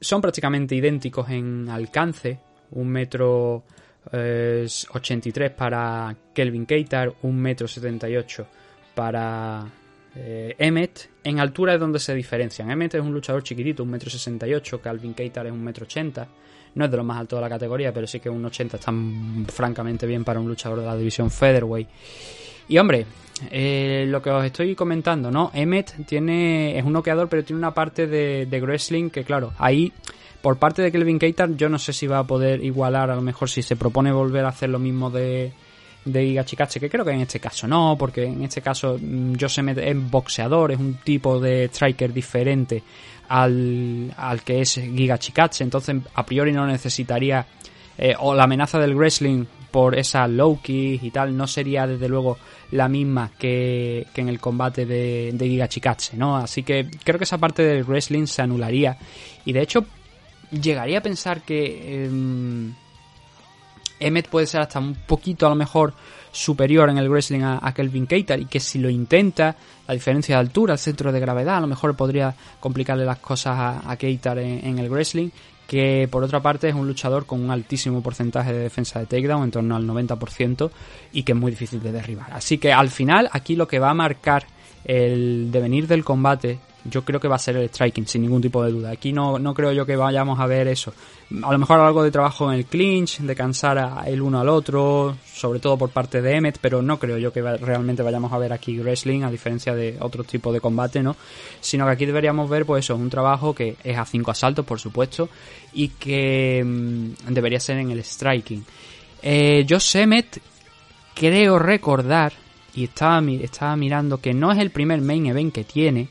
son 0.00 0.20
prácticamente 0.20 0.74
idénticos 0.74 1.30
en 1.30 1.68
alcance. 1.68 2.38
Un 2.72 2.88
metro 2.88 3.64
eh, 4.10 4.66
83 4.90 5.50
para 5.52 6.14
Kelvin 6.34 6.66
Keitar, 6.66 7.14
un 7.22 7.36
metro 7.38 7.68
78 7.68 8.46
para 8.94 9.64
eh, 10.16 10.54
Emmet. 10.58 11.10
En 11.22 11.38
altura 11.38 11.74
es 11.74 11.80
donde 11.80 11.98
se 11.98 12.14
diferencian. 12.14 12.70
Emmet 12.70 12.94
es 12.94 13.00
un 13.00 13.12
luchador 13.12 13.42
chiquitito, 13.42 13.82
un 13.82 13.90
metro 13.90 14.10
68. 14.10 14.80
Calvin 14.80 15.14
Keitar 15.14 15.46
es 15.46 15.52
un 15.52 15.62
metro 15.62 15.84
80. 15.84 16.28
No 16.74 16.84
es 16.84 16.90
de 16.90 16.96
los 16.96 17.06
más 17.06 17.18
altos 17.18 17.38
de 17.38 17.42
la 17.42 17.48
categoría, 17.48 17.92
pero 17.92 18.06
sí 18.06 18.20
que 18.20 18.30
un 18.30 18.44
80 18.44 18.76
está 18.76 18.92
francamente 19.48 20.06
bien 20.06 20.24
para 20.24 20.40
un 20.40 20.48
luchador 20.48 20.80
de 20.80 20.86
la 20.86 20.96
división 20.96 21.30
featherweight. 21.30 21.88
Y 22.68 22.78
hombre, 22.78 23.06
eh, 23.50 24.04
lo 24.08 24.22
que 24.22 24.30
os 24.30 24.44
estoy 24.44 24.74
comentando, 24.74 25.30
¿no? 25.30 25.50
Emmet 25.52 26.06
tiene, 26.06 26.78
es 26.78 26.84
un 26.84 26.92
noqueador, 26.92 27.28
pero 27.28 27.44
tiene 27.44 27.58
una 27.58 27.74
parte 27.74 28.06
de, 28.06 28.46
de 28.46 28.60
wrestling 28.60 29.10
que, 29.10 29.24
claro, 29.24 29.52
ahí, 29.58 29.92
por 30.40 30.58
parte 30.58 30.82
de 30.82 30.90
Kelvin 30.92 31.18
Keitar, 31.18 31.54
yo 31.56 31.68
no 31.68 31.78
sé 31.78 31.92
si 31.92 32.06
va 32.06 32.20
a 32.20 32.24
poder 32.24 32.64
igualar, 32.64 33.10
a 33.10 33.16
lo 33.16 33.22
mejor 33.22 33.50
si 33.50 33.62
se 33.62 33.76
propone 33.76 34.12
volver 34.12 34.44
a 34.44 34.48
hacer 34.48 34.70
lo 34.70 34.78
mismo 34.78 35.10
de, 35.10 35.52
de 36.04 36.24
Giga 36.24 36.44
Chikache, 36.44 36.80
que 36.80 36.90
creo 36.90 37.04
que 37.04 37.12
en 37.12 37.20
este 37.20 37.40
caso 37.40 37.66
no, 37.68 37.96
porque 37.98 38.24
en 38.24 38.42
este 38.42 38.60
caso 38.60 38.98
Josemet 39.38 39.78
es 39.78 40.10
boxeador, 40.10 40.72
es 40.72 40.78
un 40.78 40.94
tipo 40.94 41.38
de 41.38 41.64
striker 41.66 42.12
diferente 42.12 42.82
al, 43.32 44.12
al 44.18 44.42
que 44.42 44.60
es 44.60 44.74
Giga 44.74 45.16
Chikache, 45.16 45.64
entonces 45.64 45.96
a 46.14 46.26
priori 46.26 46.52
no 46.52 46.66
necesitaría, 46.66 47.46
eh, 47.96 48.14
o 48.18 48.34
la 48.34 48.44
amenaza 48.44 48.78
del 48.78 48.94
wrestling 48.94 49.46
por 49.70 49.98
esa 49.98 50.28
low 50.28 50.60
kick 50.60 51.02
y 51.02 51.10
tal, 51.10 51.34
no 51.34 51.46
sería 51.46 51.86
desde 51.86 52.10
luego 52.10 52.36
la 52.72 52.90
misma 52.90 53.30
que, 53.38 54.06
que 54.12 54.20
en 54.20 54.28
el 54.28 54.38
combate 54.38 54.84
de, 54.84 55.30
de 55.32 55.48
Giga 55.48 55.66
Chikache, 55.66 56.14
¿no? 56.14 56.36
Así 56.36 56.62
que 56.62 56.90
creo 57.02 57.16
que 57.16 57.24
esa 57.24 57.38
parte 57.38 57.62
del 57.62 57.84
wrestling 57.84 58.26
se 58.26 58.42
anularía. 58.42 58.98
Y 59.46 59.54
de 59.54 59.62
hecho, 59.62 59.86
llegaría 60.50 60.98
a 60.98 61.02
pensar 61.02 61.40
que 61.40 62.04
eh, 62.04 62.10
Emmet 63.98 64.28
puede 64.28 64.46
ser 64.46 64.60
hasta 64.60 64.78
un 64.78 64.94
poquito 64.94 65.46
a 65.46 65.48
lo 65.48 65.56
mejor 65.56 65.94
superior 66.32 66.90
en 66.90 66.98
el 66.98 67.08
wrestling 67.08 67.42
a, 67.42 67.72
Kelvin 67.72 68.06
Keitar 68.06 68.40
y 68.40 68.46
que 68.46 68.58
si 68.58 68.78
lo 68.78 68.90
intenta, 68.90 69.54
la 69.86 69.94
diferencia 69.94 70.34
de 70.34 70.40
altura, 70.40 70.72
el 70.72 70.78
centro 70.78 71.12
de 71.12 71.20
gravedad, 71.20 71.58
a 71.58 71.60
lo 71.60 71.66
mejor 71.68 71.94
podría 71.94 72.34
complicarle 72.58 73.04
las 73.04 73.18
cosas 73.18 73.56
a, 73.56 73.90
a 73.90 73.96
Keitar 73.96 74.38
en, 74.38 74.66
en 74.66 74.78
el 74.78 74.90
wrestling 74.90 75.28
que 75.66 76.08
por 76.10 76.22
otra 76.22 76.40
parte 76.40 76.68
es 76.68 76.74
un 76.74 76.86
luchador 76.86 77.24
con 77.24 77.42
un 77.42 77.50
altísimo 77.50 78.02
porcentaje 78.02 78.52
de 78.52 78.58
defensa 78.58 78.98
de 78.98 79.06
takedown, 79.06 79.44
en 79.44 79.50
torno 79.50 79.76
al 79.76 79.86
90%, 79.86 80.70
y 81.12 81.22
que 81.22 81.32
es 81.32 81.38
muy 81.38 81.50
difícil 81.50 81.82
de 81.82 81.92
derribar. 81.92 82.30
Así 82.32 82.58
que 82.58 82.72
al 82.72 82.90
final, 82.90 83.30
aquí 83.32 83.56
lo 83.56 83.66
que 83.66 83.78
va 83.78 83.88
a 83.88 83.94
marcar 83.94 84.44
el 84.84 85.50
devenir 85.50 85.86
del 85.86 86.04
combate, 86.04 86.58
yo 86.84 87.04
creo 87.04 87.20
que 87.20 87.28
va 87.28 87.36
a 87.36 87.38
ser 87.38 87.56
el 87.56 87.68
striking, 87.68 88.06
sin 88.06 88.22
ningún 88.22 88.42
tipo 88.42 88.62
de 88.64 88.72
duda. 88.72 88.90
Aquí 88.90 89.12
no, 89.12 89.38
no 89.38 89.54
creo 89.54 89.72
yo 89.72 89.86
que 89.86 89.94
vayamos 89.94 90.40
a 90.40 90.46
ver 90.46 90.66
eso. 90.66 90.92
A 91.42 91.52
lo 91.52 91.58
mejor 91.58 91.78
algo 91.78 92.02
de 92.02 92.10
trabajo 92.10 92.52
en 92.52 92.58
el 92.58 92.66
clinch, 92.66 93.20
de 93.20 93.36
cansar 93.36 93.78
a 93.78 94.02
el 94.06 94.20
uno 94.20 94.40
al 94.40 94.48
otro, 94.48 95.16
sobre 95.24 95.60
todo 95.60 95.78
por 95.78 95.90
parte 95.90 96.20
de 96.20 96.36
Emmet, 96.36 96.58
pero 96.60 96.82
no 96.82 96.98
creo 96.98 97.18
yo 97.18 97.32
que 97.32 97.40
realmente 97.40 98.02
vayamos 98.02 98.32
a 98.32 98.38
ver 98.38 98.52
aquí 98.52 98.78
wrestling, 98.80 99.22
a 99.22 99.30
diferencia 99.30 99.74
de 99.74 99.96
otro 100.00 100.24
tipo 100.24 100.52
de 100.52 100.60
combate, 100.60 101.02
¿no? 101.02 101.16
Sino 101.60 101.84
que 101.86 101.92
aquí 101.92 102.06
deberíamos 102.06 102.50
ver, 102.50 102.66
pues 102.66 102.84
eso, 102.84 102.96
un 102.96 103.10
trabajo 103.10 103.54
que 103.54 103.76
es 103.84 103.96
a 103.96 104.04
cinco 104.04 104.32
asaltos, 104.32 104.66
por 104.66 104.80
supuesto, 104.80 105.28
y 105.72 105.88
que 105.88 106.62
mmm, 106.64 107.32
debería 107.32 107.60
ser 107.60 107.78
en 107.78 107.92
el 107.92 108.02
striking. 108.02 108.64
Eh, 109.22 109.64
Josh 109.68 109.96
creo 111.14 111.58
recordar, 111.58 112.32
y 112.74 112.84
estaba, 112.84 113.22
estaba 113.30 113.76
mirando 113.76 114.18
que 114.18 114.34
no 114.34 114.52
es 114.52 114.58
el 114.58 114.70
primer 114.70 115.00
main 115.00 115.26
event 115.26 115.54
que 115.54 115.64
tiene, 115.64 116.08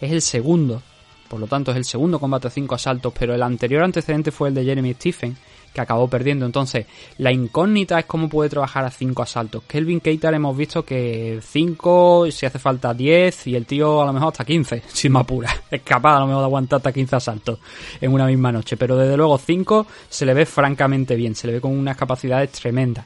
es 0.00 0.12
el 0.12 0.22
segundo. 0.22 0.82
Por 1.28 1.40
lo 1.40 1.46
tanto, 1.46 1.72
es 1.72 1.76
el 1.76 1.84
segundo 1.84 2.20
combate 2.20 2.48
a 2.48 2.50
cinco 2.50 2.74
asaltos, 2.74 3.12
pero 3.18 3.34
el 3.34 3.42
anterior 3.42 3.82
antecedente 3.82 4.30
fue 4.30 4.48
el 4.48 4.54
de 4.54 4.64
Jeremy 4.64 4.94
Stephen, 4.94 5.36
que 5.76 5.82
acabó 5.82 6.08
perdiendo. 6.08 6.46
Entonces, 6.46 6.86
la 7.18 7.30
incógnita 7.30 7.98
es 7.98 8.06
cómo 8.06 8.30
puede 8.30 8.48
trabajar 8.48 8.86
a 8.86 8.90
cinco 8.90 9.22
asaltos. 9.22 9.62
Kelvin 9.64 10.00
Keitar 10.00 10.32
hemos 10.32 10.56
visto 10.56 10.86
que 10.86 11.38
5, 11.42 12.30
si 12.30 12.46
hace 12.46 12.58
falta 12.58 12.94
10, 12.94 13.48
y 13.48 13.56
el 13.56 13.66
tío 13.66 14.00
a 14.00 14.06
lo 14.06 14.14
mejor 14.14 14.28
hasta 14.28 14.46
15, 14.46 14.82
sin 14.88 15.12
más 15.12 15.26
pura. 15.26 15.54
Es 15.70 15.82
capaz 15.82 16.16
a 16.16 16.20
lo 16.20 16.28
mejor 16.28 16.40
de 16.40 16.46
aguantar 16.46 16.78
hasta 16.78 16.92
15 16.92 17.16
asaltos 17.16 17.58
en 18.00 18.10
una 18.10 18.24
misma 18.24 18.50
noche. 18.50 18.78
Pero 18.78 18.96
desde 18.96 19.18
luego 19.18 19.36
5 19.36 19.86
se 20.08 20.24
le 20.24 20.32
ve 20.32 20.46
francamente 20.46 21.14
bien, 21.14 21.34
se 21.34 21.46
le 21.46 21.52
ve 21.52 21.60
con 21.60 21.72
unas 21.72 21.96
capacidades 21.96 22.52
tremendas. 22.52 23.04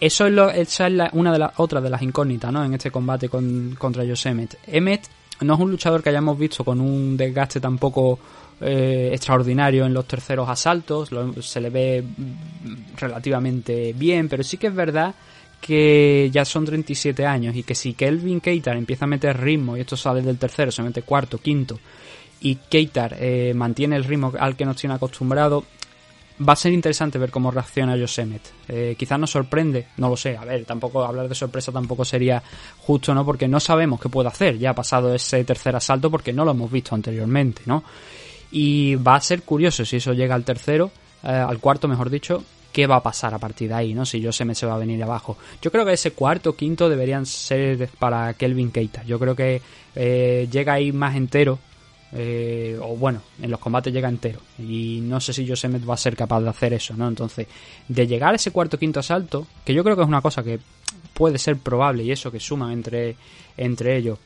Eso 0.00 0.26
es, 0.26 0.32
lo, 0.32 0.50
esa 0.50 0.88
es 0.88 0.92
la, 0.92 1.10
una 1.12 1.32
de 1.32 1.38
las 1.38 1.52
otras 1.58 1.80
de 1.80 1.90
las 1.90 2.02
incógnitas, 2.02 2.52
¿no? 2.52 2.64
En 2.64 2.74
este 2.74 2.90
combate 2.90 3.28
con, 3.28 3.76
contra 3.78 4.04
Josemet. 4.04 4.58
Emmet 4.66 5.02
no 5.42 5.54
es 5.54 5.60
un 5.60 5.70
luchador 5.70 6.02
que 6.02 6.08
hayamos 6.08 6.36
visto 6.36 6.64
con 6.64 6.80
un 6.80 7.16
desgaste 7.16 7.60
tampoco 7.60 8.18
eh, 8.60 9.10
extraordinario 9.12 9.86
en 9.86 9.94
los 9.94 10.06
terceros 10.06 10.48
asaltos, 10.48 11.10
se 11.40 11.60
le 11.60 11.70
ve 11.70 12.04
relativamente 12.98 13.92
bien, 13.94 14.28
pero 14.28 14.42
sí 14.42 14.56
que 14.56 14.68
es 14.68 14.74
verdad 14.74 15.14
que 15.60 16.30
ya 16.32 16.44
son 16.44 16.64
37 16.64 17.26
años 17.26 17.54
y 17.54 17.62
que 17.62 17.74
si 17.74 17.92
Kelvin 17.92 18.40
Keitar 18.40 18.76
empieza 18.76 19.04
a 19.04 19.08
meter 19.08 19.38
ritmo 19.38 19.76
y 19.76 19.80
esto 19.80 19.96
sale 19.96 20.22
del 20.22 20.38
tercero, 20.38 20.70
se 20.70 20.82
mete 20.82 21.02
cuarto, 21.02 21.38
quinto 21.38 21.78
y 22.40 22.56
Keitar 22.56 23.16
eh, 23.18 23.52
mantiene 23.54 23.96
el 23.96 24.04
ritmo 24.04 24.32
al 24.38 24.56
que 24.56 24.64
nos 24.64 24.76
tiene 24.76 24.94
acostumbrado, 24.94 25.64
va 26.46 26.54
a 26.54 26.56
ser 26.56 26.72
interesante 26.72 27.18
ver 27.18 27.30
cómo 27.30 27.50
reacciona 27.50 27.98
Josemet. 27.98 28.42
Eh, 28.68 28.96
quizás 28.98 29.18
nos 29.18 29.30
sorprende, 29.30 29.88
no 29.98 30.08
lo 30.08 30.16
sé. 30.16 30.36
A 30.36 30.44
ver, 30.44 30.64
tampoco 30.64 31.04
hablar 31.04 31.28
de 31.28 31.34
sorpresa 31.34 31.70
tampoco 31.70 32.04
sería 32.04 32.42
justo, 32.78 33.14
¿no? 33.14 33.24
Porque 33.24 33.46
no 33.46 33.60
sabemos 33.60 34.00
qué 34.00 34.08
puede 34.08 34.28
hacer. 34.28 34.58
Ya 34.58 34.70
ha 34.70 34.74
pasado 34.74 35.14
ese 35.14 35.44
tercer 35.44 35.76
asalto 35.76 36.10
porque 36.10 36.32
no 36.32 36.44
lo 36.44 36.52
hemos 36.52 36.70
visto 36.70 36.94
anteriormente, 36.94 37.62
¿no? 37.66 37.84
Y 38.52 38.96
va 38.96 39.16
a 39.16 39.20
ser 39.20 39.42
curioso 39.42 39.84
si 39.84 39.96
eso 39.96 40.12
llega 40.12 40.34
al 40.34 40.44
tercero, 40.44 40.90
eh, 41.22 41.28
al 41.28 41.58
cuarto, 41.58 41.88
mejor 41.88 42.10
dicho, 42.10 42.44
qué 42.72 42.86
va 42.86 42.96
a 42.96 43.02
pasar 43.02 43.34
a 43.34 43.38
partir 43.38 43.68
de 43.68 43.74
ahí, 43.74 43.94
¿no? 43.94 44.04
Si 44.04 44.24
Josemet 44.24 44.56
se 44.56 44.66
va 44.66 44.74
a 44.74 44.78
venir 44.78 45.02
abajo. 45.02 45.36
Yo 45.62 45.70
creo 45.70 45.84
que 45.84 45.92
ese 45.92 46.12
cuarto, 46.12 46.56
quinto 46.56 46.88
deberían 46.88 47.26
ser 47.26 47.88
para 47.98 48.34
Kelvin 48.34 48.70
Keita. 48.70 49.04
Yo 49.04 49.18
creo 49.18 49.36
que 49.36 49.62
eh, 49.94 50.48
llega 50.50 50.74
ahí 50.74 50.92
más 50.92 51.16
entero 51.16 51.58
eh, 52.12 52.76
o 52.82 52.96
bueno, 52.96 53.22
en 53.40 53.50
los 53.50 53.60
combates 53.60 53.92
llega 53.92 54.08
entero. 54.08 54.40
Y 54.58 55.00
no 55.02 55.20
sé 55.20 55.32
si 55.32 55.46
Josemet 55.46 55.88
va 55.88 55.94
a 55.94 55.98
ser 55.98 56.16
capaz 56.16 56.40
de 56.40 56.48
hacer 56.48 56.72
eso, 56.72 56.94
¿no? 56.94 57.08
Entonces, 57.08 57.46
de 57.88 58.06
llegar 58.06 58.32
a 58.32 58.36
ese 58.36 58.50
cuarto 58.50 58.78
quinto 58.78 59.00
asalto, 59.00 59.46
que 59.64 59.74
yo 59.74 59.84
creo 59.84 59.96
que 59.96 60.02
es 60.02 60.08
una 60.08 60.22
cosa 60.22 60.42
que 60.42 60.58
puede 61.14 61.38
ser 61.38 61.56
probable, 61.58 62.02
y 62.02 62.10
eso 62.10 62.30
que 62.30 62.40
suman 62.40 62.72
entre, 62.72 63.16
entre 63.56 63.96
ellos 63.96 64.18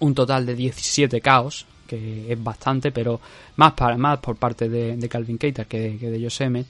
un 0.00 0.14
total 0.14 0.46
de 0.46 0.54
17 0.54 1.20
caos, 1.20 1.66
que 1.88 2.32
es 2.32 2.42
bastante, 2.42 2.92
pero 2.92 3.20
más, 3.56 3.74
más 3.96 4.18
por 4.18 4.36
parte 4.36 4.68
de, 4.68 4.96
de 4.96 5.08
Calvin 5.08 5.38
Keita 5.38 5.64
que, 5.64 5.98
que 5.98 6.10
de 6.10 6.22
Josemet. 6.22 6.66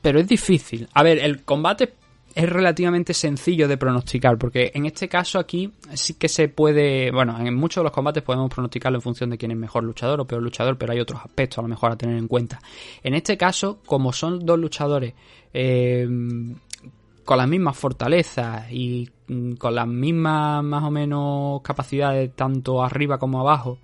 Pero 0.00 0.18
es 0.18 0.26
difícil. 0.26 0.88
A 0.94 1.04
ver, 1.04 1.18
el 1.18 1.42
combate 1.44 1.92
es 2.34 2.48
relativamente 2.48 3.14
sencillo 3.14 3.68
de 3.68 3.76
pronosticar, 3.76 4.38
porque 4.38 4.72
en 4.74 4.86
este 4.86 5.08
caso 5.08 5.38
aquí 5.38 5.70
sí 5.94 6.14
que 6.14 6.28
se 6.28 6.48
puede, 6.48 7.10
bueno, 7.10 7.38
en 7.38 7.54
muchos 7.54 7.82
de 7.82 7.84
los 7.84 7.92
combates 7.92 8.22
podemos 8.22 8.50
pronosticarlo 8.50 8.98
en 8.98 9.02
función 9.02 9.30
de 9.30 9.38
quién 9.38 9.50
es 9.50 9.56
mejor 9.56 9.84
luchador 9.84 10.20
o 10.20 10.24
peor 10.26 10.42
luchador, 10.42 10.76
pero 10.78 10.92
hay 10.92 11.00
otros 11.00 11.20
aspectos 11.22 11.58
a 11.58 11.62
lo 11.62 11.68
mejor 11.68 11.92
a 11.92 11.96
tener 11.96 12.16
en 12.16 12.28
cuenta. 12.28 12.60
En 13.02 13.14
este 13.14 13.36
caso, 13.36 13.80
como 13.84 14.12
son 14.12 14.44
dos 14.44 14.58
luchadores 14.58 15.12
eh, 15.52 16.08
con 17.24 17.38
las 17.38 17.48
mismas 17.48 17.76
fortalezas 17.76 18.70
y 18.70 19.08
mm, 19.28 19.52
con 19.54 19.74
las 19.74 19.86
mismas 19.86 20.62
más 20.64 20.84
o 20.84 20.90
menos 20.90 21.62
capacidades 21.62 22.34
tanto 22.34 22.82
arriba 22.82 23.18
como 23.18 23.40
abajo, 23.40 23.78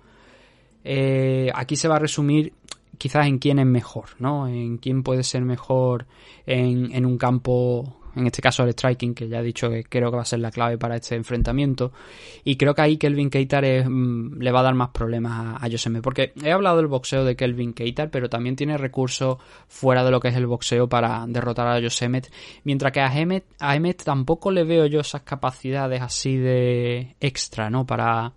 eh, 0.83 1.51
aquí 1.53 1.75
se 1.75 1.87
va 1.87 1.97
a 1.97 1.99
resumir 1.99 2.53
quizás 2.97 3.27
en 3.27 3.39
quién 3.39 3.59
es 3.59 3.65
mejor, 3.65 4.09
¿no? 4.19 4.47
En 4.47 4.77
quién 4.77 5.03
puede 5.03 5.23
ser 5.23 5.43
mejor 5.43 6.05
en, 6.45 6.91
en 6.93 7.05
un 7.05 7.17
campo 7.17 7.98
en 8.15 8.25
este 8.25 8.41
caso 8.41 8.63
el 8.63 8.71
striking, 8.71 9.13
que 9.13 9.27
ya 9.27 9.39
he 9.39 9.43
dicho 9.43 9.69
que 9.69 9.83
creo 9.83 10.09
que 10.09 10.17
va 10.17 10.23
a 10.23 10.25
ser 10.25 10.39
la 10.39 10.51
clave 10.51 10.77
para 10.77 10.95
este 10.95 11.15
enfrentamiento. 11.15 11.91
Y 12.43 12.55
creo 12.55 12.73
que 12.73 12.81
ahí 12.81 12.97
Kelvin 12.97 13.29
Keitar 13.29 13.63
mm, 13.63 14.39
le 14.39 14.51
va 14.51 14.61
a 14.61 14.63
dar 14.63 14.73
más 14.73 14.89
problemas 14.89 15.59
a, 15.61 15.65
a 15.65 16.01
porque 16.01 16.33
he 16.43 16.51
hablado 16.51 16.77
del 16.77 16.87
boxeo 16.87 17.23
de 17.23 17.35
Kelvin 17.35 17.73
Keitar, 17.73 18.09
pero 18.09 18.29
también 18.29 18.55
tiene 18.55 18.77
recursos 18.77 19.37
fuera 19.67 20.03
de 20.03 20.11
lo 20.11 20.19
que 20.19 20.29
es 20.29 20.35
el 20.35 20.47
boxeo 20.47 20.87
para 20.87 21.25
derrotar 21.27 21.67
a 21.67 21.79
Yosemet, 21.79 22.31
mientras 22.63 22.91
que 22.91 23.01
a 23.01 23.13
Hemet, 23.13 23.45
a 23.59 23.77
tampoco 24.03 24.51
le 24.51 24.63
veo 24.63 24.85
yo 24.85 24.99
esas 24.99 25.21
capacidades 25.21 26.01
así 26.01 26.37
de 26.37 27.15
extra, 27.19 27.69
¿no? 27.69 27.85
Para 27.85 28.33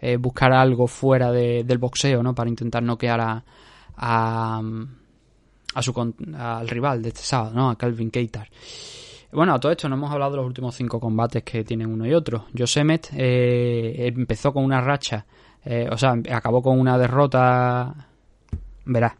eh, 0.00 0.16
buscar 0.16 0.52
algo 0.52 0.86
fuera 0.86 1.30
de, 1.30 1.64
del 1.64 1.78
boxeo, 1.78 2.22
¿no? 2.22 2.34
Para 2.34 2.48
intentar 2.50 2.82
noquear 2.82 3.20
a, 3.20 3.44
a, 3.96 4.62
a 5.74 5.82
su, 5.82 6.14
al 6.36 6.68
rival 6.68 7.02
de 7.02 7.08
este 7.08 7.22
sábado, 7.22 7.54
¿no? 7.54 7.70
A 7.70 7.76
Kelvin 7.76 8.10
Keitar. 8.10 8.48
Bueno, 9.32 9.54
a 9.54 9.60
todo 9.60 9.70
esto 9.70 9.88
no 9.88 9.94
hemos 9.94 10.10
hablado 10.10 10.32
de 10.32 10.36
los 10.38 10.46
últimos 10.46 10.74
cinco 10.74 10.98
combates 10.98 11.44
que 11.44 11.62
tienen 11.62 11.88
uno 11.92 12.04
y 12.04 12.14
otro. 12.14 12.46
Josemet 12.56 13.10
eh, 13.16 14.12
empezó 14.16 14.52
con 14.52 14.64
una 14.64 14.80
racha, 14.80 15.24
eh, 15.64 15.88
o 15.90 15.96
sea, 15.96 16.16
acabó 16.32 16.62
con 16.62 16.80
una 16.80 16.98
derrota. 16.98 18.08
Verá. 18.84 19.16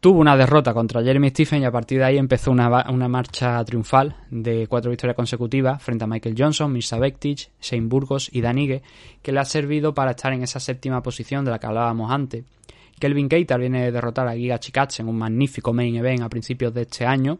Tuvo 0.00 0.18
una 0.18 0.36
derrota 0.36 0.72
contra 0.72 1.02
Jeremy 1.02 1.28
Stephen 1.28 1.62
y 1.62 1.66
a 1.66 1.70
partir 1.70 1.98
de 1.98 2.06
ahí 2.06 2.16
empezó 2.16 2.50
una, 2.50 2.90
una 2.90 3.06
marcha 3.06 3.62
triunfal 3.64 4.16
de 4.30 4.66
cuatro 4.66 4.90
victorias 4.90 5.14
consecutivas 5.14 5.80
frente 5.82 6.04
a 6.04 6.06
Michael 6.06 6.34
Johnson, 6.36 6.72
Mirza 6.72 6.98
Bektic, 6.98 7.50
Shane 7.60 7.86
Burgos 7.86 8.30
y 8.32 8.40
Danigue, 8.40 8.82
que 9.22 9.30
le 9.30 9.40
ha 9.40 9.44
servido 9.44 9.92
para 9.92 10.12
estar 10.12 10.32
en 10.32 10.42
esa 10.42 10.58
séptima 10.58 11.02
posición 11.02 11.44
de 11.44 11.50
la 11.50 11.58
que 11.58 11.66
hablábamos 11.66 12.10
antes. 12.10 12.44
Kelvin 12.98 13.28
Keitar 13.28 13.60
viene 13.60 13.84
de 13.84 13.92
derrotar 13.92 14.26
a 14.26 14.34
Giga 14.34 14.58
Chikatse 14.58 15.02
en 15.02 15.08
un 15.08 15.18
magnífico 15.18 15.72
main 15.74 15.94
event 15.94 16.22
a 16.22 16.28
principios 16.30 16.72
de 16.72 16.82
este 16.82 17.04
año, 17.04 17.38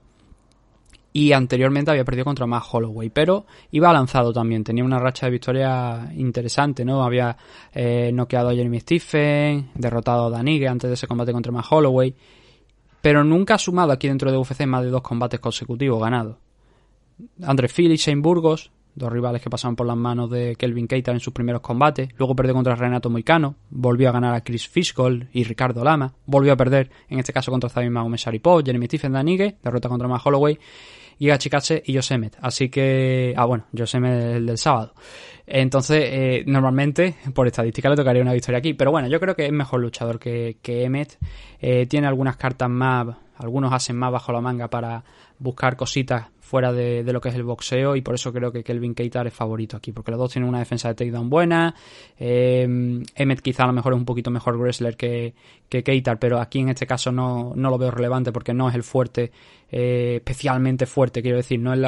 y 1.12 1.32
anteriormente 1.32 1.90
había 1.90 2.04
perdido 2.04 2.24
contra 2.24 2.46
Matt 2.46 2.64
Holloway, 2.70 3.10
pero 3.10 3.46
iba 3.72 3.92
lanzado 3.92 4.32
también, 4.32 4.62
tenía 4.62 4.84
una 4.84 4.98
racha 4.98 5.26
de 5.26 5.32
victoria 5.32 6.10
interesante, 6.14 6.84
¿no? 6.84 7.02
Había 7.02 7.36
eh, 7.72 8.10
noqueado 8.12 8.50
a 8.50 8.54
Jeremy 8.54 8.80
Stephen, 8.80 9.70
derrotado 9.74 10.26
a 10.26 10.30
Danigue 10.30 10.68
antes 10.68 10.88
de 10.88 10.94
ese 10.94 11.06
combate 11.06 11.32
contra 11.32 11.52
Matt 11.52 11.66
Holloway, 11.70 12.14
pero 13.00 13.24
nunca 13.24 13.54
ha 13.54 13.58
sumado 13.58 13.92
aquí 13.92 14.08
dentro 14.08 14.30
de 14.30 14.38
UFC 14.38 14.66
más 14.66 14.84
de 14.84 14.90
dos 14.90 15.02
combates 15.02 15.40
consecutivos 15.40 16.00
ganados. 16.00 16.36
André 17.42 17.68
Phil 17.68 17.92
y 17.92 17.96
Shane 17.96 18.22
Burgos, 18.22 18.70
dos 18.94 19.12
rivales 19.12 19.42
que 19.42 19.50
pasaron 19.50 19.76
por 19.76 19.86
las 19.86 19.96
manos 19.96 20.30
de 20.30 20.56
Kelvin 20.56 20.86
Keitar 20.86 21.14
en 21.14 21.20
sus 21.20 21.32
primeros 21.32 21.60
combates, 21.60 22.08
luego 22.18 22.36
perdió 22.36 22.54
contra 22.54 22.74
Renato 22.74 23.10
Moicano, 23.10 23.56
volvió 23.70 24.08
a 24.08 24.12
ganar 24.12 24.34
a 24.34 24.42
Chris 24.42 24.68
Fishgold 24.68 25.28
y 25.32 25.44
Ricardo 25.44 25.82
Lama, 25.84 26.14
volvió 26.26 26.52
a 26.52 26.56
perder, 26.56 26.90
en 27.08 27.18
este 27.18 27.32
caso 27.32 27.50
contra 27.50 27.68
Zabim 27.68 27.92
Magomesaripov, 27.92 28.64
Jeremy 28.64 28.86
Stephen 28.86 29.12
Danigue, 29.12 29.56
derrota 29.62 29.88
contra 29.88 30.08
Matt 30.08 30.22
Holloway, 30.24 30.58
Giga 31.20 31.36
Chikatse 31.36 31.82
y 31.84 31.92
Yosemet. 31.92 32.38
Así 32.40 32.70
que, 32.70 33.34
ah, 33.36 33.44
bueno, 33.44 33.66
Yosemet 33.72 34.12
es 34.12 34.36
el 34.36 34.46
del 34.46 34.56
sábado. 34.56 34.94
Entonces, 35.46 36.02
eh, 36.06 36.44
normalmente, 36.46 37.16
por 37.34 37.46
estadística, 37.46 37.90
le 37.90 37.96
tocaría 37.96 38.22
una 38.22 38.32
victoria 38.32 38.56
aquí. 38.56 38.72
Pero 38.72 38.90
bueno, 38.90 39.06
yo 39.06 39.20
creo 39.20 39.36
que 39.36 39.44
es 39.44 39.52
mejor 39.52 39.80
luchador 39.80 40.18
que, 40.18 40.56
que 40.62 40.84
Emmet. 40.84 41.18
Eh, 41.60 41.84
tiene 41.86 42.06
algunas 42.06 42.38
cartas 42.38 42.70
más, 42.70 43.14
algunos 43.36 43.70
hacen 43.70 43.96
más 43.96 44.10
bajo 44.10 44.32
la 44.32 44.40
manga 44.40 44.68
para 44.68 45.04
buscar 45.38 45.76
cositas 45.76 46.28
fuera 46.50 46.72
de, 46.72 47.04
de, 47.04 47.12
lo 47.12 47.20
que 47.20 47.28
es 47.28 47.34
el 47.36 47.44
boxeo 47.44 47.94
y 47.94 48.00
por 48.00 48.16
eso 48.16 48.32
creo 48.32 48.50
que 48.50 48.64
Kelvin 48.64 48.94
Keitar 48.94 49.26
es 49.26 49.32
favorito 49.32 49.76
aquí, 49.76 49.92
porque 49.92 50.10
los 50.10 50.18
dos 50.18 50.32
tienen 50.32 50.48
una 50.48 50.58
defensa 50.58 50.88
de 50.88 50.94
takedown 50.94 51.30
buena. 51.30 51.76
Eh, 52.18 52.64
Emmet 53.14 53.40
quizá 53.40 53.64
a 53.64 53.66
lo 53.68 53.72
mejor 53.72 53.92
es 53.92 53.98
un 53.98 54.04
poquito 54.04 54.32
mejor 54.32 54.56
wrestler 54.56 54.96
que, 54.96 55.34
que 55.68 55.84
Keitar, 55.84 56.18
pero 56.18 56.40
aquí 56.40 56.58
en 56.58 56.70
este 56.70 56.88
caso 56.88 57.12
no, 57.12 57.52
no 57.54 57.70
lo 57.70 57.78
veo 57.78 57.92
relevante 57.92 58.32
porque 58.32 58.52
no 58.52 58.68
es 58.68 58.74
el 58.74 58.82
fuerte, 58.82 59.30
eh, 59.70 60.16
especialmente 60.16 60.86
fuerte, 60.86 61.22
quiero 61.22 61.36
decir, 61.36 61.60
no 61.60 61.72
es 61.72 61.78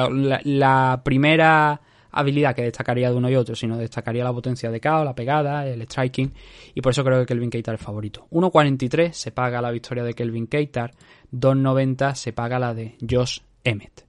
la, 0.45 1.01
primera 1.03 1.81
habilidad 2.11 2.55
que 2.55 2.61
destacaría 2.61 3.09
de 3.09 3.15
uno 3.15 3.29
y 3.29 3.35
otro, 3.35 3.55
sino 3.55 3.77
destacaría 3.77 4.23
la 4.23 4.31
potencia 4.31 4.69
de 4.69 4.79
KO, 4.79 5.03
la 5.03 5.15
pegada, 5.15 5.67
el 5.67 5.81
striking, 5.83 6.31
y 6.75 6.81
por 6.81 6.91
eso 6.91 7.03
creo 7.03 7.19
que 7.19 7.25
Kelvin 7.25 7.49
Keitar 7.49 7.75
es 7.75 7.81
favorito. 7.81 8.27
1.43 8.31 9.11
se 9.11 9.31
paga 9.31 9.61
la 9.61 9.71
victoria 9.71 10.03
de 10.03 10.13
Kelvin 10.13 10.47
Keitar, 10.47 10.91
2.90 11.31 12.15
se 12.15 12.33
paga 12.33 12.59
la 12.59 12.73
de 12.73 12.95
Josh 13.09 13.39
Emmett. 13.63 14.05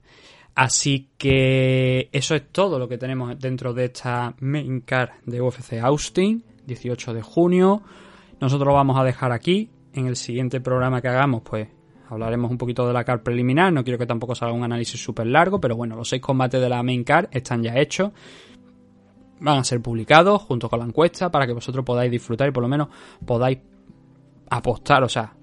Así 0.55 1.09
que 1.17 2.07
eso 2.13 2.33
es 2.33 2.43
todo 2.49 2.79
lo 2.79 2.87
que 2.87 2.97
tenemos 2.97 3.37
dentro 3.37 3.73
de 3.73 3.85
esta 3.85 4.33
main 4.39 4.81
card 4.81 5.09
de 5.25 5.41
UFC 5.41 5.73
Austin, 5.81 6.45
18 6.65 7.13
de 7.13 7.21
junio. 7.21 7.81
Nosotros 8.39 8.67
lo 8.67 8.73
vamos 8.73 8.97
a 8.97 9.03
dejar 9.03 9.33
aquí. 9.33 9.69
En 9.93 10.07
el 10.07 10.15
siguiente 10.15 10.61
programa 10.61 11.01
que 11.01 11.09
hagamos, 11.09 11.41
pues 11.43 11.67
hablaremos 12.15 12.49
un 12.49 12.57
poquito 12.57 12.87
de 12.87 12.93
la 12.93 13.03
card 13.03 13.21
preliminar. 13.21 13.71
No 13.71 13.83
quiero 13.83 13.99
que 13.99 14.05
tampoco 14.05 14.35
salga 14.35 14.53
un 14.53 14.63
análisis 14.63 15.01
súper 15.01 15.27
largo, 15.27 15.59
pero 15.59 15.75
bueno, 15.75 15.95
los 15.95 16.09
seis 16.09 16.21
combates 16.21 16.59
de 16.59 16.69
la 16.69 16.81
main 16.83 17.03
card 17.03 17.27
están 17.31 17.61
ya 17.61 17.77
hechos. 17.77 18.11
Van 19.39 19.59
a 19.59 19.63
ser 19.63 19.81
publicados 19.81 20.41
junto 20.43 20.69
con 20.69 20.79
la 20.79 20.85
encuesta 20.85 21.29
para 21.29 21.45
que 21.45 21.53
vosotros 21.53 21.85
podáis 21.85 22.09
disfrutar 22.09 22.47
y 22.47 22.51
por 22.51 22.63
lo 22.63 22.69
menos 22.69 22.87
podáis 23.25 23.59
apostar, 24.49 25.03
o 25.03 25.09
sea, 25.09 25.33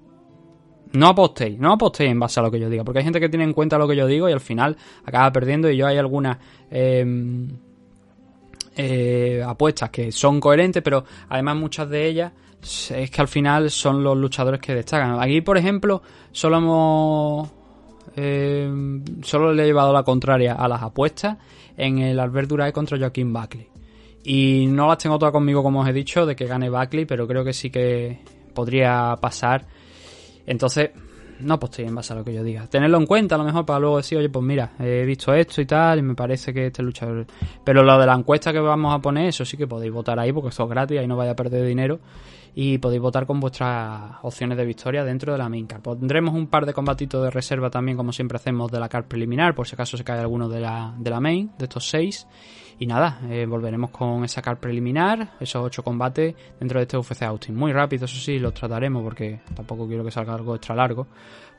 no 0.93 1.07
apostéis, 1.07 1.59
no 1.59 1.73
apostéis 1.73 2.11
en 2.11 2.19
base 2.19 2.39
a 2.39 2.43
lo 2.43 2.51
que 2.51 2.59
yo 2.59 2.69
diga, 2.69 2.83
porque 2.83 2.99
hay 2.99 3.03
gente 3.03 3.19
que 3.19 3.29
tiene 3.29 3.43
en 3.43 3.53
cuenta 3.53 3.77
lo 3.77 3.87
que 3.87 3.95
yo 3.95 4.07
digo 4.07 4.29
y 4.29 4.31
al 4.31 4.39
final 4.39 4.77
acaba 5.03 5.31
perdiendo 5.31 5.69
y 5.69 5.77
yo 5.77 5.87
hay 5.87 5.97
algunas 5.97 6.37
eh, 6.71 7.05
eh, 8.75 9.43
apuestas 9.45 9.89
que 9.89 10.11
son 10.11 10.39
coherentes, 10.39 10.81
pero 10.81 11.03
además 11.29 11.57
muchas 11.57 11.89
de 11.89 12.07
ellas 12.07 12.31
es 12.63 13.11
que 13.11 13.21
al 13.21 13.27
final 13.27 13.69
son 13.69 14.03
los 14.03 14.17
luchadores 14.17 14.59
que 14.59 14.73
destacan. 14.73 15.21
Aquí, 15.21 15.41
por 15.41 15.57
ejemplo, 15.57 16.01
solo 16.31 16.57
hemos... 16.57 17.51
Eh, 18.15 18.69
solo 19.23 19.53
le 19.53 19.63
he 19.63 19.65
llevado 19.65 19.91
la 19.91 20.03
contraria 20.03 20.53
a 20.53 20.67
las 20.67 20.83
apuestas 20.83 21.37
en 21.77 21.97
el 21.99 22.19
Albert 22.19 22.49
Duray 22.49 22.71
contra 22.71 22.97
Joaquín 22.97 23.33
Buckley. 23.33 23.67
Y 24.23 24.67
no 24.67 24.87
las 24.87 24.99
tengo 24.99 25.17
todas 25.17 25.33
conmigo, 25.33 25.63
como 25.63 25.81
os 25.81 25.87
he 25.87 25.93
dicho, 25.93 26.25
de 26.25 26.35
que 26.35 26.45
gane 26.45 26.69
Buckley, 26.69 27.05
pero 27.05 27.27
creo 27.27 27.43
que 27.43 27.53
sí 27.53 27.69
que 27.69 28.19
podría 28.53 29.17
pasar 29.19 29.65
entonces, 30.45 30.91
no 31.39 31.55
apostéis 31.55 31.87
en 31.87 31.95
base 31.95 32.13
a 32.13 32.15
lo 32.17 32.23
que 32.23 32.33
yo 32.33 32.43
diga. 32.43 32.67
Tenerlo 32.67 32.97
en 32.97 33.05
cuenta 33.05 33.35
a 33.35 33.37
lo 33.37 33.43
mejor 33.43 33.65
para 33.65 33.79
luego 33.79 33.97
decir, 33.97 34.17
oye, 34.17 34.29
pues 34.29 34.45
mira, 34.45 34.73
he 34.79 35.05
visto 35.05 35.33
esto 35.33 35.61
y 35.61 35.65
tal, 35.65 35.99
y 35.99 36.01
me 36.01 36.15
parece 36.15 36.53
que 36.53 36.67
este 36.67 36.83
luchador... 36.83 37.25
Pero 37.63 37.83
lo 37.83 37.97
de 37.97 38.05
la 38.05 38.15
encuesta 38.15 38.51
que 38.51 38.59
vamos 38.59 38.93
a 38.93 38.99
poner, 38.99 39.27
eso 39.27 39.45
sí 39.45 39.57
que 39.57 39.67
podéis 39.67 39.93
votar 39.93 40.19
ahí, 40.19 40.31
porque 40.31 40.49
esto 40.49 40.63
es 40.63 40.69
gratis, 40.69 40.99
ahí 40.99 41.07
no 41.07 41.15
vaya 41.15 41.31
a 41.31 41.35
perder 41.35 41.65
dinero. 41.65 41.99
Y 42.55 42.77
podéis 42.77 43.01
votar 43.01 43.25
con 43.25 43.39
vuestras 43.39 44.17
opciones 44.21 44.57
de 44.57 44.65
victoria 44.65 45.03
dentro 45.03 45.31
de 45.31 45.39
la 45.39 45.49
main 45.49 45.65
card. 45.65 45.81
Pondremos 45.81 46.35
un 46.35 46.47
par 46.47 46.65
de 46.65 46.73
combatitos 46.73 47.23
de 47.23 47.31
reserva 47.31 47.69
también, 47.69 47.97
como 47.97 48.11
siempre 48.11 48.35
hacemos, 48.35 48.71
de 48.71 48.79
la 48.79 48.89
card 48.89 49.05
preliminar, 49.05 49.55
por 49.55 49.67
si 49.67 49.75
acaso 49.75 49.97
se 49.97 50.03
cae 50.03 50.19
alguno 50.19 50.47
de 50.47 50.59
la, 50.59 50.93
de 50.97 51.09
la 51.09 51.19
main, 51.19 51.51
de 51.57 51.65
estos 51.65 51.89
seis. 51.89 52.27
Y 52.79 52.85
nada, 52.85 53.21
eh, 53.29 53.45
volveremos 53.47 53.91
con 53.91 54.23
esa 54.23 54.41
card 54.41 54.57
preliminar, 54.57 55.33
esos 55.39 55.63
ocho 55.63 55.83
combates 55.83 56.35
dentro 56.59 56.79
de 56.79 56.83
este 56.83 56.97
UFC 56.97 57.23
Austin. 57.23 57.55
Muy 57.55 57.71
rápido, 57.71 58.05
eso 58.05 58.17
sí, 58.17 58.39
los 58.39 58.53
trataremos 58.53 59.03
porque 59.03 59.39
tampoco 59.55 59.87
quiero 59.87 60.03
que 60.03 60.11
salga 60.11 60.33
algo 60.33 60.55
extra 60.55 60.75
largo. 60.75 61.07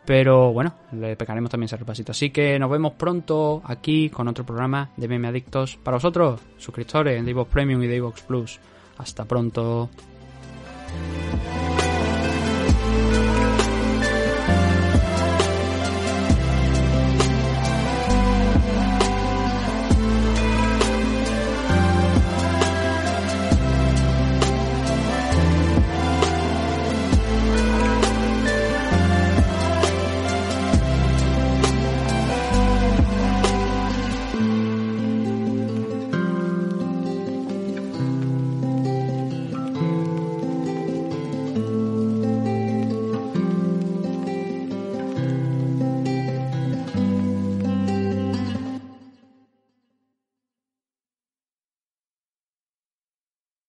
Pero 0.04 0.52
bueno, 0.52 0.74
le 0.92 1.16
pegaremos 1.16 1.50
también 1.50 1.66
ese 1.66 1.78
repasito. 1.78 2.12
Así 2.12 2.30
que 2.30 2.58
nos 2.58 2.70
vemos 2.70 2.92
pronto 2.92 3.62
aquí 3.64 4.10
con 4.10 4.28
otro 4.28 4.44
programa 4.44 4.90
de 4.96 5.08
Meme 5.08 5.28
Adictos 5.28 5.78
para 5.82 5.96
vosotros, 5.96 6.40
suscriptores 6.58 7.24
de 7.24 7.30
Evox 7.30 7.50
Premium 7.50 7.82
y 7.82 7.86
de 7.86 7.96
Evox 7.96 8.22
Plus. 8.22 8.60
Hasta 8.98 9.24
pronto. 9.24 9.88
Bye. 10.94 11.73